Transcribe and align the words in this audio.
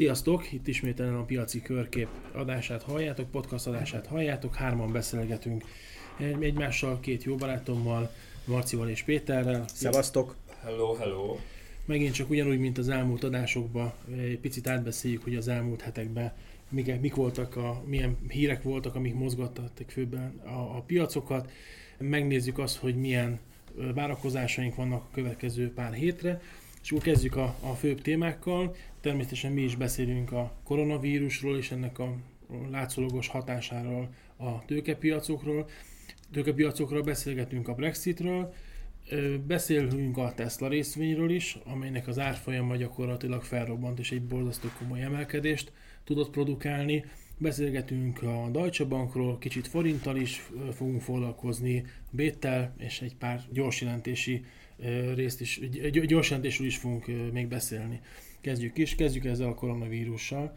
Sziasztok! 0.00 0.52
Itt 0.52 0.66
ismételen 0.66 1.14
a 1.14 1.24
piaci 1.24 1.62
körkép 1.62 2.08
adását 2.32 2.82
halljátok, 2.82 3.30
podcast 3.30 3.66
adását 3.66 4.06
halljátok. 4.06 4.54
Hárman 4.54 4.92
beszélgetünk 4.92 5.64
egymással, 6.38 7.00
két 7.00 7.24
jó 7.24 7.34
barátommal, 7.34 8.10
Marcival 8.44 8.88
és 8.88 9.02
Péterrel. 9.02 9.64
Szevasztok! 9.68 10.36
Hello, 10.62 10.94
hello! 10.94 11.36
Megint 11.84 12.14
csak 12.14 12.30
ugyanúgy, 12.30 12.58
mint 12.58 12.78
az 12.78 12.88
elmúlt 12.88 13.24
adásokban, 13.24 13.92
egy 14.16 14.38
picit 14.38 14.68
átbeszéljük, 14.68 15.22
hogy 15.22 15.36
az 15.36 15.48
elmúlt 15.48 15.80
hetekben 15.80 16.32
mik, 16.68 17.00
mik 17.00 17.14
voltak, 17.14 17.56
a, 17.56 17.82
milyen 17.86 18.18
hírek 18.28 18.62
voltak, 18.62 18.94
amik 18.94 19.14
mozgattak 19.14 19.90
főben 19.90 20.40
a, 20.44 20.76
a 20.76 20.82
piacokat. 20.86 21.50
Megnézzük 21.98 22.58
azt, 22.58 22.76
hogy 22.76 22.96
milyen 22.96 23.40
várakozásaink 23.94 24.74
vannak 24.74 25.02
a 25.02 25.14
következő 25.14 25.72
pár 25.72 25.92
hétre, 25.92 26.40
és 26.82 26.90
akkor 26.90 27.02
kezdjük 27.02 27.36
a, 27.36 27.56
a 27.60 27.74
főbb 27.74 28.00
témákkal. 28.00 28.76
Természetesen 29.00 29.52
mi 29.52 29.62
is 29.62 29.76
beszélünk 29.76 30.32
a 30.32 30.52
koronavírusról 30.64 31.56
és 31.56 31.70
ennek 31.70 31.98
a 31.98 32.14
látszólagos 32.70 33.28
hatásáról 33.28 34.08
a 34.36 34.64
tőkepiacokról. 34.64 35.68
Tőkepiacokról 36.32 37.02
beszélgetünk 37.02 37.68
a 37.68 37.74
Brexitről, 37.74 38.54
beszélünk 39.46 40.18
a 40.18 40.32
Tesla 40.34 40.68
részvényről 40.68 41.30
is, 41.30 41.58
amelynek 41.64 42.08
az 42.08 42.18
árfolyama 42.18 42.76
gyakorlatilag 42.76 43.42
felrobbant 43.42 43.98
és 43.98 44.10
egy 44.10 44.22
borzasztó 44.22 44.68
komoly 44.78 45.02
emelkedést 45.02 45.72
tudott 46.04 46.30
produkálni. 46.30 47.04
Beszélgetünk 47.38 48.22
a 48.22 48.48
Deutsche 48.50 48.84
Bankról, 48.84 49.38
kicsit 49.38 49.66
forinttal 49.66 50.16
is 50.16 50.50
fogunk 50.72 51.00
foglalkozni, 51.00 51.84
Béttel 52.10 52.74
és 52.78 53.00
egy 53.00 53.16
pár 53.16 53.42
gyors 53.52 53.80
jelentési 53.80 54.44
részt 55.14 55.40
is, 55.40 55.60
gyors 55.90 56.28
jelentésről 56.28 56.66
is 56.66 56.76
fogunk 56.76 57.32
még 57.32 57.48
beszélni. 57.48 58.00
Kezdjük 58.40 58.78
is, 58.78 58.94
kezdjük 58.94 59.24
ezzel 59.24 59.48
a 59.48 59.54
koronavírussal. 59.54 60.54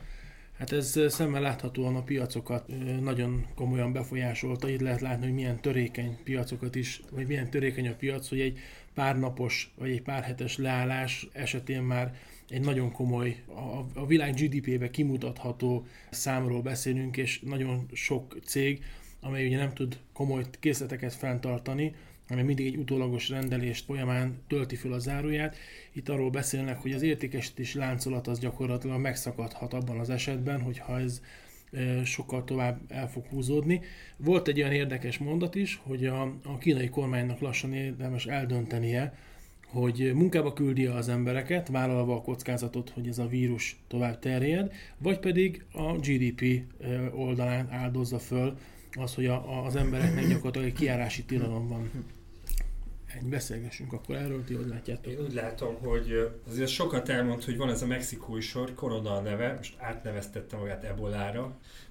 Hát 0.58 0.72
ez 0.72 1.00
szemmel 1.08 1.42
láthatóan 1.42 1.96
a 1.96 2.04
piacokat 2.04 2.68
nagyon 3.02 3.46
komolyan 3.56 3.94
befolyásolta. 3.94 4.70
Itt 4.70 4.80
lehet 4.80 5.02
látni, 5.02 5.26
hogy 5.26 5.34
milyen 5.34 5.62
törékeny 5.62 6.18
piacokat 6.24 6.76
is, 6.76 7.02
vagy 7.12 7.28
milyen 7.28 7.50
törékeny 7.50 7.88
a 7.88 7.96
piac, 7.96 8.30
hogy 8.30 8.40
egy 8.40 8.60
pár 8.94 9.20
napos, 9.20 9.72
vagy 9.78 9.90
egy 9.90 10.02
pár 10.02 10.24
hetes 10.24 10.58
leállás 10.58 11.28
esetén 11.32 11.82
már 11.82 12.16
egy 12.50 12.62
nagyon 12.62 12.92
komoly, 12.92 13.44
a, 13.48 14.00
a 14.00 14.06
világ 14.06 14.34
GDP-be 14.34 14.90
kimutatható 14.90 15.86
számról 16.10 16.62
beszélünk, 16.62 17.18
és 17.18 17.40
nagyon 17.40 17.86
sok 17.94 18.38
cég, 18.46 18.84
amely 19.20 19.48
ugye 19.48 19.58
nem 19.58 19.74
tud 19.74 20.00
komoly 20.14 20.44
készleteket 20.60 21.14
fenntartani, 21.14 21.94
hanem 22.28 22.46
mindig 22.46 22.66
egy 22.66 22.78
utólagos 22.78 23.30
rendelést 23.30 23.86
folyamán 23.86 24.38
tölti 24.48 24.76
föl 24.76 24.94
a 24.94 25.00
záróját. 25.00 25.56
Itt 25.92 26.10
arról 26.10 26.30
beszélnek, 26.30 26.78
hogy 26.82 26.92
az 26.92 27.02
értékesítési 27.02 27.78
láncolat 27.78 28.28
az 28.28 28.40
gyakorlatilag 28.40 29.00
megszakadhat 29.00 29.74
abban 29.74 30.00
az 30.00 30.10
esetben, 30.10 30.62
hogyha 30.62 31.00
ez 31.00 31.22
sokkal 32.04 32.44
tovább 32.44 32.80
el 32.88 33.10
fog 33.10 33.26
húzódni. 33.26 33.82
Volt 34.18 34.48
egy 34.48 34.60
olyan 34.60 34.72
érdekes 34.72 35.18
mondat 35.18 35.56
is, 35.56 35.82
hogy 35.84 36.06
a, 36.06 36.22
a 36.44 36.58
kínai 36.58 36.90
kormánynak 36.90 37.40
lassan 37.40 37.74
érdemes 37.74 38.26
eldöntenie, 38.26 39.14
hogy 39.66 40.12
munkába 40.14 40.54
küldi 40.54 40.86
az 40.86 41.10
embereket, 41.10 41.68
vállalva 41.68 42.16
a 42.16 42.22
kockázatot, 42.22 42.90
hogy 42.90 43.08
ez 43.08 43.18
a 43.18 43.28
vírus 43.28 43.80
tovább 43.88 44.20
terjed, 44.20 44.74
vagy 44.98 45.20
pedig 45.20 45.66
a 45.72 45.94
GDP 45.94 46.64
oldalán 47.14 47.68
áldozza 47.72 48.20
föl 48.20 48.58
az, 48.96 49.16
hogy 49.16 49.26
a, 49.26 49.66
az 49.66 49.76
embereknek 49.76 50.28
gyakorlatilag 50.28 50.68
egy 50.68 50.74
kiárási 50.74 51.24
tilalom 51.24 51.68
van. 51.68 51.92
Ennyi, 53.06 53.30
beszélgessünk 53.30 53.94
akkor 53.94 54.16
erről, 54.16 54.44
ti 54.44 54.54
hogy 54.54 54.68
látjátok? 54.68 55.12
Én 55.12 55.20
úgy 55.20 55.34
látom, 55.34 55.76
hogy 55.76 56.32
azért 56.48 56.70
sokat 56.70 57.10
elmond, 57.10 57.44
hogy 57.44 57.58
van 57.58 57.70
ez 57.70 57.82
a 57.82 57.86
mexikói 57.86 58.42
sor, 58.42 58.74
korona 58.74 59.16
a 59.16 59.22
neve, 59.22 59.54
most 59.54 59.76
átneveztette 59.80 60.58
magát 60.58 60.84
ebolára, 60.84 61.42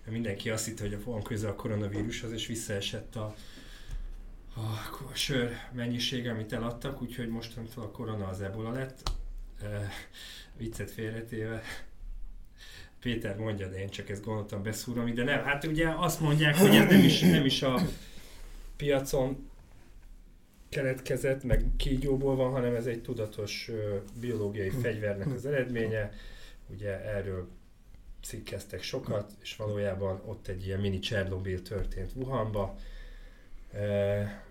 mert 0.01 0.13
mindenki 0.13 0.51
azt 0.51 0.65
hitte, 0.65 0.83
hogy 0.83 1.05
van 1.05 1.23
köze 1.23 1.49
a 1.49 1.55
koronavírushoz, 1.55 2.33
és 2.33 2.47
visszaesett 2.47 3.17
a, 3.17 3.35
a 4.55 5.15
sör 5.15 5.51
mennyisége, 5.73 6.31
amit 6.31 6.53
eladtak, 6.53 7.03
úgyhogy 7.03 7.29
mostantól 7.29 7.85
a 7.85 7.91
korona 7.91 8.27
az 8.27 8.41
ebola 8.41 8.71
lett. 8.71 9.11
E, 9.63 9.89
viccet 10.57 10.91
félretéve. 10.91 11.63
Péter 13.03 13.37
mondja, 13.37 13.69
de 13.69 13.81
én 13.81 13.89
csak 13.89 14.09
ezt 14.09 14.25
gondoltam 14.25 14.63
beszúrom 14.63 15.15
de 15.15 15.25
nem. 15.25 15.45
Hát 15.45 15.65
ugye 15.65 15.89
azt 15.97 16.21
mondják, 16.21 16.57
hogy 16.57 16.77
ez 16.77 16.91
nem 16.91 17.05
is, 17.05 17.21
nem 17.21 17.45
is 17.45 17.63
a 17.63 17.81
piacon 18.77 19.51
keletkezett, 20.69 21.45
meg 21.45 21.65
kígyóból 21.77 22.37
van, 22.37 22.51
hanem 22.51 22.75
ez 22.75 22.87
egy 22.87 23.03
tudatos 23.03 23.71
biológiai 24.21 24.71
fegyvernek 24.71 25.33
az 25.33 25.47
eredménye. 25.47 26.13
Ugye 26.67 27.01
erről 27.05 27.49
cikkeztek 28.23 28.83
sokat, 28.83 29.33
és 29.43 29.57
valójában 29.57 30.23
ott 30.27 30.47
egy 30.47 30.67
ilyen 30.67 30.81
mini 30.81 30.99
Csernobyl 30.99 31.63
történt 31.63 32.13
Wuhanba, 32.15 32.77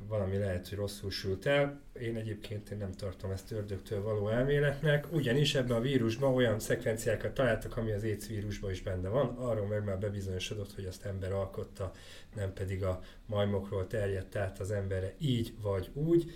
valami 0.08 0.38
lehet, 0.38 0.68
hogy 0.68 0.78
rosszul 0.78 1.12
sült 1.12 1.46
el. 1.46 1.82
Én 2.00 2.16
egyébként 2.16 2.70
én 2.70 2.78
nem 2.78 2.92
tartom 2.92 3.32
ezt 3.32 3.52
ördögtől 3.52 4.02
való 4.04 4.30
elméletnek, 4.30 5.12
ugyanis 5.12 5.56
ebben 5.56 5.78
a 5.78 5.82
vírusban 5.82 6.34
olyan 6.34 6.60
szekvenciákat 6.60 7.34
találtak, 7.34 7.78
ami 7.78 7.92
az 7.92 8.04
AIDS 8.04 8.28
vírusban 8.28 8.72
is 8.72 8.82
benne 8.82 9.10
van. 9.10 9.36
Arról 9.38 9.68
meg 9.68 9.84
már 9.84 10.00
bebizonyosodott, 10.00 10.76
hogy 10.76 10.86
azt 10.86 11.06
ember 11.06 11.32
alkotta, 11.32 11.92
nem 12.36 12.54
pedig 12.54 12.84
a 12.84 13.02
majmokról 13.26 13.88
terjedt 13.88 14.36
át 14.36 14.60
az 14.60 14.72
emberre 14.72 15.14
így 15.18 15.54
vagy 15.62 15.90
úgy. 15.94 16.32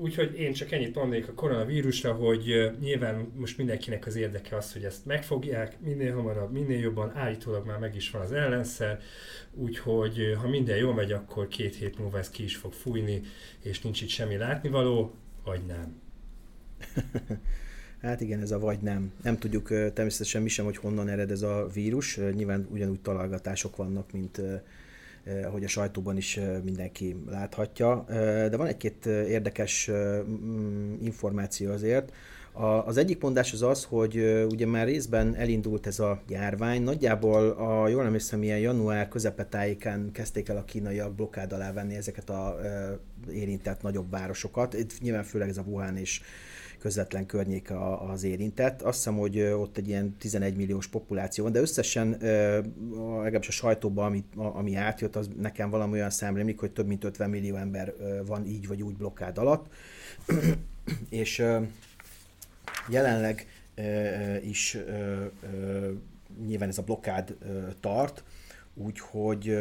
Úgyhogy 0.00 0.38
én 0.38 0.52
csak 0.52 0.72
ennyit 0.72 0.94
mondanék 0.94 1.28
a 1.28 1.32
koronavírusra, 1.32 2.12
hogy 2.12 2.70
nyilván 2.80 3.32
most 3.36 3.56
mindenkinek 3.56 4.06
az 4.06 4.16
érdeke 4.16 4.56
az, 4.56 4.72
hogy 4.72 4.84
ezt 4.84 5.06
megfogják, 5.06 5.80
minél 5.80 6.14
hamarabb, 6.14 6.52
minél 6.52 6.78
jobban, 6.78 7.16
állítólag 7.16 7.66
már 7.66 7.78
meg 7.78 7.96
is 7.96 8.10
van 8.10 8.22
az 8.22 8.32
ellenszer, 8.32 9.00
úgyhogy 9.54 10.36
ha 10.40 10.48
minden 10.48 10.76
jól 10.76 10.94
megy, 10.94 11.12
akkor 11.12 11.48
két 11.48 11.76
hét 11.76 11.98
múlva 11.98 12.18
ez 12.18 12.30
ki 12.30 12.42
is 12.42 12.56
fog 12.56 12.72
fújni, 12.72 13.22
és 13.62 13.80
nincs 13.80 14.00
itt 14.00 14.08
semmi 14.08 14.36
látnivaló, 14.36 15.14
vagy 15.44 15.60
nem. 15.66 16.00
Hát 18.02 18.20
igen, 18.20 18.40
ez 18.40 18.50
a 18.50 18.58
vagy 18.58 18.78
nem. 18.80 19.12
Nem 19.22 19.38
tudjuk 19.38 19.68
természetesen 19.68 20.42
mi 20.42 20.48
sem, 20.48 20.64
hogy 20.64 20.76
honnan 20.76 21.08
ered 21.08 21.30
ez 21.30 21.42
a 21.42 21.66
vírus. 21.72 22.16
Nyilván 22.16 22.68
ugyanúgy 22.70 23.00
találgatások 23.00 23.76
vannak, 23.76 24.12
mint 24.12 24.40
ahogy 25.44 25.64
a 25.64 25.68
sajtóban 25.68 26.16
is 26.16 26.40
mindenki 26.64 27.16
láthatja. 27.30 28.04
De 28.48 28.56
van 28.56 28.66
egy-két 28.66 29.06
érdekes 29.06 29.90
információ 31.02 31.70
azért. 31.70 32.12
Az 32.84 32.96
egyik 32.96 33.20
mondás 33.22 33.52
az 33.52 33.62
az, 33.62 33.84
hogy 33.84 34.44
ugye 34.50 34.66
már 34.66 34.86
részben 34.86 35.34
elindult 35.34 35.86
ez 35.86 35.98
a 35.98 36.20
járvány. 36.28 36.82
Nagyjából, 36.82 37.48
a, 37.48 37.88
jól 37.88 38.04
emlékszem, 38.04 38.42
ilyen 38.42 38.58
január 38.58 39.08
közepetájékán 39.08 40.10
kezdték 40.12 40.48
el 40.48 40.56
a 40.56 40.64
kínaiak 40.64 41.14
blokkád 41.14 41.52
alá 41.52 41.72
venni 41.72 41.94
ezeket 41.94 42.30
a 42.30 42.58
érintett 43.30 43.82
nagyobb 43.82 44.10
városokat. 44.10 44.74
Itt 44.74 45.00
nyilván 45.00 45.24
főleg 45.24 45.48
ez 45.48 45.56
a 45.56 45.62
Wuhan 45.66 45.96
és 45.96 46.20
közvetlen 46.78 47.26
környék 47.26 47.72
az 48.12 48.22
érintett. 48.22 48.82
Azt 48.82 48.96
hiszem, 48.96 49.16
hogy 49.16 49.40
ott 49.40 49.76
egy 49.76 49.88
ilyen 49.88 50.16
11 50.18 50.56
milliós 50.56 50.86
populáció 50.86 51.44
van, 51.44 51.52
de 51.52 51.60
összesen 51.60 52.10
legalábbis 53.22 53.48
a 53.48 53.52
sajtóban, 53.52 54.06
ami, 54.06 54.24
ami 54.34 54.74
átjött, 54.74 55.16
az 55.16 55.30
nekem 55.36 55.70
valami 55.70 55.92
olyan 55.92 56.10
szám 56.10 56.36
rémlik, 56.36 56.58
hogy 56.58 56.70
több 56.70 56.86
mint 56.86 57.04
50 57.04 57.30
millió 57.30 57.56
ember 57.56 57.94
van 58.26 58.46
így 58.46 58.66
vagy 58.66 58.82
úgy 58.82 58.96
blokkád 58.96 59.38
alatt. 59.38 59.66
és 61.08 61.44
jelenleg 62.88 63.46
is 64.42 64.78
nyilván 66.46 66.68
ez 66.68 66.78
a 66.78 66.82
blokkád 66.82 67.36
tart, 67.80 68.24
úgyhogy 68.74 69.56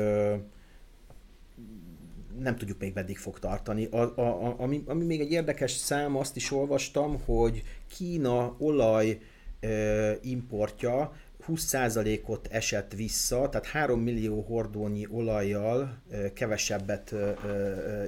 nem 2.39 2.55
tudjuk 2.55 2.79
még 2.79 2.93
meddig 2.93 3.17
fog 3.17 3.39
tartani. 3.39 3.85
A, 3.85 3.97
a, 3.97 4.21
a, 4.21 4.55
ami, 4.57 4.83
ami 4.85 5.05
még 5.05 5.19
egy 5.19 5.31
érdekes 5.31 5.71
szám, 5.71 6.15
azt 6.15 6.35
is 6.35 6.51
olvastam, 6.51 7.21
hogy 7.25 7.63
Kína 7.89 8.55
olaj 8.57 9.19
e, 9.59 9.67
importja 10.21 11.11
20%-ot 11.47 12.47
esett 12.51 12.93
vissza, 12.93 13.49
tehát 13.49 13.67
3 13.67 13.99
millió 13.99 14.41
hordónyi 14.41 15.07
olajjal 15.11 15.97
kevesebbet 16.33 17.15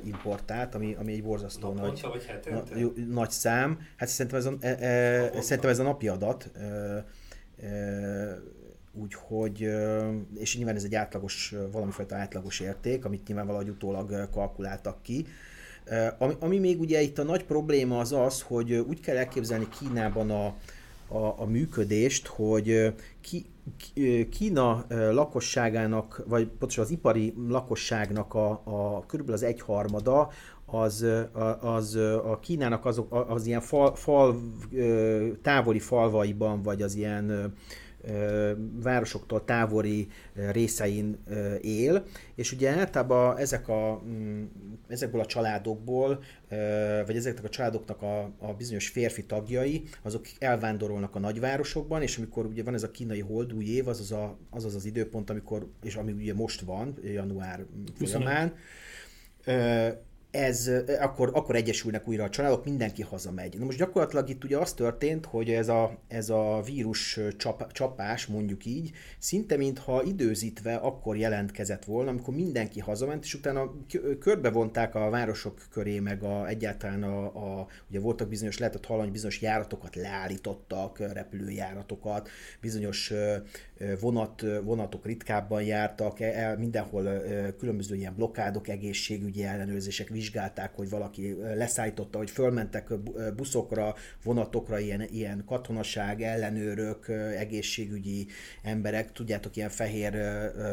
importált, 0.04 0.76
ami, 0.76 0.96
ami 1.00 1.14
egy 1.14 1.24
borzasztó 1.24 1.74
nagy, 1.74 2.06
na, 2.50 2.64
nagy 3.08 3.30
szám. 3.30 3.80
Hát 3.96 4.10
szerintem 4.10 4.40
ez 4.40 4.46
a, 4.46 4.54
e, 4.60 4.68
e, 4.68 5.42
szerintem 5.42 5.72
ez 5.72 5.80
a 5.80 5.84
napi 5.84 6.08
adat. 6.08 6.52
E, 6.54 6.66
e, 7.66 8.42
Úgyhogy, 9.02 9.70
és 10.36 10.58
nyilván 10.58 10.76
ez 10.76 10.84
egy 10.84 10.96
átlagos, 10.96 11.56
valamifajta 11.72 12.16
átlagos 12.16 12.60
érték, 12.60 13.06
amit 13.06 13.28
nyilván 13.28 13.46
valahogy 13.46 13.70
utólag 13.70 14.30
kalkuláltak 14.30 15.02
ki. 15.02 15.26
Ami, 16.18 16.34
ami 16.40 16.60
még 16.60 16.80
ugye 16.80 17.02
itt 17.02 17.18
a 17.18 17.24
nagy 17.24 17.44
probléma 17.44 18.00
az 18.00 18.14
az, 18.14 18.42
hogy 18.42 18.74
úgy 18.74 19.00
kell 19.00 19.18
elképzelni 19.18 19.68
Kínában 19.80 20.30
a, 20.32 20.46
a, 21.08 21.36
a 21.38 21.46
működést, 21.46 22.28
hogy 22.28 22.94
ki, 23.22 23.46
Kína 24.30 24.86
lakosságának, 24.90 26.24
vagy 26.28 26.48
pontosan 26.48 26.84
az 26.84 26.92
ipari 26.92 27.34
lakosságnak 27.48 28.34
a, 28.34 28.50
a 28.64 29.06
körülbelül 29.06 29.42
az 29.42 29.48
egyharmada 29.48 30.30
az, 30.66 31.06
az 31.60 31.96
a 32.26 32.40
Kínának 32.42 32.86
azok, 32.86 33.26
az 33.30 33.46
ilyen 33.46 33.62
fal, 33.62 33.96
fal, 33.96 34.42
távoli 35.42 35.80
falvaiban, 35.80 36.62
vagy 36.62 36.82
az 36.82 36.96
ilyen 36.96 37.54
városoktól 38.84 39.46
távoli 39.46 40.08
részein 40.52 41.18
él, 41.62 42.06
és 42.36 42.52
ugye 42.52 42.70
általában 42.70 43.38
ezek 43.38 43.68
a, 43.68 44.02
mm, 44.06 44.44
ezekből 44.88 45.22
a 45.22 45.26
családokból, 45.26 46.24
vagy 47.06 47.16
ezeknek 47.16 47.44
a 47.44 47.50
családoknak 47.50 48.02
a, 48.02 48.32
a 48.38 48.54
bizonyos 48.58 48.88
férfi 48.88 49.26
tagjai, 49.26 49.84
azok 50.02 50.26
elvándorolnak 50.40 51.16
a 51.16 51.20
nagyvárosokban, 51.20 52.02
és 52.02 52.18
amikor 52.18 52.46
ugye 52.46 52.64
van 52.64 52.74
ez 52.74 52.84
a 52.84 52.92
kínai 52.92 53.22
holdúj 53.22 53.66
év, 53.66 53.88
az 53.88 54.00
az, 54.00 54.12
a, 54.12 54.38
az 54.50 54.66
az 54.66 54.76
az 54.76 54.86
időpont, 54.86 55.30
amikor, 55.30 55.68
és 55.84 55.96
ami 55.96 56.12
ugye 56.12 56.34
most 56.34 56.62
van, 56.62 56.98
január 57.04 57.66
folyamán, 57.96 58.54
ez, 60.32 60.72
akkor, 61.00 61.32
akkor 61.34 61.56
egyesülnek 61.56 62.08
újra 62.08 62.24
a 62.24 62.30
családok, 62.30 62.66
mindenki 62.66 63.02
hazamegy. 63.02 63.58
Na 63.58 63.66
most 63.66 63.78
gyakorlatilag 63.78 64.30
itt 64.30 64.44
ugye 64.44 64.58
az 64.58 64.74
történt, 64.74 65.26
hogy 65.26 65.50
ez 65.50 65.68
a, 65.68 65.98
ez 66.08 66.30
a 66.30 66.62
vírus 66.66 67.20
csap, 67.38 67.72
csapás, 67.72 68.26
mondjuk 68.26 68.66
így, 68.66 68.92
szinte 69.20 69.58
mintha 69.58 70.04
időzítve 70.04 70.76
akkor 70.76 71.18
jelentkezett 71.18 71.86
volna, 71.86 72.10
amikor 72.10 72.34
mindenki 72.34 72.80
hazament, 72.80 73.24
és 73.24 73.34
utána 73.34 73.72
körbevonták 74.20 74.96
a 74.96 75.10
városok 75.10 75.62
köré, 75.72 76.00
meg 76.00 76.24
a, 76.24 76.48
egyáltalán 76.48 77.04
a, 77.04 77.26
a, 77.26 77.68
ugye 77.90 78.00
voltak 78.00 78.28
bizonyos, 78.28 78.58
lehetett 78.58 78.86
hallani, 78.86 79.12
bizonyos 79.12 79.42
járatokat 79.42 79.96
leállítottak, 79.96 81.00
repülőjáratokat, 81.14 82.30
bizonyos 82.62 83.14
vonat, 84.00 84.46
vonatok 84.64 85.06
ritkábban 85.06 85.64
jártak, 85.64 86.20
el, 86.20 86.58
mindenhol 86.58 87.22
különböző 87.58 87.96
ilyen 87.96 88.16
blokkádok, 88.16 88.68
egészségügyi 88.68 89.44
ellenőrzések, 89.44 90.10
vizsgálták, 90.20 90.76
hogy 90.76 90.90
valaki 90.90 91.38
leszállította, 91.56 92.18
hogy 92.18 92.30
fölmentek 92.30 92.94
buszokra, 93.36 93.96
vonatokra 94.24 94.80
ilyen, 94.80 95.02
ilyen 95.12 95.44
katonaság, 95.46 96.22
ellenőrök, 96.22 97.08
egészségügyi 97.38 98.28
emberek, 98.64 99.12
tudjátok, 99.12 99.56
ilyen 99.56 99.70
fehér 99.70 100.14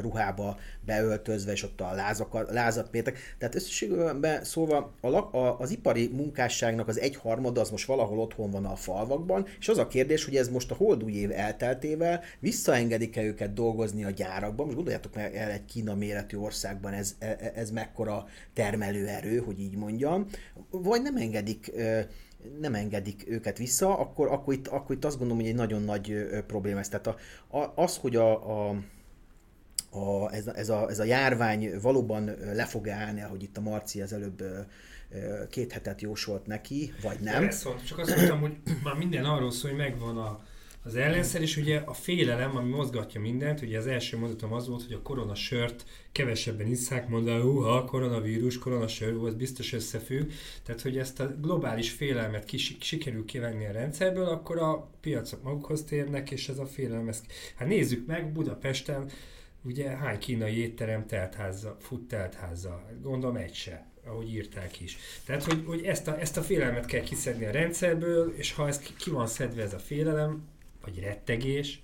ruhába 0.01 0.59
beöltözve, 0.87 1.53
és 1.53 1.63
ott 1.63 1.81
a 1.81 1.93
lázakat, 1.93 2.51
lázat 2.51 2.93
mértek. 2.93 3.19
Tehát 3.39 3.55
összességében 3.55 4.45
szólva 4.45 4.95
a, 5.01 5.07
a, 5.07 5.61
az 5.61 5.71
ipari 5.71 6.11
munkásságnak 6.13 6.89
az 6.89 7.01
egyharmada 7.01 7.61
az 7.61 7.71
most 7.71 7.87
valahol 7.87 8.19
otthon 8.19 8.51
van 8.51 8.65
a 8.65 8.77
falvakban, 8.77 9.47
és 9.59 9.69
az 9.69 9.79
a 9.79 9.87
kérdés, 9.87 10.25
hogy 10.25 10.37
ez 10.37 10.49
most 10.49 10.71
a 10.71 10.75
holdúj 10.75 11.13
év 11.13 11.31
elteltével 11.31 12.23
visszaengedik-e 12.39 13.23
őket 13.23 13.53
dolgozni 13.53 14.05
a 14.05 14.11
gyárakban. 14.11 14.65
Most 14.65 14.77
gondoljátok 14.77 15.17
el 15.17 15.51
egy 15.51 15.65
Kína 15.65 15.95
méretű 15.95 16.37
országban 16.37 16.93
ez, 16.93 17.15
e, 17.19 17.27
e, 17.27 17.53
ez 17.55 17.71
mekkora 17.71 18.27
termelőerő, 18.55 19.36
hogy 19.39 19.61
így 19.61 19.77
mondjam, 19.77 20.27
vagy 20.71 21.03
nem 21.03 21.17
engedik 21.17 21.73
nem 22.61 22.75
engedik 22.75 23.25
őket 23.29 23.59
vissza, 23.59 23.99
akkor, 23.99 24.29
akkor, 24.29 24.55
itt, 24.55 24.69
akkor 24.69 24.97
itt 24.97 25.05
azt 25.05 25.19
gondolom, 25.19 25.41
hogy 25.43 25.51
egy 25.51 25.57
nagyon 25.57 25.83
nagy 25.83 26.27
probléma 26.47 26.79
ez. 26.79 26.89
Tehát 26.89 27.07
a, 27.07 27.17
a, 27.59 27.73
az, 27.75 27.97
hogy 27.97 28.17
a, 28.17 28.69
a 28.69 28.77
a, 29.91 30.33
ez, 30.33 30.47
ez, 30.47 30.69
a, 30.69 30.89
ez 30.91 30.99
a 30.99 31.05
járvány 31.05 31.81
valóban 31.81 32.25
le 32.55 32.65
fog 32.65 32.89
állni, 32.89 33.23
ahogy 33.23 33.43
itt 33.43 33.57
a 33.57 33.61
Marci 33.61 34.01
az 34.01 34.13
előbb 34.13 34.43
két 35.51 35.73
hetet 35.73 36.01
jósolt 36.01 36.47
neki, 36.47 36.93
vagy 37.03 37.21
nem. 37.21 37.45
Ezt 37.45 37.69
csak 37.87 37.99
azt 37.99 38.17
mondtam, 38.17 38.41
hogy 38.41 38.57
már 38.83 38.95
minden 38.95 39.25
arról 39.25 39.51
szól, 39.51 39.71
hogy 39.71 39.79
megvan 39.79 40.19
a, 40.19 40.41
az 40.87 40.97
ellenszer, 40.97 41.43
és 41.43 41.57
ugye 41.57 41.83
a 41.85 41.93
félelem, 41.93 42.57
ami 42.57 42.71
mozgatja 42.71 43.21
mindent, 43.21 43.63
ugye 43.63 43.79
az 43.79 43.87
első 43.87 44.19
mondatom 44.19 44.53
az 44.53 44.69
volt, 44.69 44.83
hogy 44.83 44.93
a 44.93 45.03
koronasört 45.03 45.85
kevesebben 46.13 46.67
isszák, 46.67 47.09
mondani, 47.09 47.41
húha, 47.41 47.85
koronavírus, 47.85 48.59
koronasör, 48.59 49.25
az 49.25 49.35
biztos 49.35 49.73
összefügg. 49.73 50.31
Tehát, 50.63 50.81
hogy 50.81 50.99
ezt 50.99 51.21
a 51.21 51.35
globális 51.41 51.91
félelmet 51.91 52.45
kis, 52.45 52.77
sikerül 52.81 53.25
kivenni 53.25 53.67
a 53.67 53.73
rendszerből, 53.73 54.25
akkor 54.25 54.59
a 54.59 54.91
piacok 55.01 55.43
magukhoz 55.43 55.85
térnek, 55.85 56.31
és 56.31 56.49
ez 56.49 56.59
a 56.59 56.67
félelem, 56.67 57.09
ezt, 57.09 57.27
hát 57.57 57.69
nézzük 57.69 58.07
meg, 58.07 58.33
Budapesten 58.33 59.11
ugye 59.63 59.89
hány 59.89 60.19
kínai 60.19 60.59
étterem 60.59 61.07
teltházza, 61.07 61.77
fut 61.81 62.09
teltházza? 62.09 62.87
Gondolom 63.03 63.37
egy 63.37 63.55
se 63.55 63.91
ahogy 64.09 64.35
írták 64.35 64.81
is. 64.81 64.97
Tehát, 65.25 65.43
hogy, 65.43 65.63
hogy 65.67 65.85
ezt, 65.85 66.09
a, 66.09 66.21
ezt 66.21 66.37
a 66.37 66.43
félelmet 66.43 66.87
kell 66.87 67.01
kiszedni 67.01 67.45
a 67.45 67.51
rendszerből, 67.51 68.35
és 68.37 68.53
ha 68.53 68.67
ez 68.67 68.79
ki 68.79 69.11
van 69.11 69.27
szedve 69.27 69.63
ez 69.63 69.73
a 69.75 69.79
félelem, 69.79 70.45
vagy 70.87 71.01
rettegés, 71.01 71.83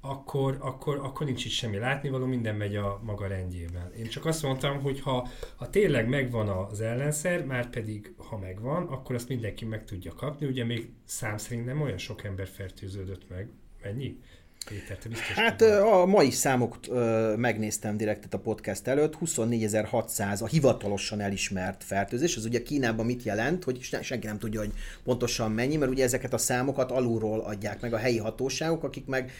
akkor, 0.00 0.56
akkor, 0.60 0.96
akkor 0.96 1.26
nincs 1.26 1.44
itt 1.44 1.50
semmi 1.50 1.76
látnivaló, 1.76 2.26
minden 2.26 2.54
megy 2.54 2.76
a 2.76 3.00
maga 3.04 3.26
rendjében. 3.26 3.92
Én 3.92 4.08
csak 4.08 4.24
azt 4.24 4.42
mondtam, 4.42 4.80
hogy 4.80 5.00
ha, 5.00 5.28
ha 5.56 5.70
tényleg 5.70 6.08
megvan 6.08 6.48
az 6.48 6.80
ellenszer, 6.80 7.44
már 7.44 7.70
pedig 7.70 8.14
ha 8.16 8.38
megvan, 8.38 8.86
akkor 8.86 9.14
azt 9.14 9.28
mindenki 9.28 9.64
meg 9.64 9.84
tudja 9.84 10.12
kapni. 10.12 10.46
Ugye 10.46 10.64
még 10.64 10.90
szám 11.04 11.36
szerint 11.38 11.66
nem 11.66 11.80
olyan 11.80 11.98
sok 11.98 12.24
ember 12.24 12.46
fertőződött 12.46 13.28
meg. 13.28 13.48
Mennyi? 13.82 14.18
Péter, 14.68 14.96
te 14.96 15.08
biztos 15.08 15.32
Hát 15.32 15.62
a 15.62 16.06
mai 16.06 16.30
számokat 16.30 16.88
megnéztem 17.36 17.96
direkt 17.96 18.34
a 18.34 18.38
podcast 18.38 18.86
előtt, 18.86 19.16
24.600 19.24 20.42
a 20.42 20.46
hivatalosan 20.46 21.20
elismert 21.20 21.84
fertőzés, 21.84 22.36
ez 22.36 22.44
ugye 22.44 22.62
Kínában 22.62 23.06
mit 23.06 23.22
jelent, 23.22 23.64
hogy 23.64 23.80
senki 24.02 24.26
nem 24.26 24.38
tudja, 24.38 24.60
hogy 24.60 24.72
pontosan 25.04 25.52
mennyi, 25.52 25.76
mert 25.76 25.90
ugye 25.90 26.04
ezeket 26.04 26.32
a 26.32 26.38
számokat 26.38 26.90
alulról 26.90 27.40
adják 27.40 27.80
meg 27.80 27.92
a 27.92 27.96
helyi 27.96 28.18
hatóságok, 28.18 28.82
akik 28.82 29.06
meg 29.06 29.32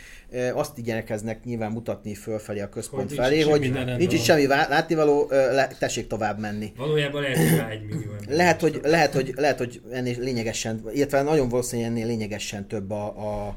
azt 0.53 0.79
igyekeznek 0.79 1.45
nyilván 1.45 1.73
mutatni 1.73 2.15
fölfelé 2.15 2.61
a 2.61 2.69
központ 2.69 3.09
hogy 3.09 3.19
felé, 3.19 3.41
hogy 3.41 3.73
nincs 3.97 4.13
itt 4.13 4.23
semmi 4.23 4.47
látnivaló, 4.47 5.31
tessék 5.79 6.07
tovább 6.07 6.39
menni. 6.39 6.73
Valójában 6.77 7.23
lehet, 7.23 7.71
egy 7.71 7.85
millió 7.85 8.11
ember. 8.11 8.37
Lehet, 8.37 8.61
hogy, 8.61 8.81
lehet, 8.83 9.13
hogy, 9.13 9.33
lehet, 9.37 9.59
hogy 9.59 9.81
ennél 9.91 10.19
lényegesen, 10.19 10.83
illetve 10.93 11.23
nagyon 11.23 11.49
valószínűleg 11.49 11.91
ennél 11.91 12.07
lényegesen 12.07 12.69
több 12.69 12.91
a, 12.91 13.05
a 13.07 13.57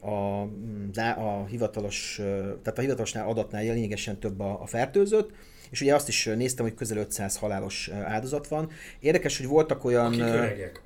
a, 0.00 0.40
a 1.18 1.46
hivatalos, 1.46 2.14
tehát 2.62 2.78
a 2.78 2.80
hivatalosnál 2.80 3.28
adatnál 3.28 3.62
lényegesen 3.62 4.18
több 4.18 4.40
a, 4.40 4.62
a 4.62 4.66
fertőzött, 4.66 5.30
és 5.70 5.80
ugye 5.80 5.94
azt 5.94 6.08
is 6.08 6.24
néztem, 6.24 6.64
hogy 6.64 6.74
közel 6.74 6.98
500 6.98 7.36
halálos 7.36 7.90
áldozat 8.04 8.48
van. 8.48 8.70
Érdekes, 9.00 9.36
hogy 9.36 9.46
voltak 9.46 9.84
olyan... 9.84 10.06
Akik 10.06 10.20
öregek. 10.20 10.82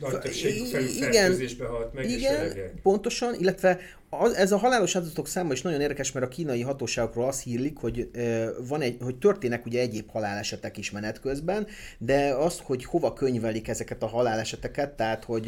Nagy 0.00 0.18
többségük 0.18 0.66
fertőzésbe 0.66 1.66
halt 1.66 1.94
meg, 1.94 2.10
igen, 2.10 2.46
és 2.46 2.60
pontosan, 2.82 3.34
illetve 3.38 3.78
az, 4.18 4.34
ez 4.34 4.52
a 4.52 4.56
halálos 4.56 4.96
áldozatok 4.96 5.28
száma 5.28 5.52
is 5.52 5.62
nagyon 5.62 5.80
érdekes, 5.80 6.12
mert 6.12 6.26
a 6.26 6.28
kínai 6.28 6.62
hatóságokról 6.62 7.26
azt 7.26 7.42
hírlik, 7.42 7.76
hogy, 7.76 8.10
van 8.68 8.80
egy, 8.80 8.96
hogy 9.00 9.16
történnek 9.16 9.66
ugye 9.66 9.80
egyéb 9.80 10.10
halálesetek 10.10 10.76
is 10.76 10.90
menet 10.90 11.20
közben, 11.20 11.66
de 11.98 12.34
az, 12.34 12.60
hogy 12.62 12.84
hova 12.84 13.12
könyvelik 13.12 13.68
ezeket 13.68 14.02
a 14.02 14.06
haláleseteket, 14.06 14.92
tehát 14.92 15.24
hogy 15.24 15.46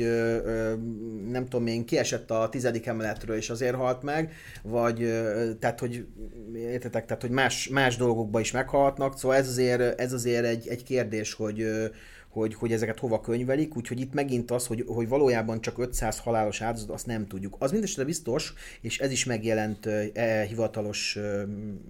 nem 1.30 1.46
tudom 1.48 1.66
én, 1.66 1.84
kiesett 1.84 2.30
a 2.30 2.48
tizedik 2.48 2.86
emeletről 2.86 3.36
és 3.36 3.50
azért 3.50 3.74
halt 3.74 4.02
meg, 4.02 4.32
vagy 4.62 4.96
tehát, 5.58 5.80
hogy 5.80 6.04
értetek, 6.54 7.06
tehát, 7.06 7.22
hogy 7.22 7.30
más, 7.30 7.68
más 7.68 7.96
dolgokban 7.96 8.40
is 8.40 8.50
meghalhatnak, 8.50 9.18
szóval 9.18 9.36
ez 9.36 9.48
azért, 9.48 10.00
ez 10.00 10.12
azért 10.12 10.44
egy, 10.44 10.68
egy 10.68 10.82
kérdés, 10.82 11.32
hogy 11.32 11.66
hogy, 12.40 12.54
hogy 12.54 12.72
ezeket 12.72 12.98
hova 12.98 13.20
könyvelik, 13.20 13.76
úgyhogy 13.76 14.00
itt 14.00 14.12
megint 14.12 14.50
az, 14.50 14.66
hogy, 14.66 14.84
hogy 14.86 15.08
valójában 15.08 15.60
csak 15.60 15.78
500 15.78 16.18
halálos 16.18 16.60
áldozat, 16.60 16.90
azt 16.90 17.06
nem 17.06 17.26
tudjuk. 17.26 17.56
Az 17.58 17.70
mindesetre 17.70 18.04
biztos, 18.04 18.54
és 18.80 18.98
ez 18.98 19.10
is 19.10 19.24
megjelent 19.24 19.86
e, 19.86 20.42
hivatalos 20.42 21.18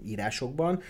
írásokban, 0.04 0.82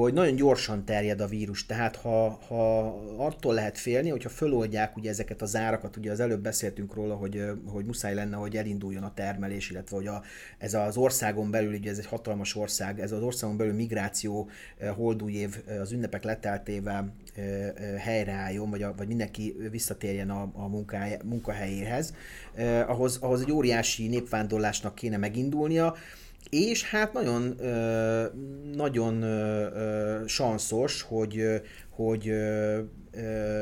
hogy 0.00 0.12
nagyon 0.12 0.34
gyorsan 0.34 0.84
terjed 0.84 1.20
a 1.20 1.26
vírus, 1.26 1.66
tehát 1.66 1.96
ha, 1.96 2.38
ha 2.48 2.86
attól 3.16 3.54
lehet 3.54 3.78
félni, 3.78 4.08
hogyha 4.08 4.28
föloldják 4.28 4.96
ugye 4.96 5.10
ezeket 5.10 5.42
a 5.42 5.46
zárakat, 5.46 5.96
ugye 5.96 6.10
az 6.10 6.20
előbb 6.20 6.40
beszéltünk 6.40 6.94
róla, 6.94 7.14
hogy, 7.14 7.42
hogy 7.66 7.84
muszáj 7.84 8.14
lenne, 8.14 8.36
hogy 8.36 8.56
elinduljon 8.56 9.02
a 9.02 9.14
termelés, 9.14 9.70
illetve 9.70 9.96
hogy 9.96 10.06
a, 10.06 10.22
ez 10.58 10.74
az 10.74 10.96
országon 10.96 11.50
belül, 11.50 11.74
ugye 11.74 11.90
ez 11.90 11.98
egy 11.98 12.06
hatalmas 12.06 12.56
ország, 12.56 13.00
ez 13.00 13.12
az 13.12 13.22
országon 13.22 13.56
belül 13.56 13.74
migráció 13.74 14.48
holdúj 14.94 15.32
év 15.32 15.56
az 15.80 15.92
ünnepek 15.92 16.24
leteltével 16.24 17.14
helyreálljon, 17.98 18.70
vagy, 18.70 18.82
a, 18.82 18.94
vagy 18.96 19.06
mindenki 19.06 19.56
visszatérjen 19.70 20.30
a, 20.30 20.50
a 20.54 20.68
munkáj, 20.68 21.18
munkahelyéhez, 21.24 22.14
ahhoz, 22.86 23.18
ahhoz 23.20 23.40
egy 23.40 23.52
óriási 23.52 24.06
népvándorlásnak 24.06 24.94
kéne 24.94 25.16
megindulnia, 25.16 25.94
és 26.50 26.84
hát 26.84 27.12
nagyon, 27.12 27.56
nagyon 28.74 29.24
sanszos, 30.26 31.02
hogy, 31.02 31.62
hogy 31.90 32.32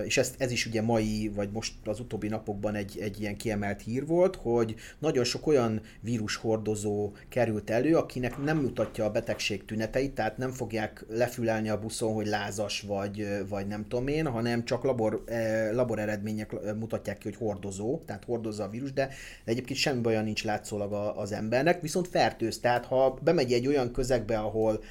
és 0.05 0.19
ez, 0.19 0.35
ez 0.39 0.51
is 0.51 0.67
ugye 0.67 0.83
mai, 0.83 1.31
vagy 1.35 1.51
most 1.53 1.75
az 1.85 2.01
utóbbi 2.01 2.29
napokban 2.29 2.75
egy, 2.75 2.99
egy 3.01 3.21
ilyen 3.21 3.37
kiemelt 3.37 3.83
hír 3.83 4.07
volt, 4.07 4.37
hogy 4.37 4.75
nagyon 4.99 5.25
sok 5.25 5.47
olyan 5.47 5.81
vírushordozó 6.01 7.13
került 7.29 7.71
elő, 7.71 7.97
akinek 7.97 8.39
nem 8.39 8.59
mutatja 8.59 9.05
a 9.05 9.11
betegség 9.11 9.65
tüneteit, 9.65 10.15
tehát 10.15 10.39
nem 10.39 10.51
fogják 10.51 11.05
lefülelni 11.09 11.69
a 11.69 11.79
buszon, 11.79 12.15
hogy 12.15 12.27
lázas 12.27 12.81
vagy, 12.81 13.29
vagy 13.49 13.67
nem 13.67 13.83
tudom 13.89 14.07
én, 14.07 14.27
hanem 14.27 14.65
csak 14.65 14.85
labor, 14.85 15.25
labor 15.73 15.99
eredmények 15.99 16.75
mutatják 16.79 17.19
ki, 17.19 17.29
hogy 17.29 17.39
hordozó, 17.39 18.01
tehát 18.07 18.25
hordozza 18.25 18.65
a 18.65 18.69
vírus, 18.69 18.93
de 18.93 19.09
egyébként 19.45 19.79
semmi 19.79 20.01
baja 20.01 20.23
nincs 20.23 20.45
látszólag 20.45 20.93
az 21.17 21.33
embernek, 21.33 21.81
viszont 21.81 22.09
fertőz, 22.09 22.59
tehát 22.59 22.85
ha 22.85 23.19
bemegy 23.23 23.53
egy 23.53 23.67
olyan 23.67 23.93
közegbe, 23.93 24.39
ahol 24.39 24.83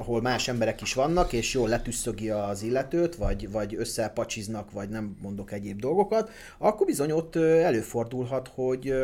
ahol 0.00 0.20
más 0.20 0.48
emberek 0.48 0.80
is 0.80 0.94
vannak, 0.94 1.32
és 1.32 1.54
jól 1.54 1.68
letüsszögi 1.68 2.30
az 2.30 2.62
illetőt, 2.62 3.16
vagy, 3.16 3.50
vagy 3.50 3.74
összepacsiznak, 3.74 4.72
vagy 4.72 4.88
nem 4.88 5.16
mondok 5.22 5.52
egyéb 5.52 5.80
dolgokat, 5.80 6.30
akkor 6.58 6.86
bizony 6.86 7.10
ott 7.10 7.36
előfordulhat, 7.36 8.50
hogy 8.54 8.94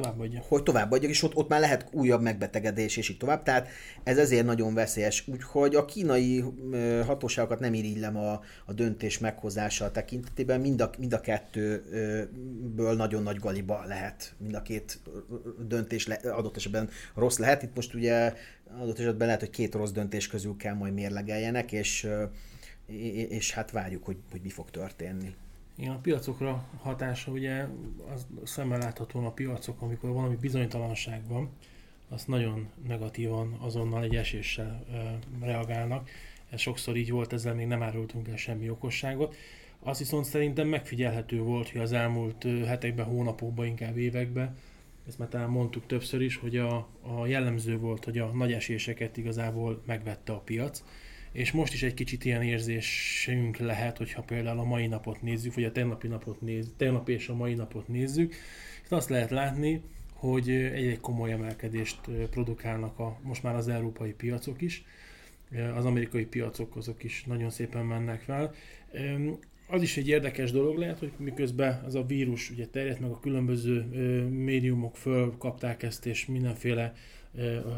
továbbadja. 0.00 0.42
Hogy 0.48 0.62
továbbadja, 0.62 1.08
és 1.08 1.22
ott, 1.22 1.34
ott 1.34 1.48
már 1.48 1.60
lehet 1.60 1.88
újabb 1.90 2.22
megbetegedés, 2.22 2.96
és 2.96 3.08
így 3.08 3.16
tovább. 3.16 3.42
Tehát 3.42 3.68
ez 4.04 4.18
ezért 4.18 4.44
nagyon 4.44 4.74
veszélyes. 4.74 5.28
Úgyhogy 5.28 5.74
a 5.74 5.84
kínai 5.84 6.44
hatóságokat 7.06 7.60
nem 7.60 7.74
irigylem 7.74 8.16
a, 8.16 8.40
a 8.64 8.72
döntés 8.72 9.18
meghozása 9.18 9.90
tekintetében. 9.90 10.60
Mind 10.60 10.80
a, 10.80 10.90
mind 10.98 11.12
a 11.12 11.20
kettőből 11.20 12.94
nagyon 12.96 13.22
nagy 13.22 13.38
galiba 13.38 13.84
lehet. 13.86 14.34
Mind 14.38 14.54
a 14.54 14.62
két 14.62 14.98
döntés 15.68 16.06
le, 16.06 16.14
adott 16.14 16.56
esetben 16.56 16.88
rossz 17.14 17.38
lehet. 17.38 17.62
Itt 17.62 17.74
most 17.74 17.94
ugye 17.94 18.34
adott 18.80 18.98
esetben 18.98 19.26
lehet, 19.26 19.40
hogy 19.40 19.50
két 19.50 19.74
rossz 19.74 19.90
döntés 19.90 20.28
közül 20.28 20.56
kell 20.56 20.74
majd 20.74 20.94
mérlegeljenek, 20.94 21.72
és, 21.72 22.08
és 23.28 23.52
hát 23.52 23.70
várjuk, 23.70 24.04
hogy, 24.04 24.16
hogy 24.30 24.40
mi 24.42 24.50
fog 24.50 24.70
történni. 24.70 25.34
Igen, 25.78 25.92
a 25.92 25.98
piacokra 25.98 26.64
hatása 26.80 27.30
ugye 27.30 27.66
az 28.14 28.26
szemmel 28.44 28.78
láthatóan 28.78 29.24
a 29.24 29.32
piacok, 29.32 29.82
amikor 29.82 30.10
valami 30.10 30.36
bizonytalanság 30.36 31.28
van, 31.28 31.50
azt 32.08 32.28
nagyon 32.28 32.68
negatívan 32.86 33.56
azonnal 33.60 34.02
egy 34.02 34.16
eséssel 34.16 34.84
reagálnak. 35.40 36.08
Ez 36.50 36.60
sokszor 36.60 36.96
így 36.96 37.10
volt, 37.10 37.32
ezzel 37.32 37.54
még 37.54 37.66
nem 37.66 37.82
árultunk 37.82 38.28
el 38.28 38.36
semmi 38.36 38.70
okosságot. 38.70 39.34
Azt 39.78 39.98
viszont 39.98 40.24
szerintem 40.24 40.68
megfigyelhető 40.68 41.40
volt, 41.40 41.70
hogy 41.70 41.80
az 41.80 41.92
elmúlt 41.92 42.42
hetekben, 42.66 43.06
hónapokban, 43.06 43.66
inkább 43.66 43.96
években, 43.96 44.56
ezt 45.06 45.18
már 45.18 45.28
talán 45.28 45.50
mondtuk 45.50 45.86
többször 45.86 46.20
is, 46.20 46.36
hogy 46.36 46.56
a, 46.56 46.88
a 47.00 47.26
jellemző 47.26 47.78
volt, 47.78 48.04
hogy 48.04 48.18
a 48.18 48.26
nagy 48.26 48.52
eséseket 48.52 49.16
igazából 49.16 49.82
megvette 49.86 50.32
a 50.32 50.38
piac. 50.38 50.82
És 51.32 51.52
most 51.52 51.72
is 51.72 51.82
egy 51.82 51.94
kicsit 51.94 52.24
ilyen 52.24 52.42
érzésünk 52.42 53.56
lehet, 53.56 53.98
hogyha 53.98 54.22
például 54.22 54.58
a 54.58 54.64
mai 54.64 54.86
napot 54.86 55.22
nézzük, 55.22 55.54
vagy 55.54 55.64
a 55.64 55.72
tegnapi 55.72 56.08
napot 56.08 56.40
nézzük, 56.40 56.76
tegnapi 56.76 57.12
és 57.12 57.28
a 57.28 57.34
mai 57.34 57.54
napot 57.54 57.88
nézzük, 57.88 58.34
itt 58.84 58.92
azt 58.92 59.08
lehet 59.08 59.30
látni, 59.30 59.82
hogy 60.12 60.50
egy-egy 60.50 61.00
komoly 61.00 61.32
emelkedést 61.32 62.00
produkálnak 62.30 62.98
a, 62.98 63.18
most 63.22 63.42
már 63.42 63.54
az 63.54 63.68
európai 63.68 64.12
piacok 64.12 64.62
is, 64.62 64.84
az 65.74 65.84
amerikai 65.84 66.24
piacok 66.24 66.76
azok 66.76 67.02
is 67.02 67.24
nagyon 67.24 67.50
szépen 67.50 67.84
mennek 67.84 68.20
fel. 68.20 68.54
Az 69.68 69.82
is 69.82 69.96
egy 69.96 70.08
érdekes 70.08 70.50
dolog 70.50 70.78
lehet, 70.78 70.98
hogy 70.98 71.12
miközben 71.16 71.82
az 71.86 71.94
a 71.94 72.04
vírus 72.04 72.50
ugye 72.50 72.66
terjedt, 72.66 73.00
meg 73.00 73.10
a 73.10 73.20
különböző 73.20 73.80
médiumok 74.30 74.96
fölkapták 74.96 75.82
ezt, 75.82 76.06
és 76.06 76.26
mindenféle 76.26 76.94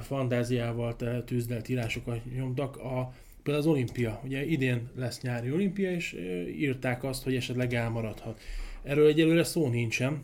fantáziával 0.02 0.97
tűzdelt 1.25 1.68
írásokat 1.68 2.21
nyomtak, 2.35 2.76
a 2.76 3.12
Például 3.49 3.66
az 3.66 3.73
olimpia, 3.75 4.21
ugye 4.25 4.45
idén 4.47 4.88
lesz 4.97 5.21
nyári 5.21 5.52
olimpia, 5.52 5.90
és 5.90 6.16
írták 6.59 7.04
azt, 7.04 7.25
hogy 7.25 7.35
esetleg 7.35 7.75
elmaradhat. 7.75 8.40
Erről 8.83 9.07
egyelőre 9.07 9.45
szó 9.45 9.68
nincsen. 9.68 10.23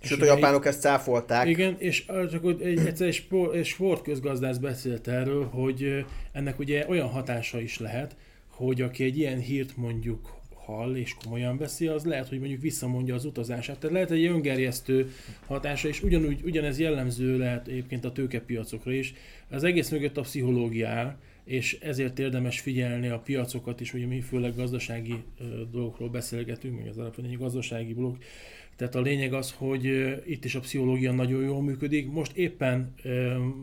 Sőt, 0.00 0.22
a 0.22 0.24
japánok 0.24 0.66
ezt 0.66 0.80
cáfolták. 0.80 1.48
Igen, 1.48 1.76
és 1.78 2.06
csak 2.06 2.42
hogy 2.42 2.60
egy, 2.62 2.78
egyszer 2.78 3.06
egy, 3.06 3.26
egy 3.52 3.64
sportközgazdász 3.64 4.56
beszélt 4.56 5.08
erről, 5.08 5.44
hogy 5.44 6.04
ennek 6.32 6.58
ugye 6.58 6.86
olyan 6.88 7.08
hatása 7.08 7.60
is 7.60 7.78
lehet, 7.78 8.16
hogy 8.48 8.82
aki 8.82 9.04
egy 9.04 9.18
ilyen 9.18 9.38
hírt 9.38 9.76
mondjuk 9.76 10.35
hall 10.66 10.96
és 10.96 11.14
komolyan 11.24 11.56
veszi, 11.56 11.86
az 11.86 12.04
lehet, 12.04 12.28
hogy 12.28 12.38
mondjuk 12.38 12.60
visszamondja 12.60 13.14
az 13.14 13.24
utazását. 13.24 13.78
Tehát 13.78 13.94
lehet 13.94 14.10
egy 14.10 14.24
öngerjesztő 14.24 15.12
hatása, 15.46 15.88
és 15.88 16.02
ugyanúgy, 16.02 16.40
ugyanez 16.44 16.78
jellemző 16.78 17.38
lehet 17.38 17.68
egyébként 17.68 18.04
a 18.04 18.12
tőkepiacokra 18.12 18.92
is. 18.92 19.14
Az 19.50 19.64
egész 19.64 19.90
mögött 19.90 20.16
a 20.16 20.20
pszichológia 20.20 21.18
és 21.46 21.78
ezért 21.80 22.18
érdemes 22.18 22.60
figyelni 22.60 23.08
a 23.08 23.18
piacokat 23.18 23.80
is, 23.80 23.94
ugye 23.94 24.06
mi 24.06 24.20
főleg 24.20 24.54
gazdasági 24.54 25.14
dolgokról 25.70 26.08
beszélgetünk, 26.08 26.78
meg 26.78 26.86
ez 26.86 26.96
alapvetően 26.96 27.32
egy 27.32 27.38
gazdasági 27.38 27.94
blog, 27.94 28.16
tehát 28.76 28.94
a 28.94 29.00
lényeg 29.00 29.32
az, 29.32 29.52
hogy 29.52 29.84
itt 30.26 30.44
is 30.44 30.54
a 30.54 30.60
pszichológia 30.60 31.12
nagyon 31.12 31.42
jól 31.42 31.62
működik. 31.62 32.10
Most 32.10 32.36
éppen, 32.36 32.94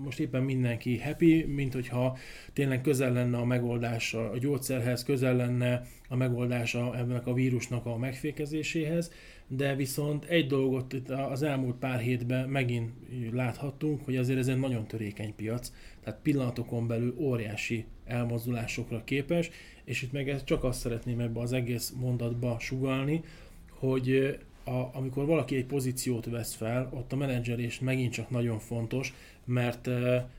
most 0.04 0.20
éppen 0.20 0.44
mindenki 0.44 1.00
happy, 1.00 1.44
mint 1.44 1.74
hogyha 1.74 2.18
tényleg 2.54 2.82
közel 2.82 3.14
lenne 3.14 3.38
a 3.38 3.46
megoldás 3.46 4.14
a 4.14 4.38
gyógyszerhez, 4.40 5.04
közel 5.04 5.36
lenne 5.36 5.88
a 6.10 6.16
megoldás 6.16 6.76
ennek 6.76 7.28
a 7.28 7.34
vírusnak 7.34 7.86
a 7.86 7.98
megfékezéséhez, 7.98 9.12
de 9.48 9.76
viszont 9.76 10.26
egy 10.26 10.48
dolgot 10.48 10.94
itt 10.94 11.10
az 11.10 11.44
elmúlt 11.44 11.76
pár 11.76 12.00
hétben 12.00 12.50
megint 12.50 12.92
láthattunk, 13.32 14.06
hogy 14.06 14.16
azért 14.16 14.40
ez 14.40 14.48
egy 14.48 14.60
nagyon 14.60 14.88
törékeny 14.88 15.36
piac, 15.36 15.72
tehát 16.04 16.20
pillanatokon 16.22 16.88
belül 16.88 17.16
óriási 17.18 17.86
elmozdulásokra 18.06 19.04
képes, 19.04 19.50
és 19.84 20.02
itt 20.02 20.12
meg 20.12 20.30
ezt 20.30 20.46
csak 20.46 20.64
azt 20.64 20.80
szeretném 20.80 21.20
ebbe 21.20 21.40
az 21.40 21.54
egész 21.54 21.94
mondatba 22.00 22.60
sugalni, 22.60 23.22
hogy 23.70 24.38
a, 24.64 24.90
amikor 24.98 25.26
valaki 25.26 25.56
egy 25.56 25.66
pozíciót 25.66 26.26
vesz 26.26 26.54
fel, 26.54 26.90
ott 26.94 27.12
a 27.12 27.16
menedzselés 27.16 27.80
megint 27.80 28.14
csak 28.14 28.30
nagyon 28.30 28.60
fontos, 28.60 29.14
mert, 29.46 29.88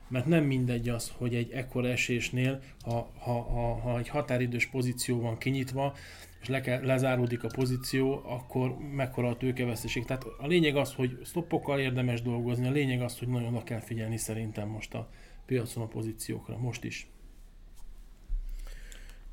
mert 0.07 0.25
nem 0.25 0.43
mindegy 0.43 0.89
az, 0.89 1.11
hogy 1.17 1.35
egy 1.35 1.51
ekkora 1.51 1.87
esésnél, 1.87 2.61
ha, 2.83 3.09
ha, 3.17 3.41
ha, 3.41 3.75
ha 3.75 3.97
egy 3.97 4.07
határidős 4.07 4.67
pozíció 4.67 5.21
van 5.21 5.37
kinyitva, 5.37 5.95
és 6.41 6.47
le, 6.47 6.79
lezáródik 6.83 7.43
a 7.43 7.47
pozíció, 7.47 8.21
akkor 8.25 8.77
mekkora 8.77 9.29
a 9.29 9.37
tőkeveszteség. 9.37 10.05
Tehát 10.05 10.25
a 10.37 10.47
lényeg 10.47 10.75
az, 10.75 10.93
hogy 10.93 11.19
stoppokkal 11.23 11.79
érdemes 11.79 12.21
dolgozni, 12.21 12.67
a 12.67 12.71
lényeg 12.71 13.01
az, 13.01 13.19
hogy 13.19 13.27
nagyon 13.27 13.53
oda 13.53 13.63
kell 13.63 13.79
figyelni 13.79 14.17
szerintem 14.17 14.67
most 14.67 14.93
a 14.93 15.09
piacon 15.45 15.83
a 15.83 15.87
pozíciókra, 15.87 16.57
most 16.57 16.83
is. 16.83 17.07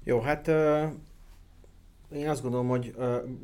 Jó, 0.04 0.20
hát 0.20 0.50
én 2.14 2.28
azt 2.28 2.42
gondolom, 2.42 2.68
hogy 2.68 2.94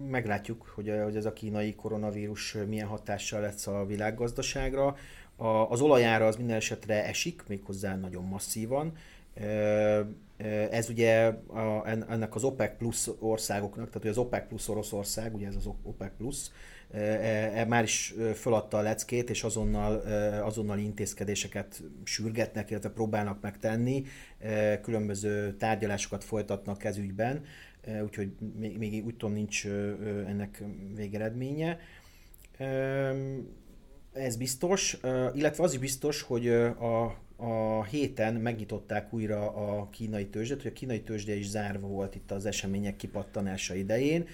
meglátjuk, 0.08 0.72
hogy, 0.74 0.92
hogy 1.04 1.16
ez 1.16 1.24
a 1.24 1.32
kínai 1.32 1.74
koronavírus 1.74 2.56
milyen 2.68 2.86
hatással 2.86 3.40
lesz 3.40 3.66
a 3.66 3.86
világgazdaságra. 3.86 4.96
A, 5.36 5.46
az 5.46 5.80
olajára 5.80 6.26
az 6.26 6.36
minden 6.36 6.56
esetre 6.56 7.06
esik, 7.06 7.42
méghozzá 7.48 7.96
nagyon 7.96 8.24
masszívan. 8.24 8.92
Ez 10.70 10.88
ugye 10.88 11.26
a, 11.46 11.88
ennek 11.88 12.34
az 12.34 12.44
OPEC 12.44 12.76
plus 12.76 13.10
országoknak, 13.18 13.86
tehát 13.86 14.02
hogy 14.02 14.10
az 14.10 14.18
OPEC 14.18 14.48
plus 14.48 14.68
Oroszország, 14.68 15.34
ugye 15.34 15.46
ez 15.46 15.56
az 15.56 15.66
OPEC 15.82 16.12
plus, 16.16 16.50
e, 16.90 16.98
e, 16.98 17.64
már 17.64 17.82
is 17.82 18.14
föladta 18.34 18.76
a 18.76 18.82
leckét, 18.82 19.30
és 19.30 19.44
azonnal, 19.44 19.96
azonnal 20.42 20.78
intézkedéseket 20.78 21.82
sürgetnek, 22.04 22.70
illetve 22.70 22.90
próbálnak 22.90 23.40
megtenni, 23.40 24.04
különböző 24.82 25.52
tárgyalásokat 25.56 26.24
folytatnak 26.24 26.84
ez 26.84 26.96
ügyben, 26.96 27.44
úgyhogy 28.04 28.32
még, 28.58 28.78
még 28.78 29.04
úgy 29.04 29.16
tudom 29.16 29.34
nincs 29.34 29.66
ennek 30.26 30.62
végeredménye. 30.94 31.78
Ez 34.12 34.36
biztos, 34.36 34.98
illetve 35.34 35.62
az 35.62 35.72
is 35.72 35.78
biztos, 35.78 36.22
hogy 36.22 36.48
a 36.48 37.26
a 37.40 37.84
héten 37.84 38.34
megnyitották 38.34 39.12
újra 39.12 39.50
a 39.50 39.88
kínai 39.90 40.26
tőzsdet, 40.26 40.62
hogy 40.62 40.70
a 40.70 40.78
kínai 40.78 41.02
tőzsde 41.02 41.34
is 41.34 41.48
zárva 41.48 41.86
volt 41.86 42.14
itt 42.14 42.30
az 42.30 42.46
események 42.46 42.96
kipattanása 42.96 43.74
idején, 43.74 44.26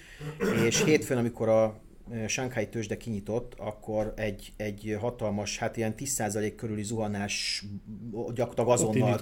és 0.65 0.83
hétfőn, 0.83 1.17
amikor 1.17 1.49
a 1.49 1.79
Shanghai 2.27 2.67
tőzsde 2.67 2.97
kinyitott, 2.97 3.53
akkor 3.57 4.13
egy, 4.15 4.53
egy 4.57 4.97
hatalmas, 4.99 5.57
hát 5.57 5.77
ilyen 5.77 5.93
10% 5.97 6.53
körüli 6.55 6.83
zuhanás 6.83 7.65
gyakorlatilag 8.11 8.69
azonnal 8.69 9.19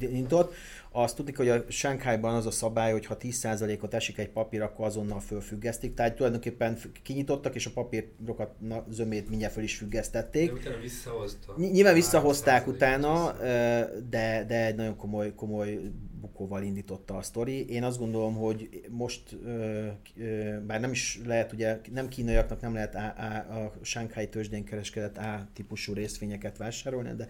indított. 0.00 0.54
Azt 0.96 1.16
tudni, 1.16 1.32
hogy 1.36 1.48
a 1.48 1.64
Shanghai-ban 1.68 2.34
az 2.34 2.46
a 2.46 2.50
szabály, 2.50 2.92
hogy 2.92 3.06
ha 3.06 3.16
10%-ot 3.20 3.94
esik 3.94 4.18
egy 4.18 4.28
papír, 4.28 4.62
akkor 4.62 4.86
azonnal 4.86 5.20
fölfüggesztik. 5.20 5.94
Tehát 5.94 6.14
tulajdonképpen 6.14 6.78
kinyitottak, 7.02 7.54
és 7.54 7.66
a 7.66 7.70
papírokat 7.74 8.60
na, 8.60 8.84
zömét 8.90 9.28
mindjárt 9.28 9.52
föl 9.52 9.62
is 9.62 9.76
függesztették. 9.76 10.52
De 10.52 10.60
utána 10.60 10.80
visszahozta. 10.80 11.54
Nyilván 11.56 11.94
visszahozták 11.94 12.66
utána, 12.66 13.32
de, 14.10 14.44
de 14.48 14.66
egy 14.66 14.74
nagyon 14.74 14.96
komoly, 14.96 15.34
komoly 15.34 15.78
bukóval 16.20 16.62
indította 16.62 17.16
a 17.16 17.22
sztori. 17.22 17.68
Én 17.68 17.82
azt 17.82 17.98
gondolom, 17.98 18.34
hogy 18.34 18.80
most, 18.88 19.36
bár 20.66 20.80
nem 20.80 20.90
is 20.90 21.20
lehet, 21.24 21.52
ugye 21.52 21.80
nem 21.92 22.08
kínaiaknak 22.08 22.60
nem 22.60 22.74
lehet 22.74 22.94
a, 22.94 23.14
a, 23.16 23.64
a 23.64 23.72
Shanghai 23.82 24.28
tőzsdén 24.28 24.64
kereskedett 24.64 25.16
A 25.16 25.48
típusú 25.52 25.92
részvényeket 25.92 26.56
vásárolni, 26.56 27.14
de 27.14 27.28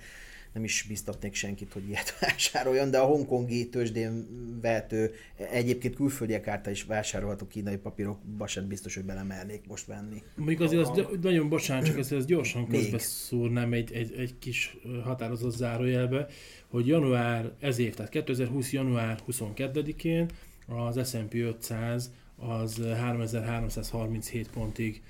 nem 0.54 0.64
is 0.64 0.84
biztatnék 0.88 1.34
senkit, 1.34 1.72
hogy 1.72 1.88
ilyet 1.88 2.18
vásároljon, 2.20 2.90
de 2.90 2.98
a 2.98 3.04
hongkongi 3.04 3.68
tőzsdén 3.68 4.26
vehető, 4.60 5.14
egyébként 5.36 5.94
külföldiek 5.94 6.48
által 6.48 6.72
is 6.72 6.82
vásárolható 6.82 7.46
kínai 7.46 7.76
papírokba 7.76 8.46
sem 8.46 8.68
biztos, 8.68 8.94
hogy 8.94 9.04
belemernék 9.04 9.66
most 9.66 9.86
venni. 9.86 10.22
Még 10.34 10.60
azért 10.60 10.88
az, 10.88 11.02
nagyon 11.20 11.48
bocsánat, 11.48 11.84
csak 11.84 11.98
ezt, 11.98 12.12
ezt 12.12 12.26
gyorsan 12.26 12.68
közbeszúrnám 12.68 13.72
egy, 13.72 13.92
egy, 13.92 14.14
egy 14.18 14.34
kis 14.38 14.76
határozott 15.04 15.56
zárójelbe, 15.56 16.26
hogy 16.68 16.86
január, 16.86 17.52
ez 17.60 17.78
év, 17.78 17.94
tehát 17.94 18.10
2020. 18.10 18.72
január 18.72 19.18
22-én 19.30 20.30
az 20.66 21.08
S&P 21.10 21.34
500 21.34 22.10
az 22.36 22.80
3337 22.96 24.50
pontig 24.50 25.02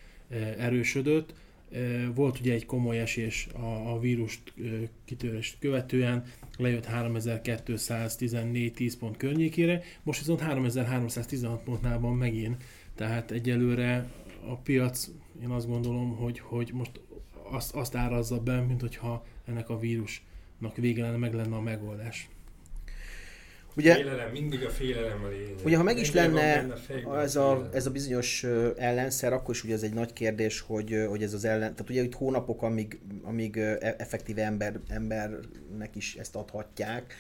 erősödött, 0.59 1.35
volt 2.15 2.41
ugye 2.41 2.53
egy 2.53 2.67
komoly 2.67 3.01
esés 3.01 3.47
a, 3.53 3.93
a 3.93 3.99
vírus 3.99 4.43
kitörést 5.05 5.59
követően, 5.59 6.25
lejött 6.59 6.85
3214 6.85 8.73
10 8.73 8.97
pont 8.97 9.17
környékére, 9.17 9.83
most 10.03 10.19
viszont 10.19 10.41
3316 10.41 11.63
pontnál 11.63 12.01
van 12.01 12.15
megint, 12.15 12.63
tehát 12.95 13.31
egyelőre 13.31 14.11
a 14.47 14.57
piac, 14.57 15.09
én 15.43 15.51
azt 15.51 15.69
gondolom, 15.69 16.17
hogy, 16.17 16.39
hogy 16.39 16.71
most 16.73 17.01
azt, 17.51 17.75
azt 17.75 17.95
árazza 17.95 18.41
be, 18.41 18.61
mint 18.61 18.81
hogyha 18.81 19.27
ennek 19.45 19.69
a 19.69 19.79
vírusnak 19.79 20.77
vége 20.77 21.03
lenne, 21.03 21.17
meg 21.17 21.35
lenne 21.35 21.57
a 21.57 21.61
megoldás. 21.61 22.29
Ugye, 23.77 23.95
félelem, 23.95 24.31
mindig 24.31 24.65
a 24.65 24.71
félelem 24.71 25.25
a 25.25 25.29
lényeg. 25.29 25.55
Ugye, 25.65 25.77
ha 25.77 25.83
meg 25.83 25.99
is 25.99 26.13
lenne 26.13 26.67
ez 27.23 27.37
a, 27.37 27.69
ez 27.73 27.87
a 27.87 27.91
bizonyos 27.91 28.47
ellenszer, 28.77 29.33
akkor 29.33 29.55
is 29.55 29.65
ugye 29.65 29.75
ez 29.75 29.83
egy 29.83 29.93
nagy 29.93 30.13
kérdés, 30.13 30.61
hogy, 30.61 31.05
hogy 31.09 31.23
ez 31.23 31.33
az 31.33 31.45
ellen, 31.45 31.75
tehát 31.75 31.91
ugye 31.91 32.03
itt 32.03 32.15
hónapok, 32.15 32.63
amíg, 32.63 33.01
amíg 33.23 33.57
e- 33.57 33.95
effektíve 33.99 34.43
ember, 34.43 34.81
embernek 34.89 35.91
is 35.97 36.15
ezt 36.15 36.37
adhatják, 36.37 37.15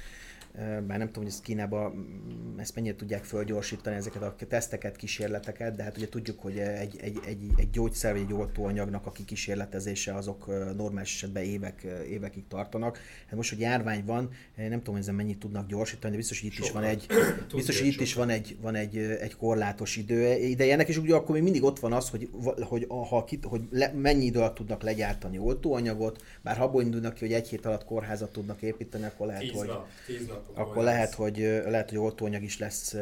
bár 0.56 0.98
nem 0.98 1.06
tudom, 1.06 1.22
hogy 1.22 1.32
ezt 1.32 1.42
Kínában 1.42 1.92
mm, 1.92 2.58
ezt 2.58 2.74
mennyire 2.74 2.96
tudják 2.96 3.24
fölgyorsítani, 3.24 3.96
ezeket 3.96 4.22
a 4.22 4.34
teszteket, 4.48 4.96
kísérleteket, 4.96 5.76
de 5.76 5.82
hát 5.82 5.96
ugye 5.96 6.08
tudjuk, 6.08 6.40
hogy 6.40 6.58
egy, 6.58 6.96
egy, 7.00 7.18
egy, 7.26 7.38
egy 7.56 7.70
gyógyszer 7.70 8.12
vagy 8.12 8.20
egy 8.20 8.32
oltóanyagnak 8.32 9.06
a 9.06 9.10
kikísérletezése 9.10 10.14
azok 10.14 10.46
normális 10.76 11.14
esetben 11.14 11.42
évek, 11.42 11.86
évekig 12.10 12.46
tartanak. 12.48 12.98
Hát 13.26 13.36
most, 13.36 13.50
hogy 13.50 13.60
járvány 13.60 14.04
van, 14.04 14.30
nem 14.56 14.78
tudom, 14.78 14.94
hogy 14.94 15.02
ezen 15.02 15.14
mennyit 15.14 15.38
tudnak 15.38 15.66
gyorsítani, 15.68 16.10
de 16.10 16.18
biztos, 16.18 16.40
hogy 16.40 16.48
itt 16.48 16.54
Sokat. 16.54 16.68
is 16.68 16.74
van 16.74 16.84
egy, 16.84 17.06
biztos, 17.54 17.78
hogy 17.78 17.88
itt 17.88 18.00
is 18.00 18.14
van 18.14 18.28
egy, 18.28 18.56
van 18.60 18.74
egy, 18.74 18.96
egy 18.98 19.36
korlátos 19.36 19.96
idő, 19.96 20.36
ideje 20.36 20.72
ennek, 20.72 20.88
és 20.88 20.96
ugye 20.96 21.14
akkor 21.14 21.34
még 21.34 21.42
mindig 21.42 21.62
ott 21.62 21.78
van 21.78 21.92
az, 21.92 22.08
hogy, 22.08 22.28
hogy, 22.60 22.86
ha, 22.88 23.26
hogy 23.42 23.60
le, 23.70 23.92
mennyi 23.92 24.24
idő 24.24 24.38
alatt 24.38 24.54
tudnak 24.54 24.82
legyártani 24.82 25.38
oltóanyagot, 25.38 26.22
bár 26.42 26.56
ha 26.56 26.64
abból 26.64 26.82
indulnak 26.82 27.14
ki, 27.14 27.24
hogy 27.24 27.34
egy 27.34 27.48
hét 27.48 27.66
alatt 27.66 27.84
kórházat 27.84 28.32
tudnak 28.32 28.62
építeni, 28.62 29.04
akkor 29.04 29.26
lehet, 29.26 29.42
tíz 29.42 29.52
hogy... 29.52 29.66
Nap, 29.66 29.86
tíz 30.06 30.26
nap 30.26 30.43
akkor 30.52 30.82
lehet, 30.82 31.14
hogy, 31.14 31.36
lehet, 31.66 31.88
hogy 31.88 31.98
oltóanyag 31.98 32.42
is 32.42 32.58
lesz 32.58 32.94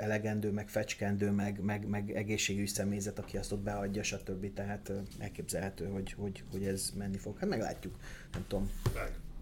elegendő, 0.00 0.50
meg 0.50 0.68
fecskendő, 0.68 1.30
meg, 1.30 1.60
meg, 1.60 1.86
meg 1.88 2.10
egészségügyi 2.10 2.66
személyzet, 2.66 3.18
aki 3.18 3.36
azt 3.36 3.52
ott 3.52 3.60
beadja, 3.60 4.02
stb. 4.02 4.52
Tehát 4.54 4.92
elképzelhető, 5.18 5.86
hogy, 5.86 6.12
hogy, 6.12 6.42
hogy 6.50 6.64
ez 6.64 6.92
menni 6.98 7.16
fog. 7.16 7.38
Hát 7.38 7.48
meglátjuk, 7.48 7.94
nem 8.32 8.44
tudom. 8.48 8.70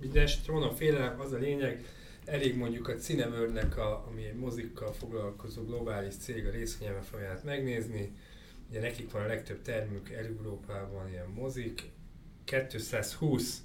Minden 0.01 0.23
esetre 0.23 0.53
mondom, 0.53 0.75
félelem 0.75 1.21
az 1.21 1.33
a 1.33 1.39
lényeg, 1.39 1.85
elég 2.25 2.57
mondjuk 2.57 2.89
a 2.89 2.95
Cinevernek, 2.95 3.77
a, 3.77 4.07
ami 4.07 4.25
egy 4.25 4.37
mozikkal 4.37 4.93
foglalkozó 4.93 5.63
globális 5.63 6.15
cég 6.17 6.47
a 6.47 6.51
részvényelme 6.51 7.01
folyamát 7.01 7.45
megnézni. 7.45 8.13
Ugye 8.71 8.81
nekik 8.81 9.11
van 9.11 9.23
a 9.23 9.27
legtöbb 9.27 9.63
termük 9.63 10.11
Európában 10.11 11.11
ilyen 11.11 11.29
mozik. 11.35 11.91
220 12.45 13.63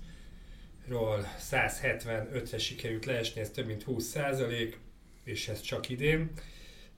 ról 0.87 1.27
175-re 1.51 2.57
sikerült 2.57 3.05
leesni, 3.05 3.41
ez 3.41 3.49
több 3.49 3.65
mint 3.65 3.83
20 3.83 4.05
százalék, 4.05 4.79
és 5.23 5.47
ez 5.47 5.61
csak 5.61 5.89
idén. 5.89 6.31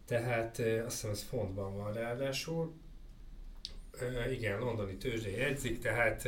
Tehát 0.06 0.60
azt 0.60 0.96
hiszem 0.96 1.10
ez 1.10 1.24
fontban 1.24 1.78
van 1.78 1.94
ráadásul. 1.94 2.74
Igen, 4.32 4.60
londoni 4.60 4.96
tőzsdén 4.96 5.38
jegyzik, 5.38 5.80
tehát 5.80 6.28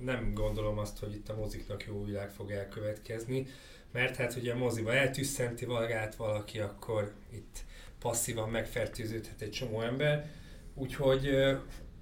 nem 0.00 0.34
gondolom 0.34 0.78
azt, 0.78 0.98
hogy 0.98 1.14
itt 1.14 1.28
a 1.28 1.36
moziknak 1.36 1.86
jó 1.86 2.04
világ 2.04 2.30
fog 2.30 2.50
elkövetkezni, 2.50 3.46
mert 3.92 4.16
hát 4.16 4.36
ugye 4.36 4.52
a 4.52 4.56
moziba 4.56 4.94
eltüsszenti 4.94 5.64
valgát 5.64 6.14
valaki, 6.14 6.58
akkor 6.58 7.12
itt 7.32 7.64
passzívan 7.98 8.50
megfertőződhet 8.50 9.40
egy 9.40 9.50
csomó 9.50 9.80
ember, 9.80 10.30
úgyhogy 10.74 11.30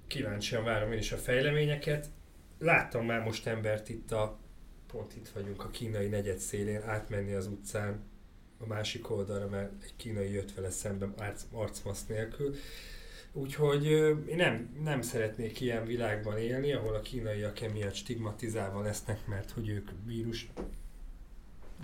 kíváncsian 0.07 0.63
várom 0.63 0.91
én 0.91 0.97
is 0.97 1.11
a 1.11 1.17
fejleményeket. 1.17 2.09
Láttam 2.59 3.05
már 3.05 3.23
most 3.23 3.47
embert 3.47 3.89
itt 3.89 4.11
a 4.11 4.39
pont 4.93 5.15
itt 5.15 5.29
vagyunk 5.29 5.63
a 5.63 5.69
kínai 5.69 6.07
negyed 6.07 6.37
szélén, 6.37 6.81
átmenni 6.81 7.33
az 7.33 7.47
utcán 7.47 8.03
a 8.57 8.65
másik 8.65 9.09
oldalra, 9.09 9.47
mert 9.47 9.83
egy 9.83 9.95
kínai 9.95 10.31
jött 10.31 10.53
vele 10.53 10.69
szembe 10.69 11.09
arc, 11.17 11.43
arcmasz 11.51 12.05
nélkül. 12.05 12.55
Úgyhogy 13.31 13.85
én 14.27 14.35
nem, 14.35 14.75
nem 14.83 15.01
szeretnék 15.01 15.61
ilyen 15.61 15.85
világban 15.85 16.37
élni, 16.37 16.73
ahol 16.73 16.95
a 16.95 17.01
kínaiak 17.01 17.61
emiatt 17.61 17.93
stigmatizálva 17.93 18.81
lesznek, 18.81 19.27
mert 19.27 19.51
hogy 19.51 19.69
ők 19.69 19.89
vírus 20.05 20.49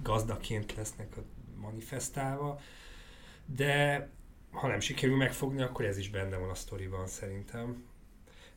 gazdaként 0.03 0.75
lesznek 0.75 1.15
manifestálva, 1.55 2.61
de 3.45 4.07
ha 4.51 4.67
nem 4.67 4.79
sikerül 4.79 5.17
megfogni, 5.17 5.61
akkor 5.61 5.85
ez 5.85 5.97
is 5.97 6.09
benne 6.09 6.37
van 6.37 6.49
a 6.49 6.55
sztoriban 6.55 7.07
szerintem 7.07 7.88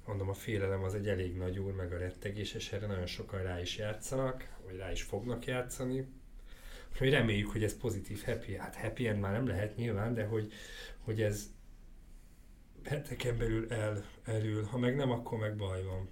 mondom, 0.06 0.28
a 0.28 0.34
félelem 0.34 0.82
az 0.82 0.94
egy 0.94 1.08
elég 1.08 1.36
nagy 1.36 1.58
úr, 1.58 1.72
meg 1.72 1.92
a 1.92 1.98
rettegés, 1.98 2.54
és 2.54 2.72
erre 2.72 2.86
nagyon 2.86 3.06
sokan 3.06 3.42
rá 3.42 3.60
is 3.60 3.76
játszanak, 3.76 4.48
vagy 4.66 4.76
rá 4.76 4.90
is 4.90 5.02
fognak 5.02 5.44
játszani. 5.44 6.06
Úgyhogy 6.92 7.10
reméljük, 7.10 7.50
hogy 7.50 7.64
ez 7.64 7.78
pozitív 7.78 8.22
happy, 8.24 8.56
hát 8.56 8.74
happy 8.74 9.06
end 9.06 9.20
már 9.20 9.32
nem 9.32 9.46
lehet 9.46 9.76
nyilván, 9.76 10.14
de 10.14 10.24
hogy, 10.24 10.52
hogy 10.98 11.22
ez 11.22 11.50
heteken 12.84 13.38
belül 13.38 13.72
el, 13.72 14.04
elül, 14.24 14.64
ha 14.64 14.78
meg 14.78 14.96
nem, 14.96 15.10
akkor 15.10 15.38
meg 15.38 15.56
baj 15.56 15.82
van. 15.84 16.08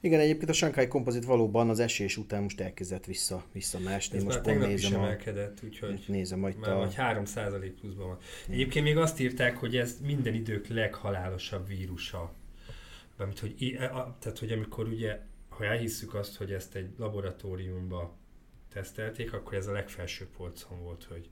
Igen, 0.00 0.20
egyébként 0.20 0.50
a 0.50 0.52
Shanghai 0.52 0.86
kompozit 0.86 1.24
valóban 1.24 1.68
az 1.68 1.78
esés 1.78 2.16
után 2.16 2.42
most 2.42 2.60
elkezdett 2.60 3.04
vissza, 3.04 3.44
visszamásni. 3.52 4.16
Ez 4.16 4.24
most 4.24 4.36
már 4.36 4.44
pont 4.44 4.66
nézem 4.66 4.90
is 4.90 4.96
emelkedett, 4.96 5.58
úgyhogy 5.64 6.04
nézem 6.06 6.38
majd 6.38 6.56
már 6.56 6.70
a... 6.70 6.76
vagy 6.78 6.94
3 6.94 7.24
pluszban 7.80 8.06
van. 8.06 8.18
Egyébként 8.48 8.84
még 8.84 8.96
azt 8.96 9.20
írták, 9.20 9.56
hogy 9.56 9.76
ez 9.76 10.00
minden 10.00 10.34
idők 10.34 10.66
leghalálosabb 10.66 11.66
vírusa 11.66 12.34
mert 13.18 13.38
hogy, 13.38 13.76
tehát, 14.18 14.38
hogy 14.38 14.52
amikor 14.52 14.88
ugye, 14.88 15.20
ha 15.48 15.64
elhisszük 15.64 16.14
azt, 16.14 16.36
hogy 16.36 16.52
ezt 16.52 16.74
egy 16.74 16.94
laboratóriumba 16.98 18.16
tesztelték, 18.68 19.32
akkor 19.32 19.54
ez 19.54 19.66
a 19.66 19.72
legfelső 19.72 20.28
polcon 20.36 20.82
volt, 20.82 21.04
hogy 21.04 21.28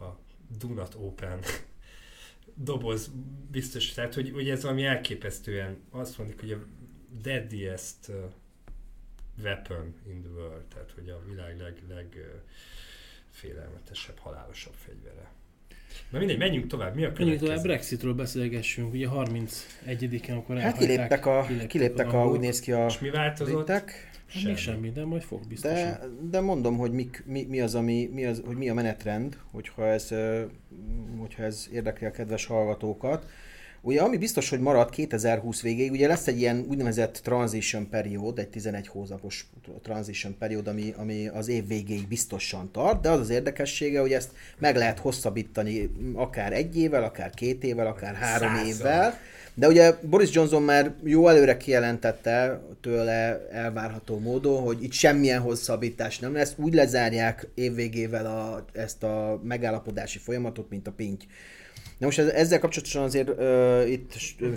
a 0.00 0.04
Do 0.58 0.74
Not 0.74 0.94
Open 0.94 1.40
doboz 2.54 3.10
biztos, 3.50 3.92
tehát 3.92 4.14
hogy, 4.14 4.30
hogy 4.30 4.48
ez 4.48 4.62
valami 4.62 4.84
elképesztően, 4.84 5.82
azt 5.90 6.18
mondjuk, 6.18 6.40
hogy 6.40 6.52
a 6.52 6.64
deadliest 7.22 8.10
weapon 9.42 9.94
in 10.06 10.22
the 10.22 10.30
world, 10.30 10.64
tehát 10.64 10.90
hogy 10.90 11.08
a 11.08 11.22
világ 11.24 11.60
leg, 11.60 11.82
leg 11.88 12.40
félelmetesebb, 13.30 14.18
halálosabb 14.18 14.74
fegyvere. 14.74 15.32
Na 16.10 16.18
mindegy, 16.18 16.38
menjünk 16.38 16.66
tovább. 16.66 16.94
Mi 16.94 17.04
a 17.04 17.12
következő? 17.12 17.24
Menjünk 17.24 17.46
tovább, 17.46 17.62
Brexitről 17.62 18.14
beszélgessünk. 18.14 18.92
Ugye 18.92 19.06
31-en 19.10 20.36
akkor 20.36 20.58
Hát 20.58 20.78
kiléptek 20.78 21.26
a, 21.26 21.42
kiléptek, 21.42 21.68
kiléptek 21.68 22.12
a, 22.12 22.22
a, 22.22 22.30
úgy 22.30 22.40
néz 22.40 22.60
ki 22.60 22.72
a 22.72 22.86
És 22.86 22.98
mi 22.98 23.10
változott? 23.10 23.54
Britek. 23.54 24.10
Semmi. 24.26 24.44
Még 24.44 24.56
semmi, 24.56 24.90
de 24.90 25.04
majd 25.04 25.22
fog 25.22 25.46
biztosan. 25.48 25.76
De, 25.76 25.98
de 26.30 26.40
mondom, 26.40 26.76
hogy 26.76 26.92
mik, 26.92 27.22
mi, 27.26 27.46
mi, 27.48 27.60
az, 27.60 27.74
ami, 27.74 28.10
mi, 28.12 28.24
az, 28.24 28.42
hogy 28.46 28.56
mi 28.56 28.68
a 28.68 28.74
menetrend, 28.74 29.38
hogyha 29.50 29.86
ez, 29.86 30.08
hogyha 31.18 31.42
ez 31.42 31.68
érdekli 31.72 32.06
a 32.06 32.10
kedves 32.10 32.46
hallgatókat. 32.46 33.26
Ugye 33.82 34.00
ami 34.00 34.16
biztos, 34.16 34.48
hogy 34.50 34.60
marad 34.60 34.90
2020 34.90 35.62
végéig, 35.62 35.90
ugye 35.90 36.06
lesz 36.06 36.26
egy 36.26 36.38
ilyen 36.38 36.64
úgynevezett 36.68 37.20
transition 37.22 37.88
period, 37.88 38.38
egy 38.38 38.48
11 38.48 38.86
hónapos 38.86 39.46
transition 39.82 40.36
period, 40.38 40.68
ami, 40.68 40.94
ami 40.96 41.28
az 41.28 41.48
év 41.48 41.66
végéig 41.66 42.08
biztosan 42.08 42.70
tart, 42.72 43.00
de 43.00 43.10
az 43.10 43.20
az 43.20 43.30
érdekessége, 43.30 44.00
hogy 44.00 44.12
ezt 44.12 44.30
meg 44.58 44.76
lehet 44.76 44.98
hosszabbítani 44.98 45.90
akár 46.14 46.52
egy 46.52 46.78
évvel, 46.78 47.02
akár 47.02 47.30
két 47.30 47.64
évvel, 47.64 47.86
akár 47.86 48.14
három 48.14 48.54
Százal. 48.54 48.66
évvel. 48.66 49.18
De 49.54 49.68
ugye 49.68 49.92
Boris 50.02 50.32
Johnson 50.32 50.62
már 50.62 50.94
jó 51.04 51.28
előre 51.28 51.56
kijelentette 51.56 52.60
tőle 52.80 53.48
elvárható 53.52 54.18
módon, 54.18 54.62
hogy 54.62 54.82
itt 54.82 54.92
semmilyen 54.92 55.40
hosszabbítás 55.40 56.18
nem 56.18 56.32
lesz, 56.32 56.54
úgy 56.56 56.74
lezárják 56.74 57.48
évvégével 57.54 58.26
a, 58.26 58.64
ezt 58.72 59.02
a 59.02 59.40
megállapodási 59.44 60.18
folyamatot, 60.18 60.70
mint 60.70 60.86
a 60.86 60.92
pinty 60.92 61.24
Na 62.00 62.06
most 62.06 62.18
ezzel 62.18 62.58
kapcsolatosan 62.58 63.02
azért 63.02 63.28
uh, 63.28 63.90
itt 63.90 64.14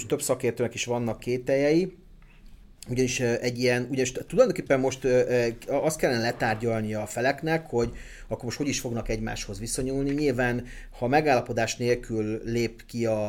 több 0.07 0.21
szakértőnek 0.21 0.73
is 0.73 0.85
vannak 0.85 1.19
kételjei, 1.19 1.97
ugyanis 2.89 3.19
egy 3.19 3.59
ilyen, 3.59 3.87
ugyanis 3.89 4.11
tulajdonképpen 4.11 4.79
most 4.79 5.07
azt 5.67 5.97
kellene 5.97 6.21
letárgyalni 6.21 6.93
a 6.93 7.05
feleknek, 7.05 7.69
hogy 7.69 7.91
akkor 8.27 8.43
most 8.43 8.57
hogy 8.57 8.67
is 8.67 8.79
fognak 8.79 9.09
egymáshoz 9.09 9.59
viszonyulni. 9.59 10.11
Nyilván, 10.11 10.65
ha 10.97 11.07
megállapodás 11.07 11.75
nélkül 11.75 12.41
lép 12.45 12.85
ki 12.85 13.05
a, 13.05 13.25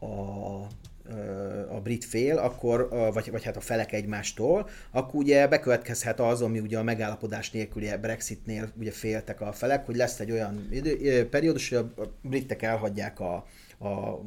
a 0.00 0.66
a 1.70 1.80
brit 1.80 2.04
fél, 2.04 2.38
akkor, 2.38 2.88
vagy, 3.12 3.30
vagy 3.30 3.44
hát 3.44 3.56
a 3.56 3.60
felek 3.60 3.92
egymástól, 3.92 4.68
akkor 4.90 5.14
ugye 5.14 5.48
bekövetkezhet 5.48 6.20
az, 6.20 6.42
ami 6.42 6.58
ugye 6.58 6.78
a 6.78 6.82
megállapodás 6.82 7.50
nélküli 7.50 7.90
Brexitnél 8.00 8.72
ugye 8.78 8.90
féltek 8.90 9.40
a 9.40 9.52
felek, 9.52 9.86
hogy 9.86 9.96
lesz 9.96 10.20
egy 10.20 10.30
olyan 10.30 10.68
idő, 10.70 11.28
periódus, 11.28 11.68
hogy 11.68 11.78
a 11.78 12.02
britek 12.22 12.62
elhagyják 12.62 13.20
a, 13.20 13.46
a 13.78 14.20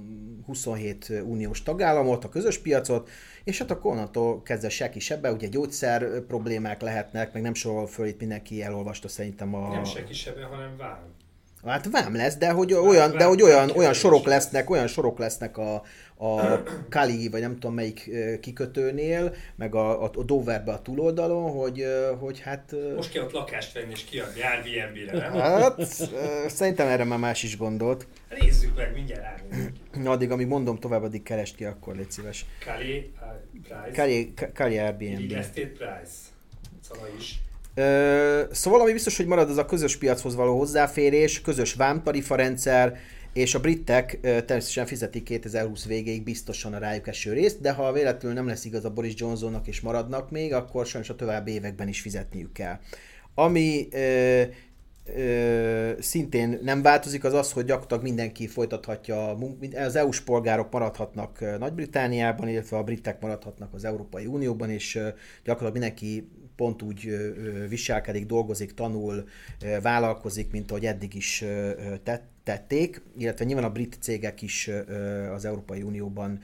27 0.45 1.09
uniós 1.23 1.63
tagállamot, 1.63 2.23
a 2.23 2.29
közös 2.29 2.57
piacot, 2.57 3.09
és 3.43 3.57
hát 3.57 3.71
akkor 3.71 3.91
onnantól 3.91 4.41
kezdve 4.41 4.69
se 4.69 4.89
kisebbe, 4.89 5.31
ugye 5.31 5.47
gyógyszer 5.47 6.19
problémák 6.19 6.81
lehetnek, 6.81 7.33
meg 7.33 7.41
nem 7.41 7.53
sorol 7.53 7.87
föl, 7.87 8.07
itt 8.07 8.19
mindenki 8.19 8.63
elolvasta 8.63 9.07
szerintem 9.07 9.55
a... 9.55 9.69
Nem 9.69 9.83
se 9.83 10.03
kisebbe, 10.03 10.43
hanem 10.43 10.77
vám. 10.77 10.99
Hát 11.65 11.89
vám 11.91 12.15
lesz, 12.15 12.38
de 12.38 12.52
hogy 12.52 12.74
olyan, 12.74 13.12
de 13.17 13.24
hogy 13.24 13.41
olyan, 13.41 13.69
olyan 13.69 13.93
sorok 13.93 14.26
lesznek, 14.26 14.69
olyan 14.69 14.88
sorok 14.88 15.19
lesznek 15.19 15.58
a, 15.58 15.74
a 16.17 16.63
Kali, 16.89 17.30
vagy 17.30 17.41
nem 17.41 17.54
tudom 17.54 17.74
melyik 17.74 18.10
kikötőnél, 18.41 19.36
meg 19.56 19.76
a, 19.76 20.04
a, 20.04 20.12
a 20.15 20.24
Doverbe 20.24 20.72
a 20.72 20.82
túloldalon, 20.82 21.52
hogy, 21.52 21.86
hogy 22.19 22.39
hát... 22.39 22.76
Most 22.95 23.12
kell 23.12 23.24
ott 23.24 23.32
lakást 23.32 23.74
venni 23.74 23.91
és 23.91 24.04
kiadni 24.04 24.41
Airbnb-re, 24.41 25.17
nem? 25.17 25.34
Hát, 25.34 25.82
szerintem 26.48 26.88
erre 26.88 27.04
már 27.04 27.19
más 27.19 27.43
is 27.43 27.58
gondolt. 27.58 28.08
Nézzük 28.39 28.76
meg, 28.76 28.93
mindjárt 28.93 29.43
Na, 29.93 30.12
addig, 30.12 30.32
amíg 30.32 30.48
mondom 30.48 30.80
tovább, 30.80 31.04
addig 31.04 31.24
keresd 31.24 31.56
ki, 31.56 31.65
akkor 31.65 31.95
légy 31.95 32.12
szíves. 32.12 32.45
Kali, 32.65 33.13
Price. 33.63 33.91
Kali, 33.93 34.34
Kali 34.54 34.78
Airbnb. 34.78 35.32
Estate 35.32 35.67
Price. 35.67 36.15
Szóval 36.82 37.10
is. 37.17 37.39
Szóval 38.51 38.81
ami 38.81 38.91
biztos, 38.91 39.17
hogy 39.17 39.25
marad 39.25 39.49
az 39.49 39.57
a 39.57 39.65
közös 39.65 39.97
piachoz 39.97 40.35
való 40.35 40.57
hozzáférés, 40.57 41.41
közös 41.41 41.73
vámtarifa 41.73 42.35
rendszer, 42.35 42.97
és 43.33 43.55
a 43.55 43.59
britek 43.59 44.19
természetesen 44.21 44.85
fizetik 44.85 45.23
2020 45.23 45.85
végéig 45.85 46.23
biztosan 46.23 46.73
a 46.73 46.77
rájuk 46.77 47.07
eső 47.07 47.33
részt, 47.33 47.61
de 47.61 47.71
ha 47.71 47.91
véletlenül 47.91 48.37
nem 48.37 48.47
lesz 48.47 48.65
igaz 48.65 48.85
a 48.85 48.89
Boris 48.89 49.13
Johnsonnak 49.15 49.67
és 49.67 49.81
maradnak 49.81 50.31
még, 50.31 50.53
akkor 50.53 50.85
sajnos 50.85 51.09
a 51.09 51.15
további 51.15 51.51
években 51.51 51.87
is 51.87 52.01
fizetniük 52.01 52.51
kell. 52.51 52.79
Ami 53.35 53.87
ö, 53.91 54.41
ö, 55.15 55.91
szintén 55.99 56.59
nem 56.61 56.81
változik, 56.81 57.23
az 57.23 57.33
az, 57.33 57.51
hogy 57.51 57.65
gyakorlatilag 57.65 58.03
mindenki 58.03 58.47
folytathatja, 58.47 59.37
az 59.75 59.95
EU-s 59.95 60.21
polgárok 60.21 60.71
maradhatnak 60.71 61.57
Nagy-Britániában, 61.59 62.47
illetve 62.47 62.77
a 62.77 62.83
britek 62.83 63.21
maradhatnak 63.21 63.73
az 63.73 63.85
Európai 63.85 64.25
Unióban, 64.25 64.69
és 64.69 64.93
gyakorlatilag 65.43 65.71
mindenki 65.71 66.29
pont 66.60 66.82
úgy 66.82 67.10
viselkedik, 67.69 68.26
dolgozik, 68.26 68.74
tanul, 68.74 69.28
vállalkozik, 69.82 70.52
mint 70.52 70.72
ahogy 70.72 70.86
eddig 70.86 71.13
is 71.13 71.43
tették, 72.43 73.02
illetve 73.17 73.45
nyilván 73.45 73.63
a 73.63 73.72
brit 73.72 73.98
cégek 74.02 74.41
is 74.41 74.69
az 75.34 75.45
Európai 75.45 75.82
Unióban 75.82 76.39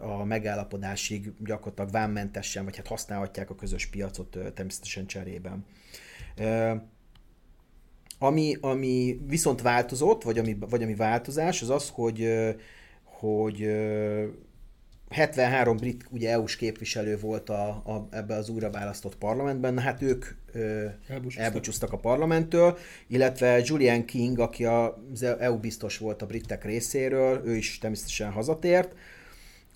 a 0.00 0.24
megállapodásig 0.24 1.32
gyakorlatilag 1.44 1.90
vámmentesen, 1.90 2.64
vagy 2.64 2.76
hát 2.76 2.86
használhatják 2.86 3.50
a 3.50 3.54
közös 3.54 3.86
piacot 3.86 4.38
természetesen 4.54 5.06
cserében. 5.06 5.64
Ami, 8.18 8.56
ami 8.60 9.20
viszont 9.26 9.62
változott, 9.62 10.22
vagy 10.22 10.38
ami, 10.38 10.56
vagy 10.60 10.82
ami 10.82 10.94
változás, 10.94 11.62
az 11.62 11.70
az, 11.70 11.88
hogy, 11.94 12.28
hogy 13.04 13.68
73 15.12 15.76
brit 15.76 16.04
ugye 16.10 16.30
EU-s 16.30 16.56
képviselő 16.56 17.18
volt 17.18 17.48
a, 17.48 17.68
a, 17.68 18.08
ebbe 18.10 18.34
az 18.34 18.48
újra 18.48 18.70
választott 18.70 19.16
parlamentben, 19.16 19.78
hát 19.78 20.02
ők 20.02 20.24
ö, 20.52 20.84
elbúcsúztak. 21.36 21.92
a 21.92 21.96
parlamenttől, 21.96 22.78
illetve 23.06 23.60
Julian 23.64 24.04
King, 24.04 24.38
aki 24.38 24.64
az 24.64 25.22
EU 25.22 25.58
biztos 25.58 25.98
volt 25.98 26.22
a 26.22 26.26
britek 26.26 26.64
részéről, 26.64 27.42
ő 27.44 27.56
is 27.56 27.78
természetesen 27.78 28.30
hazatért, 28.30 28.94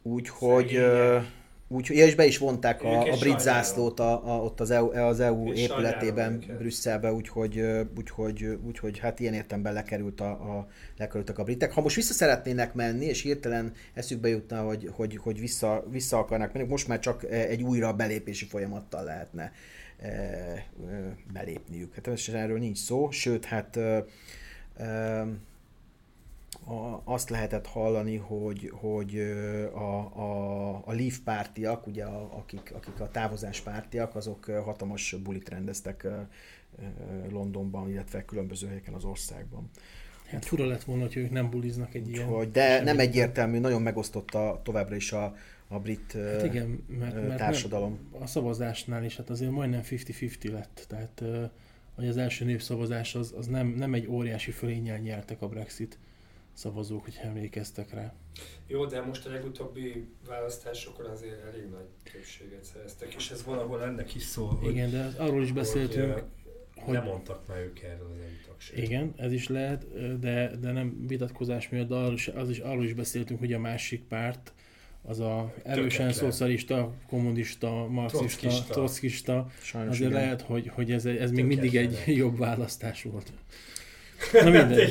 úgyhogy... 0.03 0.81
Úgy, 1.69 1.91
és 1.91 2.15
be 2.15 2.27
is 2.27 2.39
vonták 2.39 2.83
a, 2.83 3.01
a 3.01 3.17
brit 3.19 3.41
zászlót 3.41 4.01
a, 4.01 4.35
a, 4.35 4.43
ott 4.43 4.61
az 4.61 4.71
EU, 4.71 4.97
az 4.97 5.21
EU 5.21 5.53
épületében 5.53 6.45
Brüsszelbe, 6.59 7.13
úgyhogy, 7.13 7.65
úgyhogy, 7.97 8.59
úgyhogy 8.67 8.99
hát 8.99 9.21
ilyen 9.21 9.35
értemben 9.35 9.73
lekerült 9.73 10.21
a, 10.21 10.31
a, 10.31 10.69
lekerültek 10.97 11.39
a 11.39 11.45
britek. 11.45 11.73
Ha 11.73 11.81
most 11.81 11.97
vissza 11.97 12.13
szeretnének 12.13 12.75
menni, 12.75 13.05
és 13.05 13.23
hirtelen 13.23 13.73
eszükbe 13.95 14.29
jutna, 14.29 14.63
hogy, 14.63 14.91
hogy, 14.93 15.17
hogy 15.17 15.41
vissza, 15.41 15.85
vissza 15.91 16.19
akarnak 16.19 16.53
menni, 16.53 16.67
most 16.69 16.89
már 16.89 16.99
csak 16.99 17.25
egy 17.31 17.63
újra 17.63 17.93
belépési 17.93 18.45
folyamattal 18.45 19.05
lehetne 19.05 19.53
e, 20.01 20.07
e, 20.09 20.65
belépniük. 21.33 21.95
Hát 21.95 22.29
erről 22.33 22.59
nincs 22.59 22.79
szó, 22.79 23.11
sőt, 23.11 23.45
hát 23.45 23.77
e, 23.77 24.05
e, 24.77 25.27
a, 26.67 27.01
azt 27.05 27.31
lehetett 27.31 27.67
hallani, 27.67 28.17
hogy, 28.17 28.73
hogy 28.75 29.19
a, 29.75 30.19
a, 30.21 30.83
a 30.85 30.93
Leaf 30.93 31.19
pártiak, 31.19 31.87
ugye 31.87 32.05
a, 32.05 32.37
akik, 32.37 32.73
akik 32.75 33.01
a 33.01 33.09
távozás 33.11 33.61
pártiak, 33.61 34.15
azok 34.15 34.45
hatalmas 34.45 35.17
bulit 35.23 35.49
rendeztek 35.49 36.07
Londonban, 37.31 37.91
illetve 37.91 38.25
különböző 38.25 38.67
helyeken 38.67 38.95
az 38.95 39.05
országban. 39.05 39.71
Hát 40.27 40.45
fura 40.45 40.67
lett 40.67 40.85
volna, 40.85 41.03
hogy 41.03 41.17
ők 41.17 41.31
nem 41.31 41.51
buliznak 41.51 41.95
egy 41.95 42.09
ilyen... 42.09 42.27
Hogy, 42.27 42.51
de 42.51 42.83
nem 42.83 42.99
egyértelmű, 42.99 43.59
nagyon 43.59 43.83
megosztotta 43.83 44.61
továbbra 44.65 44.95
is 44.95 45.13
a, 45.13 45.37
a 45.69 45.79
brit 45.79 46.13
hát 46.13 46.45
igen, 46.45 46.85
mert, 46.99 47.15
mert 47.15 47.37
társadalom. 47.37 47.99
A 48.21 48.27
szavazásnál 48.27 49.05
is 49.05 49.17
hát 49.17 49.31
azért 49.31 49.51
majdnem 49.51 49.81
50-50 49.83 50.53
lett, 50.53 50.85
tehát 50.89 51.23
hogy 51.95 52.09
az 52.09 52.17
első 52.17 52.45
népszavazás 52.45 53.15
az, 53.15 53.35
az 53.37 53.47
nem, 53.47 53.67
nem 53.67 53.95
egy 53.95 54.07
óriási 54.07 54.51
fölénnyel 54.51 54.99
nyertek 54.99 55.43
a 55.43 55.49
Brexit 55.49 55.99
szavazók, 56.57 57.05
hogy 57.05 57.19
emlékeztek 57.23 57.95
rá. 57.95 58.14
Jó, 58.66 58.87
de 58.87 59.01
most 59.01 59.27
a 59.27 59.31
legutóbbi 59.31 60.09
választásokon 60.27 61.07
azért 61.07 61.45
elég 61.45 61.69
nagy 61.71 61.87
többséget 62.12 62.64
szereztek, 62.64 63.14
és 63.14 63.31
ez 63.31 63.45
valahol 63.45 63.83
ennek 63.83 64.14
is 64.14 64.23
szól, 64.23 64.49
hogy, 64.49 64.71
Igen, 64.71 64.90
de 64.90 65.12
arról 65.19 65.42
is 65.42 65.53
beszéltünk, 65.53 66.12
hogy, 66.12 66.25
hogy 66.75 67.03
mondtak 67.03 67.47
már 67.49 67.59
ők 67.59 67.81
erről 67.81 68.11
az 68.12 68.71
EU 68.75 68.83
Igen, 68.83 69.14
ez 69.16 69.33
is 69.33 69.49
lehet, 69.49 69.87
de, 70.21 70.57
de 70.61 70.73
nem 70.73 71.07
vitatkozás 71.07 71.69
miatt, 71.69 71.88
de 71.88 71.95
arról 71.95 72.14
is, 72.14 72.29
az 72.29 72.51
is, 72.51 72.59
arról 72.59 72.85
is 72.85 72.92
beszéltünk, 72.92 73.38
hogy 73.38 73.53
a 73.53 73.59
másik 73.59 74.05
párt, 74.05 74.53
az 75.03 75.21
a 75.21 75.55
erősen 75.62 76.12
szocialista, 76.12 76.92
kommunista, 77.07 77.87
marxista, 77.88 78.49
trockista, 78.49 79.51
azért 79.73 80.11
igen. 80.11 80.12
lehet, 80.12 80.42
hogy, 80.42 80.71
hogy 80.75 80.92
ez, 80.92 81.05
ez 81.05 81.31
még 81.31 81.45
mindig 81.45 81.77
egy 81.77 82.03
jobb 82.07 82.38
választás 82.38 83.03
volt. 83.03 83.33
Na 84.33 84.51
minden. 84.51 84.90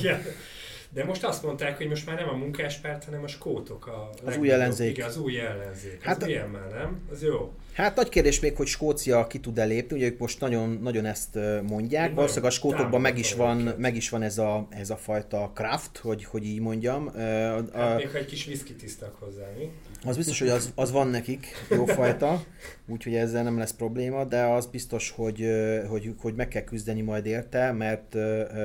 De 0.96 1.04
most 1.04 1.24
azt 1.24 1.44
mondták, 1.44 1.78
hogy 1.78 1.88
most 1.88 2.06
már 2.06 2.16
nem 2.16 2.30
a 2.30 2.36
munkáspárt, 2.36 3.04
hanem 3.04 3.24
a 3.24 3.28
skótok. 3.28 3.88
A 3.88 4.10
az 4.26 4.38
új 4.38 4.52
ellenzék. 4.52 4.90
Igen, 4.90 5.08
az 5.08 5.18
új 5.18 5.40
ellenzék. 5.40 6.02
Hát 6.02 6.22
az 6.22 6.28
ilyen 6.28 6.50
már, 6.50 6.72
nem? 6.72 7.00
Az 7.12 7.24
jó. 7.24 7.54
Hát 7.74 7.96
nagy 7.96 8.10
kérdés 8.10 8.40
még, 8.40 8.56
hogy 8.56 8.68
Skócia 8.68 9.28
ki 9.28 9.40
tud-e 9.40 9.64
lépni, 9.64 9.98
ugye 9.98 10.06
ők 10.06 10.20
most 10.20 10.40
nagyon, 10.40 10.80
nagyon 10.82 11.06
ezt 11.06 11.40
mondják. 11.64 12.10
Én 12.10 12.16
Valószínűleg 12.16 12.52
a 12.52 12.54
skótokban 12.54 13.02
meg 13.02 13.18
is, 13.18 13.34
van, 13.34 13.58
meg 13.78 13.96
is 13.96 14.10
van 14.10 14.22
ez 14.22 14.38
a, 14.38 14.68
ez 14.70 14.90
a 14.90 14.96
fajta 14.98 15.52
craft, 15.56 15.98
hogy, 15.98 16.24
hogy 16.24 16.46
így 16.46 16.60
mondjam. 16.60 17.12
Hát 17.16 17.76
a, 17.76 17.96
még 17.96 18.10
ha 18.10 18.18
egy 18.18 18.26
kis 18.26 18.48
whisky 18.48 18.74
tisztak 18.74 19.16
hozzá, 19.20 19.46
mi? 19.58 19.72
Az 20.06 20.16
biztos, 20.16 20.40
hogy 20.40 20.50
az, 20.50 20.72
az 20.76 20.92
van 20.92 21.08
nekik, 21.08 21.48
jó 21.70 21.86
fajta, 21.86 22.44
úgyhogy 22.88 23.16
ezzel 23.16 23.44
nem 23.44 23.58
lesz 23.58 23.74
probléma, 23.74 24.24
de 24.24 24.44
az 24.44 24.66
biztos, 24.66 25.10
hogy, 25.10 25.48
hogy, 25.88 26.14
hogy 26.18 26.36
meg 26.36 26.48
kell 26.48 26.64
küzdeni 26.64 27.02
majd 27.02 27.26
érte, 27.26 27.72
mert 27.72 28.16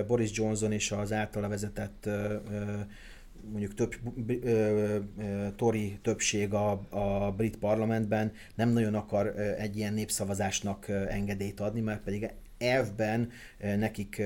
Boris 0.06 0.30
Johnson 0.32 0.72
és 0.72 0.90
az 0.90 1.12
általa 1.12 1.48
vezetett 1.48 2.08
mondjuk 3.50 3.74
több 3.74 3.94
ö, 4.44 4.98
ö, 5.18 5.46
tori 5.56 5.98
többség 6.02 6.52
a, 6.52 6.70
a 6.88 7.32
brit 7.36 7.56
parlamentben 7.56 8.32
nem 8.54 8.68
nagyon 8.68 8.94
akar 8.94 9.26
egy 9.58 9.76
ilyen 9.76 9.94
népszavazásnak 9.94 10.88
engedélyt 10.88 11.60
adni, 11.60 11.80
mert 11.80 12.00
pedig 12.00 12.30
elvben 12.60 13.30
nekik 13.58 14.18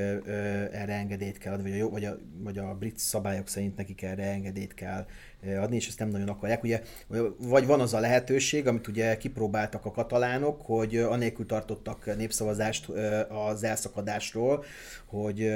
erre 0.73 0.93
engedélyt 0.93 1.39
kell 1.39 1.53
adni, 1.53 1.71
vagy 1.71 1.81
a, 1.81 1.89
vagy, 1.89 2.05
a, 2.05 2.19
vagy 2.39 2.59
a 2.59 2.75
brit 2.75 2.99
szabályok 2.99 3.49
szerint 3.49 3.77
nekik 3.77 4.03
erre 4.03 4.25
engedélyt 4.25 4.75
kell 4.75 5.07
adni, 5.61 5.77
és 5.77 5.89
ezt 5.89 5.99
nem 5.99 6.09
nagyon 6.09 6.29
akarják. 6.29 6.63
Ugye, 6.63 6.81
vagy 7.39 7.67
van 7.67 7.81
az 7.81 7.95
a 7.95 8.01
lehetőség, 8.01 8.67
amit 8.67 8.89
ugye 8.89 9.17
kipróbáltak 9.17 9.85
a 9.85 9.91
katalánok, 9.91 10.61
hogy 10.63 10.97
anélkül 10.97 11.47
tartottak 11.47 12.17
népszavazást 12.17 12.89
az 13.29 13.65
elszakadásról, 13.65 14.65
hogy 15.07 15.53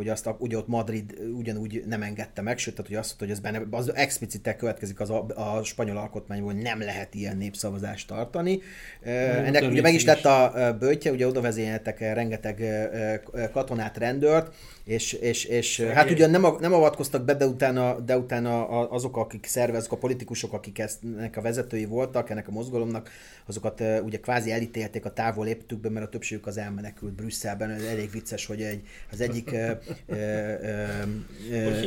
hogy 0.00 0.08
azt 0.08 0.26
a, 0.26 0.36
ugye 0.38 0.56
ott 0.56 0.68
Madrid 0.68 1.18
ugyanúgy 1.36 1.82
nem 1.86 2.02
engedte 2.02 2.42
meg, 2.42 2.58
sőt, 2.58 2.74
tehát, 2.74 2.90
hogy 2.90 2.98
azt 2.98 3.08
mondta, 3.08 3.24
hogy 3.24 3.34
ez 3.34 3.52
benne, 3.52 3.76
az 3.76 3.94
explicite 3.94 4.56
következik 4.56 5.00
az 5.00 5.10
a, 5.10 5.26
a 5.34 5.62
spanyol 5.62 5.96
alkotmányból, 5.96 6.52
hogy 6.52 6.62
nem 6.62 6.80
lehet 6.80 7.14
ilyen 7.14 7.36
népszavazást 7.36 8.06
tartani. 8.06 8.60
Na, 9.04 9.10
Ennek 9.10 9.62
ugye 9.70 9.80
meg 9.80 9.94
is 9.94 10.04
lett 10.04 10.24
a 10.24 10.76
bőtje, 10.78 11.10
ugye 11.10 11.26
oda 11.26 11.40
vezényeltek 11.40 11.98
rengeteg 11.98 12.64
katonát, 13.52 13.98
rendőrt, 13.98 14.54
és, 14.84 15.12
és, 15.12 15.44
és 15.44 15.80
hát 15.80 16.10
ugyan 16.10 16.30
nem, 16.30 16.46
nem 16.60 16.72
avatkoztak 16.72 17.24
be, 17.24 17.34
de 17.34 17.46
utána, 17.46 18.00
de 18.00 18.18
utána 18.18 18.68
azok, 18.88 19.16
akik 19.30 19.46
szerveznek, 19.46 19.92
a 19.92 19.96
politikusok, 19.96 20.52
akik 20.52 20.82
ennek 21.02 21.36
a 21.36 21.40
vezetői 21.40 21.84
voltak, 21.84 22.30
ennek 22.30 22.48
a 22.48 22.50
mozgalomnak, 22.50 23.10
azokat 23.46 23.82
ugye 24.02 24.20
kvázi 24.20 24.52
elítélték 24.52 25.04
a 25.04 25.12
távol 25.12 25.44
léptükbe, 25.44 25.88
mert 25.88 26.06
a 26.06 26.08
többségük 26.08 26.46
az 26.46 26.56
elmenekült 26.56 27.12
Brüsszelben. 27.12 27.70
Ez 27.70 27.82
elég 27.82 28.10
vicces, 28.10 28.46
hogy 28.46 28.62
egy, 28.62 28.86
az 29.12 29.20
egyik 29.20 29.54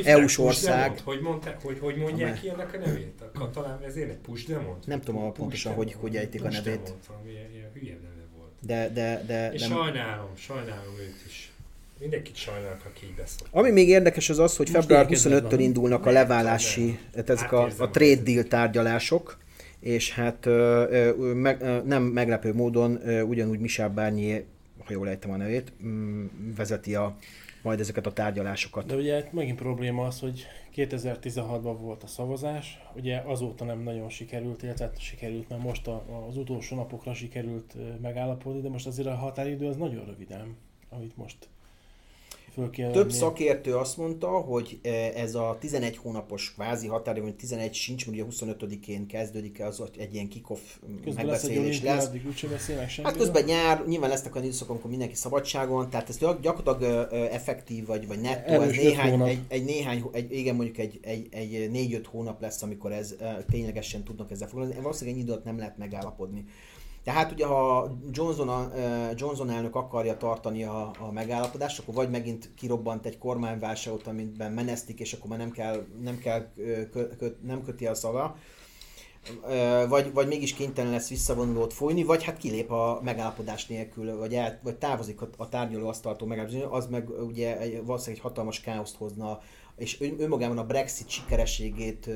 EU-s 0.03 0.37
ország... 0.37 0.99
Hogy, 0.99 1.21
mondta, 1.21 1.55
hogy, 1.61 1.79
hogy 1.79 1.95
mondják 1.95 2.29
amely... 2.29 2.41
ki 2.41 2.49
ennek 2.49 2.73
a 2.73 2.77
nevét? 2.77 3.21
A 3.21 3.39
katalán 3.39 3.79
vezérnek 3.79 4.17
Puigdemont? 4.17 4.87
Nem 4.87 5.01
tudom 5.01 5.33
pontosan, 5.33 5.73
hogy, 5.73 5.93
hogy 5.93 6.15
ejtik 6.15 6.43
a 6.43 6.49
nevét. 6.49 6.93
De, 8.59 8.89
de, 8.89 9.23
de, 9.27 9.51
És 9.51 9.61
de... 9.61 9.67
sajnálom, 9.67 10.35
sajnálom 10.35 10.93
őt 10.99 11.23
is. 11.27 11.52
Mindenkit 12.03 12.35
sajnálok, 12.35 12.85
aki 12.85 13.05
így 13.05 13.15
beszél. 13.15 13.47
Ami 13.51 13.71
még 13.71 13.87
érdekes 13.87 14.29
az 14.29 14.39
az, 14.39 14.57
hogy 14.57 14.69
Most 14.71 14.87
február 14.87 15.07
25-től 15.09 15.59
indulnak 15.59 16.05
a 16.05 16.11
leválási, 16.11 16.99
tehát 17.11 17.29
ezek 17.29 17.51
a, 17.51 17.69
a 17.77 17.89
trade 17.89 18.21
deal 18.21 18.43
tárgyalások, 18.43 19.37
és 19.79 20.13
hát 20.13 20.45
meg, 21.33 21.83
nem 21.85 22.03
meglepő 22.03 22.53
módon 22.53 22.99
ugyanúgy 23.27 23.59
Michel 23.59 23.89
Barnier, 23.89 24.43
ha 24.85 24.93
jól 24.93 25.09
ejtem 25.09 25.31
a 25.31 25.35
nevét, 25.35 25.73
vezeti 26.55 26.95
a 26.95 27.15
majd 27.61 27.79
ezeket 27.79 28.05
a 28.05 28.13
tárgyalásokat. 28.13 28.85
De 28.85 28.95
ugye 28.95 29.23
megint 29.31 29.57
probléma 29.57 30.05
az, 30.05 30.19
hogy 30.19 30.45
2016-ban 30.75 31.75
volt 31.79 32.03
a 32.03 32.07
szavazás, 32.07 32.79
ugye 32.95 33.21
azóta 33.25 33.65
nem 33.65 33.79
nagyon 33.79 34.09
sikerült, 34.09 34.63
illetve 34.63 34.85
hát 34.85 34.99
sikerült, 34.99 35.49
mert 35.49 35.61
most 35.61 35.87
a, 35.87 36.03
az 36.29 36.37
utolsó 36.37 36.75
napokra 36.75 37.13
sikerült 37.13 37.75
megállapodni, 38.01 38.61
de 38.61 38.69
most 38.69 38.87
azért 38.87 39.07
a 39.07 39.15
határidő 39.15 39.67
az 39.67 39.75
nagyon 39.75 40.05
röviden, 40.05 40.55
amit 40.89 41.17
most 41.17 41.47
föl 42.53 42.69
Több 42.91 43.11
szakértő 43.11 43.75
azt 43.75 43.97
mondta, 43.97 44.27
hogy 44.27 44.79
e, 44.81 44.89
ez 45.15 45.35
a 45.35 45.57
11 45.59 45.97
hónapos 45.97 46.53
kvázi 46.53 46.87
határidő, 46.87 47.25
hogy 47.25 47.35
11 47.35 47.73
sincs, 47.73 48.05
ugye 48.05 48.23
25-én 48.29 49.07
kezdődik 49.07 49.59
az 49.59 49.83
egy 49.97 50.13
ilyen 50.13 50.29
közben 51.03 51.25
megbeszélés 51.25 51.81
lesz. 51.81 52.09
Egy 52.13 52.21
lesz. 52.79 52.99
hát 53.03 53.17
közben 53.17 53.43
nyár, 53.43 53.83
nyilván 53.87 54.09
lesznek 54.09 54.35
olyan 54.35 54.45
időszakok, 54.45 54.71
amikor 54.71 54.89
mindenki 54.89 55.15
szabadságon, 55.15 55.89
tehát 55.89 56.09
ez 56.09 56.17
gyakorlatilag 56.17 57.13
effektív 57.31 57.85
vagy, 57.85 58.07
vagy 58.07 58.21
nettó, 58.21 58.61
ez 58.61 58.71
néhány, 58.71 59.21
egy, 59.21 59.39
egy, 59.47 59.63
néhány, 59.63 60.03
egy, 60.11 60.31
igen, 60.31 60.55
mondjuk 60.55 60.77
egy, 60.77 60.99
egy, 61.01 61.27
egy 61.31 61.69
4-5 61.73 62.05
hónap 62.09 62.41
lesz, 62.41 62.61
amikor 62.61 62.91
ez 62.91 63.15
ténylegesen 63.51 64.03
tudnak 64.03 64.31
ezzel 64.31 64.47
foglalkozni. 64.47 64.81
Valószínűleg 64.81 65.19
egy 65.19 65.25
időt 65.25 65.43
nem 65.43 65.57
lehet 65.57 65.77
megállapodni. 65.77 66.45
Tehát 67.03 67.31
ugye, 67.31 67.45
ha 67.45 67.91
Johnson, 68.11 68.49
a, 68.49 68.71
Johnson 69.15 69.49
elnök 69.49 69.75
akarja 69.75 70.17
tartani 70.17 70.63
a, 70.63 70.91
a 70.99 71.11
megállapodást, 71.11 71.79
akkor 71.79 71.93
vagy 71.93 72.09
megint 72.09 72.49
kirobbant 72.55 73.05
egy 73.05 73.17
kormányválságot, 73.17 74.07
amiben 74.07 74.51
menesztik, 74.51 74.99
és 74.99 75.13
akkor 75.13 75.29
már 75.29 75.39
nem 75.39 75.51
kell, 75.51 75.85
nem, 76.01 76.17
kell 76.17 76.53
kö, 76.91 77.15
kö, 77.17 77.27
nem 77.41 77.63
köti 77.63 77.87
a 77.87 77.93
szaga, 77.93 78.35
vagy, 79.87 80.13
vagy 80.13 80.27
mégis 80.27 80.53
kénytelen 80.53 80.91
lesz 80.91 81.09
visszavonulót 81.09 81.73
folyni, 81.73 82.03
vagy 82.03 82.23
hát 82.23 82.37
kilép 82.37 82.71
a 82.71 82.99
megállapodás 83.03 83.65
nélkül, 83.65 84.17
vagy, 84.17 84.33
el, 84.33 84.59
vagy 84.63 84.75
távozik 84.75 85.21
a, 85.21 85.29
a 85.37 85.49
tárgyalóasztaltól 85.49 86.27
megállapodás, 86.27 86.67
az 86.69 86.87
meg 86.87 87.09
ugye 87.09 87.59
egy, 87.59 87.85
valószínűleg 87.85 88.17
egy 88.17 88.29
hatalmas 88.29 88.61
káoszt 88.61 88.95
hozna, 88.95 89.39
és 89.77 90.01
önmagában 90.17 90.57
a 90.57 90.65
Brexit 90.65 91.09
sikerességét 91.09 92.09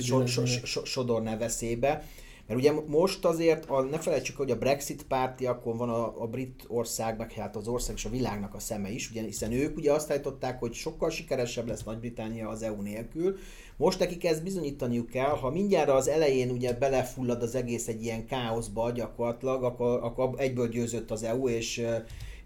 so, 0.00 0.26
so, 0.26 0.46
so, 0.46 0.84
sodorná 0.84 1.36
veszélybe. 1.36 2.04
Mert 2.48 2.60
ugye 2.60 2.72
most 2.86 3.24
azért, 3.24 3.64
a, 3.70 3.82
ne 3.82 3.98
felejtsük, 3.98 4.36
hogy 4.36 4.50
a 4.50 4.58
Brexit 4.58 5.02
pártiakon 5.02 5.76
van 5.76 5.88
a, 5.88 6.22
a 6.22 6.26
brit 6.26 6.64
ország, 6.66 7.18
meg 7.18 7.32
hát 7.32 7.56
az 7.56 7.68
ország 7.68 7.96
és 7.96 8.04
a 8.04 8.10
világnak 8.10 8.54
a 8.54 8.58
szeme 8.58 8.90
is, 8.90 9.10
ugye, 9.10 9.22
hiszen 9.22 9.52
ők 9.52 9.76
ugye 9.76 9.92
azt 9.92 10.10
állították, 10.10 10.58
hogy 10.58 10.72
sokkal 10.72 11.10
sikeresebb 11.10 11.68
lesz 11.68 11.82
Nagy-Britannia 11.82 12.48
az 12.48 12.62
EU 12.62 12.82
nélkül. 12.82 13.36
Most 13.76 13.98
nekik 13.98 14.24
ezt 14.24 14.42
bizonyítaniuk 14.42 15.08
kell, 15.08 15.36
ha 15.36 15.50
mindjárt 15.50 15.88
az 15.88 16.08
elején 16.08 16.50
ugye 16.50 16.72
belefullad 16.72 17.42
az 17.42 17.54
egész 17.54 17.88
egy 17.88 18.02
ilyen 18.02 18.26
káoszba 18.26 18.90
gyakorlatilag, 18.90 19.62
akkor, 19.62 20.02
akkor 20.02 20.30
egyből 20.36 20.68
győzött 20.68 21.10
az 21.10 21.22
EU, 21.22 21.48
és 21.48 21.86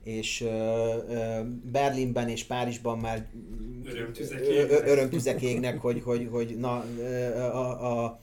és 0.05 0.45
Berlinben 1.73 2.29
és 2.29 2.45
Párizsban 2.45 2.99
már 2.99 3.27
örömtüzek 4.85 5.43
égnek, 5.43 5.81
hogy, 5.81 6.03
hogy, 6.05 6.29
hogy 6.31 6.57
na, 6.59 6.85
a, 7.53 8.03
a 8.03 8.21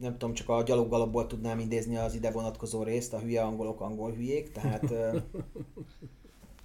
nem 0.00 0.12
tudom, 0.12 0.34
csak 0.34 0.48
a 0.48 0.62
gyaloggalapból 0.62 1.26
tudnám 1.26 1.58
idézni 1.58 1.96
az 1.96 2.14
ide 2.14 2.30
vonatkozó 2.30 2.82
részt, 2.82 3.12
a 3.12 3.20
hülye 3.20 3.42
angolok 3.42 3.80
angol 3.80 4.12
hülyék, 4.12 4.52
tehát... 4.52 4.90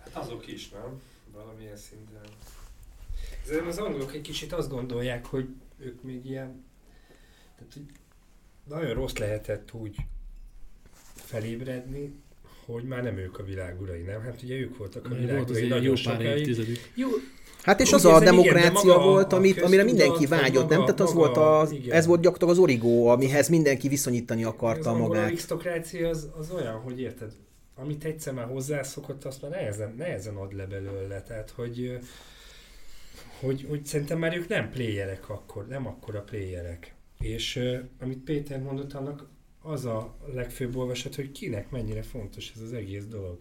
hát 0.03 0.15
azok 0.15 0.47
is, 0.47 0.69
nem? 0.69 1.01
Valamilyen 1.33 1.77
szinten. 1.77 2.21
Ezért 3.43 3.65
az 3.65 3.77
angolok 3.77 4.13
egy 4.13 4.21
kicsit 4.21 4.53
azt 4.53 4.69
gondolják, 4.69 5.25
hogy 5.25 5.47
ők 5.77 6.03
még 6.03 6.25
ilyen... 6.25 6.63
Tehát, 7.55 7.73
hogy 7.73 7.85
nagyon 8.63 8.93
rossz 8.93 9.15
lehetett 9.15 9.73
úgy 9.73 9.95
felébredni, 11.15 12.21
hogy 12.65 12.83
már 12.83 13.03
nem 13.03 13.17
ők 13.17 13.39
a 13.39 13.43
világ 13.43 13.81
urai, 13.81 14.01
nem? 14.01 14.21
Hát 14.21 14.41
ugye 14.41 14.55
ők 14.55 14.77
voltak 14.77 15.05
a 15.05 15.09
világ 15.09 15.49
urai 15.49 15.67
nagyon 15.67 15.95
sokáig. 15.95 16.57
Jó, 16.95 17.09
Hát 17.63 17.79
és 17.79 17.93
az 17.93 18.05
a 18.05 18.19
demokrácia 18.19 18.93
igen, 18.93 19.03
volt, 19.03 19.33
amit, 19.33 19.61
amire 19.61 19.83
mindenki 19.83 20.25
vágyott, 20.25 20.69
nem? 20.69 20.79
Tehát 20.79 20.99
az 20.99 21.13
maga, 21.13 21.33
volt 21.33 21.37
az, 21.37 21.75
ez 21.89 22.05
volt 22.05 22.21
gyakorlatilag 22.21 22.53
az 22.53 22.59
origó, 22.59 23.07
amihez 23.07 23.49
mindenki 23.49 23.87
viszonyítani 23.87 24.43
akarta 24.43 24.91
az 24.91 24.97
magát. 24.97 25.23
Az 25.23 25.27
arisztokrácia 25.27 26.09
az, 26.09 26.29
az 26.39 26.51
olyan, 26.51 26.79
hogy 26.79 26.99
érted, 26.99 27.31
amit 27.75 28.03
egyszer 28.03 28.33
már 28.33 28.47
hozzászokott, 28.47 29.23
azt 29.23 29.41
már 29.41 29.51
nehezen, 29.51 29.93
nehezen 29.97 30.35
ad 30.35 30.55
le 30.55 30.65
belőle. 30.65 31.21
Tehát, 31.21 31.49
hogy, 31.49 31.99
hogy, 33.39 33.65
hogy 33.69 33.85
szerintem 33.85 34.19
már 34.19 34.37
ők 34.37 34.47
nem 34.47 34.69
playerek 34.69 35.29
akkor, 35.29 35.67
nem 35.67 35.87
akkora 35.87 36.21
playerek. 36.21 36.95
És 37.19 37.59
amit 37.99 38.23
Péter 38.23 38.61
mondott, 38.61 38.93
annak 38.93 39.27
az 39.61 39.85
a 39.85 40.15
legfőbb 40.33 40.75
olvasat, 40.75 41.15
hogy 41.15 41.31
kinek 41.31 41.69
mennyire 41.69 42.01
fontos 42.01 42.51
ez 42.55 42.61
az 42.61 42.73
egész 42.73 43.05
dolog. 43.05 43.37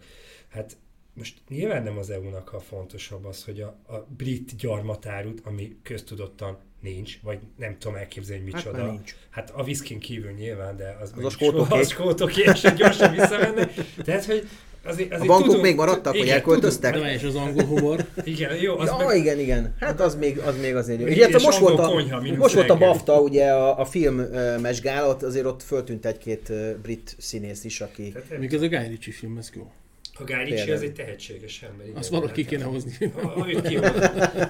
Hát 0.49 0.77
most 1.13 1.37
nyilván 1.49 1.83
nem 1.83 1.97
az 1.97 2.09
EU-nak 2.09 2.53
a 2.53 2.59
fontosabb 2.59 3.25
az, 3.25 3.43
hogy 3.43 3.61
a, 3.61 3.93
a 3.93 4.07
brit 4.17 4.55
gyarmatárut, 4.55 5.41
ami 5.43 5.75
köztudottan 5.83 6.57
nincs, 6.81 7.19
vagy 7.21 7.39
nem 7.57 7.77
tudom 7.79 7.97
elképzelni, 7.97 8.43
hogy 8.43 8.53
micsoda. 8.53 8.77
Hát, 8.77 8.91
nincs. 8.91 9.15
hát 9.29 9.51
a 9.55 9.63
viszkin 9.63 9.99
kívül 9.99 10.31
nyilván, 10.31 10.77
de 10.77 10.97
az, 11.01 11.13
az 11.17 11.25
a 11.25 11.29
skótoké. 11.29 11.79
A 11.79 11.83
skótoké, 11.83 12.41
és 12.41 12.73
gyorsan 12.75 13.11
visszamenne. 13.11 13.69
Tehát, 14.03 14.25
hogy 14.25 14.47
azért, 14.85 15.11
azért 15.11 15.21
a 15.21 15.25
bankok 15.25 15.45
tudunk, 15.45 15.63
még 15.63 15.75
maradtak, 15.75 16.13
igen, 16.13 16.25
hogy 16.25 16.35
elköltöztek? 16.35 16.93
De 16.93 17.13
és 17.13 17.23
az 17.23 17.35
angol 17.35 17.63
humor. 17.63 18.05
igen, 18.23 18.55
jó. 18.55 18.77
Az 18.77 18.87
ja, 18.87 19.05
meg... 19.05 19.17
igen, 19.17 19.39
igen. 19.39 19.75
Hát 19.79 20.01
az 20.01 20.15
még, 20.15 20.37
az 20.39 20.59
még 20.59 20.75
azért 20.75 20.99
jó. 20.99 21.05
Ugye, 21.05 21.29
most 21.31 21.57
volt 21.57 21.79
a, 21.79 21.87
konyha, 21.87 22.21
most 22.21 22.53
volt 22.55 22.69
a 22.69 22.77
BAFTA, 22.77 23.19
ugye 23.19 23.51
a, 23.51 23.79
a 23.79 23.85
filmes 23.85 24.81
gála, 24.81 25.15
azért 25.21 25.45
ott 25.45 25.63
föltűnt 25.63 26.05
egy-két 26.05 26.51
brit 26.81 27.15
színész 27.17 27.63
is, 27.63 27.81
aki... 27.81 28.13
Még 28.39 28.53
ez 28.53 28.61
a 28.61 28.67
Guy 28.67 28.87
Ritchie 28.87 29.13
film, 29.13 29.37
ez 29.37 29.51
jó. 29.55 29.71
A 30.19 30.23
Ritchie 30.43 30.73
az 30.73 30.81
egy 30.81 30.93
tehetséges 30.93 31.61
ember. 31.61 31.85
Igen, 31.85 31.97
Azt 31.97 32.09
valaki 32.09 32.45
kéne 32.45 32.63
hozni. 32.63 32.91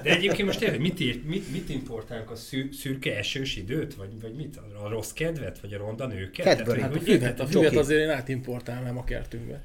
De 0.02 0.10
egyébként 0.10 0.46
most 0.46 0.58
tényleg 0.58 0.80
mit, 0.80 1.00
írt, 1.00 1.24
mit, 1.24 1.50
mit 1.52 1.68
importálunk? 1.68 2.30
A 2.30 2.36
szür, 2.36 2.68
szürke 2.72 3.16
esős 3.16 3.56
időt? 3.56 3.94
Vagy, 3.94 4.20
vagy 4.20 4.34
mit? 4.34 4.56
A 4.56 4.88
rossz 4.88 5.12
kedvet? 5.12 5.60
Vagy 5.60 5.72
a 5.72 5.78
ronda 5.78 6.06
nőket? 6.06 6.46
Kedvet. 6.46 6.80
Hát 6.80 6.94
a 6.94 6.98
füvet, 6.98 7.40
a 7.40 7.46
füvet 7.46 7.76
azért 7.76 8.00
én 8.00 8.10
átimportálnám 8.10 8.98
a 8.98 9.04
kertünkbe. 9.04 9.62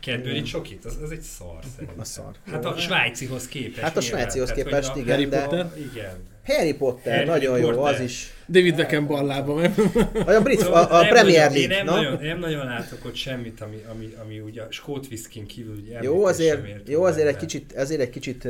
Cadbury 0.00 0.42
csokit? 0.42 0.84
Az, 0.84 0.98
az 1.02 1.10
egy 1.10 1.20
szar 1.20 1.58
szerintem. 1.72 2.00
A 2.00 2.04
szar. 2.04 2.32
Hát 2.50 2.64
a 2.64 2.76
svájcihoz 2.78 3.48
képest. 3.48 3.78
Hát 3.80 3.96
a 3.96 4.00
svájcihoz 4.00 4.52
képest, 4.52 4.96
igen. 4.96 5.08
Harry 5.08 5.26
Potter? 5.26 5.72
Igen. 5.92 6.14
Harry 6.46 6.74
Potter, 6.74 7.14
Harry 7.14 7.26
nagyon 7.28 7.60
Potter. 7.60 7.74
jó, 7.74 7.82
az 7.82 8.00
is. 8.00 8.30
David 8.48 8.76
Beckham 8.76 9.06
ballába. 9.06 9.54
Vagy 9.54 10.34
a, 10.34 10.42
brit, 10.42 10.62
a, 10.62 11.00
a 11.00 11.06
Premier 11.06 11.50
League, 11.50 11.58
én 11.58 11.68
nem, 11.68 11.84
na? 11.84 11.94
nagyon, 11.94 12.18
nem 12.22 12.38
nagyon 12.38 12.66
látok 12.66 13.04
ott 13.04 13.14
semmit, 13.14 13.60
ami, 13.60 13.76
ami, 13.92 14.14
ami 14.22 14.40
ugye 14.40 14.62
a 14.62 14.66
skót 14.70 15.08
viszkin 15.08 15.46
kívül 15.46 15.76
ugye 15.84 15.98
jó, 16.02 16.24
azért, 16.24 16.88
jó, 16.88 17.02
azért 17.04 17.28
egy 17.28 17.36
kicsit, 17.36 17.72
azért 17.72 18.00
egy 18.00 18.10
kicsit, 18.10 18.48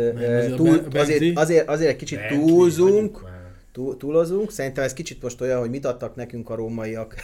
túl, 0.57 0.87
azért, 0.95 1.39
azért, 1.39 1.69
azért 1.69 1.91
egy 1.91 1.97
kicsit 1.97 2.27
túlzunk, 2.27 3.21
túl, 3.77 3.97
túlozunk. 3.97 4.51
Szerintem 4.51 4.85
ez 4.85 4.93
kicsit 4.93 5.23
most 5.23 5.41
olyan, 5.41 5.59
hogy 5.61 5.71
mit 5.71 5.85
adtak 5.85 6.15
nekünk 6.15 6.51
a 6.51 6.55
rómaiak. 6.55 7.15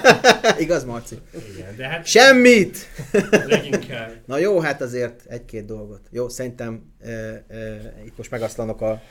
Igaz, 0.58 0.84
Marci? 0.84 1.18
Igen, 1.54 1.76
de 1.76 1.88
hát... 1.88 2.06
Semmit! 2.06 2.76
Leginkább. 3.46 4.12
Na 4.26 4.38
jó, 4.38 4.60
hát 4.60 4.80
azért 4.80 5.24
egy-két 5.26 5.64
dolgot. 5.64 6.00
Jó, 6.10 6.28
szerintem 6.28 6.92
e, 7.00 7.10
e, 7.10 7.44
itt 8.04 8.16
most 8.16 8.30
megaszlanak 8.30 8.80
a 8.80 9.02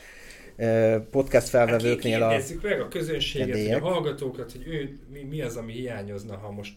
podcast 1.12 1.48
felvevőknél 1.48 2.20
hát 2.20 2.52
a 2.52 2.54
meg 2.62 2.82
a 2.82 2.88
közönséget, 2.88 3.82
a 3.82 3.90
hallgatókat, 3.90 4.52
hogy 4.52 4.68
ő, 4.68 5.00
mi, 5.12 5.24
mi 5.24 5.42
az, 5.42 5.56
ami 5.56 5.74
hiányozna, 5.74 6.38
ha 6.38 6.52
most 6.52 6.74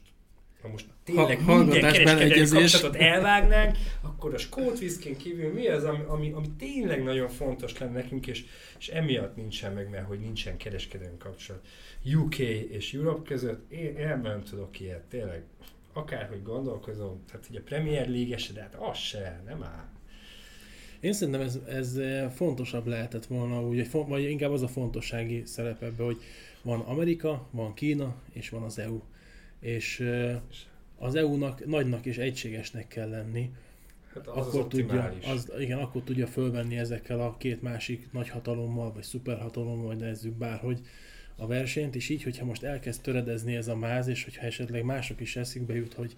ha 0.62 0.68
most 0.68 0.86
tényleg 1.04 1.40
ha, 1.40 1.56
minden 1.56 1.92
kereskedelmi 1.92 2.48
kapcsolatot 2.48 3.00
elvágnánk, 3.00 3.76
akkor 4.00 4.34
a 4.34 4.38
skót 4.38 4.78
viszkin 4.78 5.16
kívül 5.16 5.52
mi 5.52 5.68
az, 5.68 5.84
ami, 5.84 6.04
ami, 6.06 6.30
ami 6.30 6.50
tényleg 6.58 7.02
nagyon 7.02 7.28
fontos 7.28 7.78
lenne 7.78 7.92
nekünk, 7.92 8.26
és, 8.26 8.44
és 8.78 8.88
emiatt 8.88 9.36
nincsen 9.36 9.72
meg, 9.72 9.90
mert 9.90 10.06
hogy 10.06 10.20
nincsen 10.20 10.56
kereskedelmi 10.56 11.18
kapcsolat 11.18 11.66
UK 12.14 12.38
és 12.38 12.94
Europe 12.94 13.22
között, 13.28 13.70
én, 13.72 13.96
én 13.96 14.20
nem 14.22 14.42
tudok 14.42 14.80
ilyet, 14.80 15.02
tényleg. 15.02 15.42
Akárhogy 15.92 16.42
gondolkozom, 16.42 17.24
tehát 17.30 17.46
ugye 17.50 17.58
a 17.58 17.62
Premier 17.64 18.08
League 18.08 18.34
eset, 18.34 18.76
az 18.78 18.98
se, 18.98 19.42
nem 19.46 19.62
áll. 19.62 19.88
Én 21.00 21.12
szerintem 21.12 21.42
ez, 21.42 21.58
ez 21.68 21.96
eh, 21.96 22.30
fontosabb 22.30 22.86
lehetett 22.86 23.26
volna, 23.26 23.62
úgy, 23.62 23.90
vagy 23.92 24.22
inkább 24.22 24.50
az 24.50 24.62
a 24.62 24.68
fontossági 24.68 25.42
szerep 25.46 25.82
ebbe, 25.82 26.04
hogy 26.04 26.22
van 26.62 26.80
Amerika, 26.80 27.48
van 27.50 27.74
Kína, 27.74 28.14
és 28.32 28.48
van 28.48 28.62
az 28.62 28.78
EU. 28.78 29.00
És 29.60 30.10
az 30.98 31.14
EU-nak 31.14 31.66
nagynak 31.66 32.06
és 32.06 32.18
egységesnek 32.18 32.88
kell 32.88 33.08
lenni. 33.08 33.50
Hát 34.14 34.26
az 34.26 34.46
akkor 34.46 34.60
az 34.60 34.66
tudja, 34.68 35.14
az, 35.26 35.52
igen, 35.58 35.78
akkor 35.78 36.02
tudja 36.02 36.26
fölvenni 36.26 36.78
ezekkel 36.78 37.20
a 37.20 37.36
két 37.36 37.62
másik 37.62 38.12
nagyhatalommal, 38.12 38.92
vagy 38.92 39.02
szuperhatalommal, 39.02 39.86
vagy 39.86 39.96
nevezzük 39.96 40.34
bárhogy 40.34 40.80
a 41.36 41.46
versenyt, 41.46 41.94
és 41.94 42.08
így, 42.08 42.22
hogyha 42.22 42.44
most 42.44 42.62
elkezd 42.62 43.02
töredezni 43.02 43.56
ez 43.56 43.68
a 43.68 43.76
máz, 43.76 44.06
és 44.06 44.24
hogyha 44.24 44.46
esetleg 44.46 44.84
mások 44.84 45.20
is 45.20 45.36
eszükbe 45.36 45.74
jut, 45.74 45.94
hogy 45.94 46.14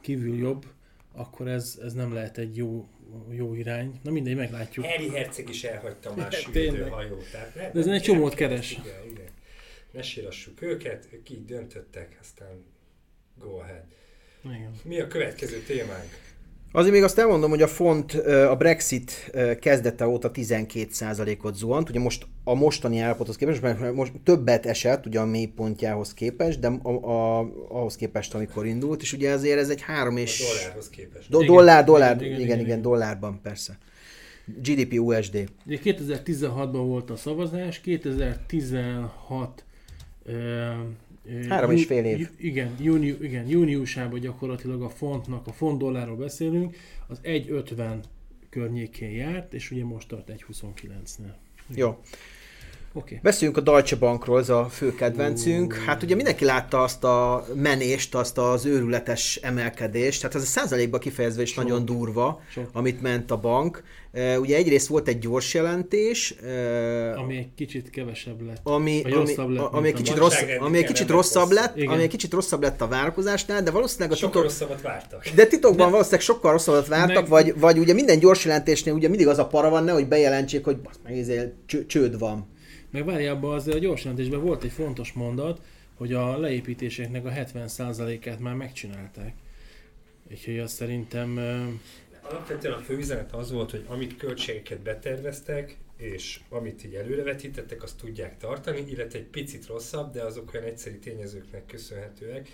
kívül 0.00 0.38
jobb, 0.38 0.66
akkor 1.12 1.48
ez, 1.48 1.78
ez 1.82 1.92
nem 1.92 2.12
lehet 2.12 2.38
egy 2.38 2.56
jó 2.56 2.88
jó 3.30 3.54
irány. 3.54 4.00
Na 4.02 4.10
mindegy, 4.10 4.36
meglátjuk. 4.36 4.86
Harry 4.86 5.10
Herceg 5.10 5.48
is 5.48 5.64
elhagyta 5.64 6.14
más 6.16 6.44
hajót. 6.90 7.30
Tehát 7.30 7.54
ne, 7.54 7.70
De 7.70 7.78
ez 7.78 7.86
egy 7.86 8.02
csomót 8.02 8.34
keres. 8.34 8.72
Igen, 8.72 9.10
igen. 9.10 9.28
Ne 9.90 10.02
sírassuk 10.02 10.62
őket, 10.62 11.08
ők 11.12 11.28
döntöttek, 11.46 12.18
aztán 12.20 12.64
go 13.40 13.56
ahead. 13.56 13.84
Igen. 14.44 14.70
Mi 14.84 15.00
a 15.00 15.06
következő 15.06 15.58
témánk? 15.66 16.26
Azért 16.72 16.92
még 16.92 17.02
azt 17.02 17.18
elmondom, 17.18 17.50
hogy 17.50 17.62
a 17.62 17.66
font 17.66 18.12
a 18.48 18.56
Brexit 18.56 19.30
kezdete 19.60 20.06
óta 20.06 20.30
12%-ot 20.34 21.54
zuhant, 21.54 21.88
ugye 21.88 21.98
most 21.98 22.26
a 22.44 22.54
mostani 22.54 22.98
állapothoz 22.98 23.36
képest, 23.36 23.62
mert 23.62 23.94
most 23.94 24.12
többet 24.24 24.66
esett 24.66 25.06
ugye 25.06 25.20
a 25.20 25.24
mélypontjához 25.24 26.14
képest, 26.14 26.58
de 26.60 26.68
a, 26.82 26.90
a, 26.90 27.38
ahhoz 27.68 27.96
képest, 27.96 28.34
amikor 28.34 28.66
indult, 28.66 29.02
és 29.02 29.12
ugye 29.12 29.30
ezért 29.30 29.58
ez 29.58 29.68
egy 29.68 29.80
három 29.80 30.16
és... 30.16 30.40
A 30.40 30.44
dollárhoz 30.44 30.88
képest. 30.88 31.30
Do, 31.30 31.44
dollár, 31.44 31.84
dollár, 31.84 32.16
igen, 32.16 32.26
igen, 32.26 32.40
igen, 32.40 32.60
igen, 32.60 32.82
dollárban 32.82 33.40
persze. 33.42 33.78
GDP 34.62 35.00
USD. 35.00 35.50
Ugye 35.66 35.78
2016-ban 35.84 36.82
volt 36.86 37.10
a 37.10 37.16
szavazás, 37.16 37.80
2016 37.80 39.64
Három 41.48 41.70
és 41.70 41.84
fél 41.84 42.04
év. 42.04 42.28
Igen, 42.36 42.74
júniu, 42.80 43.22
igen, 43.22 43.48
júniusában 43.48 44.20
gyakorlatilag 44.20 44.82
a 44.82 44.88
fontnak, 44.88 45.46
a 45.46 45.52
font 45.52 45.78
dollárról 45.78 46.16
beszélünk, 46.16 46.76
az 47.06 47.20
1,50 47.22 47.96
környékén 48.50 49.10
járt, 49.10 49.54
és 49.54 49.70
ugye 49.70 49.84
most 49.84 50.08
tart 50.08 50.30
1,29-nél. 50.30 51.34
Jó. 51.74 52.00
Okay. 52.98 53.18
Beszéljünk 53.22 53.58
a 53.58 53.60
Deutsche 53.60 53.96
Bankról, 53.96 54.38
ez 54.38 54.48
a 54.48 54.66
fő 54.70 54.94
kedvencünk. 54.94 55.72
Uh. 55.72 55.84
Hát 55.84 56.02
ugye 56.02 56.14
mindenki 56.14 56.44
látta 56.44 56.82
azt 56.82 57.04
a 57.04 57.46
menést, 57.54 58.14
azt 58.14 58.38
az 58.38 58.64
őrületes 58.64 59.36
emelkedést, 59.42 60.20
tehát 60.20 60.36
ez 60.36 60.42
a 60.42 60.46
százalékban 60.46 61.00
kifejezve 61.00 61.42
is 61.42 61.52
Sok. 61.52 61.62
nagyon 61.62 61.84
durva, 61.84 62.40
Sok. 62.50 62.68
amit 62.72 63.02
ment 63.02 63.30
a 63.30 63.36
bank. 63.36 63.82
Ugye 64.40 64.56
egyrészt 64.56 64.86
volt 64.86 65.08
egy 65.08 65.18
gyors 65.18 65.54
jelentés. 65.54 66.34
Ami 67.16 67.36
egy 67.36 67.54
kicsit 67.54 67.90
kevesebb 67.90 68.46
lett. 68.46 68.60
Ami, 68.62 69.02
ami, 69.02 69.34
lett, 69.36 69.72
ami, 69.72 69.88
egy 69.88 69.94
kicsit, 69.94 70.16
rossz, 70.16 70.42
ami 70.58 70.78
egy 70.78 70.84
kicsit 70.84 71.10
rosszabb 71.10 71.50
lett, 71.50 71.76
Igen. 71.76 71.92
ami 71.92 72.02
egy 72.02 72.08
kicsit 72.08 72.32
rosszabb 72.32 72.62
lett 72.62 72.80
a 72.80 72.86
várakozásnál, 72.86 73.62
de 73.62 73.70
valószínűleg 73.70 74.12
a 74.12 74.16
sokkal 74.16 74.30
titok... 74.30 74.44
rosszabbat 74.44 74.82
vártak. 74.82 75.28
De 75.34 75.46
titokban 75.46 75.84
de... 75.86 75.90
valószínűleg 75.90 76.24
sokkal 76.24 76.52
rosszabbat 76.52 76.86
vártak, 76.86 77.28
meg... 77.28 77.28
vagy, 77.28 77.60
vagy 77.60 77.78
ugye 77.78 77.92
minden 77.92 78.18
gyors 78.18 78.44
jelentésnél 78.44 78.94
ugye 78.94 79.08
mindig 79.08 79.28
az 79.28 79.38
a 79.38 79.46
para 79.46 79.70
van, 79.70 79.84
ne, 79.84 79.92
hogy 79.92 80.08
bejelentsék, 80.08 80.64
hogy 80.64 80.76
meg 81.04 81.52
csőd 81.86 82.18
van. 82.18 82.56
Meg 82.90 83.04
várjában 83.04 83.54
azért 83.54 83.76
a 83.76 83.80
gyors 83.80 84.06
volt 84.30 84.64
egy 84.64 84.70
fontos 84.70 85.12
mondat, 85.12 85.60
hogy 85.94 86.12
a 86.12 86.38
leépítéseknek 86.38 87.24
a 87.24 87.30
70%-át 87.30 88.38
már 88.38 88.54
megcsinálták. 88.54 89.34
Úgyhogy 90.30 90.58
azt 90.58 90.74
szerintem... 90.74 91.38
Alapvetően 92.22 92.74
a 92.74 92.78
főüzenet 92.78 93.32
az 93.32 93.52
volt, 93.52 93.70
hogy 93.70 93.84
amit 93.88 94.16
költségeket 94.16 94.80
beterveztek, 94.80 95.78
és 95.96 96.40
amit 96.48 96.84
így 96.84 96.94
előrevetítettek, 96.94 97.82
azt 97.82 97.96
tudják 97.96 98.36
tartani, 98.36 98.84
illetve 98.88 99.18
egy 99.18 99.24
picit 99.24 99.66
rosszabb, 99.66 100.12
de 100.12 100.22
azok 100.22 100.54
olyan 100.54 100.66
egyszerű 100.66 100.96
tényezőknek 100.96 101.66
köszönhetőek, 101.66 102.48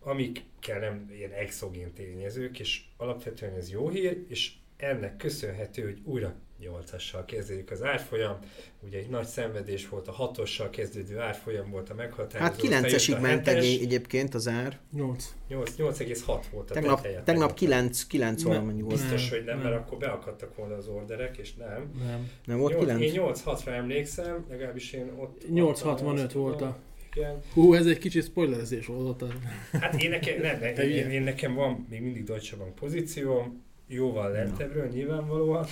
amikkel 0.00 0.78
nem 0.78 1.10
ilyen 1.16 1.30
exogén 1.30 1.92
tényezők, 1.92 2.58
és 2.58 2.82
alapvetően 2.96 3.54
ez 3.54 3.70
jó 3.70 3.88
hír, 3.88 4.24
és 4.28 4.52
ennek 4.76 5.16
köszönhető, 5.16 5.82
hogy 5.82 6.00
újra 6.04 6.34
8-assal 6.70 7.22
kezdődik 7.26 7.70
az 7.70 7.82
árfolyam. 7.82 8.38
Ugye 8.80 8.98
egy 8.98 9.08
nagy 9.08 9.26
szenvedés 9.26 9.88
volt, 9.88 10.08
a 10.08 10.32
6-ossal 10.32 10.68
kezdődő 10.70 11.18
árfolyam 11.18 11.70
volt 11.70 11.90
a 11.90 11.94
meghatározó. 11.94 12.68
Hát 12.68 12.82
9-esig 12.82 13.20
ment 13.20 13.48
egyébként 13.48 14.34
az 14.34 14.48
ár. 14.48 14.78
8. 14.92 15.34
8,6 15.50 16.42
volt 16.52 16.70
a 16.70 16.74
tegnap, 16.74 17.00
teteje. 17.00 17.22
Tegnap 17.22 17.54
9, 17.54 18.06
9 18.06 18.42
valamennyi 18.42 18.82
volt. 18.82 19.00
Biztos, 19.00 19.30
hogy 19.30 19.44
nem, 19.44 19.58
nem, 19.58 19.70
mert 19.70 19.80
akkor 19.80 19.98
beakadtak 19.98 20.56
volna 20.56 20.74
az 20.74 20.86
orderek, 20.86 21.36
és 21.36 21.54
nem. 21.54 21.90
Nem. 22.06 22.30
Nem 22.44 22.58
volt 22.58 22.78
9? 22.78 23.00
Én 23.00 23.12
8-6-ra 23.16 23.72
emlékszem, 23.72 24.44
legalábbis 24.48 24.92
én 24.92 25.12
ott... 25.16 25.42
8-65 25.54 26.30
volt 26.34 26.60
a... 26.60 26.78
Igen. 27.14 27.40
Hú, 27.52 27.74
ez 27.74 27.86
egy 27.86 27.98
kicsit 27.98 28.24
spoilerezés 28.24 28.86
volt. 28.86 29.24
Hát 29.72 30.02
én 30.02 30.10
nekem, 30.10 30.40
nem, 30.40 30.58
nem, 30.76 30.88
én, 30.88 31.10
én, 31.10 31.22
nekem 31.22 31.54
van 31.54 31.86
még 31.90 32.02
mindig 32.02 32.24
Deutsche 32.24 32.56
Bank 32.56 32.74
pozícióm, 32.74 33.63
jóval 33.94 34.30
lentebbről 34.30 34.88
nyilvánvalóan, 34.88 35.66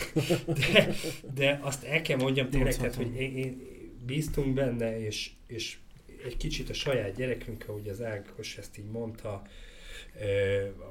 de, 0.46 0.88
de 1.34 1.58
azt 1.62 1.84
el 1.84 2.02
kell 2.02 2.16
mondjam 2.16 2.50
tényleg, 2.50 2.76
tehát, 2.76 2.94
hogy 2.94 3.14
én, 3.16 3.36
én 3.36 3.66
bíztunk 4.06 4.54
benne, 4.54 5.00
és, 5.00 5.30
és 5.46 5.78
egy 6.24 6.36
kicsit 6.36 6.70
a 6.70 6.74
saját 6.74 7.16
gyerekünk, 7.16 7.64
ahogy 7.68 7.88
az 7.88 8.02
Ágos 8.02 8.58
ezt 8.58 8.78
így 8.78 8.90
mondta, 8.90 9.42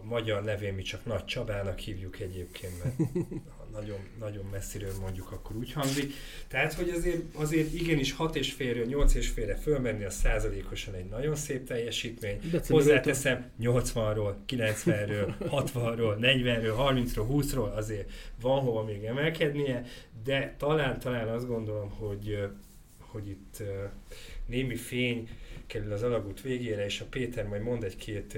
a 0.01 0.05
magyar 0.05 0.43
nevén 0.43 0.73
mi 0.73 0.81
csak 0.81 1.05
Nagy 1.05 1.25
Csabának 1.25 1.79
hívjuk 1.79 2.19
egyébként, 2.19 2.73
mert 2.83 2.95
nagyon, 3.71 3.99
nagyon 4.19 4.45
messziről 4.51 4.93
mondjuk, 5.01 5.31
akkor 5.31 5.55
úgy 5.55 5.71
hangzik. 5.71 6.13
Tehát, 6.47 6.73
hogy 6.73 6.89
azért, 6.89 7.35
azért 7.35 7.73
igenis 7.73 8.11
6 8.11 8.35
és 8.35 8.51
félről 8.51 8.85
8 8.85 9.13
és 9.13 9.27
félre 9.27 9.55
fölmenni, 9.55 10.03
a 10.03 10.09
százalékosan 10.09 10.93
egy 10.93 11.05
nagyon 11.05 11.35
szép 11.35 11.67
teljesítmény. 11.67 12.39
Hozzáteszem 12.67 13.51
80-ról, 13.61 14.33
90-ről, 14.47 15.33
60-ról, 15.39 16.17
40-ről, 16.19 16.73
30-ról, 16.77 17.25
20-ról 17.31 17.75
azért 17.75 18.11
van 18.41 18.61
hova 18.61 18.83
még 18.83 19.03
emelkednie, 19.03 19.85
de 20.23 20.55
talán, 20.57 20.99
talán 20.99 21.27
azt 21.27 21.47
gondolom, 21.47 21.89
hogy, 21.89 22.47
hogy 22.99 23.27
itt 23.27 23.63
némi 24.45 24.75
fény 24.75 25.29
kerül 25.67 25.91
az 25.91 26.03
alagút 26.03 26.41
végére, 26.41 26.85
és 26.85 26.99
a 26.99 27.05
Péter 27.09 27.47
majd 27.47 27.61
mond 27.61 27.83
egy-két 27.83 28.37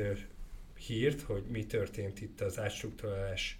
hírt, 0.87 1.21
hogy 1.21 1.43
mi 1.51 1.65
történt 1.65 2.21
itt 2.21 2.41
az 2.41 2.59
átstruktúrálás 2.59 3.57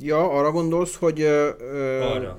Ja, 0.00 0.30
arra 0.30 0.50
gondolsz, 0.50 0.94
hogy... 0.94 1.22
arra. 1.22 2.38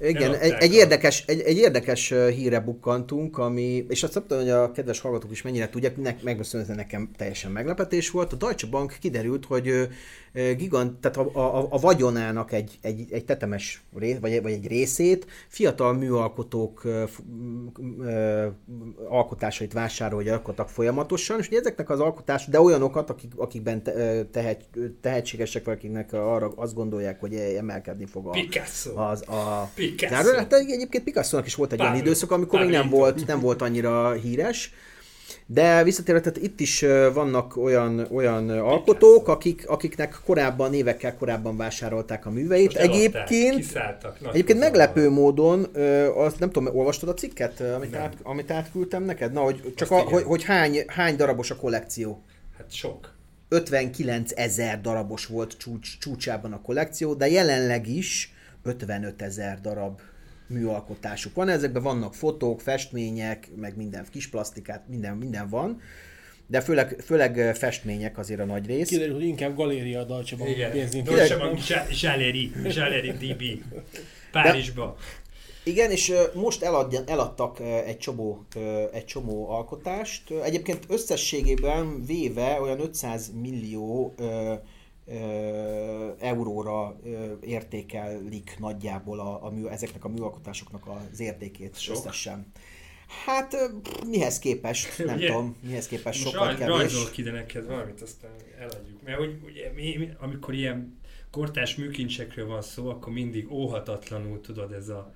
Igen, 0.00 0.34
egy, 0.34 0.54
egy, 0.58 0.74
érdekes, 0.74 1.24
egy, 1.26 1.40
egy 1.40 1.56
érdekes 1.56 2.08
híre 2.08 2.60
bukkantunk, 2.60 3.38
ami, 3.38 3.86
és 3.88 4.02
azt 4.02 4.14
nem 4.14 4.26
tudom, 4.26 4.42
hogy 4.42 4.52
a 4.52 4.70
kedves 4.70 5.00
hallgatók 5.00 5.30
is 5.30 5.42
mennyire 5.42 5.68
tudják, 5.68 5.96
nek, 5.96 6.22
megköszönhetően 6.22 6.78
nekem 6.78 7.10
teljesen 7.16 7.50
meglepetés 7.50 8.10
volt. 8.10 8.32
A 8.32 8.36
Deutsche 8.36 8.68
Bank 8.68 8.96
kiderült, 9.00 9.44
hogy 9.44 9.88
gigant, 10.34 11.00
tehát 11.00 11.16
a, 11.16 11.58
a, 11.58 11.66
a 11.70 11.78
vagyonának 11.78 12.52
egy, 12.52 12.78
egy, 12.80 13.06
egy 13.10 13.24
tetemes 13.24 13.82
rész, 13.96 14.16
vagy, 14.20 14.42
vagy 14.42 14.52
egy 14.52 14.66
részét 14.66 15.26
fiatal 15.48 15.92
műalkotók 15.92 16.84
ö, 16.84 17.04
ö, 18.00 18.46
alkotásait 19.08 19.72
vásárolja 19.72 20.32
alkottak 20.32 20.68
folyamatosan, 20.68 21.38
és 21.38 21.48
ezeknek 21.48 21.90
az 21.90 22.00
alkotás, 22.00 22.46
de 22.46 22.60
olyanokat, 22.60 23.10
akik, 23.10 23.32
akikben 23.36 23.82
te, 23.82 24.24
tehet, 24.24 24.68
tehetségesek, 25.00 25.64
vagy 25.64 25.74
akiknek 25.74 26.12
arra 26.12 26.52
azt 26.56 26.74
gondolják, 26.74 27.20
hogy 27.20 27.34
emelkedni 27.34 28.06
fog 28.06 28.26
a, 28.26 28.30
Picasso. 28.30 28.96
Az, 28.96 29.28
a, 29.28 29.70
Picasso. 29.74 30.36
Hát 30.36 30.52
egyébként 30.52 31.04
Picasso-nak 31.04 31.46
is 31.46 31.54
volt 31.54 31.72
egy 31.72 31.78
Pablo. 31.78 31.92
olyan 31.92 32.06
időszak, 32.06 32.30
amikor 32.30 32.58
Pablo. 32.58 32.66
még 32.72 32.80
nem 32.80 32.90
volt, 32.90 33.26
nem 33.26 33.40
volt 33.40 33.62
annyira 33.62 34.12
híres, 34.12 34.72
de 35.46 35.82
visszatérve, 35.82 36.20
tehát 36.20 36.36
itt 36.36 36.60
is 36.60 36.80
vannak 37.12 37.56
olyan, 37.56 38.06
olyan 38.10 38.50
alkotók, 38.50 39.28
akik, 39.28 39.68
akiknek 39.68 40.20
korábban, 40.24 40.74
évekkel 40.74 41.16
korábban 41.16 41.56
vásárolták 41.56 42.26
a 42.26 42.30
műveit. 42.30 42.64
Most 42.64 42.76
egyébként, 42.76 43.56
kiszálltak, 43.56 44.18
egyébként 44.32 44.58
meglepő 44.58 45.10
módon, 45.10 45.64
azt 46.14 46.38
nem 46.38 46.50
tudom, 46.50 46.76
olvastad 46.76 47.08
a 47.08 47.14
cikket, 47.14 47.60
amit, 47.60 47.94
át, 47.94 48.16
amit 48.22 48.50
átküldtem 48.50 49.02
neked? 49.02 49.32
Na, 49.32 49.40
hogy 49.40 49.72
csak 49.76 49.90
a, 49.90 49.98
hogy, 49.98 50.22
hogy 50.22 50.44
hány, 50.44 50.84
hány 50.86 51.16
darabos 51.16 51.50
a 51.50 51.56
kollekció? 51.56 52.22
Hát 52.58 52.72
sok. 52.72 53.12
59 53.48 54.32
ezer 54.34 54.80
darabos 54.80 55.26
volt 55.26 55.56
csúcs, 55.58 55.98
csúcsában 55.98 56.52
a 56.52 56.60
kollekció, 56.60 57.14
de 57.14 57.28
jelenleg 57.28 57.88
is 57.88 58.32
55 58.62 59.22
ezer 59.22 59.60
darab 59.60 60.00
műalkotásuk 60.46 61.34
van. 61.34 61.48
Ezekben 61.48 61.82
vannak 61.82 62.14
fotók, 62.14 62.60
festmények, 62.60 63.48
meg 63.56 63.76
minden 63.76 64.06
kis 64.10 64.28
plastikát, 64.28 64.88
minden, 64.88 65.16
minden 65.16 65.48
van. 65.48 65.80
De 66.46 66.60
főleg, 66.60 66.96
főleg 67.04 67.56
festmények 67.56 68.18
azért 68.18 68.40
a 68.40 68.44
nagy 68.44 68.66
rész. 68.66 68.88
Kiderül, 68.88 69.14
hogy 69.14 69.24
inkább 69.24 69.56
galéria 69.56 70.06
Zsáleri, 71.90 72.52
Zsáleri 72.68 73.10
DB. 73.10 73.42
Párizsba. 74.30 74.96
Igen, 75.64 75.90
és 75.90 76.12
most 76.34 76.62
eladja, 76.62 77.00
eladtak 77.06 77.60
egy 77.86 77.98
csomó, 77.98 78.46
egy 78.92 79.04
csomó 79.04 79.50
alkotást. 79.50 80.30
Egyébként 80.30 80.84
összességében 80.88 82.04
véve 82.06 82.60
olyan 82.60 82.80
500 82.80 83.32
millió 83.40 84.14
euróra 86.18 86.96
értékelik 87.40 88.56
nagyjából 88.58 89.20
a, 89.20 89.44
a 89.44 89.50
mű, 89.50 89.66
ezeknek 89.66 90.04
a 90.04 90.08
műalkotásoknak 90.08 90.86
az 90.86 91.20
értékét 91.20 91.78
Sok. 91.78 91.96
összesen. 91.96 92.52
Hát 93.24 93.56
mihez 94.06 94.38
képest, 94.38 95.04
nem 95.04 95.16
ugye, 95.16 95.26
tudom, 95.26 95.56
mihez 95.60 95.88
képest 95.88 96.20
sokkal 96.20 96.46
raj, 96.46 96.56
kevés. 96.56 96.76
Rajzol 96.76 97.10
ki, 97.10 97.22
de 97.22 97.30
neked 97.30 97.66
valamit, 97.66 98.00
aztán 98.00 98.30
eladjuk. 98.58 99.02
Mert 99.02 99.18
hogy 99.18 99.38
ugye, 99.44 99.72
mi, 99.74 99.96
mi, 99.96 100.08
amikor 100.18 100.54
ilyen 100.54 100.98
kortás 101.30 101.76
műkincsekről 101.76 102.46
van 102.46 102.62
szó, 102.62 102.88
akkor 102.88 103.12
mindig 103.12 103.52
óhatatlanul 103.52 104.40
tudod 104.40 104.72
ez 104.72 104.88
a 104.88 105.14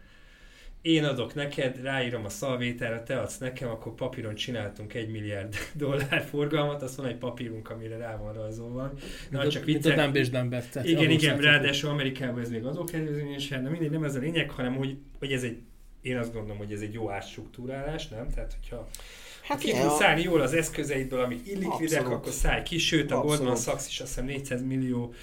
én 0.83 1.05
adok 1.05 1.35
neked, 1.35 1.83
ráírom 1.83 2.25
a 2.25 2.29
szalvétára, 2.29 3.03
te 3.03 3.21
adsz 3.21 3.39
nekem, 3.39 3.69
akkor 3.69 3.95
papíron 3.95 4.35
csináltunk 4.35 4.95
egy 4.95 5.11
milliárd 5.11 5.55
dollár 5.75 6.25
forgalmat, 6.31 6.83
az 6.83 6.97
van 6.97 7.07
egy 7.07 7.17
papírunk, 7.17 7.71
amire 7.71 7.97
rá 7.97 8.17
van 8.17 8.33
rajzolva. 8.33 8.93
Na, 9.31 9.49
csak 9.49 9.65
viccek. 9.65 9.97
Mint 9.97 10.17
a 10.33 10.39
Dumb. 10.39 10.55
Igen, 10.83 11.11
igen, 11.11 11.41
ráadásul 11.41 11.91
Amerikában 11.91 12.41
ez 12.41 12.51
még 12.51 12.65
adókedvezményes, 12.65 13.49
de 13.49 13.57
mindegy, 13.57 13.91
nem 13.91 14.05
ez 14.05 14.15
a 14.15 14.19
lényeg, 14.19 14.51
hanem 14.51 14.77
hogy, 14.77 14.97
hogy 15.19 15.33
ez 15.33 15.43
egy, 15.43 15.59
én 16.03 16.17
azt 16.17 16.33
gondolom, 16.33 16.57
hogy 16.57 16.73
ez 16.73 16.81
egy 16.81 16.93
jó 16.93 17.11
átstruktúrálás, 17.11 18.09
nem? 18.09 18.31
Tehát, 18.31 18.57
hogyha 18.61 18.89
Hát 19.49 19.59
ki 19.59 19.71
tud 19.71 19.91
szállni 19.91 20.23
jól 20.23 20.41
az 20.41 20.55
eszközeidből, 20.55 21.21
amik 21.21 21.47
illikvidek, 21.47 22.09
akkor 22.09 22.33
szállj 22.33 22.63
ki, 22.63 22.79
sőt 22.79 23.11
a. 23.11 23.21
Goldman 23.21 23.57
Sachs 23.57 23.87
is 23.89 24.01
azt 24.01 24.09
hiszem 24.09 24.25
400 24.25 24.63
millió 24.63 25.15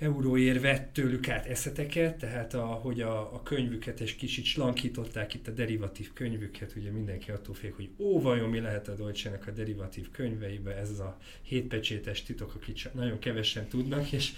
euróért 0.00 0.60
vett 0.60 0.92
tőlük 0.92 1.28
át 1.28 1.46
eszeteket, 1.46 2.18
tehát 2.18 2.54
a, 2.54 2.64
hogy 2.64 3.00
a, 3.00 3.34
a 3.34 3.42
könyvüket 3.42 4.00
egy 4.00 4.16
kicsit 4.16 4.44
slankították 4.44 5.34
itt 5.34 5.48
a 5.48 5.50
derivatív 5.50 6.12
könyvüket, 6.12 6.74
ugye 6.76 6.90
mindenki 6.90 7.30
attól 7.30 7.54
fél, 7.54 7.72
hogy 7.76 7.88
ó, 7.98 8.20
vajon 8.20 8.48
mi 8.50 8.60
lehet 8.60 8.88
a 8.88 8.94
deutsche 8.94 9.38
a 9.46 9.50
derivatív 9.50 10.10
könyveibe, 10.10 10.76
ez 10.76 10.98
a 10.98 11.18
hétpecsétes 11.42 12.22
titok, 12.22 12.54
akit 12.54 12.94
nagyon 12.94 13.18
kevesen 13.18 13.68
tudnak, 13.68 14.12
és 14.12 14.32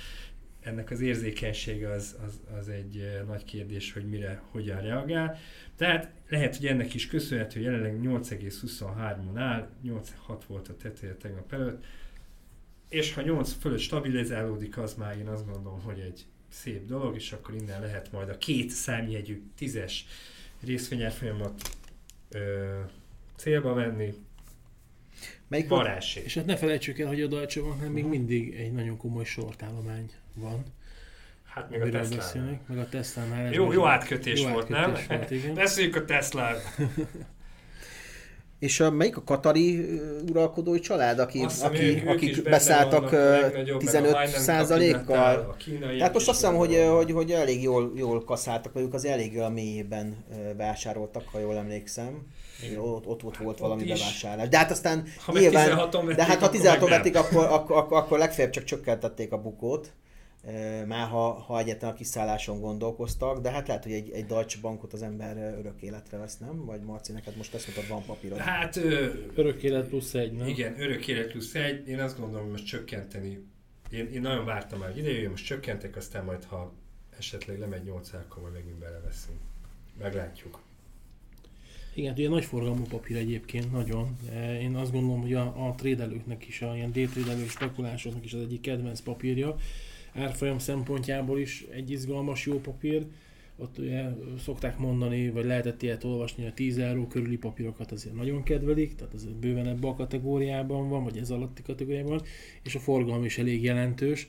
ennek 0.60 0.90
az 0.90 1.00
érzékenysége 1.00 1.90
az, 1.90 2.16
az, 2.24 2.40
az 2.58 2.68
egy 2.68 2.96
eh, 2.96 3.22
nagy 3.26 3.44
kérdés, 3.44 3.92
hogy 3.92 4.08
mire, 4.08 4.42
hogyan 4.50 4.80
reagál. 4.80 5.38
Tehát 5.76 6.10
lehet, 6.28 6.56
hogy 6.56 6.66
ennek 6.66 6.94
is 6.94 7.06
köszönhető, 7.06 7.54
hogy 7.54 7.62
jelenleg 7.62 8.00
8,23-on 8.02 9.36
áll, 9.36 9.68
8,6 9.86 10.40
volt 10.46 10.68
a 10.68 10.76
teteje 10.76 11.14
tegnap 11.14 11.52
előtt, 11.52 11.84
és 12.93 13.14
ha 13.14 13.20
8 13.22 13.53
fölött 13.61 13.78
stabilizálódik, 13.78 14.78
az 14.78 14.95
már 14.95 15.16
én 15.18 15.26
azt 15.28 15.47
gondolom, 15.53 15.80
hogy 15.82 15.99
egy 15.99 16.24
szép 16.49 16.86
dolog, 16.86 17.14
és 17.14 17.32
akkor 17.32 17.55
innen 17.55 17.80
lehet 17.80 18.12
majd 18.12 18.28
a 18.28 18.38
két 18.38 18.70
számjegyű 18.70 19.43
tízes 19.57 20.07
részvényárfolyamat 20.64 21.62
ö, 22.30 22.78
célba 23.36 23.72
venni. 23.74 24.14
Melyik 25.49 25.68
volt? 25.68 25.82
Varázsé. 25.86 26.20
És 26.24 26.34
hát 26.34 26.47
ne 26.47 26.57
felejtsük 26.57 26.99
el, 26.99 27.07
hogy 27.07 27.20
a 27.20 27.26
Deutsche 27.26 27.61
Banknál 27.62 27.90
még 27.90 28.03
Mhm. 28.03 28.12
mindig 28.12 28.55
egy 28.55 28.72
nagyon 28.72 28.97
komoly 28.97 29.24
sortállomány 29.24 30.11
van. 30.34 30.62
Hát 31.45 31.70
még 31.70 31.80
a 31.80 31.88
Tesla. 31.88 32.16
beszélnek, 32.16 32.66
meg 32.68 32.78
a 32.78 32.88
Tesla-nál. 32.88 33.47
ez 33.47 33.53
Jó, 33.53 33.72
jó 33.72 33.86
átkötés 33.86 34.40
jó 34.40 34.49
volt, 34.49 34.70
átkötés 34.72 35.07
nem? 35.07 35.18
Volt, 35.18 35.30
igen. 35.30 35.55
Beszéljük 35.55 35.97
a 35.97 36.05
Tesla. 36.05 36.51
És 38.62 38.80
a, 38.80 38.90
melyik 38.90 39.16
a 39.16 39.22
katari 39.24 40.00
uralkodói 40.30 40.80
család, 40.80 41.18
aki, 41.18 41.42
Azt 41.42 41.62
aki, 41.62 41.94
is 41.94 42.02
akik 42.02 42.42
beszálltak 42.42 43.10
vannak 43.10 43.12
a 43.12 43.16
ö, 43.16 43.40
legnagyobb, 43.40 43.82
meg 43.82 43.94
a 43.94 43.98
15 43.98 44.12
Hainan 44.12 44.40
százalékkal? 44.40 45.56
Tehát 45.98 46.12
most 46.12 46.28
azt 46.28 46.40
hiszem, 46.40 46.54
hogy, 46.54 46.84
hogy, 46.90 47.10
hogy 47.10 47.30
elég 47.30 47.62
jól, 47.62 47.92
jól 47.96 48.24
kaszáltak, 48.24 48.72
vagy 48.72 48.82
ők 48.82 48.94
az 48.94 49.04
elég 49.04 49.38
a 49.38 49.48
mélyében 49.48 50.24
vásároltak, 50.56 51.22
ha 51.32 51.38
jól 51.38 51.56
emlékszem. 51.56 52.26
Ott, 52.78 53.06
ott, 53.06 53.24
ott 53.24 53.36
volt 53.36 53.58
valami 53.58 53.84
bevásárlás. 53.84 54.48
De 54.48 54.56
hát 54.56 54.70
aztán 54.70 55.04
Ha 55.24 55.32
nyilván, 55.32 55.68
16-on 55.68 55.92
vették, 55.92 56.16
de 56.16 56.24
hát 56.24 56.38
ha 56.38 56.44
akkor 56.44 56.60
16-on 56.60 56.62
meg 56.62 56.80
nem. 56.80 56.88
vették, 56.88 57.16
akkor, 57.16 57.44
akkor, 57.44 57.76
akkor, 57.76 57.96
akkor 57.96 58.18
legfeljebb 58.18 58.52
csak 58.52 58.64
csökkentették 58.64 59.32
a 59.32 59.38
bukót. 59.38 59.92
Már 60.86 61.09
ha, 61.09 61.32
ha 61.32 61.59
egyetlen 61.59 61.90
a 61.90 61.95
kiszálláson 61.95 62.61
gondolkoztak, 62.61 63.40
de 63.40 63.51
hát 63.51 63.66
lehet, 63.66 63.82
hogy 63.82 63.93
egy, 63.93 64.11
egy 64.11 64.26
Deutsche 64.26 64.61
Bankot 64.61 64.93
az 64.93 65.03
ember 65.03 65.36
örök 65.59 65.82
életre 65.82 66.18
vesz, 66.18 66.38
nem? 66.38 66.64
Vagy 66.64 66.80
Marci, 66.80 67.12
neked 67.12 67.36
most 67.36 67.55
ezt 67.55 67.66
mondtad, 67.66 67.88
van 67.88 68.05
papírod. 68.07 68.38
Hát 68.38 68.76
ö, 68.76 69.09
Örök 69.34 69.62
élet 69.62 69.88
plusz 69.88 70.14
egy, 70.14 70.32
nem? 70.32 70.47
Igen, 70.47 70.80
örök 70.80 71.09
élet 71.09 71.30
plusz 71.30 71.55
egy. 71.55 71.88
Én 71.88 72.01
azt 72.01 72.18
gondolom, 72.18 72.43
hogy 72.43 72.53
most 72.53 72.66
csökkenteni. 72.66 73.47
Én, 73.90 74.12
én 74.12 74.20
nagyon 74.20 74.45
vártam 74.45 74.78
már, 74.78 74.88
hogy 74.88 74.99
ide 74.99 75.11
jöjjön, 75.11 75.30
most 75.30 75.45
csökkentek, 75.45 75.97
aztán 75.97 76.24
majd, 76.24 76.45
ha 76.45 76.72
esetleg 77.18 77.59
lemegy 77.59 77.84
8 77.84 78.12
akkor 78.12 78.43
majd 78.43 78.55
megint 78.55 78.78
beleveszünk. 78.78 79.38
Meglátjuk. 79.99 80.61
Igen, 81.95 82.12
ugye 82.12 82.28
nagy 82.28 82.45
forgalmú 82.45 82.84
papír 82.84 83.16
egyébként, 83.16 83.72
nagyon. 83.72 84.16
De 84.30 84.61
Én 84.61 84.74
azt 84.74 84.93
gondolom, 84.93 85.20
hogy 85.20 85.34
a, 85.34 85.66
a 85.68 85.74
trédelőknek 85.76 86.49
is, 86.49 86.62
a 86.62 86.74
ilyen 86.74 86.93
daytradelő 86.93 87.47
spekulásoknak 87.47 88.24
is 88.24 88.32
az 88.32 88.40
egyik 88.40 88.61
kedvenc 88.61 89.01
papírja. 89.01 89.57
Árfolyam 90.14 90.58
szempontjából 90.58 91.38
is 91.38 91.66
egy 91.70 91.90
izgalmas, 91.90 92.46
jó 92.46 92.60
papír. 92.60 93.06
Ott 93.56 93.78
ugye 93.78 94.04
szokták 94.38 94.78
mondani, 94.78 95.30
vagy 95.30 95.44
lehetett 95.44 95.82
ilyet 95.82 96.04
olvasni, 96.04 96.46
a 96.46 96.52
10 96.52 96.78
euró 96.78 97.06
körüli 97.06 97.36
papírokat 97.36 97.92
azért 97.92 98.14
nagyon 98.14 98.42
kedvelik, 98.42 98.94
tehát 98.94 99.14
az 99.14 99.28
bőven 99.40 99.66
ebbe 99.66 99.88
a 99.88 99.94
kategóriában 99.94 100.88
van, 100.88 101.04
vagy 101.04 101.16
ez 101.16 101.30
alatti 101.30 101.62
kategóriában 101.62 102.10
van, 102.10 102.22
és 102.62 102.74
a 102.74 102.78
forgalom 102.78 103.24
is 103.24 103.38
elég 103.38 103.62
jelentős. 103.62 104.28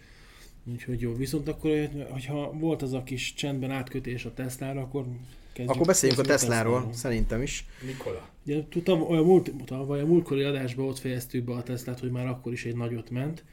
Úgyhogy 0.71 1.01
jó, 1.01 1.13
viszont 1.13 1.47
akkor, 1.47 1.89
hogyha 2.09 2.53
volt 2.53 2.81
az 2.81 2.93
a 2.93 3.03
kis 3.03 3.33
csendben 3.33 3.71
átkötés 3.71 4.25
a 4.25 4.33
Teslára, 4.33 4.81
akkor 4.81 5.05
kezdjük, 5.53 5.75
Akkor 5.75 5.85
beszéljünk 5.85 6.19
a 6.19 6.23
kezdjük 6.23 6.49
Tesláról, 6.49 6.89
szerintem 6.93 7.41
is. 7.41 7.65
Nikola. 7.85 8.29
Ugye 8.45 8.63
tudtam, 8.69 9.01
olyan 9.01 9.25
múlt, 9.25 9.51
tavaly 9.65 10.01
a 10.01 10.05
múltkori 10.05 10.43
adásban 10.43 10.85
ott 10.85 10.99
fejeztük 10.99 11.43
be 11.43 11.53
a 11.53 11.63
Teslát, 11.63 11.99
hogy 11.99 12.11
már 12.11 12.27
akkor 12.27 12.51
is 12.51 12.65
egy 12.65 12.75
nagyot 12.75 13.09
ment. 13.09 13.43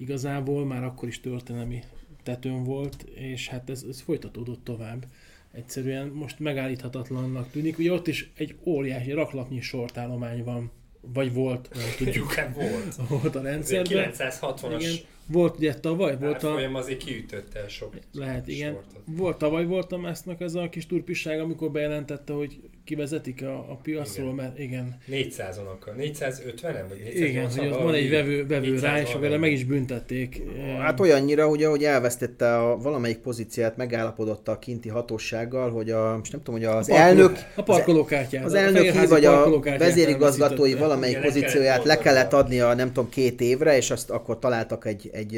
Igazából 0.00 0.64
már 0.64 0.84
akkor 0.84 1.08
is 1.08 1.20
történelmi 1.20 1.82
tetőn 2.22 2.64
volt, 2.64 3.02
és 3.02 3.48
hát 3.48 3.70
ez, 3.70 3.84
ez 3.88 4.00
folytatódott 4.00 4.64
tovább. 4.64 5.06
Egyszerűen 5.52 6.08
most 6.08 6.38
megállíthatatlannak 6.38 7.50
tűnik. 7.50 7.78
Ugye 7.78 7.92
ott 7.92 8.06
is 8.06 8.30
egy 8.36 8.56
óriási 8.64 9.12
raklapnyi 9.12 9.60
sortállomány 9.60 10.44
van, 10.44 10.70
vagy 11.00 11.32
volt, 11.32 11.68
nem 11.74 11.88
tudjuk, 11.98 12.32
hát 12.32 12.54
volt. 12.54 13.08
volt 13.08 13.34
a 13.34 13.42
rendszerben. 13.42 14.10
960-as 14.18 14.76
Igen. 14.78 14.96
Volt 15.26 15.56
ugye 15.56 15.74
tavaly, 15.74 16.18
volt 16.18 16.42
a, 16.42 16.48
árfolyam 16.48 16.74
azért 16.74 17.04
kiütötte 17.04 17.68
sok 17.68 17.94
lehet, 18.12 18.48
igen. 18.48 18.72
sortot. 18.72 19.02
Volt 19.04 19.38
tavaly 19.38 19.66
volt 19.66 19.92
a 19.92 19.96
Mesznek 19.98 20.40
ez 20.40 20.54
a 20.54 20.68
kis 20.68 20.86
turpisság, 20.86 21.40
amikor 21.40 21.70
bejelentette, 21.70 22.32
hogy 22.32 22.60
kivezetik 22.90 23.42
a, 23.42 23.54
a 23.54 23.78
piacról, 23.82 24.24
Igen. 24.32 24.34
mert 24.34 24.58
igen, 24.58 24.98
400-on 25.10 25.66
akar. 25.74 25.94
450-en? 25.98 26.84
Vagy 26.88 26.98
480 27.14 27.26
Igen, 27.26 27.48
hogy 27.50 27.68
ott 27.68 27.82
van 27.82 27.94
egy 27.94 28.10
vevő, 28.10 28.46
vevő 28.46 28.70
400 28.70 28.82
rá, 28.82 29.00
és 29.00 29.08
akkor 29.08 29.20
valami. 29.20 29.38
meg 29.40 29.52
is 29.52 29.64
büntették. 29.64 30.42
Hát 30.80 31.00
olyannyira, 31.00 31.48
ugye, 31.48 31.66
hogy 31.68 31.84
elvesztette 31.84 32.58
a 32.58 32.76
valamelyik 32.76 33.18
pozíciát, 33.18 33.76
megállapodott 33.76 34.48
a 34.48 34.58
kinti 34.58 34.88
hatósággal, 34.88 35.70
hogy 35.70 35.90
a, 35.90 36.16
most 36.18 36.32
nem 36.32 36.42
tudom, 36.42 36.60
hogy 36.60 36.68
az 36.70 36.88
A 36.88 36.92
parkoló- 36.92 36.96
elnök, 37.22 37.38
a 37.56 37.62
parkolókártyát. 37.62 38.44
az 38.44 38.52
a 38.52 38.58
elnöki 38.58 39.06
vagy 39.06 39.24
a 39.24 39.60
vezérigazgatói 39.78 40.74
valamelyik 40.74 41.16
Igen, 41.16 41.26
le 41.26 41.30
kellett 41.32 41.42
pozícióját 41.44 41.84
le 41.84 41.98
kellett 41.98 42.32
adnia, 42.32 42.74
nem 42.74 42.86
tudom, 42.92 43.08
két 43.10 43.40
évre, 43.40 43.76
és 43.76 43.90
azt 43.90 44.10
akkor 44.10 44.38
találtak 44.38 44.86
egy, 44.86 45.10
egy, 45.12 45.36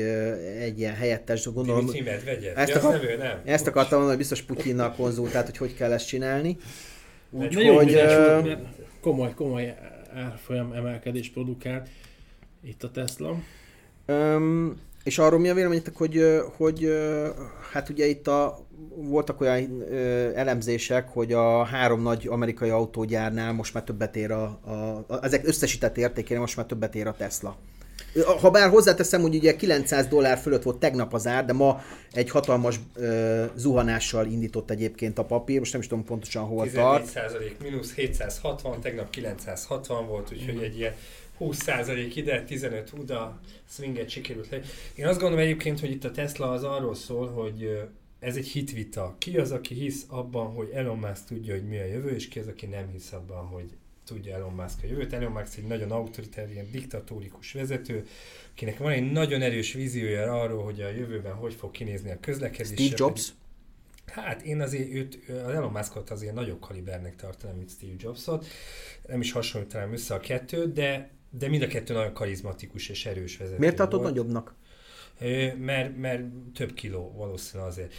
egy 0.60 0.78
ilyen 0.78 0.94
helyettes, 0.94 1.46
gondolom. 1.52 1.90
Ezt 2.54 2.74
akar- 2.74 3.00
ezt 3.44 3.66
akartam 3.66 3.98
mondani, 3.98 4.08
hogy 4.08 4.28
biztos 4.28 4.42
Putyinnal 4.42 4.92
konzultált, 4.92 5.46
hogy 5.46 5.56
hogy 5.56 5.74
kell 5.74 5.92
ezt 5.92 6.06
csinálni. 6.06 6.56
Úgyhogy, 7.32 7.92
mert 7.92 8.58
komoly, 9.00 9.34
komoly 9.34 9.74
árfolyam 10.14 10.72
emelkedés 10.72 11.30
produkált 11.30 11.88
itt 12.60 12.82
a 12.82 12.90
Tesla. 12.90 13.36
Öm, 14.06 14.80
és 15.04 15.18
arról 15.18 15.40
mi 15.40 15.48
a 15.48 15.54
véleményetek, 15.54 15.96
hogy, 15.96 16.22
hogy 16.56 16.92
hát 17.72 17.88
ugye 17.88 18.06
itt 18.06 18.26
a, 18.26 18.66
voltak 18.94 19.40
olyan 19.40 19.82
elemzések, 20.34 21.08
hogy 21.08 21.32
a 21.32 21.64
három 21.64 22.02
nagy 22.02 22.26
amerikai 22.28 22.70
autógyárnál 22.70 23.52
most 23.52 23.74
már 23.74 23.84
többet 23.84 24.16
ér 24.16 24.30
a, 24.30 24.42
a, 24.64 25.04
a 25.06 25.24
ezek 25.24 25.46
összesített 25.46 25.96
értékére 25.96 26.40
most 26.40 26.56
már 26.56 26.66
többet 26.66 26.94
ér 26.94 27.06
a 27.06 27.14
Tesla. 27.16 27.56
Ha 28.40 28.50
bár 28.50 28.70
hozzáteszem, 28.70 29.20
hogy 29.20 29.34
ugye 29.34 29.56
900 29.56 30.06
dollár 30.06 30.38
fölött 30.38 30.62
volt 30.62 30.78
tegnap 30.78 31.14
az 31.14 31.26
ár, 31.26 31.44
de 31.44 31.52
ma 31.52 31.82
egy 32.12 32.30
hatalmas 32.30 32.80
ö, 32.94 33.44
zuhanással 33.56 34.26
indított 34.26 34.70
egyébként 34.70 35.18
a 35.18 35.24
papír, 35.24 35.58
most 35.58 35.72
nem 35.72 35.80
is 35.80 35.86
tudom 35.86 36.04
pontosan 36.04 36.44
hol 36.44 36.70
tart. 36.70 37.12
14% 37.14 37.52
mínusz 37.62 37.94
760, 37.94 38.80
tegnap 38.80 39.10
960 39.10 40.06
volt, 40.06 40.32
úgyhogy 40.32 40.62
egy 40.62 40.78
ilyen 40.78 40.94
20% 41.40 42.12
ide, 42.14 42.42
15 42.44 42.92
oda, 43.00 43.40
swinget 43.68 44.08
sikerült 44.08 44.50
le. 44.50 44.60
Én 44.94 45.06
azt 45.06 45.20
gondolom 45.20 45.44
egyébként, 45.44 45.80
hogy 45.80 45.90
itt 45.90 46.04
a 46.04 46.10
Tesla 46.10 46.50
az 46.50 46.64
arról 46.64 46.94
szól, 46.94 47.28
hogy 47.28 47.88
ez 48.18 48.36
egy 48.36 48.46
hitvita. 48.46 49.14
Ki 49.18 49.38
az, 49.38 49.50
aki 49.50 49.74
hisz 49.74 50.04
abban, 50.08 50.46
hogy 50.46 50.70
Elon 50.74 50.98
Musk 50.98 51.24
tudja, 51.26 51.54
hogy 51.54 51.68
mi 51.68 51.78
a 51.78 51.84
jövő, 51.84 52.10
és 52.14 52.28
ki 52.28 52.38
az, 52.38 52.46
aki 52.46 52.66
nem 52.66 52.88
hisz 52.92 53.12
abban, 53.12 53.46
hogy 53.46 53.70
tudja 54.04 54.34
Elon 54.34 54.52
Musk 54.52 54.78
a 54.82 54.86
jövőt. 54.86 55.12
Elon 55.12 55.32
Musk 55.32 55.58
egy 55.58 55.66
nagyon 55.66 55.90
autoritár, 55.90 56.50
ilyen 56.50 56.70
diktatórikus 56.70 57.52
vezető, 57.52 58.06
akinek 58.52 58.78
van 58.78 58.92
egy 58.92 59.12
nagyon 59.12 59.42
erős 59.42 59.72
víziója 59.72 60.40
arról, 60.40 60.64
hogy 60.64 60.80
a 60.80 60.90
jövőben 60.90 61.34
hogy 61.34 61.54
fog 61.54 61.70
kinézni 61.70 62.10
a 62.10 62.20
közlekedés. 62.20 62.86
Steve 62.86 62.94
Jobs? 62.96 63.32
Hát 64.06 64.42
én 64.42 64.60
azért 64.60 64.94
őt, 64.94 65.18
az 65.28 65.52
Elon 65.54 65.72
Muskot 65.72 66.10
azért 66.10 66.34
nagyobb 66.34 66.60
kalibernek 66.60 67.16
tartanám, 67.16 67.56
mint 67.56 67.70
Steve 67.70 67.92
Jobsot. 67.98 68.46
Nem 69.06 69.20
is 69.20 69.32
hasonlítanám 69.32 69.92
össze 69.92 70.14
a 70.14 70.20
kettőt, 70.20 70.72
de, 70.72 71.10
de 71.30 71.48
mind 71.48 71.62
a 71.62 71.66
kettő 71.66 71.94
nagyon 71.94 72.12
karizmatikus 72.12 72.88
és 72.88 73.06
erős 73.06 73.36
vezető 73.36 73.58
Miért 73.58 73.76
tartod 73.76 74.02
nagyobbnak? 74.02 74.54
Mert, 75.58 75.96
mert 75.96 76.24
több 76.54 76.72
kiló 76.72 77.12
valószínűleg 77.16 77.70
azért. 77.70 77.92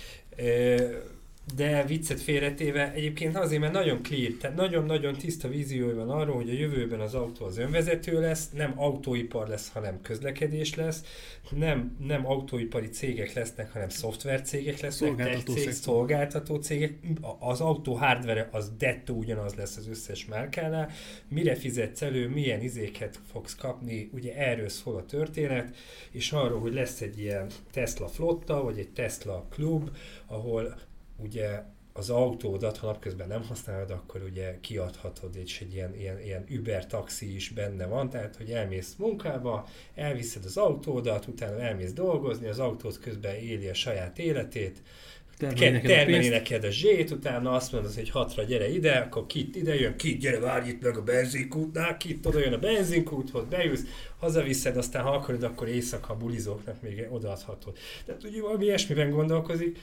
De 1.56 1.86
viccet 1.86 2.22
félretéve 2.22 2.94
egyébként 2.94 3.36
azért, 3.36 3.62
mert 3.62 3.74
nagyon 3.74 4.02
clear, 4.02 4.32
tehát 4.32 4.56
nagyon-nagyon 4.56 5.14
tiszta 5.14 5.48
víziója 5.48 5.96
van 5.96 6.10
arról, 6.10 6.36
hogy 6.36 6.50
a 6.50 6.54
jövőben 6.54 7.00
az 7.00 7.14
autó 7.14 7.46
az 7.46 7.58
önvezető 7.58 8.20
lesz, 8.20 8.50
nem 8.50 8.74
autóipar 8.76 9.48
lesz, 9.48 9.70
hanem 9.70 10.02
közlekedés 10.02 10.76
lesz, 10.76 11.04
nem, 11.50 11.98
nem 12.00 12.26
autóipari 12.26 12.88
cégek 12.88 13.34
lesznek, 13.34 13.72
hanem 13.72 13.90
szoftvercégek 13.90 14.80
lesznek, 14.80 15.10
Szolgáltató 15.10 15.54
cég, 15.54 15.72
szolgáltató 15.72 16.56
cégek. 16.56 16.94
Az 17.40 17.62
autó 17.62 17.94
hardware 17.94 18.50
az 18.52 18.72
dettó 18.78 19.16
ugyanaz 19.16 19.54
lesz 19.54 19.78
az 19.78 19.88
összes 19.88 20.26
márkánál. 20.26 20.90
Mire 21.28 21.56
fizetsz 21.56 22.02
elő, 22.02 22.30
milyen 22.30 22.62
izéket 22.62 23.20
fogsz 23.32 23.56
kapni, 23.56 24.10
ugye 24.14 24.36
erről 24.36 24.70
szól 24.70 24.96
a 24.96 25.06
történet, 25.06 25.76
és 26.12 26.32
arról, 26.32 26.60
hogy 26.60 26.74
lesz 26.74 27.02
egy 27.02 27.20
ilyen 27.20 27.48
Tesla 27.72 28.08
flotta, 28.08 28.64
vagy 28.64 28.78
egy 28.78 28.90
Tesla 28.90 29.46
klub, 29.50 29.90
ahol 30.28 30.76
ugye 31.18 31.64
az 31.94 32.10
autódat, 32.10 32.78
ha 32.78 32.88
napközben 32.88 33.28
nem 33.28 33.44
használod, 33.44 33.92
akkor 33.92 34.22
ugye 34.32 34.58
kiadhatod, 34.62 35.36
és 35.36 35.62
egy 35.62 35.74
ilyen, 35.74 35.96
ilyen, 35.96 36.22
ilyen 36.22 36.46
Uber 36.50 36.88
taxi 36.88 37.36
is 37.36 37.50
benne 37.50 37.86
van, 37.86 38.10
tehát 38.10 38.36
hogy 38.36 38.50
elmész 38.50 38.96
munkába, 38.98 39.68
elviszed 39.96 40.46
az 40.46 40.58
autódat, 40.58 41.28
utána 41.28 41.60
elmész 41.60 41.94
dolgozni, 41.94 42.48
az 42.48 42.60
autót 42.60 43.00
közben 43.00 43.36
éli 43.36 43.68
a 43.68 43.74
saját 43.74 44.20
életét, 44.20 44.82
termeli 45.38 46.28
neked 46.28 46.64
a 46.64 46.72
zsét, 46.72 47.12
utána 47.12 47.52
azt 47.52 47.72
mondod, 47.72 47.94
hogy 47.94 48.10
hatra 48.10 48.44
gyere 48.44 48.70
ide, 48.70 48.92
akkor 48.92 49.26
kit 49.26 49.56
ide 49.56 49.76
jön, 49.76 49.96
kit 49.96 50.20
gyere, 50.20 50.40
várj 50.40 50.70
itt 50.70 50.82
meg 50.82 50.98
a 50.98 51.04
benzinkútnál, 51.04 51.98
kit 51.98 52.26
oda 52.26 52.40
jön 52.40 52.54
a 52.54 52.58
benzinkúthoz, 52.58 53.46
bejössz, 53.50 53.84
hazaviszed, 54.20 54.78
aztán 54.78 55.04
ha 55.04 55.10
akarod, 55.10 55.44
akkor 55.44 55.68
éjszaka 55.68 56.16
bulizóknak 56.18 56.82
még 56.82 57.08
odaadhatod. 57.10 57.78
Tehát 58.06 58.24
ugye 58.24 58.42
valami 58.42 58.64
ilyesmiben 58.64 59.10
gondolkozik, 59.10 59.78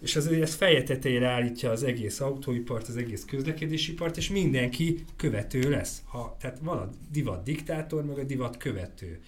és 0.00 0.16
azért 0.16 0.42
ez 0.42 0.54
feje 0.54 0.82
tetejére 0.82 1.28
állítja 1.28 1.70
az 1.70 1.82
egész 1.82 2.20
autóipart, 2.20 2.88
az 2.88 2.96
egész 2.96 3.24
közlekedésipart, 3.24 4.16
és 4.16 4.30
mindenki 4.30 5.04
követő 5.16 5.70
lesz. 5.70 6.02
Ha, 6.06 6.36
tehát 6.40 6.58
van 6.62 6.78
a 6.78 6.90
divat 7.10 7.42
diktátor, 7.42 8.04
meg 8.04 8.18
a 8.18 8.24
divat 8.24 8.56
követő. 8.56 9.20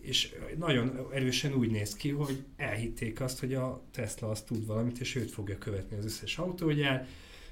És 0.00 0.34
nagyon 0.58 1.08
erősen 1.12 1.54
úgy 1.54 1.70
néz 1.70 1.94
ki, 1.94 2.10
hogy 2.10 2.44
elhitték 2.56 3.20
azt, 3.20 3.40
hogy 3.40 3.54
a 3.54 3.82
Tesla 3.92 4.30
azt 4.30 4.46
tud 4.46 4.66
valamit, 4.66 5.00
és 5.00 5.14
őt 5.14 5.30
fogja 5.30 5.58
követni 5.58 5.96
az 5.96 6.04
összes 6.04 6.38
autógyár, 6.38 7.08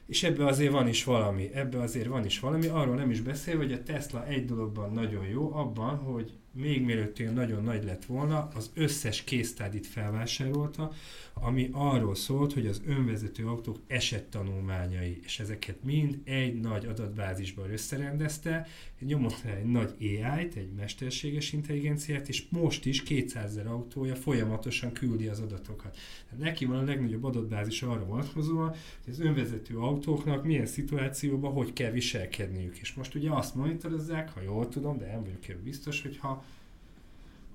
és 0.06 0.22
ebbe 0.22 0.46
azért 0.46 0.72
van 0.72 0.88
is 0.88 1.04
valami, 1.04 1.50
ebbe 1.52 1.80
azért 1.80 2.06
van 2.06 2.24
is 2.24 2.40
valami, 2.40 2.66
arról 2.66 2.94
nem 2.94 3.10
is 3.10 3.20
beszél, 3.20 3.56
hogy 3.56 3.72
a 3.72 3.82
Tesla 3.82 4.26
egy 4.26 4.44
dologban 4.44 4.92
nagyon 4.92 5.26
jó, 5.26 5.54
abban, 5.54 5.96
hogy 5.96 6.32
még 6.52 6.84
mielőtt 6.84 7.18
ilyen 7.18 7.34
nagyon 7.34 7.62
nagy 7.62 7.84
lett 7.84 8.04
volna, 8.04 8.48
az 8.54 8.70
összes 8.74 9.24
késztádit 9.24 9.86
felvásárolta, 9.86 10.92
ami 11.34 11.68
arról 11.72 12.14
szólt, 12.14 12.52
hogy 12.52 12.66
az 12.66 12.82
önvezető 12.86 13.46
autók 13.46 13.78
esettanulmányai, 13.86 15.20
és 15.24 15.40
ezeket 15.40 15.84
mind 15.84 16.18
egy 16.24 16.60
nagy 16.60 16.86
adatbázisban 16.86 17.70
összerendezte, 17.70 18.66
nyomott 19.00 19.42
rá 19.42 19.54
egy 19.54 19.64
nagy 19.64 19.94
AI-t, 20.00 20.54
egy 20.54 20.72
mesterséges 20.76 21.52
intelligenciát, 21.52 22.28
és 22.28 22.44
most 22.48 22.86
is 22.86 23.02
200 23.02 23.44
ezer 23.44 23.66
autója 23.66 24.14
folyamatosan 24.14 24.92
küldi 24.92 25.26
az 25.26 25.40
adatokat. 25.40 25.96
Tehát 26.28 26.44
neki 26.44 26.64
van 26.64 26.78
a 26.78 26.84
legnagyobb 26.84 27.24
adatbázis 27.24 27.82
arra 27.82 28.04
vonatkozóan, 28.04 28.68
hogy 29.04 29.12
az 29.12 29.20
önvezető 29.20 29.78
autóknak 29.78 30.44
milyen 30.44 30.66
szituációban 30.66 31.52
hogy 31.52 31.72
kell 31.72 31.90
viselkedniük. 31.90 32.78
És 32.78 32.94
most 32.94 33.14
ugye 33.14 33.30
azt 33.30 33.54
monitorozzák, 33.54 34.30
ha 34.30 34.42
jól 34.42 34.68
tudom, 34.68 34.98
de 34.98 35.06
nem 35.06 35.22
vagyok 35.22 35.48
ebben 35.48 35.62
biztos, 35.62 36.02
hogyha 36.02 36.44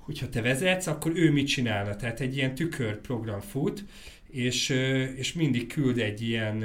hogyha 0.06 0.30
te 0.30 0.42
vezetsz, 0.42 0.88
akkor 0.88 1.12
ő 1.16 1.32
mit 1.32 1.48
csinálna. 1.48 1.96
Tehát 1.96 2.20
egy 2.20 2.36
ilyen 2.36 2.56
tükörprogram 2.56 3.42
fut, 3.42 3.84
és, 4.30 4.70
és 5.16 5.34
mindig 5.34 5.68
küld 5.68 6.00
egy 6.00 6.22
ilyen 6.22 6.64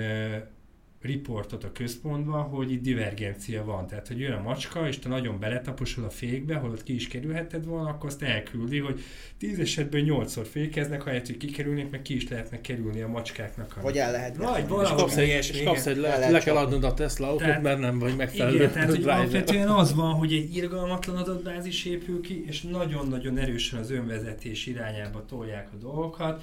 riportot 1.02 1.64
a 1.64 1.72
központba, 1.72 2.40
hogy 2.40 2.72
itt 2.72 2.82
divergencia 2.82 3.64
van. 3.64 3.86
Tehát, 3.86 4.08
hogy 4.08 4.20
jön 4.20 4.32
a 4.32 4.42
macska, 4.42 4.88
és 4.88 4.98
te 4.98 5.08
nagyon 5.08 5.38
beletaposod 5.38 6.04
a 6.04 6.10
fékbe, 6.10 6.54
holott 6.54 6.82
ki 6.82 6.94
is 6.94 7.08
kerülheted 7.08 7.64
volna, 7.64 7.88
akkor 7.88 8.08
azt 8.08 8.22
elküldi, 8.22 8.78
hogy 8.78 9.00
tíz 9.38 9.58
esetben 9.58 10.00
nyolcszor 10.00 10.46
fékeznek, 10.46 11.06
ahelyett, 11.06 11.26
hogy 11.26 11.36
kikerülnék, 11.36 11.90
meg 11.90 12.02
ki 12.02 12.14
is 12.14 12.28
lehetne 12.28 12.60
kerülni 12.60 13.00
a 13.00 13.08
macskáknak. 13.08 13.82
Vagy 13.82 13.98
el 13.98 14.12
lehet. 14.12 14.36
Vagy 14.36 14.68
valahogy 14.68 14.98
kapsz 14.98 15.16
egy, 15.16 15.28
és 15.28 15.62
kapsz 15.62 15.86
egy 15.86 15.96
le, 15.96 16.18
le, 16.18 16.30
le 16.30 16.38
kell 16.38 16.56
adnod 16.56 16.84
a 16.84 16.94
Tesla 16.94 17.26
autót, 17.26 17.42
tehát, 17.42 17.62
mert 17.62 17.78
nem 17.78 17.98
vagy 17.98 18.16
megfelelő. 18.16 18.54
Igen, 18.54 18.72
tehát 18.72 18.88
hogy 18.88 19.02
alapvetően 19.02 19.68
az 19.68 19.94
van, 19.94 20.14
hogy 20.14 20.32
egy 20.32 20.56
irgalmatlan 20.56 21.16
adatbázis 21.16 21.84
épül 21.84 22.20
ki, 22.20 22.44
és 22.46 22.62
nagyon-nagyon 22.62 23.38
erősen 23.38 23.78
az 23.78 23.90
önvezetés 23.90 24.66
irányába 24.66 25.24
tolják 25.24 25.68
a 25.72 25.76
dolgokat 25.76 26.42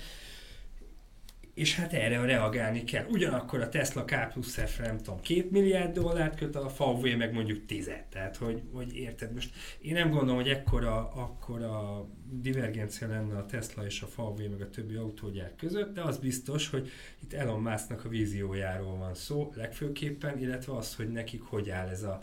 és 1.58 1.76
hát 1.76 1.94
erre 1.94 2.26
reagálni 2.26 2.84
kell. 2.84 3.06
Ugyanakkor 3.10 3.62
a 3.62 3.70
Tesla 3.70 4.06
K 4.06 4.28
plusz 4.34 4.58
F, 4.58 4.80
nem 4.80 4.98
tudom, 4.98 5.20
két 5.20 5.52
milliárd 5.52 5.94
dollárt 5.94 6.38
köt, 6.38 6.56
a 6.56 6.74
VW 6.78 7.18
meg 7.18 7.34
mondjuk 7.34 7.66
tizet. 7.66 8.04
Tehát, 8.04 8.36
hogy, 8.36 8.62
hogy 8.74 8.96
érted, 8.96 9.34
most 9.34 9.54
én 9.82 9.94
nem 9.94 10.10
gondolom, 10.10 10.36
hogy 10.36 10.50
ekkora, 10.50 11.12
akkora 11.14 12.06
divergencia 12.32 13.08
lenne 13.08 13.38
a 13.38 13.46
Tesla 13.46 13.86
és 13.86 14.02
a 14.02 14.08
VW 14.16 14.50
meg 14.50 14.62
a 14.62 14.70
többi 14.70 14.96
autógyár 14.96 15.56
között, 15.56 15.94
de 15.94 16.02
az 16.02 16.18
biztos, 16.18 16.70
hogy 16.70 16.90
itt 17.24 17.34
Elon 17.34 17.62
Musknak 17.62 18.06
a 18.06 18.10
víziójáról 18.10 18.98
van 18.98 19.16
szó 19.16 19.52
legfőképpen, 19.56 20.40
illetve 20.40 20.76
az, 20.76 20.96
hogy 20.96 21.10
nekik 21.10 21.42
hogy 21.42 21.70
áll 21.70 21.88
ez, 21.88 22.04
a, 22.04 22.22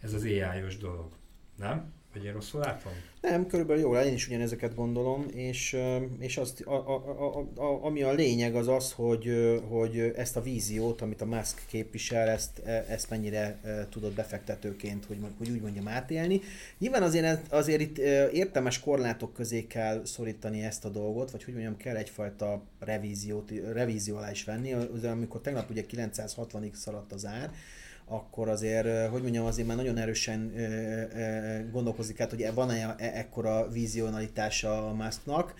ez 0.00 0.14
az 0.14 0.22
AI-os 0.24 0.76
dolog. 0.76 1.12
Nem? 1.56 1.92
Vagy 2.12 2.24
én 2.24 2.32
rosszul 2.32 2.60
látom? 2.60 2.92
Nem, 3.20 3.46
körülbelül 3.46 3.82
jól, 3.82 3.98
én 3.98 4.12
is 4.12 4.26
ugyanezeket 4.26 4.74
gondolom, 4.74 5.26
és, 5.32 5.76
és 6.18 6.36
azt, 6.36 6.60
a, 6.60 6.74
a, 6.74 6.94
a, 7.06 7.60
a, 7.60 7.84
ami 7.84 8.02
a 8.02 8.12
lényeg 8.12 8.54
az 8.54 8.68
az, 8.68 8.92
hogy, 8.92 9.30
hogy 9.68 9.98
ezt 9.98 10.36
a 10.36 10.42
víziót, 10.42 11.00
amit 11.00 11.20
a 11.20 11.24
Musk 11.24 11.62
képvisel, 11.66 12.28
ezt, 12.28 12.58
e, 12.58 12.84
ezt 12.88 13.10
mennyire 13.10 13.60
tudod 13.90 14.12
befektetőként, 14.12 15.04
hogy, 15.04 15.18
hogy 15.38 15.50
úgy 15.50 15.60
mondjam, 15.60 15.88
átélni. 15.88 16.40
Nyilván 16.78 17.02
azért, 17.02 17.52
azért 17.52 17.80
itt 17.80 17.98
értelmes 18.32 18.80
korlátok 18.80 19.32
közé 19.32 19.66
kell 19.66 20.04
szorítani 20.04 20.62
ezt 20.62 20.84
a 20.84 20.88
dolgot, 20.88 21.30
vagy 21.30 21.44
hogy 21.44 21.54
mondjam, 21.54 21.76
kell 21.76 21.96
egyfajta 21.96 22.62
revíziót, 22.78 23.52
revízió 23.72 24.16
alá 24.16 24.30
is 24.30 24.44
venni. 24.44 24.72
Amikor 25.04 25.40
tegnap 25.40 25.70
ugye 25.70 25.84
960-ig 25.90 26.72
szaladt 26.72 27.12
az 27.12 27.26
ár, 27.26 27.50
akkor 28.10 28.48
azért, 28.48 29.08
hogy 29.08 29.22
mondjam, 29.22 29.44
azért 29.44 29.68
már 29.68 29.76
nagyon 29.76 29.96
erősen 29.96 30.52
gondolkozik 31.72 32.20
át, 32.20 32.30
hogy 32.30 32.54
van-e 32.54 32.94
e, 32.98 33.10
ekkora 33.14 33.68
vizionalitása 33.68 34.88
a 34.88 34.94
Musknak. 34.94 35.54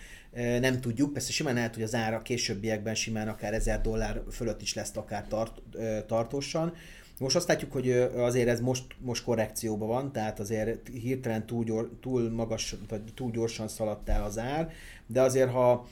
Nem 0.61 0.80
tudjuk, 0.80 1.12
persze 1.12 1.32
simán 1.32 1.55
lehet, 1.55 1.74
hogy 1.74 1.82
az 1.82 1.94
ára 1.94 2.22
későbbiekben 2.22 2.94
simán 2.94 3.28
akár 3.28 3.55
1000 3.55 3.80
dollár 3.80 4.22
fölött 4.30 4.62
is 4.62 4.74
lesz 4.74 4.96
akár 4.96 5.26
tart, 5.28 5.62
tartósan. 6.07 6.74
Most 7.18 7.36
azt 7.36 7.48
látjuk, 7.48 7.72
hogy 7.72 7.90
azért 8.16 8.48
ez 8.48 8.61
most, 8.61 8.84
most 8.98 9.24
korrekcióban 9.24 9.88
van, 9.88 10.12
tehát 10.12 10.40
azért 10.40 10.88
hirtelen 10.88 11.46
túl, 11.46 11.64
gyor, 11.64 11.90
túl 12.01 12.30
magas, 12.30 12.76
vagy 12.88 13.03
túl 13.14 13.30
gyorsan 13.30 13.68
szaladt 13.68 14.09
el 14.09 14.22
az 14.22 14.38
ár, 14.38 14.72
de 15.07 15.20
azért 15.20 15.51
ha 15.51 15.88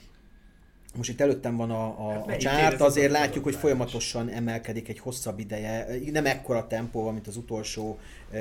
most 0.97 1.11
itt 1.11 1.20
előttem 1.20 1.57
van 1.57 1.70
a, 1.70 2.09
a, 2.09 2.12
hát 2.12 2.28
a 2.28 2.36
csárt, 2.36 2.80
azért 2.80 3.11
látjuk, 3.11 3.45
hogy 3.45 3.55
folyamatosan 3.55 4.28
emelkedik 4.28 4.89
egy 4.89 4.99
hosszabb 4.99 5.39
ideje, 5.39 5.86
nem 6.12 6.26
ekkora 6.26 6.66
tempóval, 6.66 7.12
mint 7.12 7.26
az 7.26 7.36
utolsó 7.36 7.99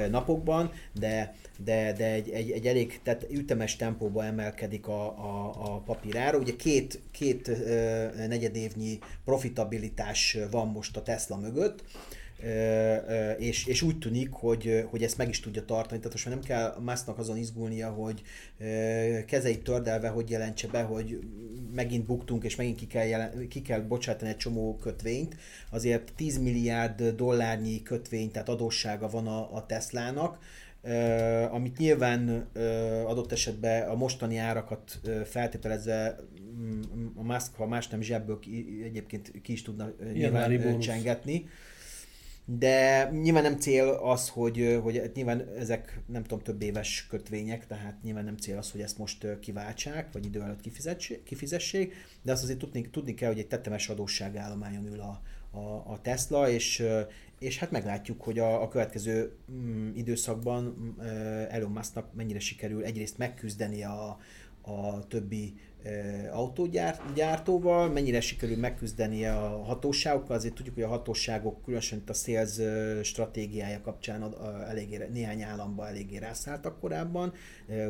napokban, 0.10 0.72
de, 0.93 1.36
de, 1.64 1.93
de 1.93 2.12
egy, 2.12 2.30
egy, 2.30 2.52
egy 2.52 2.68
elég 2.68 3.00
tehát 3.04 3.26
ütemes 3.32 3.76
tempóban 3.76 4.26
emelkedik 4.26 4.88
a, 4.88 5.06
a, 5.06 5.54
a 5.60 5.78
papírára. 5.86 6.38
Ugye 6.38 6.56
két, 6.56 7.00
két 7.12 7.52
negyedévnyi 8.28 9.00
profitabilitás 9.26 10.38
van 10.52 10.68
most 10.68 10.98
a 10.98 11.04
Tesla 11.04 11.38
mögött, 11.38 11.84
és, 13.38 13.65
és 13.65 13.81
úgy 13.81 13.97
tűnik, 13.97 14.31
hogy, 14.31 14.85
hogy 14.89 15.03
ezt 15.03 15.17
meg 15.17 15.29
is 15.29 15.39
tudja 15.39 15.65
tartani, 15.65 15.99
tehát 15.99 16.11
most 16.11 16.25
már 16.25 16.35
nem 16.35 16.43
kell 16.43 16.75
Musknak 16.79 17.17
azon 17.17 17.38
izgulnia, 17.38 17.89
hogy 17.89 18.21
kezeit 19.25 19.63
tördelve 19.63 20.07
hogy 20.07 20.29
jelentse 20.29 20.67
be, 20.67 20.81
hogy 20.81 21.19
megint 21.73 22.05
buktunk, 22.05 22.43
és 22.43 22.55
megint 22.55 22.77
ki 22.77 22.88
kell, 22.88 23.05
jelen, 23.05 23.47
ki 23.47 23.61
kell 23.61 23.79
bocsátani 23.79 24.29
egy 24.29 24.38
csomó 24.38 24.77
kötvényt. 24.77 25.35
Azért 25.69 26.13
10 26.15 26.38
milliárd 26.38 27.03
dollárnyi 27.03 27.81
kötvény, 27.81 28.31
tehát 28.31 28.49
adóssága 28.49 29.09
van 29.09 29.27
a, 29.27 29.55
a 29.55 29.65
Teslának, 29.65 30.39
Uh, 30.81 31.53
amit 31.53 31.77
nyilván 31.77 32.47
uh, 32.55 33.09
adott 33.09 33.31
esetben 33.31 33.89
a 33.89 33.95
mostani 33.95 34.38
árakat 34.38 34.99
uh, 35.03 35.21
feltételezve 35.21 36.15
um, 36.57 37.13
a 37.15 37.23
Musk, 37.23 37.55
ha 37.55 37.67
más 37.67 37.88
nem 37.88 38.01
zsebből 38.01 38.39
ki, 38.39 38.81
egyébként 38.83 39.31
ki 39.41 39.51
is 39.51 39.61
tudna 39.61 39.91
nyilván 40.13 40.79
csengetni 40.79 41.45
de 42.50 43.10
nyilván 43.10 43.43
nem 43.43 43.58
cél 43.58 43.88
az, 43.88 44.30
hogy, 44.30 44.80
hogy 44.84 45.12
nyilván 45.14 45.48
ezek 45.58 46.00
nem 46.06 46.24
tudom, 46.24 46.39
több 46.39 46.62
éves 46.62 47.08
kötvények, 47.10 47.68
tehát 47.68 48.04
nyilván 48.04 48.24
nem 48.24 48.38
cél 48.38 48.58
az, 48.58 48.72
hogy 48.72 48.82
ezt 48.82 48.98
most 48.98 49.39
kiváltsák, 49.39 50.12
vagy 50.12 50.26
idő 50.26 50.41
előtt 50.41 50.62
kifizessék, 51.24 51.95
de 52.22 52.32
azt 52.32 52.43
azért 52.43 52.60
tudni, 52.60 52.89
tudni 52.89 53.14
kell, 53.14 53.30
hogy 53.30 53.39
egy 53.39 53.48
tetemes 53.48 53.89
adósságállományon 53.89 54.86
ül 54.86 55.00
a, 55.00 55.22
a, 55.58 55.91
a 55.91 56.00
Tesla, 56.02 56.50
és, 56.50 56.84
és 57.39 57.58
hát 57.58 57.72
meglátjuk, 57.72 58.22
hogy 58.22 58.39
a, 58.39 58.62
a 58.62 58.68
következő 58.68 59.36
mm, 59.52 59.89
időszakban 59.95 60.64
mm, 60.64 61.00
Elon 61.50 61.72
Musknak 61.72 62.14
mennyire 62.14 62.39
sikerül 62.39 62.84
egyrészt 62.84 63.18
megküzdeni 63.18 63.84
a, 63.84 64.20
a 64.62 65.08
többi 65.08 65.54
autógyártóval, 66.31 67.89
mennyire 67.89 68.21
sikerül 68.21 68.57
megküzdeni 68.57 69.25
a 69.25 69.63
hatóságokkal, 69.65 70.35
azért 70.35 70.53
tudjuk, 70.53 70.75
hogy 70.75 70.83
a 70.83 70.88
hatóságok 70.88 71.63
különösen 71.63 71.97
itt 71.97 72.09
a 72.09 72.13
sales 72.13 72.59
stratégiája 73.03 73.81
kapcsán 73.81 74.35
eléggé, 74.67 75.07
néhány 75.11 75.41
államban 75.41 75.88
eléggé 75.88 76.17
rászálltak 76.17 76.79
korábban, 76.79 77.33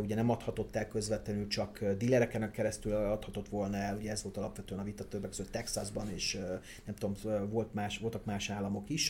ugye 0.01 0.15
nem 0.15 0.29
adhatott 0.29 0.75
el 0.75 0.87
közvetlenül, 0.87 1.47
csak 1.47 1.85
dealereken 1.97 2.51
keresztül 2.51 2.93
adhatott 2.93 3.49
volna 3.49 3.77
el, 3.77 3.95
ugye 3.97 4.11
ez 4.11 4.23
volt 4.23 4.37
alapvetően 4.37 4.79
a 4.79 4.83
vita 4.83 5.07
többek 5.07 5.29
között 5.29 5.51
Texasban, 5.51 6.09
és 6.13 6.39
nem 6.85 6.95
tudom, 6.95 7.15
volt 7.49 7.73
más, 7.73 7.97
voltak 7.97 8.25
más 8.25 8.49
államok 8.49 8.89
is, 8.89 9.09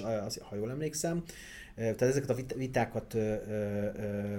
ha 0.49 0.55
jól 0.55 0.69
emlékszem, 0.69 1.23
Tehát 1.77 2.01
ezeket 2.01 2.29
a 2.29 2.55
vitákat 2.55 3.13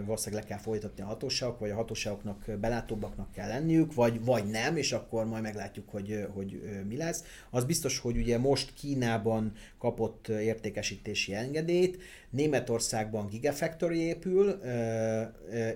valószínűleg 0.05 0.43
le 0.43 0.49
kell 0.49 0.59
folytatni 0.59 1.03
a 1.03 1.07
hatóságok, 1.07 1.59
vagy 1.59 1.71
a 1.71 1.75
hatóságoknak 1.75 2.45
belátóbbaknak 2.61 3.33
kell 3.33 3.49
lenniük, 3.49 3.95
vagy, 3.95 4.25
vagy 4.25 4.45
nem, 4.45 4.77
és 4.77 4.93
akkor 4.93 5.27
majd 5.27 5.43
meglátjuk, 5.43 5.89
hogy, 5.91 6.27
hogy 6.35 6.61
mi 6.89 6.97
lesz. 6.97 7.25
Az 7.51 7.65
biztos, 7.65 7.99
hogy 7.99 8.17
ugye 8.17 8.39
most 8.39 8.75
Kínában 8.75 9.53
kapott 9.79 10.29
értékesítési 10.29 11.35
engedélyt, 11.35 12.03
Németországban 12.31 13.29
Gigafactory 13.29 13.99
épül, 13.99 14.61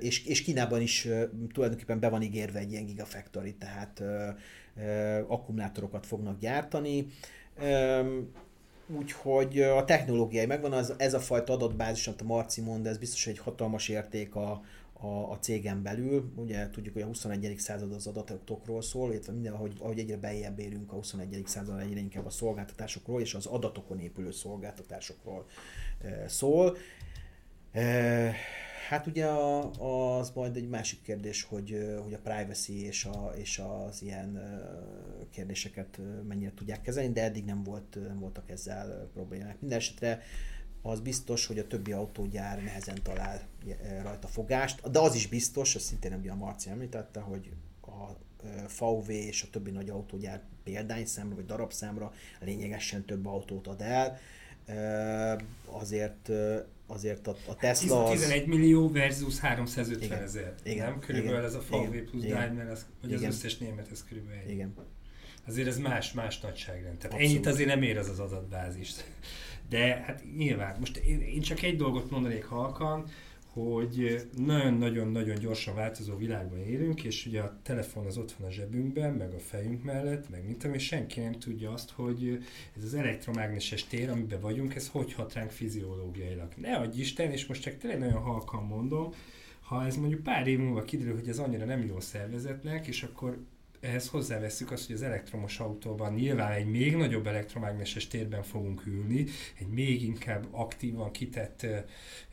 és, 0.01 0.27
és 0.27 0.43
Kínában 0.43 0.81
is 0.81 1.09
tulajdonképpen 1.53 2.01
be 2.01 2.09
van 2.09 2.23
ígérve 2.23 2.59
egy 2.59 2.73
ilyen 2.73 2.87
Gigafactory, 2.87 3.55
tehát 3.55 4.03
akkumulátorokat 5.27 6.07
fognak 6.07 6.39
gyártani. 6.39 7.07
Úgyhogy 8.97 9.61
a 9.61 9.85
technológiai 9.85 10.47
megvan, 10.47 10.73
az, 10.73 10.95
ez 10.97 11.15
a 11.15 11.21
fajta 11.21 11.53
adatbázis, 11.53 12.07
amit 12.07 12.21
a 12.21 12.25
Marci 12.25 12.61
mond, 12.61 12.87
ez 12.87 12.99
biztos 12.99 13.27
egy 13.27 13.39
hatalmas 13.39 13.89
érték 13.89 14.35
a, 14.35 14.63
a, 14.93 15.07
a 15.07 15.39
cégen 15.41 15.83
belül. 15.83 16.33
Ugye 16.37 16.71
tudjuk, 16.71 16.95
hogy 16.95 17.03
a 17.03 17.07
21. 17.07 17.55
század 17.59 17.93
az 17.93 18.07
adatokról 18.07 18.83
szól, 18.83 19.13
illetve 19.13 19.33
minden, 19.33 19.53
ahogy, 19.53 19.73
ahogy 19.79 19.99
egyre 19.99 20.17
beljebb 20.17 20.59
érünk 20.59 20.93
a 20.93 20.95
21. 20.95 21.43
század, 21.47 21.81
egyre 21.81 22.01
inkább 22.01 22.27
a 22.27 22.31
szolgáltatásokról 22.31 23.21
és 23.21 23.35
az 23.35 23.47
adatokon 23.47 24.01
épülő 24.01 24.31
szolgáltatásokról 24.31 25.47
szól. 26.27 26.77
E, 28.83 28.95
Hát 28.95 29.07
ugye 29.07 29.27
az 29.79 30.31
majd 30.31 30.57
egy 30.57 30.69
másik 30.69 31.03
kérdés, 31.03 31.43
hogy, 31.43 31.99
hogy 32.03 32.15
a 32.15 32.19
privacy 32.19 32.85
és, 32.85 33.05
a, 33.05 33.33
és 33.37 33.59
az 33.59 34.03
ilyen 34.03 34.41
kérdéseket 35.31 36.01
mennyire 36.29 36.53
tudják 36.55 36.81
kezelni, 36.81 37.13
de 37.13 37.23
eddig 37.23 37.45
nem, 37.45 37.63
volt, 37.63 37.99
nem 38.09 38.19
voltak 38.19 38.51
ezzel 38.51 39.11
problémák. 39.13 39.61
Mindenesetre 39.61 40.23
az 40.83 41.01
biztos, 41.01 41.47
hogy 41.47 41.59
a 41.59 41.67
többi 41.67 41.93
autógyár 41.93 42.63
nehezen 42.63 42.99
talál 43.03 43.41
rajta 44.03 44.27
fogást, 44.27 44.91
de 44.91 44.99
az 44.99 45.15
is 45.15 45.27
biztos, 45.27 45.75
ez 45.75 45.83
szintén 45.83 46.15
ugye 46.15 46.31
a 46.31 46.35
Marci 46.35 46.71
említette, 46.71 47.21
hogy 47.21 47.53
a 47.81 48.13
VW 48.79 49.11
és 49.11 49.43
a 49.43 49.51
többi 49.51 49.71
nagy 49.71 49.89
autógyár 49.89 50.43
példányszámra 50.65 51.35
vagy 51.35 51.47
darabszámra 51.47 52.13
lényegesen 52.41 53.05
több 53.05 53.27
autót 53.27 53.67
ad 53.67 53.81
el, 53.81 54.19
azért 55.67 56.31
azért 56.93 57.27
a, 57.27 57.37
a 57.47 57.57
Tesla 57.57 58.05
az... 58.05 58.21
11 58.21 58.47
millió 58.47 58.91
versus 58.91 59.39
350 59.39 60.03
igen, 60.03 60.23
ezer. 60.23 60.55
Igen, 60.65 60.91
nem? 60.91 60.99
Körülbelül 60.99 61.39
igen, 61.39 61.49
ez 61.49 61.55
a 61.55 61.63
VW 61.71 61.93
igen, 61.93 62.05
plusz 62.05 62.25
Daimler, 62.25 62.71
az, 62.71 62.87
vagy 63.01 63.11
igen. 63.11 63.29
az 63.29 63.35
összes 63.35 63.59
német, 63.59 63.91
ez 63.91 64.05
körülbelül 64.09 64.51
Igen. 64.51 64.75
Azért 65.47 65.69
ez 65.69 65.79
más, 65.79 66.13
más 66.13 66.41
nagyságrend. 66.41 66.97
Tehát 66.97 67.05
Abszolút. 67.05 67.31
ennyit 67.31 67.47
azért 67.47 67.69
nem 67.69 67.83
ér 67.83 67.99
az 67.99 68.09
az 68.09 68.19
adatbázis. 68.19 68.93
De 69.69 70.03
hát 70.07 70.23
nyilván, 70.37 70.77
most 70.79 70.97
én, 70.97 71.21
én 71.21 71.41
csak 71.41 71.63
egy 71.63 71.77
dolgot 71.77 72.11
mondanék 72.11 72.45
halkan, 72.45 73.11
hogy 73.53 74.29
nagyon-nagyon-nagyon 74.37 75.39
gyorsan 75.39 75.75
változó 75.75 76.17
világban 76.17 76.59
élünk, 76.59 77.05
és 77.05 77.27
ugye 77.27 77.41
a 77.41 77.59
telefon 77.63 78.07
az 78.07 78.19
ott 78.19 78.33
van 78.33 78.49
a 78.49 78.53
zsebünkben, 78.53 79.15
meg 79.15 79.33
a 79.33 79.39
fejünk 79.39 79.83
mellett, 79.83 80.31
meg 80.31 80.47
mint 80.47 80.65
és 80.65 80.85
senki 80.87 81.21
nem 81.21 81.33
tudja 81.33 81.73
azt, 81.73 81.91
hogy 81.91 82.45
ez 82.77 82.85
az 82.85 82.95
elektromágneses 82.95 83.85
tér, 83.85 84.11
amiben 84.11 84.41
vagyunk, 84.41 84.75
ez 84.75 84.89
hogy 84.89 85.13
hat 85.13 85.33
ránk 85.33 85.51
fiziológiailag. 85.51 86.53
Ne 86.57 86.77
adj 86.77 87.01
Isten, 87.01 87.31
és 87.31 87.47
most 87.47 87.63
csak 87.63 87.77
tényleg 87.77 87.99
nagyon 87.99 88.23
halkan 88.23 88.65
mondom, 88.65 89.13
ha 89.61 89.85
ez 89.85 89.97
mondjuk 89.97 90.23
pár 90.23 90.47
év 90.47 90.59
múlva 90.59 90.83
kiderül, 90.83 91.15
hogy 91.15 91.29
ez 91.29 91.39
annyira 91.39 91.65
nem 91.65 91.87
jó 91.87 92.01
szervezetnek, 92.01 92.87
és 92.87 93.03
akkor 93.03 93.39
ehhez 93.83 94.09
hozzáveszünk 94.09 94.71
azt, 94.71 94.87
hogy 94.87 94.95
az 94.95 95.03
elektromos 95.03 95.59
autóban 95.59 96.15
nyilván 96.15 96.53
egy 96.53 96.67
még 96.67 96.97
nagyobb 96.97 97.27
elektromágneses 97.27 98.07
térben 98.09 98.43
fogunk 98.43 98.87
ülni, 98.87 99.25
egy 99.59 99.69
még 99.69 100.03
inkább 100.03 100.47
aktívan 100.51 101.11
kitett 101.11 101.67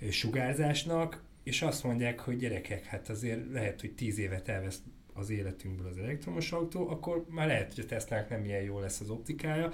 sugárzásnak, 0.09 1.23
és 1.43 1.61
azt 1.61 1.83
mondják, 1.83 2.19
hogy 2.19 2.37
gyerekek, 2.37 2.85
hát 2.85 3.09
azért 3.09 3.51
lehet, 3.51 3.81
hogy 3.81 3.93
tíz 3.93 4.17
évet 4.17 4.47
elvesz 4.47 4.81
az 5.13 5.29
életünkből 5.29 5.87
az 5.87 5.97
elektromos 5.97 6.51
autó, 6.51 6.89
akkor 6.89 7.25
már 7.29 7.47
lehet, 7.47 7.73
hogy 7.73 7.83
a 7.83 7.87
tesla 7.87 8.25
nem 8.29 8.45
ilyen 8.45 8.61
jó 8.61 8.79
lesz 8.79 8.99
az 8.99 9.09
optikája. 9.09 9.71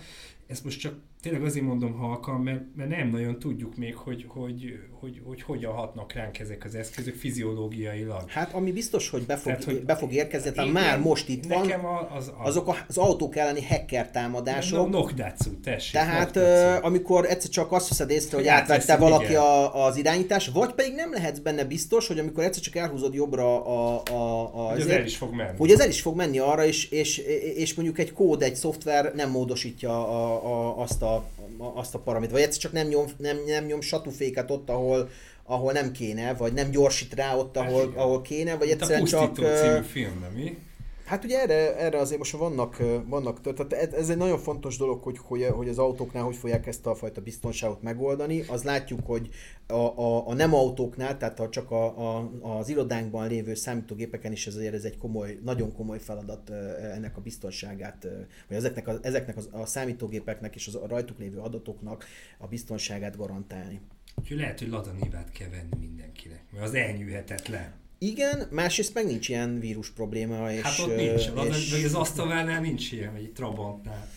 Ezt 0.48 0.64
most 0.64 0.80
csak 0.80 1.00
tényleg 1.26 1.44
azért 1.44 1.66
mondom 1.66 1.94
halkan, 1.94 2.42
mert, 2.42 2.62
mert 2.76 2.90
nem 2.90 3.10
nagyon 3.10 3.40
tudjuk 3.40 3.76
még, 3.76 3.96
hogy, 3.96 4.26
hogy, 4.28 4.80
hogy, 5.00 5.22
hogy 5.26 5.42
hogyan 5.42 5.74
hatnak 5.74 6.14
ránk 6.14 6.40
ezek 6.40 6.64
az 6.66 6.76
eszközök 6.76 7.16
fiziológiailag. 7.16 8.30
Hát 8.30 8.54
ami 8.54 8.72
biztos, 8.72 9.10
hogy 9.10 9.26
be 9.26 9.36
fog, 9.36 9.46
tehát, 9.52 9.64
hogy 9.64 9.84
be 9.84 9.96
fog 9.96 10.14
érkezni, 10.14 10.52
tehát 10.52 10.72
már 10.72 11.00
most 11.00 11.30
itt 11.30 11.46
van, 11.46 11.72
az, 11.72 12.10
az, 12.16 12.32
azok 12.38 12.84
az 12.88 12.98
autók 12.98 13.36
elleni 13.36 13.66
hacker 13.66 14.12
támadások. 14.12 14.90
No, 14.90 15.00
Nokdatsu, 15.00 15.60
tessék. 15.60 15.92
Tehát 15.92 16.34
Nokdatsu. 16.34 16.86
amikor 16.86 17.26
egyszer 17.26 17.50
csak 17.50 17.72
azt 17.72 17.90
veszed 17.90 18.10
észre, 18.10 18.38
hogy 18.38 18.48
átvette 18.48 18.98
valaki 18.98 19.36
a, 19.36 19.86
az 19.86 19.98
irányítás, 19.98 20.48
vagy 20.48 20.74
pedig 20.74 20.94
nem 20.94 21.12
lehetsz 21.12 21.40
benne 21.40 21.64
biztos, 21.64 22.08
hogy 22.08 22.20
amikor 22.20 22.44
egyszer 22.44 22.64
csak 22.64 22.76
elhúzod 22.76 23.14
jobbra 23.14 23.66
a, 23.66 24.02
a, 24.12 24.42
a 24.42 24.72
hogy 24.72 24.82
az 24.82 24.88
el 24.88 25.06
is 25.06 25.18
fog 25.18 25.34
menni. 25.34 25.58
Hogy 25.58 25.72
ez 25.72 25.80
el 25.80 25.90
is 25.90 26.02
fog 26.02 26.16
menni 26.16 26.40
arra, 26.40 26.66
és, 26.66 26.90
és, 26.90 27.18
és 27.56 27.74
mondjuk 27.74 28.00
egy 28.00 28.14
kód, 28.14 28.42
egy 28.42 28.56
szoftver 28.56 29.14
nem 29.16 29.30
módosítja 29.30 30.08
a, 30.08 30.46
a, 30.54 30.82
azt 30.82 31.02
a 31.02 31.15
azt 31.58 31.96
a 31.96 32.00
paramit, 32.00 32.32
vagy 32.32 32.42
egyszer 32.42 32.62
csak 32.62 32.72
nem 32.72 32.88
nyom, 32.88 33.06
nem, 33.18 33.38
nem 33.46 33.66
nyom 33.66 33.82
satuféket 33.82 34.52
ott, 34.52 34.70
ahol, 34.70 35.10
ahol 35.44 35.72
nem 35.72 35.92
kéne, 35.92 36.34
vagy 36.34 36.54
nem 36.54 36.70
gyorsít 36.70 37.14
rá 37.14 37.36
ott, 37.36 37.58
ahol, 37.58 37.88
hát 37.88 37.98
ahol 37.98 38.22
kéne, 38.22 38.56
vagy 38.56 38.70
egyszerűen 38.70 39.02
a 39.02 39.06
csak... 39.06 39.36
című 39.36 39.82
film, 39.82 40.20
nem 40.22 40.32
mi? 40.32 40.58
Hát 41.06 41.24
ugye 41.24 41.40
erre, 41.40 41.78
erre 41.78 41.98
azért 41.98 42.18
most 42.18 42.32
vannak, 42.32 42.78
vannak 43.06 43.42
tehát 43.42 43.94
ez 43.94 44.10
egy 44.10 44.18
nagyon 44.18 44.38
fontos 44.38 44.78
dolog, 44.78 45.04
hogy, 45.04 45.18
hogy, 45.18 45.44
hogy 45.44 45.70
az 45.70 45.78
autóknál 45.78 46.24
hogy 46.24 46.36
fogják 46.36 46.68
ezt 46.68 46.86
a 46.86 46.96
fajta 46.96 47.22
biztonságot 47.22 47.82
megoldani. 47.82 48.42
Az 48.48 48.64
látjuk, 48.64 49.00
hogy 49.06 49.30
a, 49.68 49.74
a, 49.74 50.28
a 50.28 50.34
nem 50.34 50.54
autóknál, 50.54 51.18
tehát 51.18 51.40
a, 51.40 51.50
csak 51.50 51.72
a, 51.72 52.18
a, 52.18 52.32
az 52.42 52.70
irodánkban 52.70 53.28
lévő 53.28 53.54
számítógépeken 53.54 54.32
is 54.32 54.48
ez, 54.48 54.56
ez 54.56 54.84
egy 54.84 54.98
komoly, 54.98 55.40
nagyon 55.44 55.74
komoly 55.74 56.00
feladat 56.00 56.50
ennek 56.94 57.18
a 57.18 57.22
biztonságát, 57.22 58.08
vagy 58.48 58.58
ezeknek 58.58 58.88
a, 58.88 58.98
ezeknek 59.02 59.38
a, 59.38 59.60
a 59.60 59.66
számítógépeknek 59.66 60.56
és 60.56 60.68
az, 60.68 60.76
a 60.76 60.88
rajtuk 60.88 61.20
lévő 61.20 61.38
adatoknak 61.38 62.06
a 62.38 62.48
biztonságát 62.48 63.18
garantálni. 63.18 63.82
Úgyhogy 64.16 64.38
lehet, 64.38 64.60
hogy 64.60 64.68
ladanívát 64.68 65.32
kell 65.32 65.50
venni 65.50 65.76
mindenkinek, 65.80 66.44
mert 66.52 66.66
az 66.66 66.74
elnyűhetetlen. 66.74 67.84
Igen, 68.06 68.48
másrészt 68.52 68.94
meg 68.94 69.06
nincs 69.06 69.30
ilyen 69.30 69.60
vírus 69.60 69.90
probléma. 69.90 70.52
És, 70.52 70.62
hát 70.62 70.80
ott 70.80 70.96
nincs, 70.96 71.22
és... 71.50 71.72
vagy 71.72 71.84
az 71.84 71.94
asztalvánál 71.94 72.62
nincs 72.62 72.92
ilyen, 72.92 73.14
vagy 73.14 73.24
egy 73.24 73.32
Trabantnál. 73.32 74.08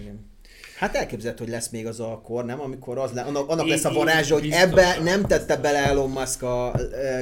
Igen. 0.00 0.32
Hát 0.78 0.94
elképzelhető, 0.94 1.44
hogy 1.44 1.52
lesz 1.52 1.68
még 1.68 1.86
az 1.86 2.00
a 2.00 2.20
kor, 2.24 2.44
nem? 2.44 2.60
Amikor 2.60 2.98
az 2.98 3.12
le, 3.12 3.22
annak, 3.22 3.48
annak 3.48 3.66
lesz 3.66 3.84
a 3.84 3.92
varázsa, 3.92 4.34
hogy 4.34 4.48
ebbe 4.50 4.98
nem 5.02 5.26
tette 5.26 5.56
bele 5.56 5.78
Elon 5.78 6.10
Musk 6.10 6.42
a 6.42 6.72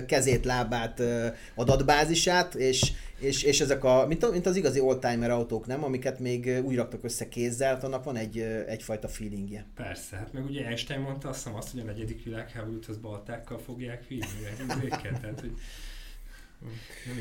kezét, 0.06 0.44
lábát, 0.44 1.02
adatbázisát, 1.54 2.54
és, 2.54 2.92
és, 3.18 3.42
és 3.42 3.60
ezek 3.60 3.84
a, 3.84 4.06
mint, 4.06 4.30
mint 4.30 4.46
az 4.46 4.56
igazi 4.56 4.80
oldtimer 4.80 5.30
autók, 5.30 5.66
nem? 5.66 5.84
Amiket 5.84 6.18
még 6.18 6.60
úgy 6.64 6.76
raktak 6.76 7.04
össze 7.04 7.28
kézzel, 7.28 7.74
hát 7.74 7.84
annak 7.84 8.04
van 8.04 8.16
egy, 8.16 8.38
egyfajta 8.66 9.08
feelingje. 9.08 9.66
Persze, 9.74 10.16
hát 10.16 10.32
meg 10.32 10.44
ugye 10.44 10.66
Einstein 10.66 11.00
mondta 11.00 11.28
azt 11.28 11.38
hiszem 11.38 11.56
azt, 11.56 11.70
hogy 11.70 11.80
a 11.80 11.84
negyedik 11.84 12.24
világháborút 12.24 12.86
az 12.86 12.96
baltákkal 12.96 13.58
fogják 13.58 14.08
vívni, 14.08 14.66
tehát 15.20 15.40
hogy 15.40 15.52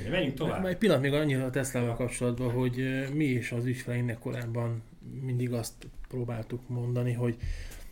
nem, 0.04 0.12
menjünk 0.12 0.34
tovább. 0.34 0.66
Egy 0.66 0.78
pillanat 0.78 1.02
még 1.02 1.14
annyira 1.14 1.46
a 1.46 1.50
Tesla-val 1.50 1.96
kapcsolatban, 1.96 2.52
hogy 2.52 3.08
mi 3.14 3.26
is 3.26 3.52
az 3.52 3.66
ügyfeleinknek 3.66 4.20
korábban 4.20 4.84
mindig 5.22 5.54
azt 5.54 5.74
próbáltuk 6.08 6.70
mondani, 6.70 7.14
hogy 7.14 7.38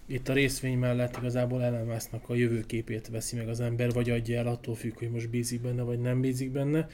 itt 0.05 0.29
a 0.29 0.33
részvény 0.33 0.77
mellett 0.77 1.17
igazából 1.17 1.63
Elon 1.63 1.97
a 2.27 2.33
jövőképét 2.33 3.07
veszi 3.07 3.35
meg 3.35 3.49
az 3.49 3.59
ember, 3.59 3.91
vagy 3.91 4.09
adja 4.09 4.37
el, 4.37 4.47
attól 4.47 4.75
függ, 4.75 4.97
hogy 4.97 5.09
most 5.09 5.29
bízik 5.29 5.61
benne, 5.61 5.81
vagy 5.81 5.99
nem 5.99 6.21
bízik 6.21 6.51
benne. 6.51 6.87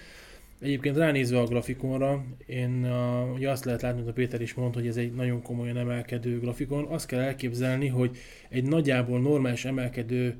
Egyébként 0.65 0.97
ránézve 0.97 1.39
a 1.39 1.45
grafikonra, 1.45 2.25
én 2.45 2.83
a, 2.83 3.31
ugye 3.33 3.49
azt 3.49 3.65
lehet 3.65 3.81
látni, 3.81 3.99
hogy 3.99 4.09
a 4.09 4.13
Péter 4.13 4.41
is 4.41 4.53
mondta, 4.53 4.79
hogy 4.79 4.87
ez 4.87 4.97
egy 4.97 5.13
nagyon 5.13 5.41
komolyan 5.41 5.77
emelkedő 5.77 6.39
grafikon. 6.39 6.85
Azt 6.85 7.05
kell 7.05 7.19
elképzelni, 7.19 7.87
hogy 7.87 8.17
egy 8.49 8.63
nagyjából 8.63 9.19
normális 9.19 9.65
emelkedő 9.65 10.35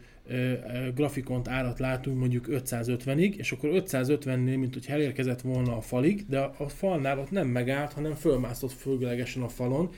grafikont 0.96 1.48
árat 1.48 1.80
látunk 1.80 2.20
mondjuk 2.20 2.46
550-ig, 2.50 3.36
és 3.36 3.52
akkor 3.52 3.70
550-nél, 3.74 4.60
mint 4.60 4.74
hogy 4.74 4.86
elérkezett 4.88 5.42
volna 5.42 5.78
a 5.78 5.82
falig, 5.82 6.26
de 6.30 6.40
a 6.40 6.68
falnál 6.68 7.20
ott 7.20 7.32
nem 7.32 7.48
megállt, 7.48 7.94
hanem 7.94 8.14
fölmászott 8.14 8.72
fölgelegesen 8.72 9.42
a 9.42 9.50
falon, 9.50 9.90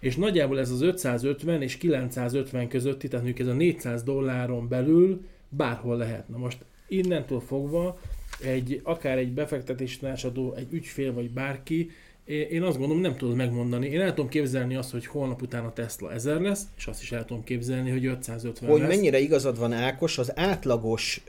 és 0.00 0.16
nagyjából 0.16 0.58
ez 0.58 0.70
az 0.70 0.80
550 0.82 1.62
és 1.62 1.76
950 1.76 2.68
közötti, 2.68 3.08
tehát 3.08 3.24
mondjuk 3.24 3.48
ez 3.48 3.54
a 3.54 3.56
400 3.56 4.02
dolláron 4.02 4.68
belül 4.68 5.26
bárhol 5.48 5.96
lehet. 5.96 6.28
Na 6.28 6.36
most 6.36 6.64
innentől 6.88 7.40
fogva 7.40 7.98
egy, 8.42 8.80
akár 8.82 9.18
egy 9.18 9.32
befektetési 9.32 9.98
tanácsadó, 9.98 10.54
egy 10.54 10.72
ügyfél 10.72 11.12
vagy 11.12 11.30
bárki 11.30 11.90
én 12.28 12.62
azt 12.62 12.78
gondolom, 12.78 13.02
nem 13.02 13.16
tudod 13.16 13.36
megmondani. 13.36 13.86
Én 13.86 14.00
el 14.00 14.14
tudom 14.14 14.28
képzelni 14.28 14.74
azt, 14.74 14.90
hogy 14.90 15.06
holnap 15.06 15.42
után 15.42 15.64
a 15.64 15.72
Tesla 15.72 16.12
1000 16.12 16.40
lesz, 16.40 16.62
és 16.76 16.86
azt 16.86 17.02
is 17.02 17.12
el 17.12 17.24
tudom 17.24 17.44
képzelni, 17.44 17.90
hogy 17.90 18.06
550 18.06 18.70
hogy 18.70 18.80
lesz. 18.80 18.88
mennyire 18.88 19.18
igazad 19.18 19.58
van 19.58 19.72
Ákos, 19.72 20.18
az 20.18 20.38
átlagos, 20.38 21.22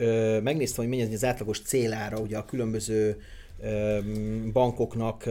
megnéztem, 0.44 0.86
hogy 0.86 0.98
mennyi 0.98 1.14
az 1.14 1.26
átlagos 1.26 1.62
célára, 1.62 2.20
ugye 2.20 2.38
a 2.38 2.46
különböző 2.46 3.22
bankoknak 4.54 5.24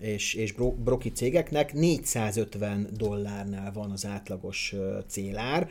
és, 0.00 0.34
és 0.34 0.54
broki 0.84 1.12
cégeknek 1.12 1.72
450 1.72 2.88
dollárnál 2.96 3.72
van 3.72 3.90
az 3.90 4.06
átlagos 4.06 4.74
célár. 5.06 5.70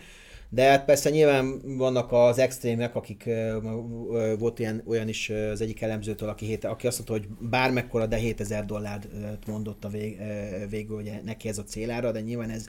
De 0.53 0.63
hát 0.63 0.85
persze 0.85 1.09
nyilván 1.09 1.61
vannak 1.77 2.11
az 2.11 2.37
extrémek, 2.37 2.95
akik 2.95 3.29
volt 4.39 4.59
ilyen, 4.59 4.83
olyan 4.85 5.07
is 5.07 5.29
az 5.29 5.61
egyik 5.61 5.81
elemzőtől, 5.81 6.29
aki, 6.29 6.45
hét, 6.45 6.63
aki 6.63 6.87
azt 6.87 6.97
mondta, 6.97 7.27
hogy 7.27 7.49
bármekkora, 7.49 8.05
de 8.05 8.15
7000 8.15 8.65
dollárt 8.65 9.07
mondott 9.47 9.85
a 9.85 9.89
vég, 9.89 10.17
végül, 10.69 10.95
hogy 10.95 11.11
neki 11.23 11.47
ez 11.47 11.57
a 11.57 11.63
célára, 11.63 12.11
de 12.11 12.21
nyilván 12.21 12.49
ez, 12.49 12.67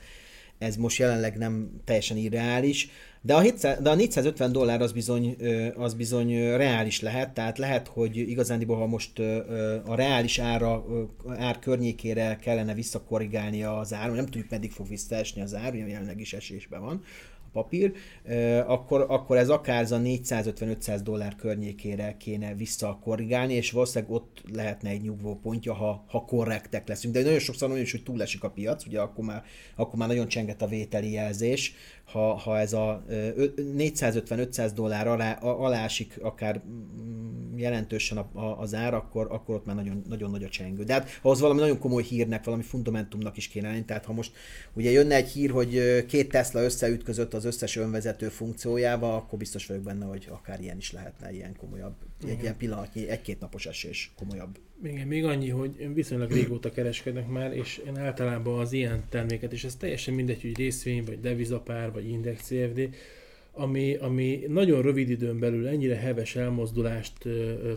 ez 0.59 0.77
most 0.77 0.99
jelenleg 0.99 1.37
nem 1.37 1.81
teljesen 1.85 2.17
irreális. 2.17 2.91
De 3.21 3.35
a, 3.35 3.41
700, 3.41 3.79
de 3.81 3.91
a 3.91 3.95
450 3.95 4.53
dollár 4.53 4.81
az 4.81 4.93
bizony, 4.93 5.37
az 5.77 5.95
bizony 5.95 6.57
reális 6.57 7.01
lehet, 7.01 7.35
tehát 7.35 7.59
lehet, 7.59 7.89
hogy 7.89 8.17
igazándiból, 8.17 8.77
ha 8.77 8.87
most 8.87 9.19
a 9.85 9.95
reális 9.95 10.39
ára, 10.39 10.85
ár 11.39 11.59
környékére 11.59 12.39
kellene 12.41 12.75
visszakorrigálni 12.75 13.63
az 13.63 13.93
ár, 13.93 14.11
nem 14.11 14.25
tudjuk 14.25 14.51
meddig 14.51 14.73
fog 14.73 14.89
visszaesni 14.89 15.43
az 15.43 15.55
ár, 15.55 15.75
jelenleg 15.75 16.21
is 16.21 16.33
esésben 16.33 16.81
van, 16.81 17.03
papír, 17.53 17.93
akkor, 18.67 19.07
akkor 19.09 19.37
ez 19.37 19.49
akár 19.49 19.83
a 19.83 19.97
450-500 19.97 21.01
dollár 21.03 21.37
környékére 21.37 22.17
kéne 22.19 22.55
visszakorrigálni, 22.55 23.55
és 23.55 23.71
valószínűleg 23.71 24.15
ott 24.15 24.43
lehetne 24.53 24.89
egy 24.89 25.03
nyugvó 25.03 25.39
pontja, 25.43 25.75
ha, 25.75 26.05
ha 26.09 26.25
korrektek 26.25 26.89
leszünk. 26.89 27.15
De 27.15 27.23
nagyon 27.23 27.39
sokszor 27.39 27.69
nagyon 27.69 27.85
is, 27.85 27.91
hogy 27.91 28.03
túlesik 28.03 28.45
a 28.45 28.51
piac, 28.51 28.87
ugye 28.87 29.01
akkor 29.01 29.25
már, 29.25 29.45
akkor 29.77 29.99
már 29.99 30.09
nagyon 30.09 30.29
csenget 30.29 30.63
a 30.63 30.67
vételi 30.67 31.13
jelzés, 31.13 31.75
ha, 32.13 32.35
ha 32.35 32.59
ez 32.59 32.73
a 32.73 33.05
450-500 33.09 34.71
dollár 34.75 35.09
alá, 35.09 35.33
alá 35.33 35.85
esik 35.85 36.19
akár 36.23 36.63
mm, 36.67 37.59
jelentősen 37.59 38.19
a, 38.19 38.29
a, 38.33 38.61
az 38.61 38.75
ár, 38.75 38.95
akkor, 38.95 39.27
akkor 39.31 39.55
ott 39.55 39.67
már 39.67 39.77
nagyon, 39.77 40.03
nagyon 40.09 40.31
nagy 40.31 40.45
a 40.45 40.49
csengő. 40.49 40.85
De 40.85 40.93
hát 40.93 41.19
ahhoz 41.23 41.41
valami 41.41 41.61
nagyon 41.61 41.79
komoly 41.79 42.03
hírnek, 42.03 42.45
valami 42.45 42.63
fundamentumnak 42.63 43.37
is 43.37 43.49
kéne 43.49 43.69
lenni. 43.69 43.85
Tehát 43.85 44.05
ha 44.05 44.13
most 44.13 44.33
ugye 44.73 44.91
jönne 44.91 45.15
egy 45.15 45.29
hír, 45.29 45.51
hogy 45.51 46.05
két 46.07 46.29
Tesla 46.29 46.63
összeütközött 46.63 47.35
az 47.35 47.45
összes 47.45 47.77
önvezető 47.77 48.29
funkciójával, 48.29 49.15
akkor 49.15 49.39
biztos 49.39 49.67
vagyok 49.67 49.83
benne, 49.83 50.05
hogy 50.05 50.27
akár 50.31 50.61
ilyen 50.61 50.77
is 50.77 50.93
lehetne, 50.93 51.33
ilyen 51.33 51.57
komolyabb, 51.57 51.95
Igen. 52.23 52.35
egy 52.37 52.43
ilyen 52.43 52.57
pillanatnyi, 52.57 53.09
egy-két 53.09 53.41
napos 53.41 53.67
esés 53.67 54.13
komolyabb. 54.17 54.59
Igen, 54.85 55.07
még 55.07 55.25
annyi, 55.25 55.49
hogy 55.49 55.95
viszonylag 55.95 56.31
régóta 56.31 56.71
kereskedek 56.71 57.29
már, 57.29 57.53
és 57.53 57.83
én 57.87 57.99
általában 57.99 58.59
az 58.59 58.73
ilyen 58.73 59.05
terméket, 59.09 59.53
és 59.53 59.65
ez 59.65 59.75
teljesen 59.75 60.15
mindegy, 60.15 60.43
hogy 60.43 60.57
részvény, 60.57 61.05
vagy 61.05 61.21
devizapár, 61.21 61.93
vagy 61.93 62.02
index 62.05 62.43
CFD, 62.43 62.89
ami, 63.55 63.95
ami 63.95 64.45
nagyon 64.49 64.83
rövid 64.83 65.11
időn 65.11 65.39
belül 65.39 65.69
ennyire 65.69 65.97
heves 65.97 66.37
elmozdulást 66.37 67.13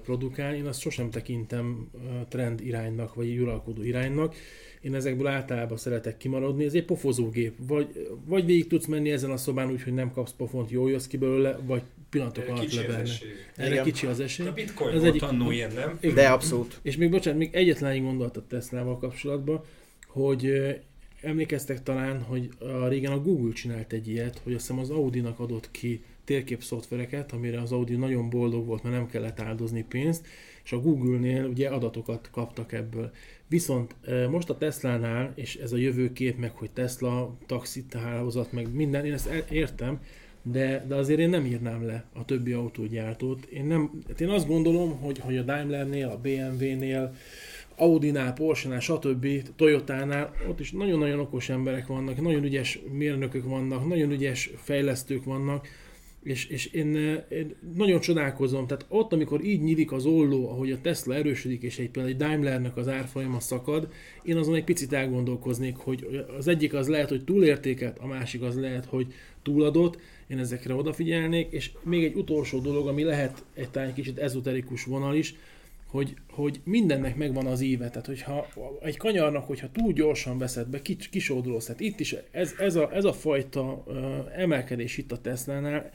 produkál, 0.03 0.55
én 0.55 0.65
azt 0.65 0.80
sosem 0.80 1.09
tekintem 1.09 1.89
trend 2.30 2.61
iránynak, 2.61 3.13
vagy 3.13 3.39
uralkodó 3.39 3.84
iránynak. 3.84 4.36
Én 4.82 4.95
ezekből 4.95 5.28
általában 5.28 5.78
szeretek 5.78 6.17
kimaradni, 6.17 6.65
ez 6.65 6.73
egy 6.73 6.86
pofozógép. 6.86 7.53
Vagy, 7.67 8.09
vagy 8.26 8.45
végig 8.45 8.67
tudsz 8.67 8.86
menni 8.86 9.11
ezen 9.11 9.32
a 9.32 9.38
szobán 9.38 9.71
úgy, 9.71 9.84
hogy 9.84 9.93
nem 9.93 10.11
kapsz 10.11 10.34
pofont, 10.38 10.71
jól 10.71 10.89
jössz 10.89 11.07
ki 11.07 11.17
belőle, 11.17 11.59
vagy 11.65 11.82
pillanatok 12.09 12.47
alatt 12.47 12.73
lebenne. 12.73 13.09
Erre 13.55 13.71
Igen. 13.71 13.84
kicsi 13.84 14.05
az 14.07 14.19
esély. 14.19 14.47
A 14.47 14.53
bitcoin 14.53 14.95
ez 14.95 15.01
volt 15.01 15.13
egy... 15.15 15.23
annó 15.23 15.51
ilyen, 15.51 15.71
nem? 15.73 16.13
De 16.13 16.30
abszolút. 16.30 16.80
És 16.82 16.97
még 16.97 17.09
bocsánat, 17.09 17.39
még 17.39 17.49
egyetlen 17.53 17.91
egy 17.91 18.01
gondolat 18.01 18.38
a 18.38 18.45
Tesla-val 18.47 18.97
kapcsolatban, 18.97 19.61
hogy 20.07 20.51
emlékeztek 21.26 21.84
talán, 21.84 22.21
hogy 22.21 22.49
a 22.59 22.88
régen 22.88 23.11
a 23.11 23.21
Google 23.21 23.53
csinált 23.53 23.93
egy 23.93 24.07
ilyet, 24.07 24.41
hogy 24.43 24.53
azt 24.53 24.67
hiszem 24.67 24.82
az 24.82 24.89
Audi-nak 24.89 25.39
adott 25.39 25.71
ki 25.71 26.03
térkép 26.23 26.63
szoftvereket, 26.63 27.32
amire 27.32 27.61
az 27.61 27.71
Audi 27.71 27.95
nagyon 27.95 28.30
boldog 28.30 28.65
volt, 28.65 28.84
mert 28.84 28.95
nem 28.95 29.07
kellett 29.07 29.39
áldozni 29.39 29.86
pénzt, 29.89 30.28
és 30.63 30.71
a 30.71 30.80
Google-nél 30.80 31.45
ugye 31.45 31.69
adatokat 31.69 32.30
kaptak 32.32 32.71
ebből. 32.71 33.11
Viszont 33.47 33.95
most 34.30 34.49
a 34.49 34.57
Tesla-nál, 34.57 35.32
és 35.36 35.55
ez 35.55 35.71
a 35.71 35.78
jövőkép, 35.78 36.38
meg 36.38 36.51
hogy 36.51 36.71
Tesla, 36.71 37.38
taxit 37.45 37.93
hálózat, 37.93 38.51
meg 38.51 38.73
minden, 38.73 39.05
én 39.05 39.13
ezt 39.13 39.30
értem, 39.49 39.99
de, 40.51 40.86
de 40.88 40.95
azért 40.95 41.19
én 41.19 41.30
nem 41.30 41.45
írnám 41.45 41.86
le 41.86 42.05
a 42.13 42.26
többi 42.26 42.51
autógyártót. 42.51 43.45
Én, 43.45 43.65
nem, 43.65 44.01
hát 44.07 44.21
én 44.21 44.30
azt 44.30 44.47
gondolom, 44.47 44.99
hogy, 44.99 45.19
hogy 45.19 45.38
a 45.38 45.41
Daimlernél, 45.41 46.07
a 46.07 46.17
BMW-nél, 46.17 47.15
Audi-nál, 47.78 48.34
Porsche-nál, 48.34 48.80
stb. 48.80 49.28
Toyota-nál, 49.55 50.34
ott 50.49 50.59
is 50.59 50.71
nagyon-nagyon 50.71 51.19
okos 51.19 51.49
emberek 51.49 51.88
vannak, 51.88 52.21
nagyon 52.21 52.43
ügyes 52.43 52.80
mérnökök 52.91 53.43
vannak, 53.43 53.88
nagyon 53.88 54.11
ügyes 54.11 54.51
fejlesztők 54.55 55.23
vannak, 55.23 55.67
és, 56.26 56.45
és 56.45 56.65
én, 56.65 56.95
én 57.30 57.55
nagyon 57.76 57.99
csodálkozom, 57.99 58.67
tehát 58.67 58.86
ott, 58.89 59.13
amikor 59.13 59.43
így 59.43 59.61
nyílik 59.61 59.91
az 59.91 60.05
olló, 60.05 60.49
ahogy 60.49 60.71
a 60.71 60.82
Tesla 60.82 61.15
erősödik, 61.15 61.61
és 61.61 61.80
egy 61.80 61.89
például 61.89 62.13
egy 62.13 62.19
Daimlernek 62.19 62.78
az 62.78 62.88
árfolyama 62.88 63.39
szakad, 63.39 63.89
én 64.23 64.38
azon 64.38 64.55
egy 64.55 64.63
picit 64.63 64.93
elgondolkoznék, 64.93 65.76
hogy 65.76 66.26
az 66.38 66.47
egyik 66.47 66.73
az 66.73 66.88
lehet, 66.88 67.09
hogy 67.09 67.23
túlértéket, 67.23 67.97
a 67.99 68.07
másik 68.07 68.41
az 68.41 68.59
lehet, 68.59 68.86
hogy 68.86 69.13
túladott, 69.43 69.99
én 70.28 70.39
ezekre 70.39 70.73
odafigyelnék, 70.73 71.51
és 71.51 71.71
még 71.84 72.03
egy 72.03 72.15
utolsó 72.15 72.59
dolog, 72.59 72.88
ami 72.88 73.03
lehet 73.03 73.43
egy 73.53 73.69
talán 73.69 73.93
kicsit 73.93 74.17
ezoterikus 74.17 74.84
vonal 74.84 75.15
is, 75.15 75.36
hogy, 75.95 76.15
hogy 76.29 76.61
mindennek 76.63 77.15
megvan 77.15 77.45
az 77.45 77.61
íve, 77.61 77.89
tehát 77.89 78.05
hogyha 78.05 78.47
egy 78.81 78.97
kanyarnak, 78.97 79.47
hogyha 79.47 79.71
túl 79.71 79.93
gyorsan 79.93 80.37
veszed 80.37 80.67
be, 80.67 80.81
kis, 80.81 81.09
kisódulsz, 81.09 81.65
tehát 81.65 81.79
itt 81.79 81.99
is 81.99 82.15
ez, 82.31 82.53
ez, 82.57 82.75
a, 82.75 82.93
ez 82.93 83.05
a 83.05 83.13
fajta 83.13 83.83
uh, 83.85 83.95
emelkedés 84.35 84.97
itt 84.97 85.11
a 85.11 85.21
Tesla-nál, 85.21 85.91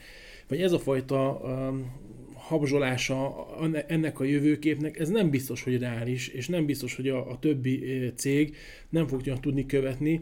vagy 0.47 0.61
ez 0.61 0.71
a 0.71 0.79
fajta 0.79 1.41
um, 1.43 1.91
habzsolása 2.33 3.47
ennek 3.87 4.19
a 4.19 4.23
jövőképnek, 4.23 4.99
ez 4.99 5.09
nem 5.09 5.29
biztos, 5.29 5.63
hogy 5.63 5.79
reális, 5.79 6.27
és 6.27 6.47
nem 6.47 6.65
biztos, 6.65 6.95
hogy 6.95 7.09
a, 7.09 7.29
a 7.29 7.39
többi 7.39 8.11
cég 8.15 8.55
nem 8.89 9.07
fogja 9.07 9.37
tudni 9.37 9.65
követni. 9.65 10.21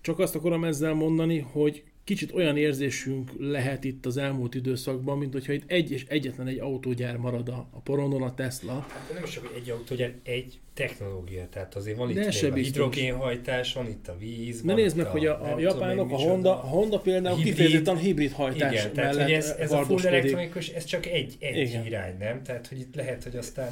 Csak 0.00 0.18
azt 0.18 0.34
akarom 0.34 0.64
ezzel 0.64 0.94
mondani, 0.94 1.38
hogy 1.38 1.82
kicsit 2.08 2.32
olyan 2.34 2.56
érzésünk 2.56 3.30
lehet 3.38 3.84
itt 3.84 4.06
az 4.06 4.16
elmúlt 4.16 4.54
időszakban, 4.54 5.18
mint 5.18 5.32
hogyha 5.32 5.52
itt 5.52 5.70
egy 5.70 5.90
és 5.90 6.04
egyetlen 6.04 6.46
egy 6.46 6.58
autógyár 6.58 7.16
marad 7.16 7.48
a, 7.48 7.68
a 7.70 7.80
poronon, 7.80 8.22
a 8.22 8.34
Tesla. 8.34 8.86
Hát 8.88 9.10
nem 9.14 9.22
is 9.22 9.30
csak 9.30 9.52
egy 9.56 9.70
autógyár, 9.70 10.14
egy 10.22 10.58
technológia, 10.78 11.48
tehát 11.50 11.74
azért 11.74 11.96
van 11.96 12.10
itt 12.10 12.42
a 12.42 12.54
hidrogénhajtás, 12.54 13.72
van 13.72 13.86
itt 13.88 14.08
a 14.08 14.16
víz. 14.18 14.62
Ne 14.62 14.74
nézd 14.74 14.96
meg, 14.96 15.06
a, 15.06 15.08
hogy 15.08 15.26
a, 15.26 15.54
a 15.54 15.58
japánok, 15.60 16.12
a 16.12 16.16
Honda, 16.16 16.50
a 16.50 16.66
Honda 16.66 16.98
például 16.98 17.36
hibrid, 17.36 17.54
kifejezetten 17.54 17.96
hibrid 17.96 18.32
hajtás 18.32 18.72
igen, 18.72 18.92
tehát, 18.92 19.16
hogy 19.16 19.32
ez, 19.32 19.54
ez 19.58 19.72
a 19.72 19.82
full 19.82 20.06
elektronikus, 20.06 20.68
ez 20.68 20.84
csak 20.84 21.06
egy, 21.06 21.36
egy 21.40 21.56
igen. 21.56 21.86
irány, 21.86 22.16
nem? 22.18 22.42
Tehát, 22.42 22.66
hogy 22.66 22.78
itt 22.78 22.94
lehet, 22.94 23.22
hogy 23.22 23.36
aztán 23.36 23.68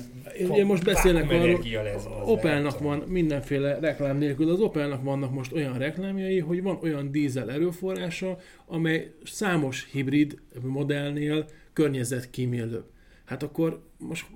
Ugye 0.49 0.65
most 0.65 0.85
beszélnek 0.85 1.31
arról, 1.31 1.61
lesz, 1.83 2.05
Opelnak 2.25 2.79
van 2.79 2.99
mindenféle 2.99 3.79
reklám 3.79 4.19
nélkül, 4.19 4.51
az 4.51 4.61
Opelnak 4.61 5.03
vannak 5.03 5.33
most 5.33 5.53
olyan 5.53 5.79
reklámjai, 5.79 6.39
hogy 6.39 6.63
van 6.63 6.79
olyan 6.83 7.11
dízel 7.11 7.51
erőforrása, 7.51 8.39
amely 8.67 9.13
számos 9.25 9.89
hibrid 9.93 10.39
modellnél 10.63 11.49
környezetkímélőbb. 11.73 12.85
Hát 13.25 13.43
akkor 13.43 13.83
most, 13.99 14.27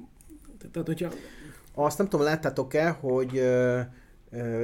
tehát 0.72 0.86
hogyha 0.86 1.12
azt 1.84 1.98
nem 1.98 2.08
tudom, 2.08 2.26
láttátok-e, 2.26 2.90
hogy 2.90 3.42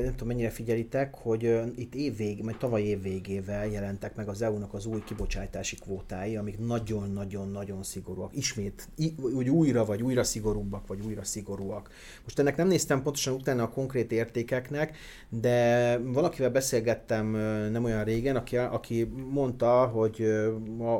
nem 0.02 0.10
tudom 0.10 0.28
mennyire 0.28 0.50
figyelitek, 0.50 1.14
hogy 1.14 1.60
itt 1.76 1.94
évvég, 1.94 2.42
majd 2.42 2.56
tavaly 2.56 2.82
év 2.82 3.02
végével 3.02 3.66
jelentek 3.66 4.16
meg 4.16 4.28
az 4.28 4.42
EU-nak 4.42 4.74
az 4.74 4.86
új 4.86 5.02
kibocsátási 5.04 5.76
kvótái, 5.76 6.36
amik 6.36 6.58
nagyon-nagyon-nagyon 6.58 7.82
szigorúak. 7.82 8.36
Ismét, 8.36 8.88
úgy 9.16 9.48
újra 9.48 9.84
vagy 9.84 10.02
újra 10.02 10.24
szigorúbbak, 10.24 10.86
vagy 10.86 11.00
újra 11.06 11.24
szigorúak. 11.24 11.90
Most 12.22 12.38
ennek 12.38 12.56
nem 12.56 12.68
néztem 12.68 13.02
pontosan 13.02 13.34
utána 13.34 13.62
a 13.62 13.68
konkrét 13.68 14.12
értékeknek, 14.12 14.96
de 15.28 15.98
valakivel 15.98 16.50
beszélgettem 16.50 17.26
nem 17.70 17.84
olyan 17.84 18.04
régen, 18.04 18.36
aki, 18.36 18.56
aki 18.56 19.12
mondta, 19.30 19.86
hogy 19.86 20.22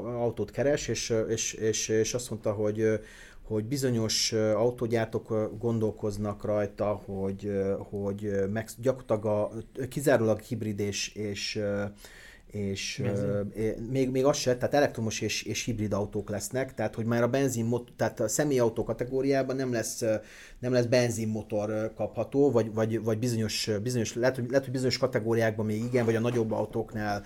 autót 0.05 0.51
keres, 0.51 0.89
és, 0.89 1.15
és, 1.29 1.53
és, 1.53 1.89
és 1.89 2.15
azt 2.15 2.31
mondta, 2.31 2.53
hogy 2.53 3.01
hogy 3.47 3.65
bizonyos 3.65 4.33
autógyártók 4.33 5.51
gondolkoznak 5.59 6.45
rajta, 6.45 7.03
hogy, 7.05 7.51
hogy 7.79 8.31
meg, 8.53 8.69
gyakorlatilag 8.79 9.25
a, 9.25 9.51
kizárólag 9.89 10.41
hibrid 10.41 10.81
és, 10.81 11.15
és 11.15 11.61
és 12.57 13.03
uh, 13.05 13.41
még, 13.91 14.11
még 14.11 14.25
az 14.25 14.37
se, 14.37 14.57
tehát 14.57 14.75
elektromos 14.75 15.21
és, 15.21 15.43
és 15.43 15.65
hibrid 15.65 15.93
autók 15.93 16.31
lesznek, 16.31 16.75
tehát 16.75 16.95
hogy 16.95 17.05
már 17.05 17.23
a 17.23 17.29
benzin, 17.29 17.75
tehát 17.97 18.21
a 18.21 18.29
személyautó 18.29 18.85
kategóriában 18.85 19.57
nem 19.57 19.73
lesz, 19.73 20.05
nem 20.59 20.73
lesz 20.73 20.85
benzinmotor 20.85 21.93
kapható, 21.95 22.51
vagy, 22.51 22.75
vagy, 22.75 23.03
vagy 23.03 23.19
bizonyos, 23.19 23.71
bizonyos 23.83 24.15
lehet, 24.15 24.37
hogy, 24.37 24.47
lehet, 24.49 24.65
hogy 24.65 24.73
bizonyos 24.73 24.99
kategóriákban 24.99 25.67
még 25.67 25.85
igen, 25.85 26.05
vagy 26.05 26.17
a 26.17 26.21
nagyobb 26.21 26.53
autóknál 26.53 27.23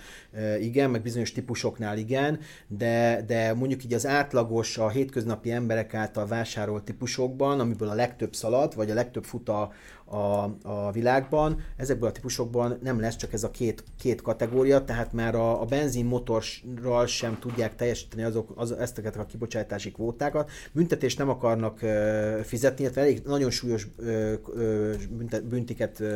igen, 0.59 0.89
meg 0.89 1.01
bizonyos 1.01 1.31
típusoknál 1.31 1.97
igen, 1.97 2.39
de, 2.67 3.23
de 3.27 3.53
mondjuk 3.53 3.83
így 3.83 3.93
az 3.93 4.05
átlagos, 4.05 4.77
a 4.77 4.89
hétköznapi 4.89 5.51
emberek 5.51 5.93
által 5.93 6.27
vásárolt 6.27 6.83
típusokban, 6.83 7.59
amiből 7.59 7.89
a 7.89 7.93
legtöbb 7.93 8.33
szalad, 8.33 8.75
vagy 8.75 8.91
a 8.91 8.93
legtöbb 8.93 9.23
fut 9.23 9.49
a, 9.49 9.71
a, 10.11 10.55
a 10.63 10.91
világban. 10.91 11.63
Ezekből 11.77 12.09
a 12.09 12.11
típusokban 12.11 12.79
nem 12.83 12.99
lesz 12.99 13.15
csak 13.15 13.33
ez 13.33 13.43
a 13.43 13.51
két, 13.51 13.83
két 13.99 14.21
kategória, 14.21 14.83
tehát 14.83 15.13
már 15.13 15.35
a, 15.35 15.61
a 15.61 15.65
benzinmotorral 15.65 17.05
sem 17.05 17.39
tudják 17.39 17.75
teljesíteni 17.75 18.23
azok, 18.23 18.51
az, 18.55 18.71
ezteket 18.71 19.17
a 19.17 19.25
kibocsátási 19.25 19.91
kvótákat. 19.91 20.49
Büntetést 20.71 21.17
nem 21.17 21.29
akarnak 21.29 21.79
uh, 21.81 22.39
fizetni, 22.39 22.83
illetve 22.83 23.01
elég 23.01 23.21
nagyon 23.25 23.49
súlyos 23.49 23.87
uh, 23.97 24.33
uh, 24.55 25.39
büntiket 25.43 25.99
uh, 25.99 26.15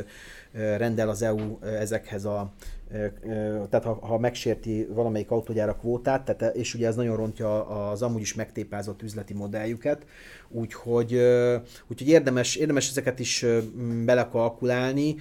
rendel 0.78 1.10
az 1.10 1.22
EU 1.22 1.58
ezekhez 1.62 2.26
a 2.26 2.54
tehát 3.70 3.84
ha, 3.84 3.94
ha 4.02 4.20
megsérti 4.20 4.88
valamelyik 4.94 5.32
autógyár 5.32 5.70
a 5.70 5.76
kvótát, 5.76 6.36
tehát, 6.36 6.56
és 6.56 6.74
ugye 6.74 6.88
ez 6.88 6.96
nagyon 6.96 7.16
rontja 7.16 7.68
az 7.90 8.02
amúgy 8.02 8.22
is 8.22 8.34
megtépázott 8.34 9.02
üzleti 9.02 9.34
modelljüket, 9.34 10.06
úgyhogy, 10.50 11.14
úgyhogy 11.88 12.08
érdemes, 12.08 12.56
érdemes 12.56 12.90
ezeket 12.90 13.20
is 13.20 13.46
belekalkulálni. 14.06 15.16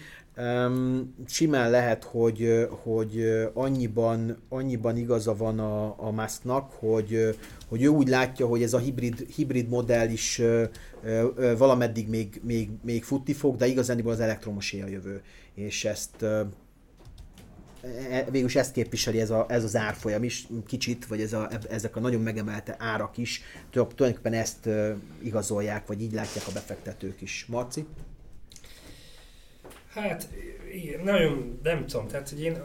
Simán 1.26 1.70
lehet, 1.70 2.04
hogy, 2.04 2.68
hogy 2.82 3.24
annyiban, 3.54 4.36
annyiban 4.48 4.96
igaza 4.96 5.36
van 5.36 5.58
a, 5.58 5.94
a 5.96 6.10
Musknak, 6.10 6.72
hogy, 6.72 7.36
hogy 7.74 7.82
ő 7.82 7.88
úgy 7.88 8.08
látja, 8.08 8.46
hogy 8.46 8.62
ez 8.62 8.72
a 8.72 8.78
hibrid, 8.78 9.26
hibrid 9.34 9.68
modell 9.68 10.08
is 10.08 10.40
valameddig 11.58 12.08
még, 12.08 12.40
még, 12.44 12.70
még 12.82 13.04
futni 13.04 13.32
fog, 13.32 13.56
de 13.56 13.66
igazániból 13.66 14.12
az 14.12 14.20
elektromos 14.20 14.72
a 14.72 14.88
jövő. 14.88 15.22
És 15.54 15.84
ezt 15.84 16.24
E, 18.10 18.24
végülis 18.30 18.56
ezt 18.56 18.72
képviseli 18.72 19.20
ez, 19.20 19.30
a, 19.30 19.46
ez 19.48 19.64
az 19.64 19.76
árfolyam 19.76 20.22
is 20.22 20.46
kicsit, 20.66 21.06
vagy 21.06 21.20
ez 21.20 21.32
a, 21.32 21.48
ezek 21.70 21.96
a 21.96 22.00
nagyon 22.00 22.20
megemelte 22.20 22.76
árak 22.78 23.16
is, 23.16 23.42
tulajdonképpen 23.70 24.32
ezt 24.32 24.68
igazolják, 25.22 25.86
vagy 25.86 26.02
így 26.02 26.12
látják 26.12 26.46
a 26.48 26.52
befektetők 26.52 27.20
is. 27.20 27.46
Marci? 27.48 27.86
Hát, 29.88 30.28
igen, 30.72 31.00
nagyon 31.00 31.60
nem 31.62 31.86
tudom, 31.86 32.08
tehát 32.08 32.28
hogy 32.28 32.42
én 32.42 32.62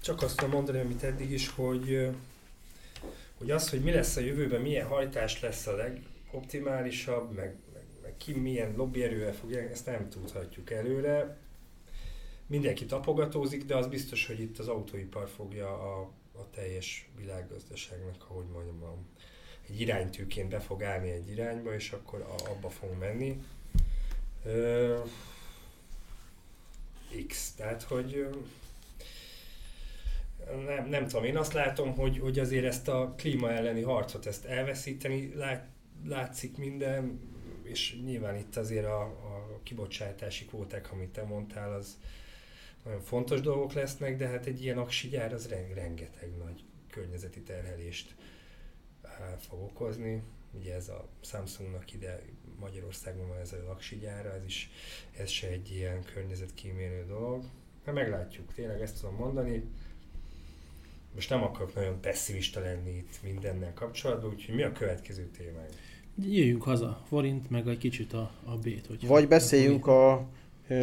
csak 0.00 0.22
azt 0.22 0.36
tudom 0.36 0.52
mondani, 0.52 0.78
amit 0.78 1.02
eddig 1.02 1.30
is, 1.30 1.48
hogy, 1.48 2.08
hogy 3.38 3.50
az, 3.50 3.70
hogy 3.70 3.80
mi 3.82 3.90
lesz 3.90 4.16
a 4.16 4.20
jövőben, 4.20 4.60
milyen 4.60 4.86
hajtás 4.86 5.40
lesz 5.40 5.66
a 5.66 5.76
legoptimálisabb, 5.76 7.34
meg, 7.34 7.56
meg, 7.72 7.84
meg 8.02 8.16
ki 8.16 8.32
milyen 8.32 8.74
lobbyerővel 8.76 9.32
fogja, 9.32 9.58
ezt 9.58 9.86
nem 9.86 10.08
tudhatjuk 10.08 10.70
előre 10.70 11.38
mindenki 12.46 12.86
tapogatózik, 12.86 13.64
de 13.64 13.76
az 13.76 13.86
biztos, 13.86 14.26
hogy 14.26 14.40
itt 14.40 14.58
az 14.58 14.68
autóipar 14.68 15.28
fogja 15.28 15.68
a, 15.68 16.10
a 16.32 16.50
teljes 16.50 17.08
világgazdaságnak, 17.16 18.26
ahogy 18.28 18.46
mondjam, 18.52 19.06
egy 19.68 19.80
iránytűként 19.80 20.48
be 20.48 20.60
fog 20.60 20.82
állni 20.82 21.10
egy 21.10 21.30
irányba, 21.30 21.74
és 21.74 21.92
akkor 21.92 22.20
a, 22.20 22.50
abba 22.50 22.70
fog 22.70 22.98
menni. 22.98 23.42
Ö, 24.44 24.98
X, 27.26 27.52
tehát 27.52 27.82
hogy 27.82 28.28
nem, 30.66 30.88
nem 30.88 31.06
tudom, 31.06 31.24
én 31.24 31.36
azt 31.36 31.52
látom, 31.52 31.94
hogy, 31.94 32.18
hogy 32.18 32.38
azért 32.38 32.64
ezt 32.64 32.88
a 32.88 33.14
klíma 33.16 33.50
elleni 33.50 33.82
harcot, 33.82 34.26
ezt 34.26 34.44
elveszíteni 34.44 35.32
lát, 35.34 35.68
látszik 36.04 36.56
minden, 36.56 37.20
és 37.62 38.00
nyilván 38.04 38.36
itt 38.36 38.56
azért 38.56 38.86
a, 38.86 39.02
a 39.02 39.60
kibocsátási 39.62 40.44
kvóták, 40.44 40.92
amit 40.92 41.10
te 41.10 41.22
mondtál, 41.22 41.72
az, 41.72 41.98
nagyon 42.84 43.00
fontos 43.00 43.40
dolgok 43.40 43.72
lesznek, 43.72 44.16
de 44.16 44.26
hát 44.26 44.46
egy 44.46 44.62
ilyen 44.62 44.78
aksigyár 44.78 45.32
az 45.32 45.48
rengeteg 45.74 46.36
nagy 46.36 46.64
környezeti 46.90 47.40
terhelést 47.40 48.14
fog 49.38 49.62
okozni. 49.62 50.22
Ugye 50.52 50.74
ez 50.74 50.88
a 50.88 51.08
Samsungnak 51.20 51.92
ide 51.92 52.20
Magyarországon 52.60 53.28
van 53.28 53.38
ez 53.38 53.52
a 53.52 53.70
aksigyára, 53.70 54.34
ez 54.34 54.44
is 54.44 54.70
ez 55.16 55.28
se 55.28 55.48
egy 55.48 55.70
ilyen 55.70 56.02
környezetkímélő 56.02 57.04
dolog. 57.06 57.44
Hát 57.84 57.94
meglátjuk, 57.94 58.52
tényleg 58.52 58.80
ezt 58.80 59.00
tudom 59.00 59.14
mondani. 59.14 59.64
Most 61.14 61.30
nem 61.30 61.42
akarok 61.42 61.74
nagyon 61.74 62.00
pessimista 62.00 62.60
lenni 62.60 62.90
itt 62.90 63.18
mindennel 63.22 63.72
kapcsolatban, 63.74 64.30
úgyhogy 64.30 64.54
mi 64.54 64.62
a 64.62 64.72
következő 64.72 65.30
témánk? 65.38 65.68
Jöjjünk 66.22 66.62
haza, 66.62 67.02
forint, 67.08 67.50
meg 67.50 67.68
egy 67.68 67.78
kicsit 67.78 68.12
a, 68.12 68.30
a 68.44 68.56
B-t. 68.56 69.06
Vagy 69.06 69.28
beszéljünk 69.28 69.86
a 69.86 70.28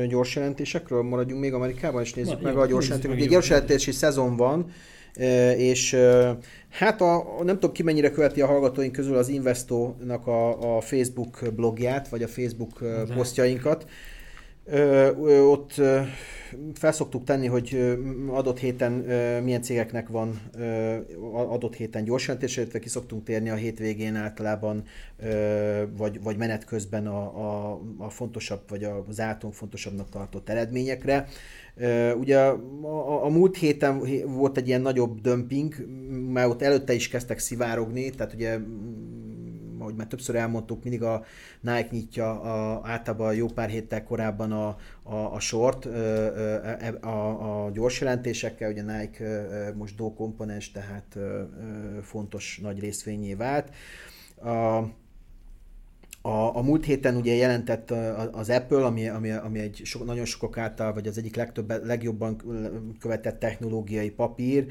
gyors 0.07 0.36
jelentésekről, 0.36 1.01
maradjunk 1.01 1.41
még 1.41 1.53
Amerikában, 1.53 2.01
és 2.01 2.13
nézzük 2.13 2.39
Na, 2.39 2.41
meg 2.41 2.53
jó, 2.53 2.59
a 2.59 2.65
gyors 2.65 2.88
jelentéseket. 2.88 3.21
Ugye 3.21 3.34
gyors 3.34 3.49
jelentési 3.49 3.91
szezon 3.91 4.36
van, 4.36 4.71
és 5.57 5.97
hát 6.69 7.01
a, 7.01 7.36
nem 7.43 7.55
tudom 7.55 7.71
ki 7.71 7.84
mennyire 7.84 8.11
követi 8.11 8.41
a 8.41 8.45
hallgatóink 8.45 8.91
közül 8.91 9.17
az 9.17 9.27
Investo-nak 9.27 10.27
a, 10.27 10.75
a 10.75 10.82
Facebook 10.82 11.53
blogját, 11.55 12.09
vagy 12.09 12.23
a 12.23 12.27
Facebook 12.27 12.82
De. 12.82 13.13
posztjainkat. 13.13 13.89
Ott 15.49 15.82
felszoktuk 16.74 17.24
tenni, 17.24 17.47
hogy 17.47 17.97
adott 18.28 18.59
héten 18.59 18.91
milyen 19.43 19.61
cégeknek 19.61 20.07
van 20.07 20.41
adott 21.32 21.76
héten 21.76 22.03
gyors 22.03 22.28
jelentés, 22.28 22.57
illetve 22.57 22.80
ki 22.80 22.89
szoktunk 22.89 23.24
térni 23.24 23.49
a 23.49 23.55
hétvégén 23.55 24.15
általában, 24.15 24.84
vagy, 25.97 26.22
vagy 26.24 26.38
menet 26.38 26.65
közben 26.65 27.07
a, 27.07 27.22
a, 27.22 27.82
a 27.97 28.09
fontosabb, 28.09 28.61
vagy 28.69 28.88
az 29.07 29.19
általunk 29.19 29.55
fontosabbnak 29.55 30.09
tartott 30.09 30.49
eredményekre. 30.49 31.28
Ugye 32.17 32.39
a, 32.39 32.59
a, 32.82 33.26
a 33.26 33.30
múlt 33.30 33.57
héten 33.57 34.01
volt 34.26 34.57
egy 34.57 34.67
ilyen 34.67 34.82
nagyobb 34.82 35.22
dömping, 35.22 35.76
mert 36.34 36.49
ott 36.49 36.61
előtte 36.61 36.93
is 36.93 37.09
kezdtek 37.09 37.39
szivárogni, 37.39 38.09
tehát 38.09 38.34
ugye 38.34 38.57
ahogy 39.82 39.95
már 39.95 40.07
többször 40.07 40.36
elmondtuk, 40.36 40.84
mindig 40.84 41.03
a 41.03 41.23
Nike 41.61 41.88
nyitja 41.91 42.41
a, 42.41 42.82
általában 42.84 43.36
jó 43.36 43.47
pár 43.47 43.69
héttel 43.69 44.03
korábban 44.03 44.51
a, 44.51 44.77
a, 45.03 45.15
a 45.15 45.39
sort 45.39 45.86
e, 45.86 46.97
a, 47.01 47.07
a, 47.07 47.65
a 47.65 47.71
gyors 47.71 48.01
jelentésekkel, 48.01 48.71
ugye 48.71 48.82
Nike 48.82 49.47
most 49.75 49.95
do 49.95 50.13
komponens, 50.13 50.71
tehát 50.71 51.17
fontos 52.01 52.59
nagy 52.61 52.79
részvényé 52.79 53.34
vált. 53.34 53.69
A, 54.43 54.84
a, 56.21 56.55
a 56.55 56.61
múlt 56.61 56.86
héten 56.86 57.15
ugye 57.15 57.34
jelentett 57.34 57.91
az 58.32 58.49
Apple, 58.49 58.86
ami, 58.86 59.07
ami, 59.07 59.32
ami 59.32 59.59
egy 59.59 59.82
so, 59.84 60.03
nagyon 60.03 60.25
sokak 60.25 60.57
által, 60.57 60.93
vagy 60.93 61.07
az 61.07 61.17
egyik 61.17 61.36
legtöbb, 61.36 61.86
legjobban 61.86 62.41
követett 62.99 63.39
technológiai 63.39 64.09
papír, 64.09 64.67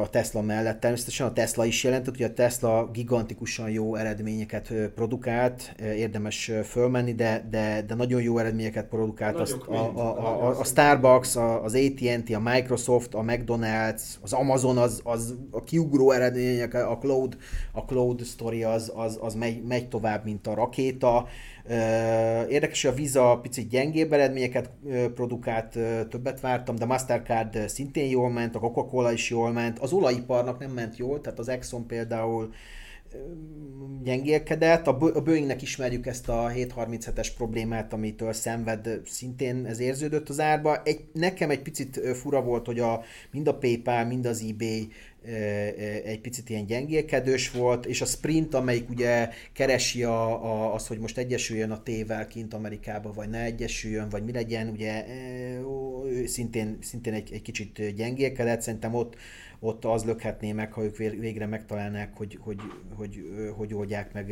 a 0.00 0.10
Tesla 0.10 0.42
mellett. 0.42 0.80
Természetesen 0.80 1.26
a 1.26 1.32
Tesla 1.32 1.64
is 1.64 1.84
jelentett, 1.84 2.16
hogy 2.16 2.24
a 2.24 2.32
Tesla 2.32 2.90
gigantikusan 2.92 3.70
jó 3.70 3.94
eredményeket 3.94 4.72
produkált, 4.94 5.74
érdemes 5.78 6.50
fölmenni, 6.64 7.14
de, 7.14 7.46
de, 7.50 7.82
de 7.86 7.94
nagyon 7.94 8.22
jó 8.22 8.38
eredményeket 8.38 8.86
produkált 8.86 9.38
a, 9.38 9.72
a, 9.72 9.98
a, 9.98 10.46
a, 10.46 10.58
a 10.58 10.64
Starbucks, 10.64 11.36
az 11.36 11.74
AT&T, 11.74 12.34
a 12.34 12.40
Microsoft, 12.40 13.14
a 13.14 13.22
McDonald's, 13.22 14.02
az 14.20 14.32
Amazon, 14.32 14.78
az, 14.78 15.00
az 15.04 15.34
a 15.50 15.64
kiugró 15.64 16.10
eredmények, 16.10 16.74
a 16.74 16.98
cloud, 17.00 17.36
a 17.72 17.80
cloud 17.80 18.24
story 18.24 18.62
az, 18.62 18.92
az, 18.94 19.18
az 19.20 19.34
megy, 19.34 19.62
megy 19.62 19.88
tovább, 19.88 20.24
mint 20.24 20.46
a 20.46 20.54
rakéta. 20.54 21.28
Érdekes, 22.48 22.82
hogy 22.82 22.90
a 22.90 22.94
Visa 22.94 23.38
picit 23.42 23.68
gyengébb 23.68 24.12
eredményeket 24.12 24.70
produkált, 25.14 25.78
többet 26.08 26.40
vártam, 26.40 26.76
de 26.76 26.84
Mastercard 26.84 27.68
szintén 27.68 28.08
jól 28.08 28.30
ment, 28.30 28.54
a 28.54 28.58
Coca-Cola 28.58 29.12
is 29.12 29.30
jól 29.30 29.52
ment, 29.52 29.78
az 29.78 29.92
olajiparnak 29.92 30.58
nem 30.58 30.70
ment 30.70 30.96
jól, 30.96 31.20
tehát 31.20 31.38
az 31.38 31.48
Exxon 31.48 31.86
például 31.86 32.50
gyengélkedett. 34.02 34.86
A 34.86 34.96
Boeingnek 35.24 35.62
ismerjük 35.62 36.06
ezt 36.06 36.28
a 36.28 36.50
737-es 36.54 37.28
problémát, 37.36 37.92
amitől 37.92 38.32
szenved, 38.32 39.00
szintén 39.04 39.66
ez 39.66 39.80
érződött 39.80 40.28
az 40.28 40.40
árba. 40.40 40.82
Egy, 40.82 41.00
nekem 41.12 41.50
egy 41.50 41.62
picit 41.62 42.00
fura 42.14 42.42
volt, 42.42 42.66
hogy 42.66 42.78
a, 42.78 43.02
mind 43.30 43.48
a 43.48 43.58
PayPal, 43.58 44.04
mind 44.04 44.26
az 44.26 44.44
eBay 44.48 44.88
egy 46.04 46.20
picit 46.20 46.50
ilyen 46.50 46.66
gyengélkedős 46.66 47.50
volt, 47.50 47.86
és 47.86 48.00
a 48.00 48.04
Sprint, 48.04 48.54
amelyik 48.54 48.90
ugye 48.90 49.28
keresi 49.52 50.02
a, 50.02 50.44
a, 50.44 50.74
az, 50.74 50.86
hogy 50.86 50.98
most 50.98 51.18
egyesüljön 51.18 51.70
a 51.70 51.82
tével 51.82 52.26
kint 52.26 52.54
Amerikába, 52.54 53.12
vagy 53.12 53.28
ne 53.28 53.42
egyesüljön, 53.42 54.08
vagy 54.08 54.24
mi 54.24 54.32
legyen, 54.32 54.68
ugye 54.68 55.04
szintén, 56.26 56.78
szintén 56.80 57.12
egy, 57.12 57.32
egy 57.32 57.42
kicsit 57.42 57.94
gyengélkedett, 57.94 58.60
szerintem 58.60 58.94
ott, 58.94 59.16
ott 59.60 59.84
az 59.84 60.04
lökhetné 60.04 60.52
meg, 60.52 60.72
ha 60.72 60.84
ők 60.84 60.96
végre 60.96 61.46
megtalálnák, 61.46 62.16
hogy 62.16 62.38
hogy, 62.40 62.60
hogy, 62.94 63.20
hogy 63.56 63.74
oldják 63.74 64.12
meg 64.12 64.30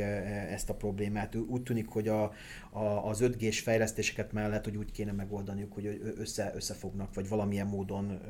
ezt 0.51 0.71
a 0.71 0.75
problémát. 0.75 1.35
Úgy 1.35 1.63
tűnik, 1.63 1.89
hogy 1.89 2.09
a, 2.09 2.33
a, 2.71 3.09
az 3.09 3.19
5G-s 3.23 3.61
fejlesztéseket 3.61 4.33
mellett, 4.33 4.65
hogy 4.65 4.77
úgy 4.77 4.93
kéne 4.93 5.13
megoldaniuk, 5.13 5.73
hogy 5.73 6.01
össze, 6.17 6.53
összefognak, 6.55 7.15
vagy 7.15 7.29
valamilyen 7.29 7.67
módon 7.67 8.21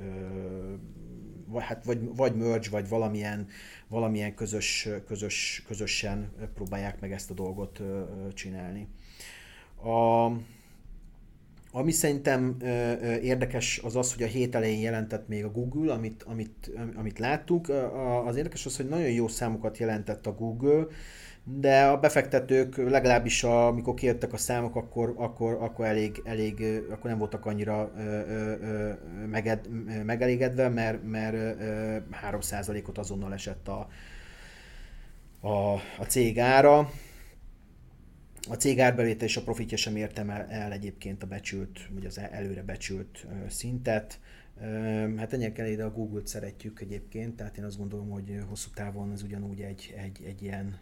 vagy, 1.47 1.63
hát 1.63 1.85
vagy, 1.85 2.17
vagy 2.17 2.37
merge, 2.37 2.71
vagy 2.71 2.89
valamilyen, 2.89 3.49
valamilyen 3.89 4.35
közös, 4.35 4.89
közös, 5.07 5.63
közösen 5.67 6.33
próbálják 6.55 7.01
meg 7.01 7.13
ezt 7.13 7.31
a 7.31 7.35
dolgot 7.35 7.81
csinálni. 8.35 8.89
A, 9.83 10.25
ami 11.73 11.91
szerintem 11.91 12.57
érdekes 13.23 13.81
az 13.85 13.97
az, 13.97 14.15
hogy 14.15 14.23
a 14.23 14.27
hét 14.27 14.55
elején 14.55 14.81
jelentett 14.81 15.29
még 15.29 15.45
a 15.45 15.51
Google, 15.51 15.93
amit, 15.93 16.23
amit, 16.23 16.71
amit 16.97 17.19
láttuk. 17.19 17.69
Az 18.25 18.37
érdekes 18.37 18.67
az, 18.67 18.77
hogy 18.77 18.89
nagyon 18.89 19.11
jó 19.11 19.29
számokat 19.29 19.79
jelentett 19.79 20.27
a 20.27 20.35
Google, 20.35 20.87
de 21.49 21.85
a 21.85 21.99
befektetők 21.99 22.77
legalábbis 22.77 23.45
a, 23.45 23.67
amikor 23.67 23.95
kijöttek 23.95 24.33
a 24.33 24.37
számok, 24.37 24.77
akkor, 24.77 25.15
akkor, 25.17 25.53
akkor, 25.61 25.87
elég, 25.87 26.23
elég, 26.25 26.63
akkor 26.91 27.11
nem 27.11 27.19
voltak 27.19 27.47
annyira 27.47 27.93
meged, 29.31 29.69
megelégedve, 30.05 30.69
mert, 30.69 31.03
mert 31.05 31.37
3%-ot 32.31 32.99
azonnal 32.99 33.33
esett 33.33 33.69
a, 33.69 33.89
a, 35.41 35.73
a 35.99 36.05
cég 36.09 36.39
ára. 36.39 36.79
a 38.49 38.55
cég 38.55 38.81
árbevétel 38.81 39.27
és 39.27 39.37
a 39.37 39.43
profitja 39.43 39.77
sem 39.77 39.97
értem 39.97 40.31
el, 40.31 40.47
el 40.49 40.73
egyébként 40.73 41.23
a 41.23 41.27
becsült, 41.27 41.81
vagy 41.91 42.07
az 42.07 42.19
előre 42.31 42.63
becsült 42.63 43.27
szintet. 43.49 44.21
Hát 45.17 45.33
ennyien 45.33 45.67
ide 45.67 45.85
a 45.85 45.91
Google-t 45.91 46.27
szeretjük 46.27 46.81
egyébként, 46.81 47.37
tehát 47.37 47.57
én 47.57 47.65
azt 47.65 47.79
gondolom, 47.79 48.11
hogy 48.11 48.41
hosszú 48.49 48.71
távon 48.75 49.13
ez 49.13 49.23
ugyanúgy 49.23 49.61
egy, 49.61 49.95
egy, 49.97 50.23
egy 50.27 50.43
ilyen, 50.43 50.79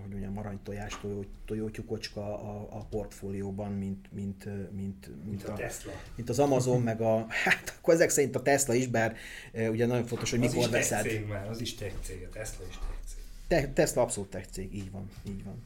hogy 0.00 0.10
mondjam, 0.10 0.38
aranytojás, 0.38 1.00
tojó, 1.00 1.24
tojótyukocska 1.44 2.20
a, 2.20 2.68
a 2.70 2.84
portfólióban, 2.84 3.72
mint, 3.72 4.12
mint, 4.12 4.44
mint, 4.44 4.74
mint, 4.74 5.24
mint, 5.24 5.44
a, 5.44 5.52
a 5.52 5.56
Tesla. 5.56 5.92
mint 6.16 6.28
az 6.28 6.38
Amazon, 6.38 6.82
meg 6.82 7.00
a, 7.00 7.26
hát 7.44 7.76
akkor 7.78 7.94
ezek 7.94 8.10
szerint 8.10 8.36
a 8.36 8.42
Tesla 8.42 8.74
is, 8.74 8.86
bár 8.86 9.16
ugye 9.52 9.86
nagyon 9.86 10.04
fontos, 10.04 10.30
hogy 10.30 10.44
az 10.44 10.54
mikor 10.54 10.70
veszed. 10.70 10.98
Az 10.98 11.06
is 11.06 11.12
cég 11.12 11.26
már, 11.26 11.48
az 11.48 11.60
is 11.60 11.74
tech 11.74 11.94
cég, 12.02 12.22
a 12.22 12.28
Tesla 12.28 12.64
is 12.68 12.78
tech 12.78 12.98
cég. 13.06 13.22
Te, 13.48 13.72
Tesla 13.72 14.02
abszolút 14.02 14.30
tech 14.30 14.48
cég, 14.50 14.74
így 14.74 14.90
van, 14.90 15.10
így 15.28 15.44
van. 15.44 15.64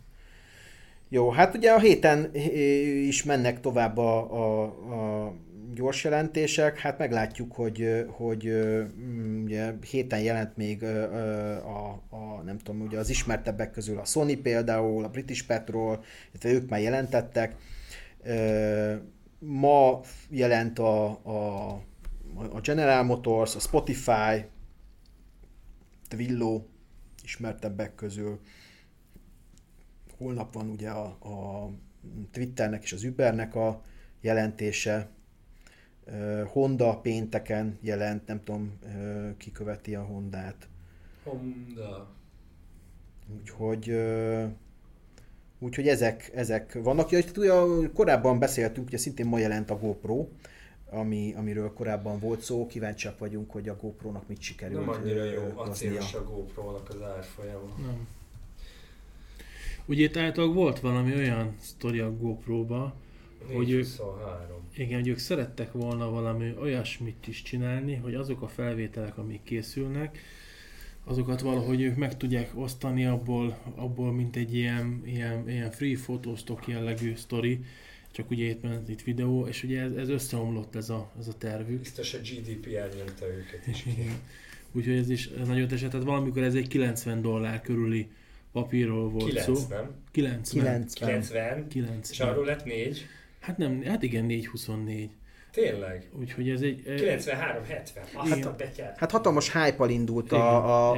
Jó, 1.08 1.30
hát 1.30 1.54
ugye 1.54 1.70
a 1.72 1.78
héten 1.78 2.34
is 3.06 3.22
mennek 3.24 3.60
tovább 3.60 3.96
a, 3.96 4.32
a, 4.32 4.64
a 5.24 5.34
gyors 5.74 6.04
jelentések, 6.04 6.78
hát 6.78 6.98
meglátjuk, 6.98 7.52
hogy, 7.52 8.06
hogy 8.08 8.44
mm, 9.00 9.44
ugye 9.44 9.74
héten 9.90 10.20
jelent 10.20 10.56
még 10.56 10.84
a, 10.84 11.88
a, 12.08 12.42
nem 12.44 12.58
tudom, 12.58 12.80
ugye 12.80 12.98
az 12.98 13.10
ismertebbek 13.10 13.70
közül 13.70 13.98
a 13.98 14.04
Sony 14.04 14.42
például, 14.42 15.04
a 15.04 15.08
British 15.08 15.46
Petrol, 15.46 16.04
ők 16.44 16.68
már 16.68 16.80
jelentettek. 16.80 17.56
Ma 19.38 20.00
jelent 20.28 20.78
a, 20.78 21.06
a, 21.08 21.70
a 22.52 22.60
General 22.62 23.02
Motors, 23.02 23.56
a 23.56 23.58
Spotify, 23.58 24.44
Twillo 26.08 26.62
ismertebbek 27.22 27.94
közül. 27.94 28.40
Holnap 30.18 30.54
van 30.54 30.68
ugye 30.68 30.90
a, 30.90 31.04
a 31.06 31.70
Twitternek 32.30 32.82
és 32.82 32.92
az 32.92 33.04
Ubernek 33.04 33.54
a 33.54 33.82
jelentése. 34.20 35.08
Honda 36.46 36.96
pénteken 36.96 37.78
jelent, 37.80 38.26
nem 38.26 38.44
tudom, 38.44 38.78
ki 39.36 39.50
követi 39.50 39.94
a 39.94 40.02
Hondát. 40.02 40.68
Honda. 41.24 42.08
Úgyhogy, 43.38 43.96
úgyhogy 45.58 45.88
ezek, 45.88 46.30
ezek 46.34 46.78
vannak. 46.82 47.10
Ja, 47.10 47.20
ugye, 47.36 47.88
korábban 47.94 48.38
beszéltünk, 48.38 48.86
ugye 48.86 48.98
szintén 48.98 49.26
ma 49.26 49.38
jelent 49.38 49.70
a 49.70 49.78
GoPro, 49.78 50.28
ami, 50.90 51.34
amiről 51.36 51.72
korábban 51.72 52.18
volt 52.18 52.40
szó, 52.40 52.66
kíváncsiak 52.66 53.18
vagyunk, 53.18 53.50
hogy 53.50 53.68
a 53.68 53.76
GoPro-nak 53.76 54.28
mit 54.28 54.40
sikerült. 54.40 54.86
Nem 54.86 54.88
annyira 54.88 55.24
jó 55.24 55.52
acélos 55.56 56.14
a 56.14 56.24
GoPro-nak 56.24 56.88
az 56.88 57.02
árfolyama. 57.02 57.74
Nem. 57.86 58.06
Ugye 59.86 60.04
itt 60.04 60.16
általában 60.16 60.56
volt 60.56 60.80
valami 60.80 61.14
olyan 61.14 61.54
sztori 61.60 61.98
a 61.98 62.16
GoPro-ba, 62.16 62.94
hogy 63.52 63.70
ők, 63.70 63.86
igen, 64.76 64.98
hogy 64.98 65.08
ők 65.08 65.18
szerettek 65.18 65.72
volna 65.72 66.10
valami 66.10 66.54
olyasmit 66.60 67.26
is 67.26 67.42
csinálni, 67.42 67.94
hogy 67.94 68.14
azok 68.14 68.42
a 68.42 68.48
felvételek, 68.48 69.18
amik 69.18 69.42
készülnek, 69.42 70.18
azokat 71.04 71.40
valahogy 71.40 71.82
ők 71.82 71.96
meg 71.96 72.16
tudják 72.16 72.50
osztani 72.54 73.06
abból, 73.06 73.58
abból 73.74 74.12
mint 74.12 74.36
egy 74.36 74.54
ilyen, 74.54 75.02
ilyen, 75.04 75.48
ilyen 75.48 75.70
free 75.70 75.96
photostock 75.96 76.68
jellegű 76.68 77.14
sztori, 77.16 77.64
csak 78.12 78.30
ugye 78.30 78.44
itt 78.44 78.62
ment 78.62 78.88
itt 78.88 79.02
videó, 79.02 79.46
és 79.46 79.62
ugye 79.62 79.80
ez, 79.80 79.92
ez 79.92 80.08
összeomlott 80.08 80.74
ez 80.74 80.90
a, 80.90 81.10
ez 81.18 81.28
a 81.28 81.32
tervük. 81.32 81.78
Biztos 81.78 82.14
a 82.14 82.18
GDPR 82.18 82.96
nyomta 82.96 83.26
őket 83.26 83.66
is. 83.66 83.86
Úgyhogy 84.72 84.96
ez 84.96 85.10
is 85.10 85.28
nagyon 85.28 85.72
eset, 85.72 85.90
tehát 85.90 86.06
valamikor 86.06 86.42
ez 86.42 86.54
egy 86.54 86.68
90 86.68 87.22
dollár 87.22 87.60
körüli 87.60 88.10
papírról 88.52 89.10
volt 89.10 89.28
9, 89.28 89.46
szó. 89.46 89.66
nem? 89.68 89.90
90. 90.10 90.86
90. 90.94 90.94
90. 90.94 91.68
90. 91.68 92.00
És 92.10 92.20
arról 92.20 92.44
lett 92.44 92.64
4. 92.64 93.06
Hát 93.40 93.56
nem, 93.56 93.82
hát 93.84 94.02
igen, 94.02 94.26
4-24. 94.28 95.08
Tényleg? 95.52 96.10
Úgyhogy 96.18 96.48
ez 96.48 96.60
egy... 96.60 96.82
93-70. 96.86 97.26
Hát, 98.14 98.44
a 98.44 98.54
hát 98.96 99.10
hatalmas 99.10 99.52
hype 99.52 99.88
indult 99.88 100.32
a, 100.32 100.64
a, 100.64 100.94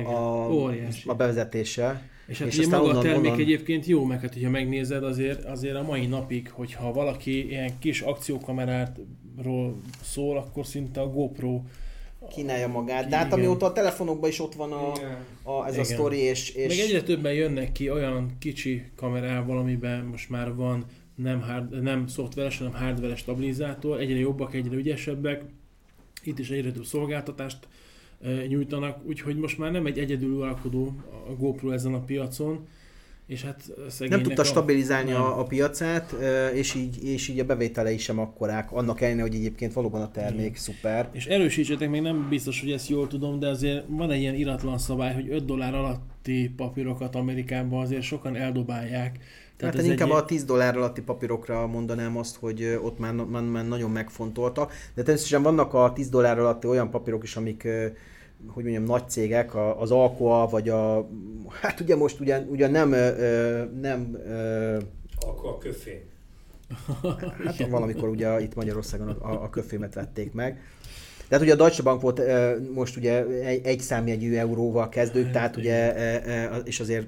a, 0.67 0.73
a 1.07 1.15
bevezetése. 1.15 2.11
És 2.27 2.39
hát 2.39 2.49
és 2.49 2.59
ugye 2.59 2.77
maga 2.77 2.99
a 2.99 3.03
termék 3.03 3.31
onnan... 3.31 3.41
egyébként 3.41 3.87
jó, 3.87 4.05
meg 4.05 4.21
hát 4.21 4.33
hogyha 4.33 4.51
megnézed 4.51 5.05
azért, 5.05 5.45
azért 5.45 5.77
a 5.77 5.83
mai 5.83 6.07
napig, 6.07 6.51
hogyha 6.51 6.93
valaki 6.93 7.49
ilyen 7.49 7.79
kis 7.79 8.01
akciókameráról 8.01 9.81
szól, 10.03 10.37
akkor 10.37 10.67
szinte 10.67 11.01
a 11.01 11.09
GoPro 11.09 11.63
kínálja 12.35 12.69
magát. 12.69 13.09
De 13.09 13.17
hát 13.17 13.33
amióta 13.33 13.67
a 13.67 13.73
telefonokban 13.73 14.31
is 14.31 14.41
ott 14.41 14.55
van 14.55 14.73
a, 14.73 14.93
a, 15.43 15.67
ez 15.67 15.73
Igen. 15.73 15.85
a 15.85 15.89
sztori, 15.89 16.19
és, 16.19 16.51
és... 16.51 16.69
Még 16.69 16.79
egyre 16.79 17.03
többen 17.03 17.33
jönnek 17.33 17.73
ki 17.73 17.91
olyan 17.91 18.37
kicsi 18.39 18.85
kamerával, 18.97 19.59
amiben 19.59 20.05
most 20.05 20.31
már 20.31 20.55
van 20.55 20.85
nem, 21.23 21.41
hard, 21.41 21.83
nem 21.83 22.07
szoftveres, 22.07 22.59
hanem 22.59 22.73
hardveres 22.73 23.19
stabilizátor, 23.19 24.01
egyre 24.01 24.19
jobbak, 24.19 24.55
egyre 24.55 24.77
ügyesebbek, 24.77 25.43
itt 26.25 26.39
is 26.39 26.51
egyre 26.51 26.73
több 26.73 26.85
szolgáltatást 26.85 27.69
nyújtanak, 28.49 29.07
úgyhogy 29.07 29.37
most 29.37 29.59
már 29.59 29.71
nem 29.71 29.87
egy 29.87 29.99
egyedül 29.99 30.43
alkodó 30.43 30.95
a 31.29 31.33
GoPro 31.33 31.71
ezen 31.71 31.95
a 31.95 32.01
piacon, 32.01 32.67
és 33.27 33.43
hát 33.43 33.71
nem 33.99 34.23
tudta 34.23 34.45
stabilizálni 34.45 35.13
a, 35.13 35.39
a 35.39 35.45
piacát, 35.45 36.15
és 36.55 36.75
így, 36.75 37.05
és 37.05 37.29
így 37.29 37.39
a 37.39 37.45
bevételei 37.45 37.99
sem 37.99 38.19
akkorák, 38.19 38.73
annak 38.73 39.01
ellenére, 39.01 39.23
hogy 39.23 39.35
egyébként 39.35 39.73
valóban 39.73 40.03
a 40.03 40.11
termék 40.11 40.47
Igen. 40.47 40.55
szuper. 40.55 41.09
És 41.13 41.27
erősítsetek, 41.27 41.91
még 41.91 42.01
nem 42.01 42.29
biztos, 42.29 42.61
hogy 42.61 42.71
ezt 42.71 42.89
jól 42.89 43.07
tudom, 43.07 43.39
de 43.39 43.49
azért 43.49 43.85
van 43.89 44.11
egy 44.11 44.21
ilyen 44.21 44.35
iratlan 44.35 44.79
szabály, 44.79 45.15
hogy 45.15 45.29
5 45.31 45.45
dollár 45.45 45.75
alatti 45.75 46.53
papírokat 46.57 47.15
Amerikában 47.15 47.83
azért 47.83 48.03
sokan 48.03 48.37
eldobálják, 48.37 49.19
tehát 49.63 49.77
hát 49.77 49.85
inkább 49.85 50.09
egy... 50.09 50.15
a 50.15 50.25
10 50.25 50.45
dollár 50.45 50.77
alatti 50.77 51.01
papírokra 51.01 51.67
mondanám 51.67 52.17
azt, 52.17 52.37
hogy 52.37 52.79
ott 52.83 52.99
már, 52.99 53.13
már, 53.13 53.43
már 53.43 53.69
nagyon 53.69 53.91
megfontoltak, 53.91 54.73
de 54.95 55.03
természetesen 55.03 55.43
vannak 55.43 55.75
a 55.75 55.93
10 55.95 56.09
dollár 56.09 56.39
alatti 56.39 56.67
olyan 56.67 56.91
papírok 56.91 57.23
is, 57.23 57.37
amik 57.37 57.69
hogy 58.47 58.63
mondjam, 58.63 58.85
nagy 58.85 59.09
cégek, 59.09 59.55
az 59.55 59.91
Alcoa, 59.91 60.47
vagy 60.47 60.69
a, 60.69 61.09
hát 61.61 61.81
ugye 61.81 61.97
most 61.97 62.21
ugyan, 62.21 62.47
ugyan 62.51 62.71
nem, 62.71 62.89
nem 63.81 64.19
Alcoa 65.21 65.59
köfény. 65.59 66.03
Hát 67.45 67.69
valamikor 67.69 68.09
ugye 68.09 68.41
itt 68.41 68.55
Magyarországon 68.55 69.09
a, 69.09 69.43
a 69.43 69.51
köfémet 69.51 69.95
vették 69.95 70.33
meg. 70.33 70.61
Tehát 71.33 71.47
ugye 71.47 71.55
a 71.55 71.57
Deutsche 71.57 71.83
Bank 71.83 72.01
volt 72.01 72.21
most 72.75 72.97
ugye 72.97 73.25
egy, 73.25 73.67
egy 73.67 73.81
számjegyű 73.81 74.35
euróval 74.35 74.89
kezdődik, 74.89 75.31
tehát 75.31 75.57
ugye, 75.57 75.95
és 76.65 76.81
azért 76.81 77.07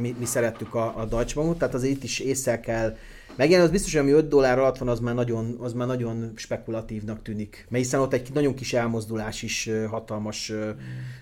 mi, 0.00 0.14
mi 0.18 0.24
szerettük 0.24 0.74
a, 0.74 0.98
a 0.98 1.04
Deutsche 1.04 1.34
Bankot, 1.34 1.58
tehát 1.58 1.74
azért 1.74 1.92
itt 1.92 2.02
is 2.02 2.18
észre 2.18 2.60
kell 2.60 2.96
megjelenni, 3.36 3.66
az 3.66 3.72
biztos, 3.72 3.92
hogy 3.92 4.00
ami 4.00 4.10
5 4.10 4.28
dollár 4.28 4.58
alatt 4.58 4.78
van, 4.78 4.88
az 4.88 5.00
már 5.00 5.14
nagyon, 5.14 5.56
az 5.60 5.72
már 5.72 5.86
nagyon 5.86 6.32
spekulatívnak 6.34 7.22
tűnik. 7.22 7.66
Mert 7.68 7.84
hiszen 7.84 8.00
ott 8.00 8.12
egy 8.12 8.28
nagyon 8.34 8.54
kis 8.54 8.72
elmozdulás 8.72 9.42
is 9.42 9.70
hatalmas 9.88 10.52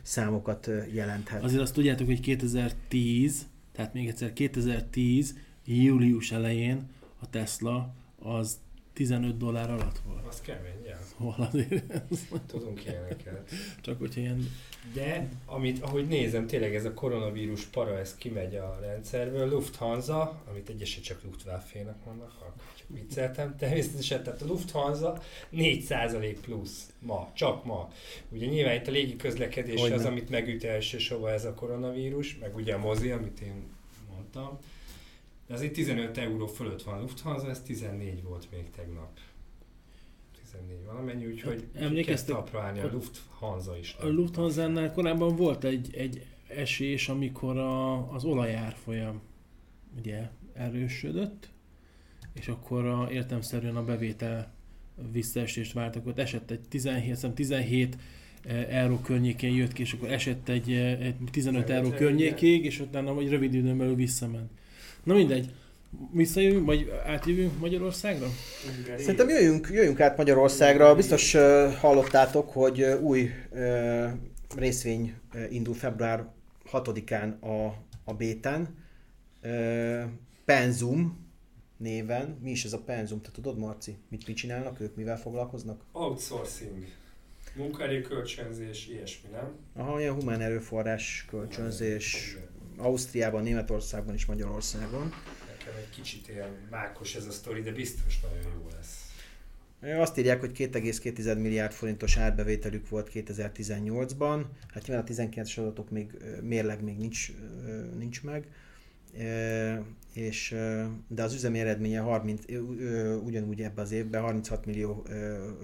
számokat 0.02 0.70
jelenthet. 0.92 1.42
Azért 1.42 1.62
azt 1.62 1.74
tudjátok, 1.74 2.06
hogy 2.06 2.20
2010, 2.20 3.46
tehát 3.72 3.94
még 3.94 4.08
egyszer 4.08 4.32
2010 4.32 5.34
július 5.64 6.32
elején 6.32 6.88
a 7.20 7.30
Tesla 7.30 7.94
az 8.18 8.58
15 8.92 9.36
dollár 9.36 9.70
alatt 9.70 10.00
volt. 10.06 10.26
Az 10.28 10.40
kemény. 10.40 10.79
Szóval 11.20 11.48
azért... 11.52 12.02
Tudunk 12.46 12.84
ilyeneket. 12.84 13.50
Csak 13.80 13.98
hogyha 13.98 14.20
ilyen... 14.20 14.48
De, 14.94 15.28
amit, 15.46 15.82
ahogy 15.82 16.06
nézem, 16.06 16.46
tényleg 16.46 16.74
ez 16.74 16.84
a 16.84 16.94
koronavírus 16.94 17.64
para, 17.64 17.98
ez 17.98 18.14
kimegy 18.14 18.54
a 18.54 18.78
rendszerből. 18.80 19.48
Lufthansa, 19.48 20.42
amit 20.50 20.68
egyesek 20.68 21.02
csak 21.02 21.22
Luftwaffe-nak 21.24 22.04
mondanak, 22.04 22.54
csak 22.78 22.86
vicceltem, 22.86 23.56
természetesen, 23.56 24.22
tehát 24.22 24.42
a 24.42 24.46
Lufthansa 24.46 25.22
4% 25.52 26.36
plusz 26.40 26.92
ma, 26.98 27.30
csak 27.34 27.64
ma. 27.64 27.92
Ugye 28.28 28.46
nyilván 28.46 28.74
itt 28.74 28.86
a 28.86 28.90
légi 28.90 29.16
közlekedés 29.16 29.82
az, 29.82 30.04
amit 30.04 30.30
megüt 30.30 30.64
elsősorban 30.64 31.32
ez 31.32 31.44
a 31.44 31.54
koronavírus, 31.54 32.38
meg 32.38 32.56
ugye 32.56 32.74
a 32.74 32.78
mozi, 32.78 33.10
amit 33.10 33.40
én 33.40 33.62
mondtam 34.14 34.58
de 35.50 35.56
azért 35.56 35.72
15 35.72 36.18
euró 36.18 36.46
fölött 36.46 36.82
van 36.82 36.94
a 36.94 37.00
Lufthansa, 37.00 37.48
ez 37.48 37.60
14 37.60 38.22
volt 38.22 38.46
még 38.50 38.70
tegnap. 38.70 39.18
14 40.52 40.84
valamennyi, 40.84 41.26
úgyhogy 41.26 41.64
emlékeztek 41.74 42.34
talpra 42.34 42.60
állni 42.60 42.80
a 42.80 42.90
Lufthansa 42.92 43.78
is. 43.78 43.96
A 44.00 44.06
Lufthansa-nál 44.06 44.92
korábban 44.92 45.36
volt 45.36 45.64
egy, 45.64 45.94
egy 45.94 46.26
esés, 46.48 47.08
amikor 47.08 47.58
a, 47.58 48.12
az 48.12 48.24
olajárfolyam 48.24 49.20
ugye 49.98 50.28
erősödött, 50.54 51.48
és 52.34 52.48
akkor 52.48 52.86
a, 52.86 53.08
értemszerűen 53.10 53.76
a 53.76 53.84
bevétel 53.84 54.52
visszaesést 55.12 55.72
vártak, 55.72 56.06
ott 56.06 56.18
esett 56.18 56.50
egy 56.50 56.60
17, 56.68 57.34
17 57.34 57.96
eh, 58.44 58.66
euró 58.82 58.98
környékén 58.98 59.54
jött 59.54 59.72
ki, 59.72 59.82
és 59.82 59.92
akkor 59.92 60.12
esett 60.12 60.48
egy, 60.48 60.72
eh, 60.72 61.00
egy 61.00 61.14
15 61.30 61.70
euró 61.70 61.90
környékig, 61.90 62.64
és 62.64 62.80
utána 62.80 63.14
vagy 63.14 63.28
rövid 63.28 63.54
időn 63.54 63.78
belül 63.78 63.94
visszament. 63.94 64.50
Na 65.04 65.14
mindegy. 65.14 65.52
Visszajövünk, 66.12 66.66
vagy 66.66 66.92
átjövünk 67.06 67.58
Magyarországra? 67.58 68.26
Szerintem 68.98 69.28
jöjjünk, 69.28 69.68
jöjjünk 69.72 70.00
át 70.00 70.16
Magyarországra. 70.16 70.94
Biztos 70.94 71.34
uh, 71.34 71.74
hallottátok, 71.74 72.50
hogy 72.50 72.82
uh, 72.82 73.02
új 73.02 73.30
uh, 73.50 74.10
részvény 74.56 75.14
uh, 75.34 75.52
indul 75.52 75.74
február 75.74 76.26
6-án 76.72 77.40
a, 77.40 77.74
a 78.04 78.14
Béten. 78.14 78.78
Uh, 79.42 80.02
Penzum 80.44 81.28
néven. 81.80 82.38
Mi 82.42 82.50
is 82.50 82.64
ez 82.64 82.72
a 82.72 82.78
penzum? 82.78 83.20
Te 83.20 83.30
tudod, 83.30 83.58
Marci? 83.58 83.96
Mit, 84.08 84.26
mit 84.26 84.36
csinálnak 84.36 84.80
ők? 84.80 84.96
Mivel 84.96 85.18
foglalkoznak? 85.18 85.82
Outsourcing. 85.92 86.84
Munkaerő 87.54 88.00
kölcsönzés, 88.00 88.88
ilyesmi, 88.88 89.28
nem? 89.30 89.52
Aha, 89.76 90.00
ilyen 90.00 90.14
humán 90.14 90.40
erőforrás 90.40 91.24
kölcsönzés. 91.28 92.36
Ausztriában, 92.76 93.42
Németországban 93.42 94.14
és 94.14 94.26
Magyarországon. 94.26 95.12
Egy 95.80 95.90
kicsit 95.90 96.28
ilyen 96.28 96.68
mákos 96.70 97.14
ez 97.14 97.26
a 97.26 97.30
sztori, 97.30 97.60
de 97.60 97.72
biztos 97.72 98.20
nagyon 98.20 98.52
jó 98.54 98.68
lesz. 98.74 99.10
Azt 100.00 100.18
írják, 100.18 100.40
hogy 100.40 100.52
2,2 100.56 101.40
milliárd 101.40 101.72
forintos 101.72 102.16
árbevételük 102.16 102.88
volt 102.88 103.10
2018-ban. 103.14 104.44
Hát 104.68 104.86
nyilván 104.86 105.06
a 105.06 105.12
19-es 105.12 105.58
adatok 105.58 105.90
még 105.90 106.10
mérleg 106.42 106.82
még 106.82 106.96
nincs, 106.96 107.32
nincs 107.98 108.22
meg. 108.22 108.46
És, 110.12 110.56
de 111.08 111.22
az 111.22 111.34
üzemi 111.34 111.58
eredménye 111.58 112.00
30, 112.00 112.42
ugyanúgy 113.24 113.62
ebben 113.62 113.84
az 113.84 113.92
évben 113.92 114.22
36 114.22 114.66
millió 114.66 115.06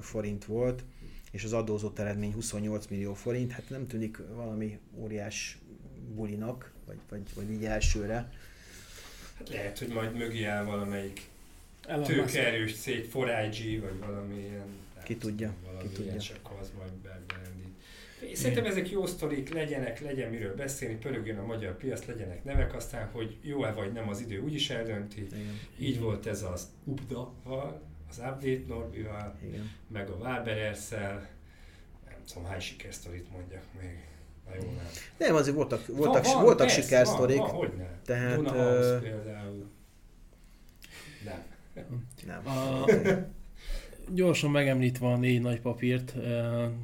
forint 0.01 0.45
volt, 0.45 0.85
és 1.31 1.45
az 1.45 1.53
adózott 1.53 1.99
eredmény 1.99 2.33
28 2.33 2.87
millió 2.87 3.15
forint. 3.15 3.53
Hát 3.53 3.71
nem 3.71 3.87
tűnik 3.87 4.19
valami 4.35 4.79
óriás 4.95 5.59
bulinak, 6.15 6.73
vagy, 6.87 6.99
vagy, 7.09 7.23
vagy 7.35 7.51
így 7.51 7.65
elsőre. 7.65 8.31
Hát 9.39 9.49
lehet, 9.49 9.79
hogy 9.79 9.89
majd 9.89 10.17
mögé 10.17 10.45
áll 10.45 10.65
valamelyik 10.65 11.29
tőkeerős 12.05 12.77
cég, 12.77 13.11
4IG, 13.13 13.79
vagy 13.81 13.99
valami 13.99 14.39
ilyen. 14.39 14.85
Ki 15.05 15.17
tudja, 15.17 15.55
valami 15.65 15.89
ki 15.89 15.95
tudja. 15.95 16.05
Ilyen, 16.05 16.19
csak 16.19 16.51
az 16.61 16.73
majd 16.79 16.93
berendít. 16.93 18.37
Szerintem 18.37 18.65
ezek 18.65 18.91
jó 18.91 19.07
sztorik, 19.07 19.53
legyenek, 19.53 20.01
legyen 20.01 20.31
miről 20.31 20.55
beszélni, 20.55 20.95
pörögjön 20.95 21.39
a 21.39 21.47
magyar 21.47 21.77
piac, 21.77 22.07
legyenek 22.07 22.45
nevek, 22.45 22.75
aztán, 22.75 23.09
hogy 23.13 23.37
jó-e 23.43 23.73
vagy 23.73 23.93
nem, 23.93 24.09
az 24.09 24.21
idő 24.21 24.41
úgyis 24.41 24.71
eldönti. 24.71 25.27
Igen. 25.27 25.61
Így 25.79 26.01
volt 26.01 26.27
ez 26.27 26.43
az 26.43 26.69
UBDA-val, 26.85 27.83
az 28.09 28.19
Update 28.19 28.63
Norbival, 28.67 29.39
Igen. 29.47 29.71
meg 29.89 30.09
a 30.11 30.15
Wabererszel, 30.15 31.29
nem 32.09 32.19
tudom, 32.27 32.45
hány 32.49 32.61
sikersztorit 32.61 33.31
mondjak 33.31 33.65
még. 33.81 34.05
Na 34.47 34.55
jó, 34.55 34.63
nem. 34.63 34.87
Nem, 35.19 35.35
azért 35.35 35.57
voltak, 35.57 35.87
voltak, 35.87 36.25
van, 36.25 36.43
voltak 36.43 36.69
sikersztorik. 36.69 37.39
Van, 37.39 37.51
van, 37.51 37.57
hogy 37.57 37.73
ne. 37.77 37.87
Tehát, 38.05 38.37
Duna 38.37 38.51
House 38.53 38.99
például. 39.03 39.71
Nem. 41.25 42.05
Nem. 42.27 42.47
A, 42.47 42.85
gyorsan 44.09 44.51
megemlítve 44.51 45.07
a 45.07 45.17
négy 45.17 45.41
nagy 45.41 45.61
papírt, 45.61 46.15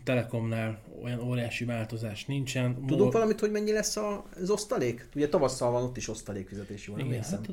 Telekomnál 0.05 0.79
olyan 1.03 1.20
óriási 1.20 1.64
változás 1.64 2.24
nincsen. 2.24 2.74
Tudunk 2.74 3.00
Mol... 3.00 3.11
valamit, 3.11 3.40
hogy 3.40 3.50
mennyi 3.50 3.72
lesz 3.72 3.96
az 3.96 4.50
osztalék? 4.50 5.09
Ugye 5.14 5.28
tavasszal 5.28 5.70
van 5.70 5.82
ott 5.82 5.96
is 5.96 6.09
osztalékfizetés, 6.09 6.86
jól 6.86 6.98
Igen, 6.98 7.22
hát, 7.22 7.48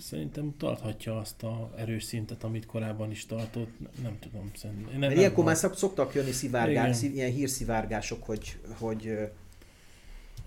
szerintem 0.00 0.54
tarthatja 0.58 1.18
azt 1.18 1.42
a 1.42 1.70
erős 1.76 2.04
szintet, 2.04 2.44
amit 2.44 2.66
korábban 2.66 3.10
is 3.10 3.26
tartott. 3.26 3.70
Nem 4.02 4.18
tudom. 4.18 4.50
Szerintem. 4.54 4.90
Nem, 4.90 4.98
Mert 4.98 5.16
ilyenkor 5.16 5.44
már 5.44 5.56
szoktak 5.56 6.14
jönni 6.14 6.30
szivárgás, 6.30 6.96
szív, 6.96 7.14
ilyen 7.14 7.30
hírszivárgások, 7.30 8.24
hogy, 8.24 8.58
hogy 8.78 9.18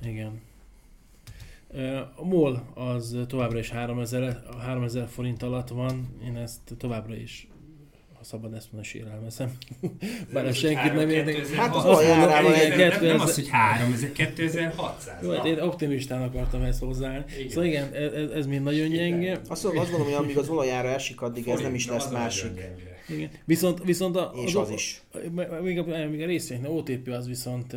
igen. 0.01 0.41
A 2.15 2.25
MOL 2.25 2.71
az 2.73 3.17
továbbra 3.27 3.59
is 3.59 3.69
3000, 3.69 4.43
3000 4.59 5.07
forint 5.07 5.43
alatt 5.43 5.67
van, 5.67 6.07
én 6.23 6.35
ezt 6.35 6.59
továbbra 6.77 7.15
is 7.15 7.47
szabad 8.27 8.53
ezt 8.53 8.71
mondani, 8.71 8.93
sérelmezem. 8.93 9.51
Bár 10.33 10.45
ez 10.45 10.55
senkit 10.55 10.93
nem 10.93 11.09
érdekel. 11.09 11.45
Hát 11.55 11.75
az 11.75 11.99
egy... 11.99 12.77
Nem, 12.77 13.01
nem 13.01 13.19
az, 13.19 13.35
hogy 13.35 13.49
három, 13.49 13.93
ez 13.93 14.03
egy 14.03 14.11
2600. 14.11 15.23
Jó, 15.23 15.31
hát 15.31 15.45
én 15.45 15.59
optimistán 15.59 16.21
akartam 16.21 16.61
ezt 16.61 16.79
hozzáállni. 16.79 17.25
Igen. 17.37 17.49
Szóval 17.49 17.65
igen, 17.65 17.93
ez, 17.93 18.29
ez 18.31 18.45
mind 18.45 18.63
nagyon 18.63 18.89
gyenge. 18.89 19.41
Azt, 19.47 19.65
azt 19.65 19.73
gondolom, 19.73 20.03
hogy 20.03 20.13
amíg 20.13 20.37
az 20.37 20.49
olajára 20.49 20.87
esik, 20.87 21.21
addig 21.21 21.47
ez 21.47 21.59
nem 21.59 21.73
is 21.73 21.87
lesz 21.87 22.09
másik. 22.09 22.61
Igen. 23.09 23.29
Viszont, 23.45 23.83
viszont 23.83 24.15
a, 24.15 24.33
és 24.45 24.55
az, 24.55 24.67
az 24.67 24.73
is. 24.73 25.01
Még 25.61 25.79
a, 25.79 26.07
még 26.09 26.21
a 26.21 26.25
részvénynek, 26.25 26.71
OTP 26.71 27.07
az 27.07 27.27
viszont 27.27 27.75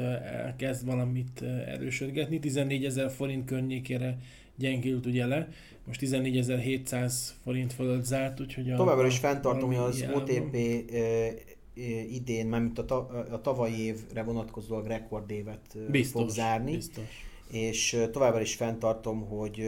kezd 0.57 0.87
valamit 0.87 1.43
erősödgetni, 1.67 2.39
14 2.39 2.85
ezer 2.85 3.11
forint 3.11 3.45
környékére 3.45 4.19
gyengült 4.61 5.07
ugye 5.07 5.27
le, 5.27 5.49
most 5.87 6.01
14.700 6.01 7.13
forint 7.43 7.73
fölött 7.73 8.05
zárt, 8.05 8.41
úgyhogy 8.41 8.71
a... 8.71 8.77
Továbbra 8.77 9.07
is 9.07 9.19
fenntartom, 9.19 9.75
hogy 9.75 9.77
az 9.77 10.05
OTP 10.15 10.55
e, 10.55 11.33
idén, 12.11 12.47
mármint 12.47 12.79
a, 12.79 12.85
ta, 12.85 13.07
a 13.31 13.41
tavalyi 13.41 13.81
évre 13.81 14.23
vonatkozóan 14.23 14.85
rekordévet 14.85 15.91
biztos, 15.91 16.21
fog 16.21 16.31
zárni. 16.31 16.75
Biztos. 16.75 17.05
És 17.51 17.97
továbbra 18.13 18.41
is 18.41 18.55
fenntartom, 18.55 19.27
hogy 19.27 19.65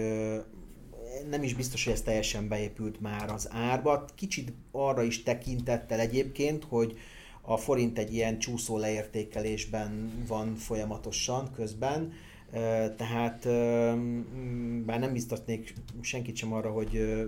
nem 1.31 1.43
is 1.43 1.55
biztos, 1.55 1.85
hogy 1.85 1.93
ez 1.93 2.03
teljesen 2.03 2.49
beépült 2.49 3.01
már 3.01 3.31
az 3.31 3.49
árba. 3.53 4.05
Kicsit 4.15 4.53
arra 4.71 5.03
is 5.03 5.23
tekintettel 5.23 6.01
egyébként, 6.01 6.65
hogy 6.65 6.97
a 7.43 7.57
forint 7.57 7.99
egy 7.99 8.15
ilyen 8.15 8.39
csúszó 8.39 8.79
leértékelésben 8.79 10.11
van 10.27 10.55
folyamatosan 10.55 11.51
közben, 11.55 12.13
tehát 12.97 13.45
bár 14.85 14.99
nem 14.99 15.13
biztatnék 15.13 15.75
senkit 16.01 16.37
sem 16.37 16.53
arra, 16.53 16.71
hogy 16.71 17.23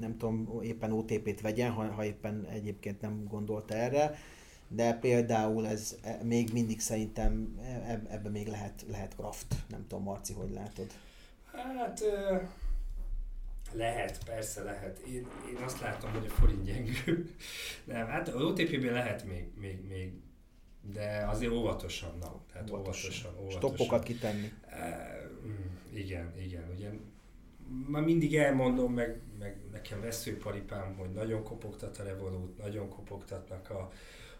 nem 0.00 0.16
tudom, 0.16 0.60
éppen 0.62 0.92
OTP-t 0.92 1.40
vegyen, 1.40 1.70
ha, 1.70 1.84
ha 1.84 2.04
éppen 2.04 2.46
egyébként 2.50 3.00
nem 3.00 3.24
gondolta 3.28 3.74
erre, 3.74 4.14
de 4.68 4.94
például 4.94 5.66
ez 5.66 5.96
e, 6.02 6.20
még 6.22 6.52
mindig 6.52 6.80
szerintem 6.80 7.58
e, 7.62 8.02
ebbe 8.08 8.28
még 8.28 8.46
lehet, 8.46 8.84
lehet 8.90 9.14
craft. 9.14 9.54
Nem 9.68 9.86
tudom, 9.88 10.04
Marci, 10.04 10.32
hogy 10.32 10.50
látod? 10.50 10.86
Hát 11.52 12.02
lehet, 13.72 14.24
persze 14.24 14.62
lehet. 14.62 14.98
Én, 14.98 15.26
én 15.48 15.62
azt 15.64 15.80
látom, 15.80 16.12
hogy 16.12 16.26
a 16.26 16.30
forint 16.30 16.64
gyengül. 16.64 17.30
Nem, 17.84 18.06
hát 18.06 18.28
az 18.28 18.42
OTP-ben 18.42 18.92
lehet 18.92 19.24
még, 19.24 19.44
még, 19.60 19.88
még 19.88 20.12
de 20.82 21.26
azért 21.28 21.52
óvatosan, 21.52 22.18
na, 22.20 22.40
tehát 22.52 22.70
óvatosan. 22.70 23.10
óvatosan, 23.10 23.32
óvatosan. 23.38 23.60
Stoppokat 23.60 24.02
kitenni. 24.02 24.52
E, 24.68 25.30
igen, 25.92 26.32
igen, 26.38 26.70
ugye 26.74 26.90
már 27.88 28.02
mindig 28.02 28.36
elmondom, 28.36 28.94
meg, 28.94 29.20
meg 29.38 29.56
nekem 29.72 30.00
veszőparipám, 30.00 30.94
hogy 30.94 31.10
nagyon 31.10 31.42
kopogtat 31.42 31.98
a 31.98 32.02
Revolut, 32.02 32.58
nagyon 32.58 32.88
kopogtatnak 32.88 33.70
a, 33.70 33.92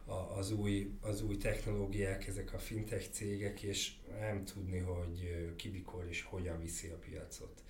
a, 0.05 0.37
az, 0.37 0.53
új, 0.53 0.91
az 1.01 1.23
új 1.23 1.37
technológiák, 1.37 2.27
ezek 2.27 2.53
a 2.53 2.59
fintech 2.59 3.11
cégek, 3.11 3.63
és 3.63 3.93
nem 4.21 4.45
tudni, 4.45 4.79
hogy 4.79 5.53
ki 5.57 5.69
mikor 5.69 6.07
és 6.09 6.23
hogyan 6.23 6.61
viszi 6.61 6.89
a 6.89 6.97
piacot. 6.97 7.63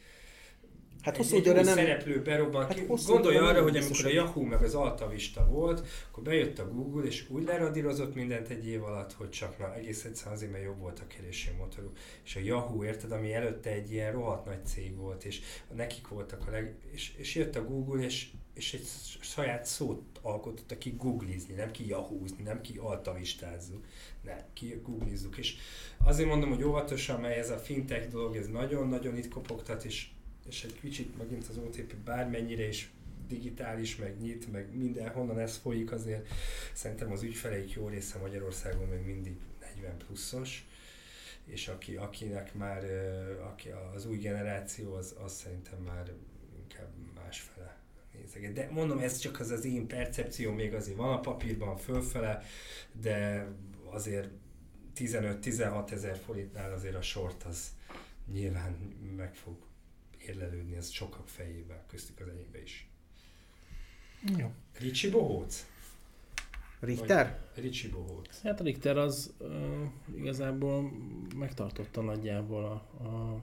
Hát 1.03 1.17
hosszú 1.17 1.37
időre 1.37 1.63
nem... 1.63 1.75
szereplő 1.75 2.23
berobban. 2.23 2.67
Hát 2.67 2.87
Gondolj 3.07 3.37
arra, 3.37 3.63
hogy 3.63 3.77
amikor 3.77 4.05
a 4.05 4.09
Yahoo 4.09 4.43
meg 4.45 4.63
az 4.63 4.75
Altavista 4.75 5.47
volt, 5.47 5.87
akkor 6.11 6.23
bejött 6.23 6.59
a 6.59 6.69
Google, 6.69 7.05
és 7.05 7.31
úgy 7.31 7.45
leradírozott 7.45 8.15
mindent 8.15 8.49
egy 8.49 8.67
év 8.67 8.85
alatt, 8.85 9.13
hogy 9.13 9.31
csak 9.31 9.59
na, 9.59 9.75
egész 9.75 10.05
egyszerűen 10.05 10.35
azért, 10.35 10.53
mert 10.53 10.65
jobb 10.65 10.79
volt 10.79 11.01
a 11.01 11.07
kereső 11.07 11.51
motoruk. 11.59 11.97
És 12.25 12.37
a 12.37 12.41
Yahoo, 12.41 12.85
érted, 12.85 13.13
ami 13.13 13.35
előtte 13.35 13.71
egy 13.71 13.93
ilyen 13.93 14.13
rohadt 14.13 14.47
nagy 14.47 14.67
cég 14.67 14.97
volt, 14.97 15.25
és 15.25 15.41
nekik 15.75 16.09
voltak 16.09 16.47
a 16.47 16.51
leg... 16.51 16.75
És, 16.93 17.13
és 17.17 17.35
jött 17.35 17.57
a 17.57 17.65
Google, 17.65 18.03
és, 18.03 18.31
és 18.55 18.75
egy 18.75 18.87
saját 19.21 19.67
szót 19.67 20.03
alkotott, 20.21 20.79
ki 20.79 20.95
googlizni, 20.99 21.55
nem 21.55 21.71
ki 21.71 21.89
yahoozni, 21.89 22.43
nem 22.43 22.61
ki 22.61 22.79
altavistázzuk, 22.79 23.85
nem, 24.23 24.39
ki 24.53 24.81
googlizzuk. 24.83 25.39
És 25.39 25.55
azért 26.05 26.29
mondom, 26.29 26.49
hogy 26.49 26.65
óvatosan, 26.65 27.21
mert 27.21 27.37
ez 27.37 27.51
a 27.51 27.57
fintech 27.57 28.09
dolog, 28.09 28.37
ez 28.37 28.49
nagyon-nagyon 28.49 29.17
itt 29.17 29.29
kopogtat, 29.29 29.85
és 29.85 30.07
és 30.49 30.65
egy 30.65 30.81
kicsit 30.81 31.19
megint 31.19 31.49
az 31.49 31.57
OTP 31.57 31.95
bármennyire 31.95 32.69
is 32.69 32.91
digitális, 33.29 33.97
meg 33.97 34.21
nyit, 34.21 34.53
meg 34.53 34.77
mindenhonnan 34.77 35.39
ez 35.39 35.57
folyik, 35.57 35.93
azért 35.93 36.29
szerintem 36.73 37.13
az 37.13 37.23
ügyfeleik 37.23 37.73
jó 37.73 37.89
része 37.89 38.19
Magyarországon 38.19 38.89
még 38.89 39.05
mindig 39.05 39.37
40 39.61 39.97
pluszos, 39.97 40.67
és 41.45 41.69
aki, 41.69 41.97
akinek 41.97 42.55
már 42.55 42.85
aki 43.51 43.69
az 43.95 44.07
új 44.07 44.17
generáció, 44.17 44.95
az, 44.95 45.15
az 45.25 45.33
szerintem 45.33 45.79
már 45.79 46.13
inkább 46.63 46.91
másfele 47.15 47.77
nézeget. 48.13 48.53
De 48.53 48.69
mondom, 48.71 48.99
ez 48.99 49.19
csak 49.19 49.41
az 49.41 49.51
az 49.51 49.65
én 49.65 49.87
percepció, 49.87 50.53
még 50.53 50.75
azért 50.75 50.97
van 50.97 51.13
a 51.13 51.21
papírban 51.21 51.77
fölfele, 51.77 52.43
de 53.01 53.47
azért 53.91 54.29
15-16 54.97 55.91
ezer 55.91 56.17
forintnál 56.17 56.73
azért 56.73 56.95
a 56.95 57.03
sort 57.03 57.43
az 57.43 57.67
nyilván 58.33 58.77
meg 59.17 59.35
fog 59.35 59.57
érlelődni 60.27 60.77
ez 60.77 60.91
sokak 60.91 61.29
fejébe, 61.29 61.85
köztük 61.89 62.21
az 62.21 62.29
enyémbe 62.29 62.63
is. 62.63 62.87
Jó. 64.39 64.53
Ricsi 64.79 65.11
Bohóc? 65.11 65.67
Richter? 66.81 67.39
Vagy 67.55 67.65
Ricsi 67.65 67.89
Bohóc. 67.89 68.41
Hát 68.43 68.61
a 68.61 68.65
Richter 68.65 68.97
az 68.97 69.33
uh, 69.39 69.51
igazából 70.17 70.93
megtartotta 71.37 72.01
nagyjából 72.01 72.65
a, 72.65 73.05
a 73.09 73.41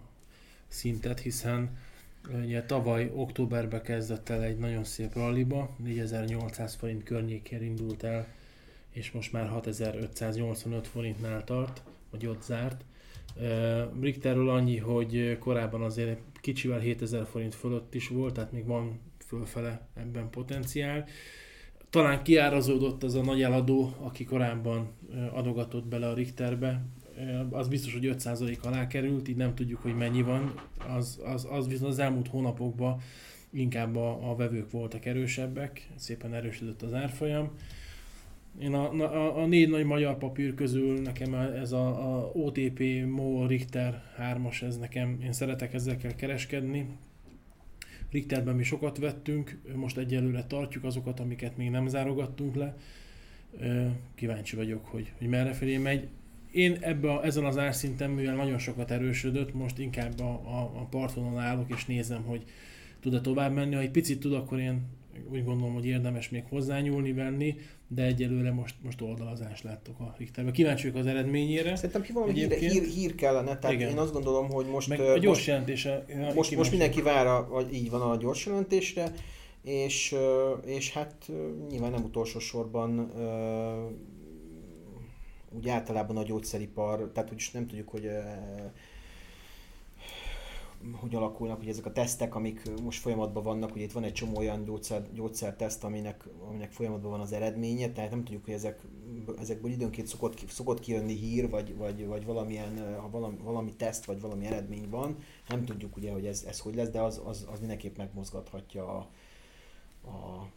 szintet, 0.67 1.19
hiszen 1.19 1.77
ugye 2.27 2.63
tavaly 2.63 3.11
októberben 3.13 3.81
kezdett 3.81 4.29
el 4.29 4.43
egy 4.43 4.57
nagyon 4.57 4.83
szép 4.83 5.13
ralliba, 5.13 5.75
4800 5.77 6.75
forint 6.75 7.03
környékén 7.03 7.63
indult 7.63 8.03
el, 8.03 8.27
és 8.89 9.11
most 9.11 9.31
már 9.31 9.47
6585 9.47 10.87
forintnál 10.87 11.43
tart, 11.43 11.81
vagy 12.09 12.25
ott 12.25 12.43
zárt. 12.43 12.83
Richterről 14.01 14.49
annyi, 14.49 14.77
hogy 14.77 15.37
korábban 15.39 15.81
azért 15.81 16.19
kicsivel 16.41 16.79
7000 16.79 17.25
forint 17.25 17.55
fölött 17.55 17.95
is 17.95 18.07
volt, 18.07 18.33
tehát 18.33 18.51
még 18.51 18.65
van 18.65 18.99
fölfele 19.25 19.87
ebben 19.93 20.29
potenciál. 20.29 21.05
Talán 21.89 22.23
kiárazódott 22.23 23.03
az 23.03 23.15
a 23.15 23.21
nagy 23.21 23.41
eladó, 23.41 23.93
aki 23.99 24.23
korábban 24.23 24.91
adogatott 25.33 25.85
bele 25.85 26.07
a 26.07 26.13
Richterbe, 26.13 26.81
az 27.49 27.67
biztos, 27.67 27.93
hogy 27.93 28.15
5% 28.17 28.59
alá 28.61 28.87
került, 28.87 29.27
így 29.27 29.35
nem 29.35 29.55
tudjuk, 29.55 29.81
hogy 29.81 29.95
mennyi 29.95 30.21
van. 30.21 30.53
Az, 30.97 31.21
az, 31.25 31.47
az 31.49 31.67
viszont 31.67 31.91
az 31.91 31.99
elmúlt 31.99 32.27
hónapokban 32.27 33.01
inkább 33.51 33.95
a, 33.95 34.29
a 34.29 34.35
vevők 34.35 34.71
voltak 34.71 35.05
erősebbek, 35.05 35.89
szépen 35.95 36.33
erősödött 36.33 36.81
az 36.81 36.93
árfolyam. 36.93 37.51
Én 38.59 38.73
a, 38.73 38.91
a, 38.93 39.41
a 39.41 39.45
négy 39.45 39.69
nagy 39.69 39.85
magyar 39.85 40.17
papír 40.17 40.53
közül 40.53 41.01
nekem 41.01 41.33
ez 41.33 41.71
a, 41.71 41.87
a 41.87 42.31
OTP, 42.33 42.83
MO, 43.05 43.45
Richter 43.45 44.03
3-as, 44.19 44.63
ez 44.63 44.77
nekem, 44.77 45.19
én 45.23 45.31
szeretek 45.31 45.73
ezekkel 45.73 46.15
kereskedni. 46.15 46.87
Richterben 48.11 48.55
mi 48.55 48.63
sokat 48.63 48.97
vettünk, 48.97 49.59
most 49.75 49.97
egyelőre 49.97 50.43
tartjuk 50.43 50.83
azokat, 50.83 51.19
amiket 51.19 51.57
még 51.57 51.69
nem 51.69 51.87
zárogattunk 51.87 52.55
le. 52.55 52.77
Kíváncsi 54.15 54.55
vagyok, 54.55 54.85
hogy, 54.85 55.11
hogy 55.17 55.27
merre 55.27 55.51
felé 55.51 55.77
megy. 55.77 56.07
Én 56.51 56.77
ebbe 56.81 57.11
a, 57.11 57.25
ezen 57.25 57.45
az 57.45 57.57
árszinten, 57.57 58.09
mivel 58.09 58.35
nagyon 58.35 58.57
sokat 58.57 58.91
erősödött, 58.91 59.53
most 59.53 59.79
inkább 59.79 60.19
a, 60.19 60.31
a, 60.31 60.71
a 60.75 60.85
partvonalon 60.89 61.39
állok 61.39 61.69
és 61.75 61.85
nézem, 61.85 62.23
hogy 62.23 62.43
tud-e 62.99 63.21
tovább 63.21 63.53
menni. 63.53 63.75
Ha 63.75 63.81
egy 63.81 63.91
picit 63.91 64.19
tud, 64.19 64.33
akkor 64.33 64.59
én 64.59 64.81
úgy 65.31 65.43
gondolom, 65.43 65.73
hogy 65.73 65.85
érdemes 65.85 66.29
még 66.29 66.43
hozzányúlni, 66.49 67.13
venni, 67.13 67.55
de 67.87 68.03
egyelőre 68.03 68.51
most, 68.51 68.75
most 68.83 69.01
oldalazást 69.01 69.63
láttok 69.63 69.99
a 69.99 70.15
Richterben. 70.17 70.53
Kíváncsi 70.53 70.89
vagyok 70.89 71.05
az 71.05 71.11
eredményére. 71.11 71.75
Szerintem 71.75 72.01
ki 72.01 72.11
valami 72.11 72.33
hír, 72.33 72.51
hír, 72.51 72.83
hír, 72.83 73.15
kellene, 73.15 73.57
tehát 73.57 73.75
Igen. 73.75 73.89
én 73.89 73.97
azt 73.97 74.13
gondolom, 74.13 74.49
hogy 74.49 74.65
most... 74.65 74.87
Meg 74.87 74.99
a 74.99 75.17
gyors 75.17 75.47
jelentése. 75.47 76.05
Most, 76.35 76.55
most 76.55 76.71
mindenki 76.71 77.01
vár, 77.01 77.47
vagy 77.49 77.73
így 77.73 77.89
van 77.89 78.01
a 78.01 78.17
gyors 78.17 78.45
jelentésre, 78.45 79.11
és, 79.63 80.15
és 80.65 80.93
hát 80.93 81.31
nyilván 81.69 81.91
nem 81.91 82.03
utolsó 82.03 82.39
sorban 82.39 83.11
úgy 85.49 85.69
általában 85.69 86.17
a 86.17 86.23
gyógyszeripar, 86.23 87.11
tehát 87.13 87.31
úgyis 87.31 87.51
nem 87.51 87.67
tudjuk, 87.67 87.89
hogy 87.89 88.09
hogy 90.93 91.15
alakulnak, 91.15 91.57
hogy 91.57 91.67
ezek 91.67 91.85
a 91.85 91.91
tesztek, 91.91 92.35
amik 92.35 92.81
most 92.81 92.99
folyamatban 92.99 93.43
vannak, 93.43 93.71
hogy 93.71 93.81
itt 93.81 93.91
van 93.91 94.03
egy 94.03 94.13
csomó 94.13 94.37
olyan 94.37 94.63
gyógyszer, 94.63 95.13
gyógyszerteszt, 95.13 95.83
aminek, 95.83 96.27
aminek 96.47 96.71
folyamatban 96.71 97.11
van 97.11 97.19
az 97.19 97.31
eredménye, 97.31 97.91
tehát 97.91 98.09
nem 98.09 98.23
tudjuk, 98.23 98.45
hogy 98.45 98.53
ezek, 98.53 98.81
ezekből 99.39 99.71
időnként 99.71 100.07
szokott, 100.07 100.49
szokott 100.49 100.79
kijönni 100.79 101.13
hír, 101.13 101.49
vagy, 101.49 101.77
vagy, 101.77 102.05
vagy 102.05 102.25
valamilyen, 102.25 102.99
ha 102.99 103.09
valami, 103.09 103.37
valami 103.43 103.73
teszt, 103.73 104.05
vagy 104.05 104.21
valami 104.21 104.45
eredmény 104.45 104.89
van, 104.89 105.17
nem 105.47 105.65
tudjuk 105.65 105.97
ugye, 105.97 106.11
hogy 106.11 106.25
ez, 106.25 106.43
ez 106.47 106.59
hogy 106.59 106.75
lesz, 106.75 106.89
de 106.89 107.01
az, 107.01 107.21
az, 107.25 107.47
az 107.51 107.59
mindenképp 107.59 107.97
megmozgathatja 107.97 108.97
a, 108.97 109.07
a 110.09 110.47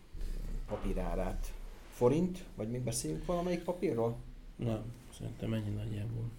papírárát. 0.66 1.52
Forint? 1.90 2.44
Vagy 2.56 2.70
még 2.70 2.80
beszéljünk 2.80 3.24
valamelyik 3.24 3.62
papírról? 3.62 4.16
Nem, 4.56 4.82
szerintem 5.18 5.52
ennyi 5.52 5.70
nagyjából. 5.70 6.30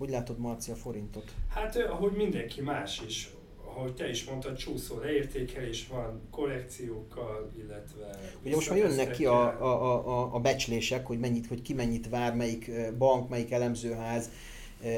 Hogy 0.00 0.10
látod, 0.10 0.38
Marci, 0.38 0.70
a 0.70 0.74
forintot? 0.74 1.34
Hát, 1.48 1.76
ahogy 1.76 2.12
mindenki 2.12 2.60
más 2.60 3.02
is, 3.06 3.30
ahogy 3.64 3.94
te 3.94 4.08
is 4.08 4.24
mondtad, 4.24 4.56
csúszó 4.56 4.98
leértékelés 4.98 5.86
van, 5.86 6.20
korrekciókkal, 6.30 7.50
illetve... 7.58 8.20
Ugye 8.44 8.54
most 8.54 8.68
már 8.68 8.78
jönnek 8.78 9.10
ki 9.10 9.26
a, 9.26 9.42
a, 9.62 10.08
a, 10.08 10.34
a 10.34 10.38
becslések, 10.38 11.06
hogy 11.06 11.18
mennyit, 11.18 11.46
hogy 11.46 11.62
ki 11.62 11.74
mennyit 11.74 12.08
vár, 12.08 12.34
melyik 12.34 12.70
bank, 12.98 13.28
melyik 13.28 13.50
elemzőház 13.50 14.30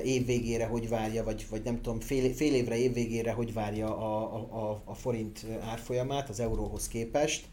évvégére 0.04 0.66
hogy 0.66 0.88
várja, 0.88 1.24
vagy, 1.24 1.46
vagy 1.50 1.62
nem 1.62 1.80
tudom, 1.80 2.00
fél, 2.00 2.32
fél 2.32 2.54
évre 2.54 2.76
évvégére 2.76 3.32
hogy 3.32 3.52
várja 3.52 3.96
a, 3.96 4.34
a, 4.34 4.82
a 4.84 4.94
forint 4.94 5.46
árfolyamát 5.60 6.28
az 6.28 6.40
euróhoz 6.40 6.88
képest 6.88 7.46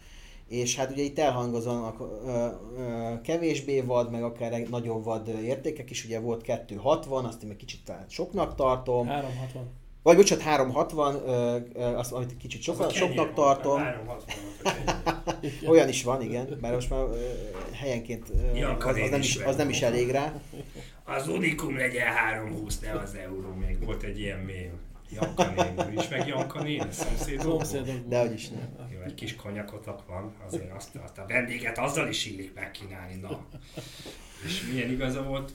és 0.49 0.75
hát 0.75 0.91
ugye 0.91 1.03
itt 1.03 1.19
elhangozanak 1.19 2.01
kevésbé 3.23 3.81
vad, 3.81 4.11
meg 4.11 4.23
akár 4.23 4.67
nagyobb 4.69 5.03
vad 5.03 5.27
értékek 5.43 5.89
is, 5.89 6.05
ugye 6.05 6.19
volt 6.19 6.41
260, 6.41 7.25
azt 7.25 7.41
én 7.41 7.47
meg 7.47 7.57
kicsit 7.57 7.91
soknak 8.07 8.55
tartom. 8.55 9.07
360. 9.07 9.69
Vagy 10.03 10.15
bocsánat, 10.15 10.43
360, 10.43 11.15
azt, 11.95 12.11
amit 12.11 12.37
kicsit 12.37 12.61
sok, 12.61 12.91
soknak 12.91 13.33
tartom. 13.33 13.77
360 13.77 14.35
Olyan 15.71 15.87
is 15.87 16.03
van, 16.03 16.21
igen, 16.21 16.57
mert 16.61 16.73
most 16.73 16.89
már 16.89 17.05
helyenként 17.71 18.29
az, 18.79 18.97
az, 18.97 19.09
nem 19.09 19.19
is, 19.19 19.37
az 19.37 19.55
nem 19.55 19.69
is 19.69 19.81
elég 19.81 20.09
rá. 20.09 20.41
Az 21.03 21.27
Unikum 21.27 21.77
legyen 21.77 22.07
320, 22.07 22.79
ne 22.79 22.91
az 22.91 23.15
euró, 23.15 23.53
még 23.53 23.85
volt 23.85 24.03
egy 24.03 24.19
ilyen 24.19 24.39
mém. 24.39 24.88
Janka 25.11 25.49
néni, 25.49 25.93
is 26.01 26.07
meg 26.07 26.27
Janka 26.27 26.61
néni, 26.61 26.91
szomszédok. 26.91 27.63
De 28.07 28.19
hogy 28.19 28.33
is 28.33 28.49
nem. 28.49 28.89
Jó, 28.93 29.01
egy 29.01 29.13
kis 29.13 29.35
konyakotok 29.35 30.07
van, 30.07 30.33
azért 30.45 30.71
azt, 30.75 30.95
azt 30.95 31.17
a 31.17 31.25
vendéget 31.27 31.77
azzal 31.77 32.07
is 32.07 32.25
illik 32.25 32.53
megkínálni, 32.53 33.15
na. 33.15 33.45
És 34.45 34.67
milyen 34.71 34.89
igaza 34.89 35.23
volt? 35.23 35.51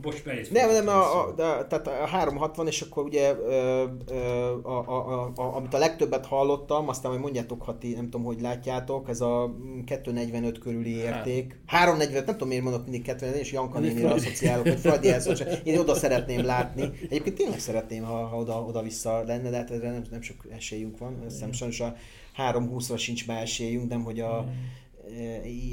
Bocs, 0.00 0.22
bejössz. 0.24 0.48
Nem, 0.48 0.70
nem, 0.70 0.88
a, 0.88 1.26
a, 1.26 1.32
de, 1.34 1.42
tehát 1.42 1.86
a 1.86 2.06
360, 2.06 2.66
és 2.66 2.80
akkor 2.80 3.04
ugye, 3.04 3.34
ö, 3.36 3.84
ö, 4.10 4.14
a, 4.62 4.88
a, 4.88 5.22
a, 5.22 5.32
a, 5.34 5.56
amit 5.56 5.74
a 5.74 5.78
legtöbbet 5.78 6.26
hallottam, 6.26 6.88
aztán 6.88 7.10
majd 7.10 7.22
mondjátok, 7.22 7.62
ha 7.62 7.78
ti 7.78 7.94
nem 7.94 8.04
tudom, 8.04 8.24
hogy 8.24 8.40
látjátok, 8.40 9.08
ez 9.08 9.20
a 9.20 9.54
245 9.84 10.58
körüli 10.58 10.96
érték. 10.96 11.60
345, 11.66 12.26
nem 12.26 12.34
tudom 12.34 12.48
miért 12.48 12.64
mondok 12.64 12.82
mindig 12.82 13.02
240, 13.02 13.40
és 13.40 13.52
Janka 13.52 13.78
nénire 13.78 14.10
asszociálok, 14.10 14.68
hogy 14.68 14.78
Fradi 14.78 15.12
Én 15.64 15.78
oda 15.78 15.94
szeretném 15.94 16.44
látni. 16.44 16.90
Egyébként 17.02 17.36
tényleg 17.36 17.58
szeretném, 17.58 18.04
ha, 18.04 18.26
ha 18.26 18.36
oda, 18.36 18.64
oda 18.64 18.82
vissza 18.82 19.22
lenne, 19.26 19.50
de 19.50 19.56
hát 19.56 19.70
erre 19.70 19.90
nem, 19.90 20.02
nem 20.10 20.20
sok 20.20 20.46
esélyünk 20.50 20.98
van. 20.98 21.22
Azt 21.26 21.54
sajnos 21.54 21.80
a 21.80 21.94
320-ra 22.36 22.98
sincs 22.98 23.26
már 23.26 23.42
esélyünk, 23.42 23.88
nem 23.88 24.02
hogy 24.02 24.20
a, 24.20 24.48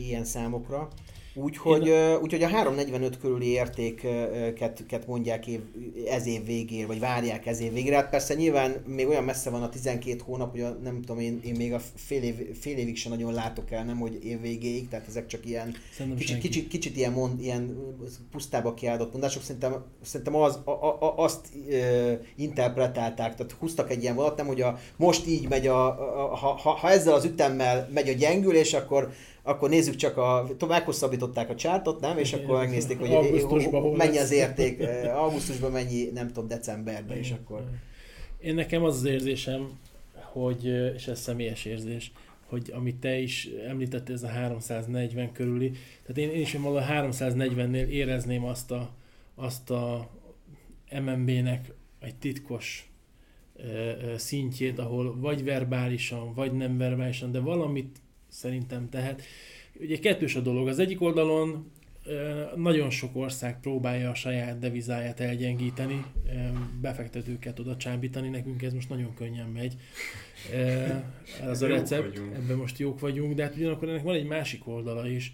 ilyen 0.08 0.24
számokra. 0.24 0.88
Úgyhogy, 1.38 1.88
Én... 1.88 2.16
úgyhogy 2.16 2.44
a 2.44 2.48
345 2.48 3.20
körüli 3.20 3.48
értéket 3.48 5.08
mondják 5.08 5.48
év, 5.48 5.60
ez 6.08 6.28
év 6.28 6.46
végére, 6.46 6.88
vagy 6.88 7.00
várják 7.00 7.46
ez 7.46 7.60
év 7.60 7.74
végére. 7.74 7.96
Hát 7.96 8.10
persze 8.10 8.34
nyilván 8.34 8.84
még 8.88 9.08
olyan 9.08 9.24
messze 9.24 9.50
van 9.50 9.64
a 9.64 9.70
12 9.70 10.22
hónap, 10.26 10.52
hogy 10.52 10.62
a, 10.62 10.70
nem 10.84 11.02
tudom, 11.02 11.20
én, 11.20 11.40
én 11.44 11.56
még 11.56 11.74
a 11.74 11.80
fél, 11.96 12.24
év, 12.24 12.58
fél 12.60 12.78
évig 12.78 12.98
sem 12.98 13.12
nagyon 13.12 13.34
látok 13.34 13.72
el, 13.72 13.84
nem 13.84 13.98
hogy 13.98 14.26
év 14.26 14.42
végéig, 14.42 14.88
tehát 14.88 15.08
ezek 15.08 15.28
csak 15.28 15.46
ilyen 15.46 15.76
kicsit, 16.18 16.38
kicsit, 16.38 16.68
kicsit, 16.68 16.98
ilyen, 16.98 17.12
mond, 17.12 17.42
ilyen 17.42 17.78
pusztába 18.32 18.74
kiáldott 18.74 19.12
mondások. 19.12 19.44
Szerintem, 19.44 19.84
szerintem 20.02 20.36
az, 20.36 20.60
a, 20.64 20.72
a, 20.72 21.14
azt 21.18 21.48
e, 21.72 22.20
interpretálták, 22.36 23.36
tehát 23.36 23.52
húztak 23.52 23.92
egy 23.92 24.02
ilyen 24.02 24.16
vonalat, 24.16 24.38
nem 24.38 24.48
hogy 24.48 24.62
a, 24.62 24.80
most 24.98 25.28
így 25.28 25.48
megy, 25.48 25.68
a, 25.68 25.86
a, 25.86 26.32
a, 26.32 26.36
ha, 26.36 26.72
ha 26.72 26.90
ezzel 26.90 27.14
az 27.14 27.26
ütemmel 27.26 27.90
megy 27.94 28.10
a 28.10 28.14
gyengülés, 28.14 28.74
akkor 28.74 29.14
akkor 29.48 29.70
nézzük 29.70 29.96
csak 29.96 30.18
a, 30.18 30.48
meghosszabbították 30.68 31.50
a 31.50 31.56
csártot, 31.56 32.00
nem? 32.00 32.18
És 32.18 32.34
akkor 32.34 32.58
megnézték, 32.58 33.00
hogy 33.00 33.96
mennyi 33.98 34.18
az 34.18 34.32
érték, 34.32 34.80
eh, 34.80 35.24
augusztusban 35.24 35.72
mennyi, 35.72 36.10
nem 36.14 36.28
tudom, 36.28 36.48
decemberben, 36.48 37.18
és 37.18 37.32
akkor... 37.32 37.64
Én 38.40 38.56
nekem 38.56 38.84
az 38.84 38.96
az 38.96 39.06
érzésem, 39.06 39.80
hogy, 40.14 40.68
eh, 40.68 40.94
és 40.94 41.08
ez 41.08 41.20
személyes 41.20 41.66
érzés, 41.66 42.12
hogy 42.46 42.72
amit 42.76 42.96
te 42.96 43.18
is 43.18 43.50
említettél, 43.68 44.16
ez 44.16 44.24
a 44.24 44.28
340 44.28 45.32
körüli, 45.32 45.72
tehát 45.72 46.18
én, 46.18 46.30
én 46.30 46.42
is 46.42 46.54
valahol 46.54 46.78
a 46.78 47.08
340-nél 47.08 47.88
érezném 47.88 48.46
azt 48.46 48.72
a, 48.72 48.90
azt 49.36 49.70
a 49.70 50.10
MNB-nek 50.92 51.74
egy 52.00 52.16
titkos 52.16 52.90
eh, 53.58 54.18
szintjét, 54.18 54.80
ahol 54.80 55.20
vagy 55.20 55.44
verbálisan, 55.44 56.34
vagy 56.34 56.54
nem 56.54 56.78
verbálisan, 56.78 57.32
de 57.32 57.40
valamit 57.40 58.04
szerintem 58.36 58.90
tehet. 58.90 59.22
Ugye 59.80 60.00
kettős 60.00 60.36
a 60.36 60.40
dolog. 60.40 60.68
Az 60.68 60.80
egyik 60.80 61.02
oldalon 61.02 61.72
nagyon 62.56 62.90
sok 62.90 63.16
ország 63.16 63.60
próbálja 63.60 64.10
a 64.10 64.16
saját 64.16 64.60
devizáját 64.60 65.20
elgyengíteni, 65.20 66.06
befektetőket 66.82 67.60
oda 67.60 67.78
csábítani, 67.78 68.30
nekünk 68.30 68.62
ez 68.62 68.74
most 68.74 68.90
nagyon 68.90 69.14
könnyen 69.14 69.48
megy. 69.48 69.76
Ez 71.42 71.62
a 71.62 71.68
recept, 71.68 72.18
ebben 72.18 72.58
most 72.58 72.80
jók 72.80 73.00
vagyunk, 73.00 73.34
de 73.34 73.44
hát 73.44 73.56
ugyanakkor 73.56 73.90
ennek 73.90 74.04
van 74.04 74.16
egy 74.16 74.28
másik 74.28 74.68
oldala 74.68 75.08
is, 75.08 75.34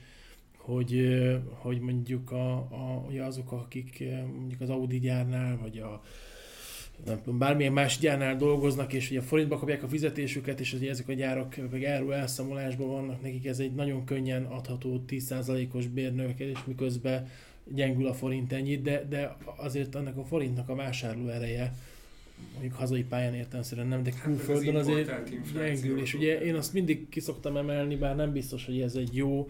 hogy, 0.58 1.20
hogy 1.50 1.80
mondjuk 1.80 2.32
a, 2.32 2.54
a, 2.56 3.06
azok, 3.20 3.52
akik 3.52 4.04
mondjuk 4.38 4.62
az 4.62 4.70
Audi 4.70 5.00
gyárnál, 5.00 5.58
vagy 5.58 5.78
a, 5.78 6.04
nem 7.06 7.22
tudom, 7.24 7.38
bármilyen 7.38 7.74
más 7.74 8.00
gyárnál 8.00 8.36
dolgoznak, 8.36 8.94
és 8.94 9.10
ugye 9.10 9.22
forintba 9.22 9.58
kapják 9.58 9.84
a 9.84 9.88
fizetésüket, 9.88 10.60
és 10.60 10.74
ugye 10.74 10.90
ezek 10.90 11.08
a 11.08 11.14
gyárak 11.14 11.56
meg 11.72 11.84
erről 11.84 12.14
elszámolásban 12.14 12.88
vannak, 12.88 13.22
nekik 13.22 13.46
ez 13.46 13.60
egy 13.60 13.74
nagyon 13.74 14.06
könnyen 14.06 14.44
adható 14.44 15.04
10%-os 15.08 15.88
bérnövekedés, 15.88 16.58
miközben 16.66 17.30
gyengül 17.74 18.08
a 18.08 18.14
forint 18.14 18.54
ennyit, 18.54 18.82
de, 18.82 19.06
de 19.10 19.38
azért 19.58 19.96
annak 19.96 20.18
a 20.18 20.24
forintnak 20.24 20.70
a 20.70 20.76
vásárló 20.76 21.28
ereje, 21.28 21.74
mondjuk 22.52 22.74
hazai 22.74 23.04
pályán 23.04 23.34
értelemszerűen 23.34 23.88
nem, 23.88 24.04
de 24.04 24.12
hát 24.12 24.24
külföldön 24.24 24.76
azért 24.76 25.12
gyengül, 25.54 26.00
és 26.00 26.14
ugye 26.14 26.42
én 26.42 26.56
azt 26.56 26.74
mindig 26.74 27.10
kiszoktam 27.10 27.58
emelni, 27.58 27.96
bár 27.96 28.16
nem 28.16 28.32
biztos, 28.32 28.66
hogy 28.66 28.82
ez 28.82 28.96
egy 28.96 29.16
jó 29.16 29.50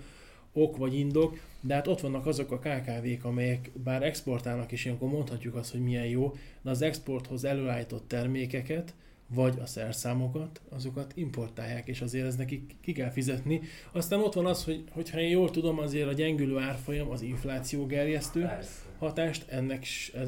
ok 0.54 0.78
vagy 0.78 0.94
indok, 0.94 1.40
de 1.62 1.74
hát 1.74 1.88
ott 1.88 2.00
vannak 2.00 2.26
azok 2.26 2.52
a 2.52 2.60
KKV-k, 2.60 3.26
amelyek 3.26 3.72
bár 3.84 4.04
exportálnak, 4.04 4.72
és 4.72 4.86
ilyenkor 4.86 5.10
mondhatjuk 5.10 5.56
azt, 5.56 5.72
hogy 5.72 5.82
milyen 5.84 6.08
jó, 6.08 6.34
de 6.62 6.70
az 6.70 6.82
exporthoz 6.82 7.44
előállított 7.44 8.08
termékeket 8.08 8.94
vagy 9.34 9.58
a 9.62 9.66
szerszámokat, 9.66 10.62
azokat 10.70 11.12
importálják, 11.16 11.88
és 11.88 12.02
azért 12.02 12.26
ez 12.26 12.36
nekik 12.36 12.76
ki 12.82 12.92
kell 12.92 13.10
fizetni. 13.10 13.62
Aztán 13.92 14.20
ott 14.20 14.34
van 14.34 14.46
az, 14.46 14.64
hogy 14.64 14.84
hogyha 14.92 15.20
én 15.20 15.30
jól 15.30 15.50
tudom, 15.50 15.80
azért 15.80 16.08
a 16.08 16.14
gyengülő 16.14 16.58
árfolyam 16.58 17.10
az 17.10 17.22
infláció 17.22 17.86
gerjesztő 17.86 18.50
hatást, 18.98 19.46
ennek 19.50 19.86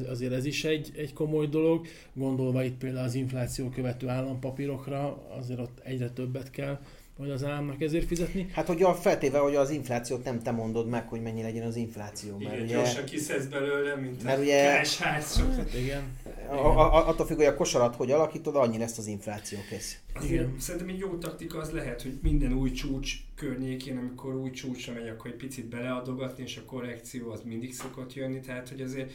azért 0.08 0.32
ez 0.32 0.44
is 0.44 0.64
egy, 0.64 0.92
egy 0.96 1.12
komoly 1.12 1.46
dolog, 1.46 1.86
gondolva 2.12 2.64
itt 2.64 2.76
például 2.76 3.04
az 3.04 3.14
infláció 3.14 3.68
követő 3.68 4.08
állampapírokra, 4.08 5.26
azért 5.38 5.60
ott 5.60 5.80
egyre 5.82 6.10
többet 6.10 6.50
kell 6.50 6.78
majd 7.16 7.30
az 7.30 7.44
államnak 7.44 7.80
ezért 7.80 8.06
fizetni. 8.06 8.48
Hát, 8.52 8.66
hogy 8.66 8.82
a 8.82 8.94
feltéve, 8.94 9.38
hogy 9.38 9.54
az 9.54 9.70
inflációt 9.70 10.24
nem 10.24 10.42
te 10.42 10.50
mondod 10.50 10.88
meg, 10.88 11.08
hogy 11.08 11.22
mennyi 11.22 11.42
legyen 11.42 11.66
az 11.66 11.76
infláció. 11.76 12.38
Mert 12.38 12.52
Igen, 12.54 12.64
ugye, 12.64 12.74
gyorsan 12.74 13.04
kiszedsz 13.04 13.46
belőle, 13.46 13.94
mint 13.94 14.22
Mert 14.22 14.38
a 14.38 14.40
ugye-. 14.40 14.86
Hát 14.98 15.74
igen. 15.74 16.02
a, 16.48 16.54
a, 16.54 17.08
attól 17.08 17.26
függ, 17.26 17.36
hogy 17.36 17.46
a 17.46 17.54
kosarat 17.54 17.94
hogy 17.94 18.10
alakítod, 18.10 18.56
annyi 18.56 18.78
lesz 18.78 18.98
az 18.98 19.06
infláció 19.06 19.58
kész. 19.68 19.98
Igen. 20.22 20.54
szerintem 20.58 20.88
egy 20.88 20.98
jó 20.98 21.18
taktika 21.18 21.58
az 21.58 21.70
lehet, 21.70 22.02
hogy 22.02 22.18
minden 22.22 22.52
új 22.52 22.70
csúcs 22.70 23.12
környékén, 23.34 23.96
amikor 23.96 24.34
új 24.34 24.50
csúcsra 24.50 24.92
megy, 24.92 25.08
akkor 25.08 25.30
egy 25.30 25.36
picit 25.36 25.66
beleadogatni, 25.66 26.42
és 26.42 26.56
a 26.56 26.64
korrekció 26.64 27.30
az 27.30 27.40
mindig 27.44 27.74
szokott 27.74 28.14
jönni, 28.14 28.40
tehát 28.40 28.68
hogy 28.68 28.80
azért 28.80 29.12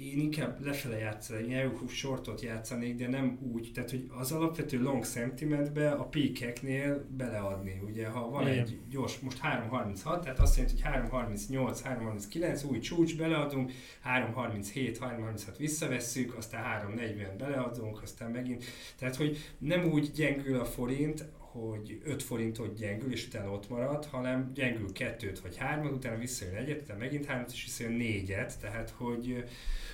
én 0.00 0.18
inkább 0.18 0.64
lefele 0.64 0.98
játszanék, 0.98 1.46
én 1.46 1.56
EU 1.56 1.88
sortot 1.88 2.40
játszanék, 2.40 2.94
de 2.94 3.08
nem 3.08 3.38
úgy, 3.52 3.70
tehát 3.74 3.90
hogy 3.90 4.10
az 4.18 4.32
alapvető 4.32 4.82
long 4.82 5.04
sentimentbe 5.04 5.90
a 5.90 6.04
peakeknél 6.04 7.06
beleadni, 7.16 7.80
ugye, 7.86 8.06
ha 8.06 8.30
van 8.30 8.42
Igen. 8.42 8.58
egy 8.58 8.80
gyors, 8.90 9.18
most 9.18 9.40
3.36, 9.42 10.20
tehát 10.20 10.38
azt 10.38 10.56
jelenti, 10.56 10.82
hogy 10.82 10.92
3.38, 11.10 11.78
3.39 11.84 12.70
új 12.70 12.78
csúcs, 12.78 13.16
beleadunk, 13.16 13.72
3.37, 14.04 14.96
3.36 15.00 15.54
visszavesszük, 15.58 16.36
aztán 16.36 16.92
3.40 16.96 17.34
beleadunk, 17.38 18.02
aztán 18.02 18.30
megint, 18.30 18.64
tehát 18.98 19.16
hogy 19.16 19.38
nem 19.58 19.84
úgy 19.84 20.10
gyengül 20.14 20.60
a 20.60 20.64
forint, 20.64 21.24
hogy 21.52 22.00
5 22.04 22.22
forintot 22.22 22.74
gyengül, 22.74 23.12
és 23.12 23.26
utána 23.26 23.50
ott 23.50 23.68
marad, 23.68 24.04
hanem 24.04 24.50
gyengül 24.54 24.92
kettőt 24.92 25.40
vagy 25.40 25.56
hármat, 25.56 25.92
utána 25.92 26.18
visszajön 26.18 26.54
egyet, 26.54 26.80
utána 26.80 26.98
megint 26.98 27.24
hármat, 27.24 27.50
és 27.52 27.64
visszajön 27.64 27.92
négyet, 27.92 28.58
tehát 28.60 28.90
hogy, 28.90 29.44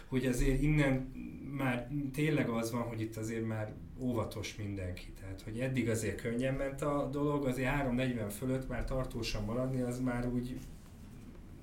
hogy 0.07 0.27
azért 0.27 0.63
innen 0.63 1.13
már 1.57 1.89
tényleg 2.13 2.49
az 2.49 2.71
van, 2.71 2.83
hogy 2.83 3.01
itt 3.01 3.17
azért 3.17 3.47
már 3.47 3.73
óvatos 3.99 4.57
mindenki. 4.57 5.13
Tehát, 5.21 5.43
hogy 5.43 5.59
eddig 5.59 5.89
azért 5.89 6.21
könnyen 6.21 6.55
ment 6.55 6.83
a 6.83 7.09
dolog, 7.13 7.47
azért 7.47 7.71
3.40 7.71 8.33
fölött 8.39 8.69
már 8.69 8.85
tartósan 8.85 9.45
maradni, 9.45 9.81
az 9.81 10.01
már 10.01 10.27
úgy 10.27 10.59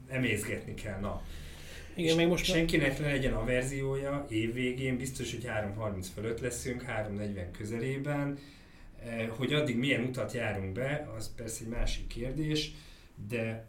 emészgetni 0.07 0.73
kell, 0.73 0.99
na. 0.99 1.21
Igen, 1.95 2.15
még 2.15 2.27
most 2.27 2.45
Senkinek 2.45 2.99
ne 2.99 3.05
legyen 3.05 3.33
a 3.33 3.45
verziója, 3.45 4.25
évvégén 4.29 4.97
biztos, 4.97 5.31
hogy 5.31 5.45
3.30 5.45 6.05
fölött 6.13 6.39
leszünk, 6.39 6.83
3.40 6.87 7.45
közelében, 7.57 8.37
hogy 9.29 9.53
addig 9.53 9.77
milyen 9.77 10.03
utat 10.03 10.31
járunk 10.31 10.73
be, 10.73 11.11
az 11.15 11.35
persze 11.35 11.63
egy 11.63 11.69
másik 11.69 12.07
kérdés, 12.07 12.71
de 13.27 13.67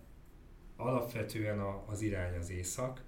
alapvetően 0.76 1.58
a, 1.58 1.84
az 1.86 2.00
irány 2.00 2.38
az 2.38 2.50
észak, 2.50 3.02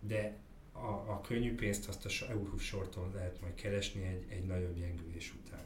de 0.00 0.36
a, 0.72 0.86
a 0.86 1.20
könnyű 1.20 1.54
pénzt 1.54 1.88
azt 1.88 2.06
a 2.06 2.30
Eurhus 2.30 2.64
sorton 2.64 3.10
lehet 3.14 3.40
majd 3.40 3.54
keresni 3.54 4.02
egy, 4.02 4.24
egy 4.28 4.44
nagyobb 4.44 4.78
gyengülés 4.78 5.34
után. 5.44 5.62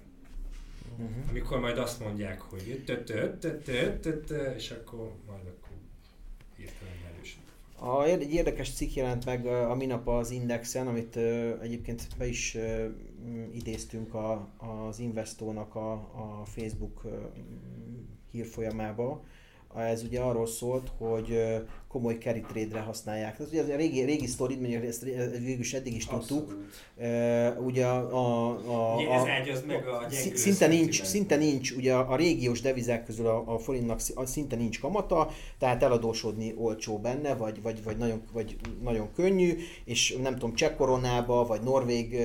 Uh-huh. 0.96 1.28
Amikor 1.28 1.60
majd 1.60 1.78
azt 1.78 2.00
mondják, 2.00 2.40
hogy 2.40 2.82
tö- 2.86 3.04
tö- 3.04 3.38
tö- 3.38 3.64
tö- 3.64 4.00
tö- 4.00 4.26
tö, 4.26 4.54
és 4.54 4.70
akkor 4.70 5.12
majd 5.26 5.46
akkor. 5.46 5.67
A, 7.80 8.02
egy 8.04 8.32
érdekes 8.32 8.72
cikk 8.72 8.94
jelent 8.94 9.24
meg 9.24 9.46
a 9.46 9.74
minap 9.74 10.08
az 10.08 10.30
Indexen, 10.30 10.86
amit 10.86 11.16
egyébként 11.62 12.06
be 12.18 12.26
is 12.26 12.56
idéztünk 13.52 14.14
a, 14.14 14.48
az 14.56 14.98
Investónak 14.98 15.74
a, 15.74 15.92
a 15.92 16.42
Facebook 16.44 17.02
hírfolyamába. 18.30 19.24
Ez 19.76 20.02
ugye 20.02 20.20
arról 20.20 20.46
szólt, 20.46 20.92
hogy 20.98 21.38
komoly 21.88 22.14
carry 22.18 22.40
trade-re 22.40 22.80
használják. 22.80 23.38
Ez 23.40 23.46
ugye 23.50 23.62
az 23.62 23.68
a 23.68 23.76
régi, 23.76 24.00
régi 24.02 24.26
sztorid, 24.26 24.60
mondjuk 24.60 24.84
ezt 24.84 25.02
végül 25.40 25.60
is 25.60 25.74
eddig 25.74 25.94
is 25.94 26.06
tudtuk. 26.06 26.50
Abszolút. 26.50 26.54
Ö, 27.00 27.48
Ugye 27.64 27.84
a, 27.86 28.12
a, 28.12 28.48
a, 28.66 28.94
Ugye 28.96 29.10
ez 29.10 29.26
ágyaz 29.26 29.64
meg 29.66 29.86
a 29.86 30.06
gyengülő 30.10 30.36
Szinte 30.36 30.66
nincs, 30.66 31.02
szinte 31.02 31.36
nincs, 31.36 31.70
ugye 31.70 31.94
a 31.94 32.12
a 32.12 32.16
régiós 32.16 32.60
devizák 32.60 33.04
közül 33.04 33.26
a, 33.26 33.42
a 33.54 33.58
forintnak 33.58 34.00
a- 34.14 34.26
szinte 34.26 34.56
nincs 34.56 34.80
kamata, 34.80 35.30
tehát 35.58 35.82
eladósodni 35.82 36.54
olcsó 36.56 36.98
benne, 36.98 37.34
vagy, 37.34 37.62
vagy, 37.62 37.84
vagy, 37.84 37.96
nagyon, 37.96 38.22
vagy 38.32 38.56
nagyon 38.82 39.08
könnyű, 39.16 39.56
és 39.84 40.16
nem 40.22 40.32
tudom, 40.32 40.54
cseh 40.54 40.74
koronába, 40.76 41.46
vagy 41.46 41.60
norvég, 41.60 42.14
ö, 42.14 42.18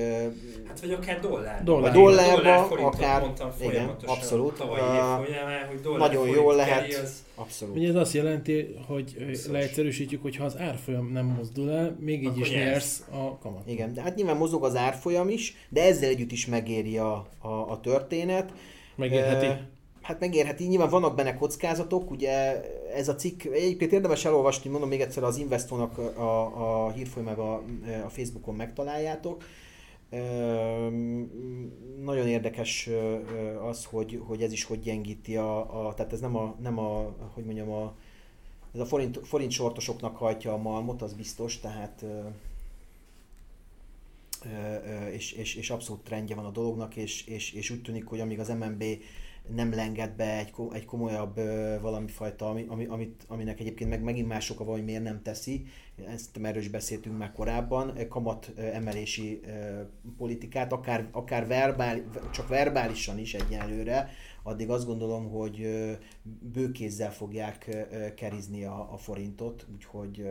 Hát 0.66 0.80
vagy 0.80 0.92
akár 0.92 1.20
dollár. 1.20 1.64
Dollár. 1.64 1.82
vagy 1.92 2.02
dollárba, 2.02 2.36
dollár-forintot 2.36 2.94
akár, 2.94 3.20
mondtam 3.20 3.52
igen, 3.60 3.70
folyamatosan 3.72 4.16
abszolút. 4.16 4.54
tavalyi 4.56 4.80
folyamán, 5.26 5.66
hogy 5.66 5.80
dollár 5.80 6.00
nagyon 6.12 6.28
jól 6.28 6.54
lehet. 6.54 6.92
Az, 7.02 7.22
Abszolút. 7.36 7.76
Ugye 7.76 7.88
ez 7.88 7.94
azt 7.94 8.12
jelenti, 8.12 8.74
hogy. 8.86 9.14
Leegyszerűsítjük, 9.54 10.22
hogy 10.22 10.36
ha 10.36 10.44
az 10.44 10.58
árfolyam 10.58 11.12
nem 11.12 11.26
mozdul 11.26 11.70
el, 11.70 11.96
még 12.00 12.22
így 12.22 12.26
Akkor 12.28 12.40
is 12.40 12.50
nyersz. 12.50 13.04
a 13.10 13.38
kamat. 13.38 13.68
Igen, 13.70 13.92
de 13.92 14.02
hát 14.02 14.14
nyilván 14.14 14.36
mozog 14.36 14.64
az 14.64 14.76
árfolyam 14.76 15.28
is, 15.28 15.56
de 15.68 15.82
ezzel 15.82 16.08
együtt 16.08 16.32
is 16.32 16.46
megéri 16.46 16.98
a, 16.98 17.26
a, 17.38 17.48
a 17.48 17.80
történet. 17.80 18.52
Megérheti. 18.96 19.46
Ö, 19.46 19.50
Hát 20.04 20.20
megérheti, 20.20 20.64
nyilván 20.64 20.88
vannak 20.90 21.14
benne 21.16 21.34
kockázatok, 21.34 22.10
ugye 22.10 22.62
ez 22.94 23.08
a 23.08 23.14
cikk, 23.14 23.44
egyébként 23.44 23.92
érdemes 23.92 24.24
elolvasni, 24.24 24.70
mondom 24.70 24.88
még 24.88 25.00
egyszer 25.00 25.22
az 25.22 25.36
Investónak 25.38 25.98
a, 25.98 26.84
a 26.86 26.90
hírfolyamában 26.90 27.80
a 28.04 28.08
Facebookon 28.08 28.54
megtaláljátok. 28.54 29.44
Nagyon 32.02 32.26
érdekes 32.26 32.88
az, 33.68 33.84
hogy, 33.84 34.20
hogy 34.26 34.42
ez 34.42 34.52
is 34.52 34.64
hogy 34.64 34.80
gyengíti 34.80 35.36
a, 35.36 35.86
a 35.86 35.94
tehát 35.94 36.12
ez 36.12 36.20
nem 36.20 36.36
a, 36.36 36.54
nem 36.62 36.78
a 36.78 37.14
hogy 37.34 37.44
mondjam, 37.44 37.70
a, 37.70 37.94
ez 38.74 38.80
a 38.80 38.86
forint, 38.86 39.20
forint 39.22 39.50
sortosoknak 39.50 40.16
hajtja 40.16 40.52
a 40.52 40.56
malmot, 40.56 41.02
az 41.02 41.12
biztos, 41.12 41.60
tehát 41.60 42.02
ö, 42.02 42.20
ö, 44.44 45.06
és, 45.06 45.32
és, 45.32 45.54
és 45.54 45.70
abszolút 45.70 46.04
trendje 46.04 46.34
van 46.34 46.44
a 46.44 46.50
dolognak, 46.50 46.96
és, 46.96 47.26
és, 47.26 47.52
és 47.52 47.70
úgy 47.70 47.82
tűnik, 47.82 48.06
hogy 48.06 48.20
amíg 48.20 48.38
az 48.38 48.48
MNB 48.48 48.84
nem 49.48 49.74
lenged 49.74 50.10
be 50.10 50.38
egy, 50.38 50.52
egy 50.72 50.84
komolyabb 50.84 51.36
ö, 51.36 51.76
valami 51.80 52.08
fajta, 52.08 52.48
ami, 52.48 52.64
ami, 52.68 52.84
amit, 52.84 53.24
aminek 53.28 53.60
egyébként 53.60 53.90
meg 53.90 54.02
megint 54.02 54.28
más 54.28 54.50
oka 54.50 54.64
van, 54.64 54.80
miért 54.80 55.02
nem 55.02 55.22
teszi, 55.22 55.66
ezt 56.06 56.36
erről 56.42 56.62
is 56.62 56.68
beszéltünk 56.68 57.18
már 57.18 57.32
korábban, 57.32 58.08
kamat 58.08 58.52
emelési 58.56 59.40
ö, 59.46 59.80
politikát, 60.18 60.72
akár, 60.72 61.08
akár 61.12 61.46
verbál, 61.46 62.04
csak 62.32 62.48
verbálisan 62.48 63.18
is 63.18 63.34
egyelőre, 63.34 64.10
addig 64.46 64.70
azt 64.70 64.86
gondolom, 64.86 65.30
hogy 65.30 65.66
bőkézzel 66.52 67.12
fogják 67.12 67.86
kerizni 68.16 68.64
a, 68.64 68.92
a 68.92 68.96
forintot, 68.96 69.66
úgyhogy 69.74 70.26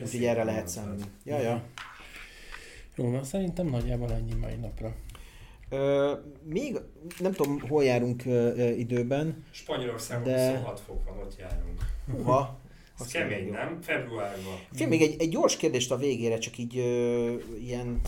úgyhogy 0.00 0.24
erre 0.24 0.44
lehet 0.44 0.68
számítani. 0.68 1.10
Ja, 1.24 1.38
ja. 1.38 1.64
Jó, 2.96 3.10
van, 3.10 3.24
szerintem 3.24 3.66
nagyjából 3.66 4.12
ennyi 4.12 4.34
mai 4.34 4.54
napra. 4.54 4.94
Ö, 5.68 6.12
még 6.42 6.80
nem 7.18 7.32
tudom, 7.32 7.60
hol 7.60 7.84
járunk 7.84 8.24
ö, 8.26 8.68
időben. 8.70 9.44
Spanyolországban 9.50 10.32
De- 10.32 10.50
26 10.50 10.80
fok 10.80 11.04
van, 11.04 11.18
ott 11.18 11.38
járunk. 11.38 11.84
Ha, 12.24 12.58
Azt 12.98 13.12
kemény, 13.12 13.50
nem? 13.50 13.78
Februárban. 13.82 14.58
Fél, 14.72 14.88
még 14.88 15.02
egy, 15.02 15.20
egy 15.20 15.28
gyors 15.28 15.56
kérdést 15.56 15.90
a 15.90 15.96
végére, 15.96 16.38
csak 16.38 16.58
így 16.58 16.78
ö, 16.78 17.34
ilyen, 17.60 18.00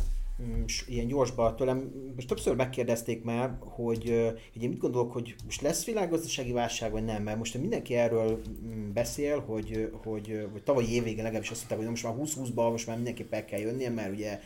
ilyen 0.86 1.06
gyorsba 1.06 1.54
tőlem. 1.54 1.92
Most 2.14 2.28
többször 2.28 2.56
megkérdezték 2.56 3.24
már, 3.24 3.56
hogy, 3.60 4.32
hogy 4.52 4.62
én 4.62 4.68
mit 4.68 4.78
gondolok, 4.78 5.12
hogy 5.12 5.34
most 5.44 5.60
lesz 5.60 5.84
világgazdasági 5.84 6.52
válság, 6.52 6.92
vagy 6.92 7.04
nem, 7.04 7.22
mert 7.22 7.38
most 7.38 7.58
mindenki 7.58 7.94
erről 7.94 8.40
mm, 8.64 8.92
beszél, 8.92 9.40
hogy, 9.40 9.90
hogy, 10.02 10.48
hogy 10.52 10.62
tavalyi 10.62 10.94
évvége 10.94 11.22
legalábbis 11.22 11.50
azt 11.50 11.58
mondták, 11.58 11.78
hogy 11.78 11.88
most 11.88 12.04
már 12.04 12.14
20-20-ban 12.18 12.70
most 12.70 12.86
már 12.86 12.96
mindenképp 12.96 13.32
el 13.32 13.44
kell 13.44 13.60
jönnie, 13.60 13.90
mert 13.90 14.12
ugye 14.12 14.40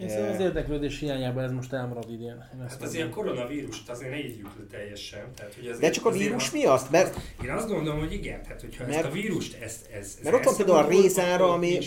Én 0.00 0.08
szerintem 0.08 0.34
az 0.34 0.40
érdeklődés 0.40 0.98
hiányában 0.98 1.44
ez 1.44 1.52
most 1.52 1.72
elmarad 1.72 2.10
idén. 2.10 2.26
Én 2.28 2.38
Hát 2.38 2.54
mondom. 2.68 2.78
azért 2.88 3.06
a 3.06 3.10
koronavírust 3.10 3.90
azért 3.90 4.10
ne 4.10 4.16
írjuk 4.18 4.50
le 4.58 4.64
teljesen. 4.70 5.20
Tehát, 5.36 5.54
hogy 5.54 5.66
azért, 5.66 5.80
de 5.80 5.90
csak 5.90 6.06
a 6.06 6.10
vírus 6.10 6.42
azt- 6.42 6.52
miatt, 6.52 6.90
mert 6.90 7.16
Én 7.44 7.50
azt 7.50 7.68
gondolom, 7.68 7.98
hogy 7.98 8.12
igen, 8.12 8.42
tehát 8.42 8.60
hogyha 8.60 8.84
Mert- 8.84 8.96
ezt 8.96 9.06
a 9.06 9.10
vírust, 9.10 9.62
ezt, 9.62 9.90
ez, 9.90 10.18
Mert 10.22 10.36
ott 10.36 10.42
van 10.44 10.56
például 10.56 10.78
a 10.78 10.88
rézára, 10.88 11.52
ami- 11.52 11.78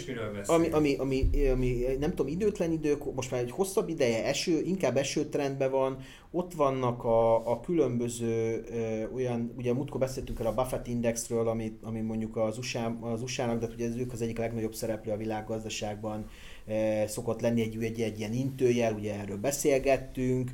ami, 0.45 0.67
ami, 0.69 0.95
ami, 0.95 1.29
ami, 1.51 1.81
nem 1.99 2.09
tudom, 2.09 2.27
időtlen 2.27 2.71
idők, 2.71 3.13
most 3.15 3.31
már 3.31 3.41
egy 3.41 3.51
hosszabb 3.51 3.89
ideje 3.89 4.25
eső, 4.25 4.59
inkább 4.61 4.97
esőtrendben 4.97 5.71
van, 5.71 5.97
ott 6.31 6.53
vannak 6.53 7.03
a, 7.03 7.51
a 7.51 7.59
különböző 7.59 8.63
ö, 8.71 9.03
olyan, 9.15 9.53
ugye 9.57 9.73
múltkor 9.73 9.99
beszéltünk 9.99 10.39
el 10.39 10.45
a 10.45 10.53
Buffett 10.53 10.87
Indexről, 10.87 11.47
ami, 11.47 11.77
ami 11.81 12.01
mondjuk 12.01 12.37
az, 12.37 12.57
USA, 12.57 12.97
az 13.01 13.21
USA-nak, 13.21 13.59
de 13.59 13.67
ugye 13.73 13.85
ez 13.87 13.95
ők 13.95 14.11
az 14.11 14.21
egyik 14.21 14.37
legnagyobb 14.37 14.73
szereplő 14.73 15.11
a 15.11 15.17
világgazdaságban, 15.17 16.29
szokott 17.07 17.41
lenni 17.41 17.61
egy, 17.61 17.83
egy, 17.83 18.01
egy 18.01 18.19
ilyen 18.19 18.33
intőjel, 18.33 18.93
ugye 18.93 19.19
erről 19.19 19.37
beszélgettünk, 19.37 20.51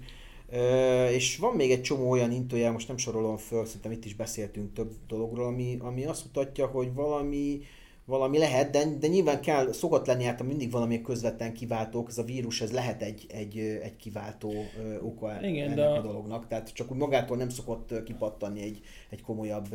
és 1.11 1.37
van 1.37 1.55
még 1.55 1.71
egy 1.71 1.81
csomó 1.81 2.09
olyan 2.09 2.31
intőjel, 2.31 2.71
most 2.71 2.87
nem 2.87 2.97
sorolom 2.97 3.37
föl, 3.37 3.65
szerintem 3.65 3.91
itt 3.91 4.05
is 4.05 4.15
beszéltünk 4.15 4.73
több 4.73 4.91
dologról, 5.07 5.45
ami, 5.45 5.77
ami 5.79 6.05
azt 6.05 6.25
mutatja, 6.25 6.65
hogy 6.65 6.93
valami, 6.93 7.61
valami 8.05 8.37
lehet, 8.37 8.69
de, 8.69 8.85
de 8.99 9.07
nyilván 9.07 9.41
kell, 9.41 9.71
szokott 9.71 10.07
lenni 10.07 10.23
hát 10.23 10.43
mindig 10.43 10.71
valami 10.71 11.01
közvetlen 11.01 11.53
kiváltók, 11.53 12.09
ez 12.09 12.17
a 12.17 12.23
vírus, 12.23 12.61
ez 12.61 12.71
lehet 12.71 13.01
egy, 13.01 13.25
egy, 13.29 13.57
egy 13.83 13.95
kiváltó 13.95 14.53
oka 15.01 15.37
Igen, 15.41 15.65
ennek 15.65 15.75
de... 15.75 15.85
a 15.85 16.01
dolognak, 16.01 16.47
tehát 16.47 16.73
csak 16.73 16.91
úgy 16.91 16.97
magától 16.97 17.37
nem 17.37 17.49
szokott 17.49 18.03
kipattanni 18.03 18.61
egy, 18.61 18.81
egy 19.09 19.21
komolyabb, 19.21 19.67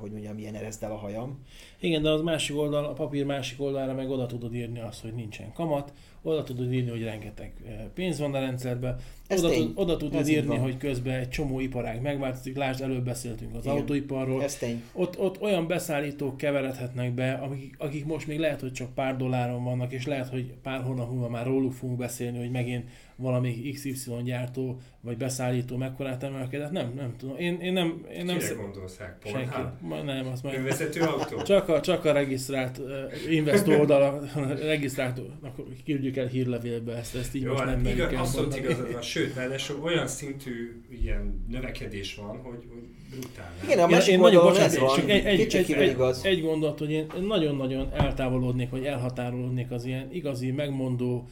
hogy 0.00 0.10
mondjam, 0.10 0.34
milyen 0.34 0.54
ereszdel 0.54 0.92
a 0.92 0.96
hajam. 0.96 1.38
Igen, 1.82 2.02
de 2.02 2.10
az 2.10 2.20
másik 2.20 2.56
oldal, 2.56 2.84
a 2.84 2.92
papír 2.92 3.24
másik 3.24 3.60
oldalra 3.60 3.94
meg 3.94 4.10
oda 4.10 4.26
tudod 4.26 4.54
írni 4.54 4.80
azt, 4.80 5.00
hogy 5.00 5.14
nincsen 5.14 5.52
kamat, 5.52 5.92
oda 6.22 6.42
tudod 6.42 6.72
írni, 6.72 6.90
hogy 6.90 7.02
rengeteg 7.02 7.52
pénz 7.94 8.18
van 8.18 8.34
a 8.34 8.38
rendszerben, 8.38 8.96
oda, 9.28 9.50
tud, 9.50 9.72
oda 9.74 9.96
tudod 9.96 10.28
írni, 10.28 10.56
hogy 10.56 10.76
közben 10.76 11.14
egy 11.18 11.28
csomó 11.28 11.60
iparág 11.60 12.00
megváltozik, 12.00 12.56
lásd, 12.56 12.80
előbb 12.80 13.04
beszéltünk 13.04 13.54
az 13.54 13.64
Igen. 13.64 13.76
autóiparról. 13.76 14.42
Ez 14.42 14.56
tény. 14.56 14.82
Ott, 14.92 15.18
ott 15.18 15.40
olyan 15.40 15.66
beszállítók 15.66 16.36
keveredhetnek 16.36 17.12
be, 17.14 17.32
akik, 17.32 17.74
akik 17.78 18.04
most 18.04 18.26
még 18.26 18.38
lehet, 18.38 18.60
hogy 18.60 18.72
csak 18.72 18.94
pár 18.94 19.16
dolláron 19.16 19.64
vannak, 19.64 19.92
és 19.92 20.06
lehet, 20.06 20.28
hogy 20.28 20.52
pár 20.62 20.82
hónap 20.82 21.10
múlva 21.10 21.28
már 21.28 21.46
róluk 21.46 21.72
fogunk 21.72 21.98
beszélni, 21.98 22.38
hogy 22.38 22.50
megint 22.50 22.84
valami 23.22 23.70
XY 23.72 24.10
gyártó 24.24 24.80
vagy 25.00 25.16
beszállító 25.16 25.76
mekkorát 25.76 26.22
emelkedett, 26.22 26.70
nem, 26.70 26.92
nem 26.96 27.14
tudom. 27.16 27.36
Én, 27.36 27.60
én 27.60 27.72
nem... 27.72 28.06
Én 28.14 28.24
nem 28.24 28.38
Kire 28.38 28.54
gondolsz 28.54 28.96
Senki. 29.24 29.60
Ma, 29.80 30.02
nem, 30.02 30.26
az 30.26 30.40
majd... 30.40 30.56
Önvezető 30.56 31.00
autó? 31.00 31.42
Csak 31.42 31.68
a, 31.68 31.80
csak 31.80 32.04
a 32.04 32.12
regisztrált 32.12 32.78
uh, 32.78 33.32
investó 33.32 33.72
oldala, 33.72 34.20
regisztrált, 34.72 35.20
akkor 35.42 35.64
küldjük 35.84 36.16
el 36.16 36.26
hírlevélbe 36.26 36.96
ezt, 36.96 37.14
ezt 37.14 37.34
így 37.34 37.42
Jó, 37.42 37.52
most 37.52 37.64
nem 37.64 37.86
igaz, 37.86 38.12
abszolút 38.12 38.56
igazad 38.56 38.92
van, 38.92 39.02
sőt, 39.02 39.34
ráadásul 39.34 39.82
olyan 39.82 40.06
szintű 40.06 40.82
ilyen 41.02 41.44
növekedés 41.48 42.14
van, 42.14 42.38
hogy, 42.38 42.66
hogy 42.72 42.82
brutál. 43.10 43.52
Igen, 43.64 43.78
a 43.78 43.86
másik 43.86 44.08
én, 44.08 44.14
én 44.14 44.20
nagyon 44.20 44.44
bocsánat, 44.44 44.76
van, 44.76 44.96
csak 44.96 45.10
egy, 45.10 45.24
egy, 45.24 45.54
egy, 45.54 45.72
egy, 45.72 45.96
egy 46.22 46.42
gondolat, 46.42 46.78
hogy 46.78 46.90
én 46.90 47.06
nagyon-nagyon 47.20 47.88
eltávolodnék, 47.92 48.70
vagy 48.70 48.84
elhatárolódnék 48.84 49.70
az 49.70 49.84
ilyen 49.84 50.08
igazi, 50.12 50.50
megmondó, 50.50 51.28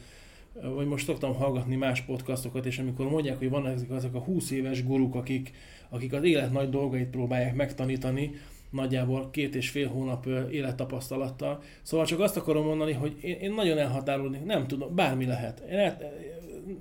vagy 0.75 0.87
most 0.87 1.05
szoktam 1.05 1.35
hallgatni 1.35 1.75
más 1.75 2.01
podcastokat, 2.01 2.65
és 2.65 2.79
amikor 2.79 3.09
mondják, 3.09 3.37
hogy 3.37 3.49
vannak 3.49 3.73
ezek, 3.73 3.91
azok 3.91 4.15
a 4.15 4.19
20 4.19 4.51
éves 4.51 4.83
guruk, 4.83 5.15
akik, 5.15 5.51
akik 5.89 6.13
az 6.13 6.23
élet 6.23 6.51
nagy 6.51 6.69
dolgait 6.69 7.09
próbálják 7.09 7.55
megtanítani, 7.55 8.31
nagyjából 8.69 9.29
két 9.29 9.55
és 9.55 9.69
fél 9.69 9.87
hónap 9.87 10.27
élettapasztalattal. 10.51 11.61
Szóval 11.81 12.05
csak 12.05 12.19
azt 12.19 12.37
akarom 12.37 12.65
mondani, 12.65 12.93
hogy 12.93 13.17
én, 13.21 13.35
én 13.35 13.53
nagyon 13.53 13.77
elhatárolódnék, 13.77 14.43
nem 14.43 14.67
tudom, 14.67 14.95
bármi 14.95 15.25
lehet. 15.25 15.63
Én, 15.69 15.97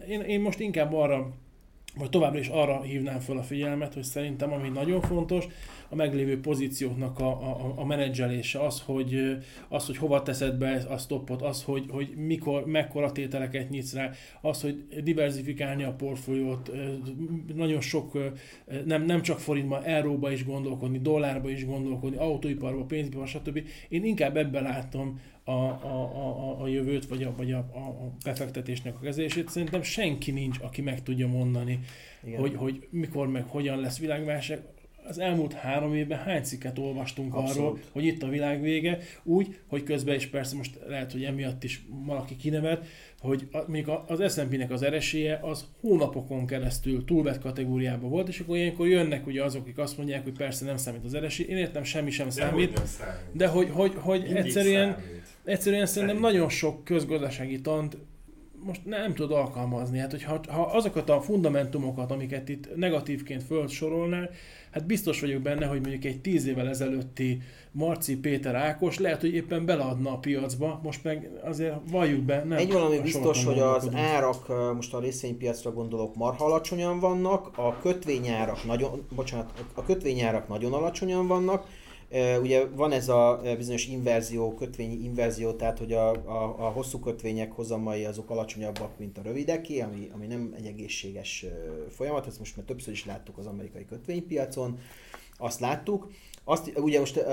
én, 0.09 0.21
én 0.21 0.41
most 0.41 0.61
inkább 0.61 0.95
arra 0.95 1.33
vagy 1.97 2.11
továbbra 2.11 2.39
is 2.39 2.49
arra 2.49 2.83
hívnám 2.83 3.21
fel 3.21 3.37
a 3.37 3.43
figyelmet, 3.43 3.95
hogy 3.95 4.03
szerintem 4.03 4.53
ami 4.53 4.69
nagyon 4.69 5.01
fontos, 5.01 5.47
a 5.89 5.95
meglévő 5.95 6.41
pozícióknak 6.41 7.19
a, 7.19 7.29
a, 7.31 7.73
a 7.77 7.85
menedzselése, 7.85 8.65
az, 8.65 8.81
hogy, 8.81 9.37
az, 9.69 9.87
hogy 9.87 9.97
hova 9.97 10.23
teszed 10.23 10.55
be 10.55 10.85
a 10.89 10.99
stoppot, 10.99 11.43
az, 11.43 11.63
hogy, 11.63 11.85
hogy 11.91 12.13
mikor, 12.17 12.67
mekkora 12.67 13.13
tételeket 13.13 13.71
nyitsz 13.71 13.95
rá, 13.95 14.11
az, 14.41 14.61
hogy 14.61 15.03
diversifikálni 15.03 15.83
a 15.83 15.93
portfóliót, 15.93 16.71
nagyon 17.55 17.81
sok, 17.81 18.19
nem, 18.85 19.03
nem 19.03 19.23
csak 19.23 19.39
forintban, 19.39 19.83
euróba 19.83 20.33
is 20.33 20.45
gondolkodni, 20.45 20.99
dollárba 20.99 21.51
is 21.51 21.67
gondolkodni, 21.67 22.17
autóiparba, 22.17 22.85
pénzbe, 22.85 23.27
stb. 23.27 23.63
Én 23.89 24.05
inkább 24.05 24.37
ebben 24.37 24.63
látom 24.63 25.21
a, 25.51 25.85
a, 25.85 26.51
a, 26.51 26.63
a 26.63 26.69
jövőt, 26.69 27.07
vagy, 27.07 27.23
a, 27.23 27.35
vagy 27.37 27.53
a, 27.53 27.59
a 27.59 28.13
befektetésnek 28.25 28.95
a 28.95 29.01
kezelését. 29.01 29.49
Szerintem 29.49 29.83
senki 29.83 30.31
nincs, 30.31 30.59
aki 30.61 30.83
meg 30.83 31.03
tudja 31.03 31.29
mondani, 31.29 31.81
hogy, 32.37 32.55
hogy 32.55 32.89
mikor 32.91 33.29
meg 33.29 33.45
hogyan 33.45 33.81
lesz 33.81 33.99
világválság 33.99 34.63
az 35.11 35.19
elmúlt 35.19 35.53
három 35.53 35.95
évben 35.95 36.19
hány 36.19 36.43
cikket 36.43 36.79
olvastunk 36.79 37.35
Abszolút. 37.35 37.57
arról, 37.57 37.79
hogy 37.93 38.05
itt 38.05 38.23
a 38.23 38.29
világ 38.29 38.61
vége, 38.61 38.99
úgy, 39.23 39.59
hogy 39.67 39.83
közben 39.83 40.15
is 40.15 40.27
persze 40.27 40.57
most 40.57 40.79
lehet, 40.87 41.13
hogy 41.13 41.25
emiatt 41.25 41.65
is 41.65 41.83
valaki 41.89 42.37
kinevet, 42.37 42.87
hogy 43.21 43.49
mondjuk 43.67 44.03
az 44.07 44.33
S&P-nek 44.33 44.71
az 44.71 44.83
ereséje 44.83 45.39
az 45.43 45.65
hónapokon 45.81 46.47
keresztül 46.47 47.05
túlvett 47.05 47.41
kategóriában 47.41 48.11
volt, 48.11 48.29
és 48.29 48.41
akkor 48.41 48.57
ilyenkor 48.57 48.89
jönnek 48.89 49.27
ugye 49.27 49.45
azok, 49.45 49.63
akik 49.63 49.79
azt 49.79 49.97
mondják, 49.97 50.23
hogy 50.23 50.37
persze 50.37 50.65
nem 50.65 50.77
számít 50.77 51.05
az 51.05 51.15
eresé, 51.15 51.45
én 51.49 51.57
értem, 51.57 51.85
semmi 51.85 52.11
sem 52.11 52.31
számít, 52.31 52.73
de 52.73 52.85
számít. 52.85 53.21
de 53.33 53.47
hogy, 53.47 53.71
hogy, 53.71 53.93
hogy 53.97 54.25
egyszerűen, 54.35 54.97
egyszerűen 55.45 55.87
szerintem 55.87 56.19
nagyon 56.19 56.49
sok 56.49 56.85
közgazdasági 56.85 57.61
tant 57.61 57.97
most 58.65 58.85
nem 58.85 59.15
tud 59.15 59.33
alkalmazni. 59.33 59.99
Hát, 59.99 60.11
hogyha 60.11 60.41
ha 60.49 60.63
azokat 60.63 61.11
a 61.11 61.21
fundamentumokat, 61.21 62.11
amiket 62.11 62.49
itt 62.49 62.77
negatívként 62.77 63.43
felsorolnál, 63.43 64.31
hát 64.71 64.87
biztos 64.87 65.21
vagyok 65.21 65.43
benne, 65.43 65.67
hogy 65.67 65.81
mondjuk 65.81 66.05
egy 66.05 66.21
tíz 66.21 66.47
évvel 66.47 66.69
ezelőtti 66.69 67.43
Marci 67.73 68.17
Péter 68.17 68.55
Ákos 68.55 68.99
lehet, 68.99 69.21
hogy 69.21 69.35
éppen 69.35 69.65
beleadna 69.65 70.13
a 70.13 70.19
piacba, 70.19 70.81
most 70.83 71.05
meg 71.05 71.31
azért 71.45 71.75
valljuk 71.91 72.23
be, 72.23 72.45
nem. 72.45 72.59
Egy 72.59 72.73
valami 72.73 73.01
biztos, 73.01 73.45
hogy 73.45 73.59
az 73.59 73.89
árak, 73.95 74.75
most 74.75 74.95
a 74.95 75.01
részvénypiacra 75.01 75.73
gondolok, 75.73 76.17
marha 76.17 76.45
alacsonyan 76.45 77.01
vannak, 77.01 77.59
a 77.59 77.79
kötvényárak 77.79 78.65
nagyon, 78.65 79.07
bocsánat, 79.15 79.65
a 79.75 79.85
kötvényárak 79.85 80.49
nagyon 80.49 80.73
alacsonyan 80.73 81.27
vannak, 81.27 81.67
Ugye 82.41 82.67
van 82.67 82.93
ez 82.93 83.09
a 83.09 83.41
bizonyos 83.57 83.87
inverzió, 83.87 84.55
kötvényi 84.55 85.05
inverzió, 85.05 85.53
tehát 85.53 85.79
hogy 85.79 85.93
a, 85.93 86.11
a, 86.11 86.67
a 86.67 86.69
hosszú 86.71 86.99
kötvények 86.99 87.53
hozamai 87.53 88.05
azok 88.05 88.31
alacsonyabbak, 88.31 88.99
mint 88.99 89.19
a 89.19 89.23
rövideké, 89.23 89.81
ami, 89.81 90.11
ami 90.15 90.27
nem 90.27 90.55
egy 90.57 90.67
egészséges 90.67 91.45
folyamat, 91.91 92.27
ezt 92.27 92.39
most 92.39 92.57
már 92.57 92.67
többször 92.67 92.93
is 92.93 93.05
láttuk 93.05 93.39
az 93.39 93.47
amerikai 93.47 93.85
kötvénypiacon, 93.85 94.79
azt 95.39 95.61
láttuk. 95.61 96.11
Azt, 96.45 96.73
ugye 96.77 96.99
most 96.99 97.25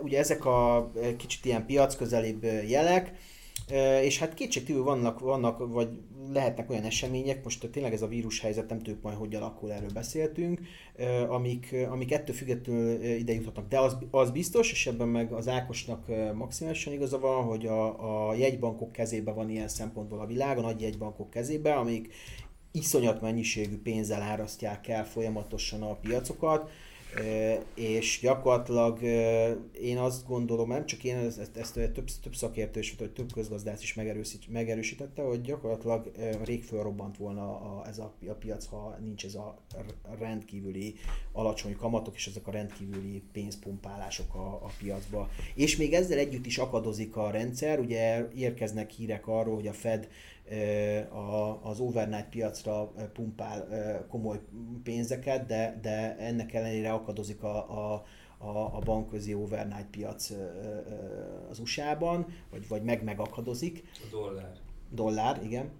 ugye 0.00 0.18
ezek 0.18 0.44
a 0.44 0.90
kicsit 1.16 1.44
ilyen 1.44 1.66
piac 1.66 1.96
közelibb 1.96 2.42
jelek, 2.66 3.12
és 4.02 4.18
hát 4.18 4.34
kétségtívül 4.34 4.82
vannak, 4.82 5.20
vannak, 5.20 5.72
vagy 5.72 5.88
lehetnek 6.32 6.70
olyan 6.70 6.84
események, 6.84 7.44
most 7.44 7.70
tényleg 7.70 7.92
ez 7.92 8.02
a 8.02 8.06
vírus 8.06 8.40
helyzet, 8.40 8.68
nem 8.68 8.78
tudjuk 8.78 9.02
majd, 9.02 9.16
hogy 9.16 9.34
alakul, 9.34 9.72
erről 9.72 9.92
beszéltünk, 9.94 10.60
amik, 11.28 11.74
amik 11.90 12.12
ettől 12.12 12.34
függetlenül 12.34 13.02
ide 13.02 13.32
juthatnak. 13.32 13.68
De 13.68 13.78
az, 13.78 13.96
az 14.10 14.30
biztos, 14.30 14.72
és 14.72 14.86
ebben 14.86 15.08
meg 15.08 15.32
az 15.32 15.48
Ákosnak 15.48 16.06
maximálisan 16.34 16.92
igaza 16.92 17.18
van, 17.18 17.44
hogy 17.44 17.66
a, 17.66 18.28
a 18.28 18.34
jegybankok 18.34 18.92
kezében 18.92 19.34
van 19.34 19.50
ilyen 19.50 19.68
szempontból 19.68 20.20
a 20.20 20.26
világ, 20.26 20.58
a 20.58 20.60
nagy 20.60 20.80
jegybankok 20.80 21.30
kezében, 21.30 21.76
amik 21.76 22.14
iszonyat 22.72 23.20
mennyiségű 23.20 23.76
pénzzel 23.82 24.22
árasztják 24.22 24.88
el 24.88 25.06
folyamatosan 25.06 25.82
a 25.82 25.94
piacokat, 25.94 26.70
és 27.74 28.18
gyakorlatilag 28.22 29.02
én 29.80 29.98
azt 29.98 30.26
gondolom, 30.26 30.68
nem 30.68 30.86
csak 30.86 31.04
én, 31.04 31.16
ezt, 31.16 31.56
ezt 31.56 31.74
több, 31.74 32.08
több 32.22 32.34
szakértő 32.34 32.80
és 32.80 32.94
több 33.14 33.32
közgazdász 33.32 33.82
is 33.82 33.94
megerősítette, 34.48 35.22
hogy 35.22 35.40
gyakorlatilag 35.40 36.10
rég 36.44 36.64
fölrobbant 36.64 37.16
volna 37.16 37.42
a, 37.42 37.84
ez 37.88 37.98
a, 37.98 38.12
a 38.28 38.32
piac, 38.32 38.66
ha 38.66 38.98
nincs 39.00 39.24
ez 39.24 39.34
a 39.34 39.58
rendkívüli 40.18 40.94
alacsony 41.32 41.76
kamatok 41.76 42.14
és 42.14 42.26
ezek 42.26 42.46
a 42.46 42.50
rendkívüli 42.50 43.22
pénzpumpálások 43.32 44.34
a, 44.34 44.48
a 44.48 44.70
piacba. 44.78 45.30
És 45.54 45.76
még 45.76 45.92
ezzel 45.92 46.18
együtt 46.18 46.46
is 46.46 46.58
akadozik 46.58 47.16
a 47.16 47.30
rendszer, 47.30 47.78
ugye 47.78 48.28
érkeznek 48.34 48.90
hírek 48.90 49.26
arról, 49.26 49.54
hogy 49.54 49.66
a 49.66 49.72
Fed 49.72 50.08
az 51.62 51.80
overnight 51.80 52.28
piacra 52.28 52.92
pumpál 53.12 53.66
komoly 54.08 54.40
pénzeket, 54.82 55.46
de, 55.46 55.78
de 55.82 56.16
ennek 56.16 56.54
ellenére 56.54 56.92
akadozik 56.92 57.42
a, 57.42 57.56
a, 57.56 58.04
a, 58.38 58.76
a 58.76 58.78
bankközi 58.84 59.34
overnight 59.34 59.90
piac 59.90 60.32
az 61.50 61.58
USA-ban, 61.58 62.26
vagy, 62.50 62.68
vagy 62.68 62.82
meg 62.82 63.04
megakadozik. 63.04 63.82
A 63.94 64.06
dollár. 64.10 64.52
Dollár, 64.90 65.40
igen. 65.44 65.70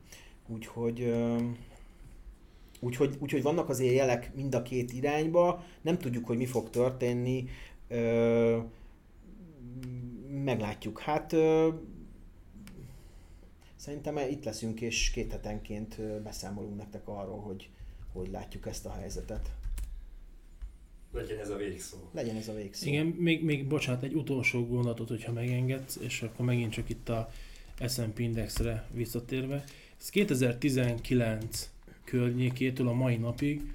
Úgyhogy 0.47 1.13
Úgyhogy, 2.81 3.17
úgyhogy 3.19 3.43
vannak 3.43 3.69
azért 3.69 3.95
jelek 3.95 4.35
mind 4.35 4.55
a 4.55 4.63
két 4.63 4.93
irányba, 4.93 5.65
nem 5.83 5.99
tudjuk, 5.99 6.27
hogy 6.27 6.37
mi 6.37 6.47
fog 6.47 6.71
történni, 6.71 7.45
meglátjuk. 10.45 11.01
Hát 11.01 11.37
Szerintem 13.89 14.31
itt 14.31 14.45
leszünk, 14.45 14.81
és 14.81 15.11
két 15.11 15.31
hetenként 15.31 16.01
beszámolunk 16.23 16.77
nektek 16.77 17.09
arról, 17.09 17.41
hogy 17.41 17.69
hogy 18.13 18.31
látjuk 18.31 18.67
ezt 18.67 18.87
a 18.87 18.93
helyzetet. 18.93 19.51
Legyen 21.13 21.39
ez 21.39 21.51
a 21.51 21.57
végszó. 21.57 21.97
Legyen 22.13 22.37
ez 22.37 22.49
a 22.49 22.55
végszó. 22.55 22.89
Igen, 22.89 23.07
még, 23.07 23.45
még 23.45 23.67
bocsánat, 23.67 24.03
egy 24.03 24.15
utolsó 24.15 24.67
gondolatot, 24.67 25.09
hogyha 25.09 25.33
megengedsz, 25.33 25.99
és 26.01 26.23
akkor 26.23 26.45
megint 26.45 26.73
csak 26.73 26.89
itt 26.89 27.09
a 27.09 27.31
S&P 27.89 28.19
Indexre 28.19 28.89
visszatérve. 28.93 29.65
Ez 30.01 30.09
2019 30.09 31.71
környékétől 32.05 32.89
a 32.89 32.93
mai 32.93 33.17
napig 33.17 33.73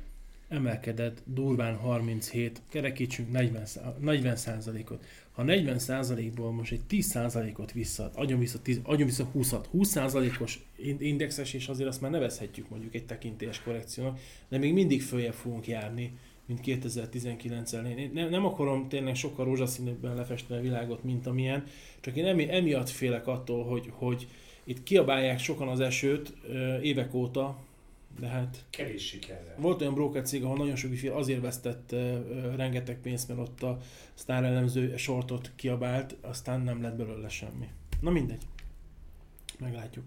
emelkedett 0.47 1.21
durván 1.25 1.75
37, 1.75 2.61
kerekítsünk 2.69 3.31
40, 3.31 3.67
40 3.99 4.37
ot 4.89 5.03
ha 5.33 5.43
40%-ból 5.45 6.51
most 6.51 6.71
egy 6.71 6.81
10%-ot 6.89 7.71
vissza, 7.71 8.11
adjon 8.15 8.39
vissza, 8.39 8.61
10, 8.61 8.79
adjon 8.83 9.07
vissza 9.07 9.31
20-at, 9.35 9.65
20%-os 9.73 10.59
indexes, 10.99 11.53
és 11.53 11.67
azért 11.67 11.89
azt 11.89 12.01
már 12.01 12.11
nevezhetjük 12.11 12.69
mondjuk 12.69 12.95
egy 12.95 13.05
tekintélyes 13.05 13.61
korrekciónak, 13.61 14.19
de 14.49 14.57
még 14.57 14.73
mindig 14.73 15.01
följebb 15.01 15.33
fogunk 15.33 15.67
járni 15.67 16.17
mint 16.45 16.59
2019-el. 16.65 17.97
Én 17.97 18.11
nem, 18.13 18.29
nem 18.29 18.45
akarom 18.45 18.87
tényleg 18.89 19.15
sokkal 19.15 19.45
rózsaszínűbben 19.45 20.15
lefesteni 20.15 20.59
a 20.59 20.63
világot, 20.63 21.03
mint 21.03 21.27
amilyen, 21.27 21.63
csak 21.99 22.15
én 22.15 22.25
emi, 22.25 22.51
emiatt 22.51 22.89
félek 22.89 23.27
attól, 23.27 23.63
hogy, 23.63 23.89
hogy 23.91 24.27
itt 24.63 24.83
kiabálják 24.83 25.39
sokan 25.39 25.67
az 25.67 25.79
esőt 25.79 26.33
évek 26.81 27.13
óta, 27.13 27.57
de 28.19 28.27
hát... 28.27 28.65
Kevés 28.69 29.07
sikerrel. 29.07 29.55
Volt 29.57 29.81
olyan 29.81 29.93
broker 29.93 30.23
cég, 30.23 30.43
ahol 30.43 30.57
nagyon 30.57 30.75
sok 30.75 30.91
ügyfél 30.91 31.13
azért 31.13 31.41
vesztett 31.41 31.91
uh, 31.91 32.55
rengeteg 32.55 32.99
pénzt, 33.01 33.27
mert 33.27 33.39
ott 33.39 33.63
a 33.63 33.77
sztár 34.13 34.43
elemző 34.43 34.97
sortot 34.97 35.51
kiabált, 35.55 36.15
aztán 36.21 36.61
nem 36.61 36.81
lett 36.81 36.95
belőle 36.95 37.29
semmi. 37.29 37.67
Na 38.01 38.09
mindegy. 38.09 38.41
Meglátjuk. 39.59 40.03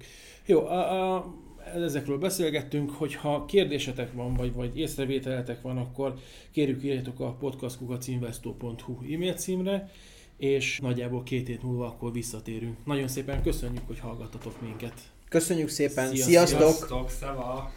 Jó, 0.47 0.67
a, 0.67 1.15
a, 1.15 1.35
ezekről 1.75 2.19
beszélgettünk, 2.19 2.91
hogyha 2.91 3.45
kérdésetek 3.45 4.13
van, 4.13 4.35
vagy, 4.35 4.53
vagy 4.53 4.79
észrevételetek 4.79 5.63
van, 5.63 5.77
akkor 5.77 6.15
kérjük 6.51 6.83
írjatok 6.83 7.21
a 7.21 7.33
podcastkukacinvesto.hu 7.33 9.15
e-mail 9.15 9.35
címre, 9.35 9.91
és 10.37 10.79
nagyjából 10.83 11.23
két 11.23 11.47
hét 11.47 11.63
múlva 11.63 11.87
akkor 11.87 12.13
visszatérünk. 12.13 12.77
Nagyon 12.85 13.09
szépen 13.09 13.43
köszönjük, 13.43 13.87
hogy 13.87 13.99
hallgattatok 13.99 14.61
minket. 14.61 14.95
Köszönjük 15.29 15.69
szépen, 15.69 16.15
sziasztok! 16.15 16.61
Sziasztok, 16.61 17.11
szava! 17.11 17.73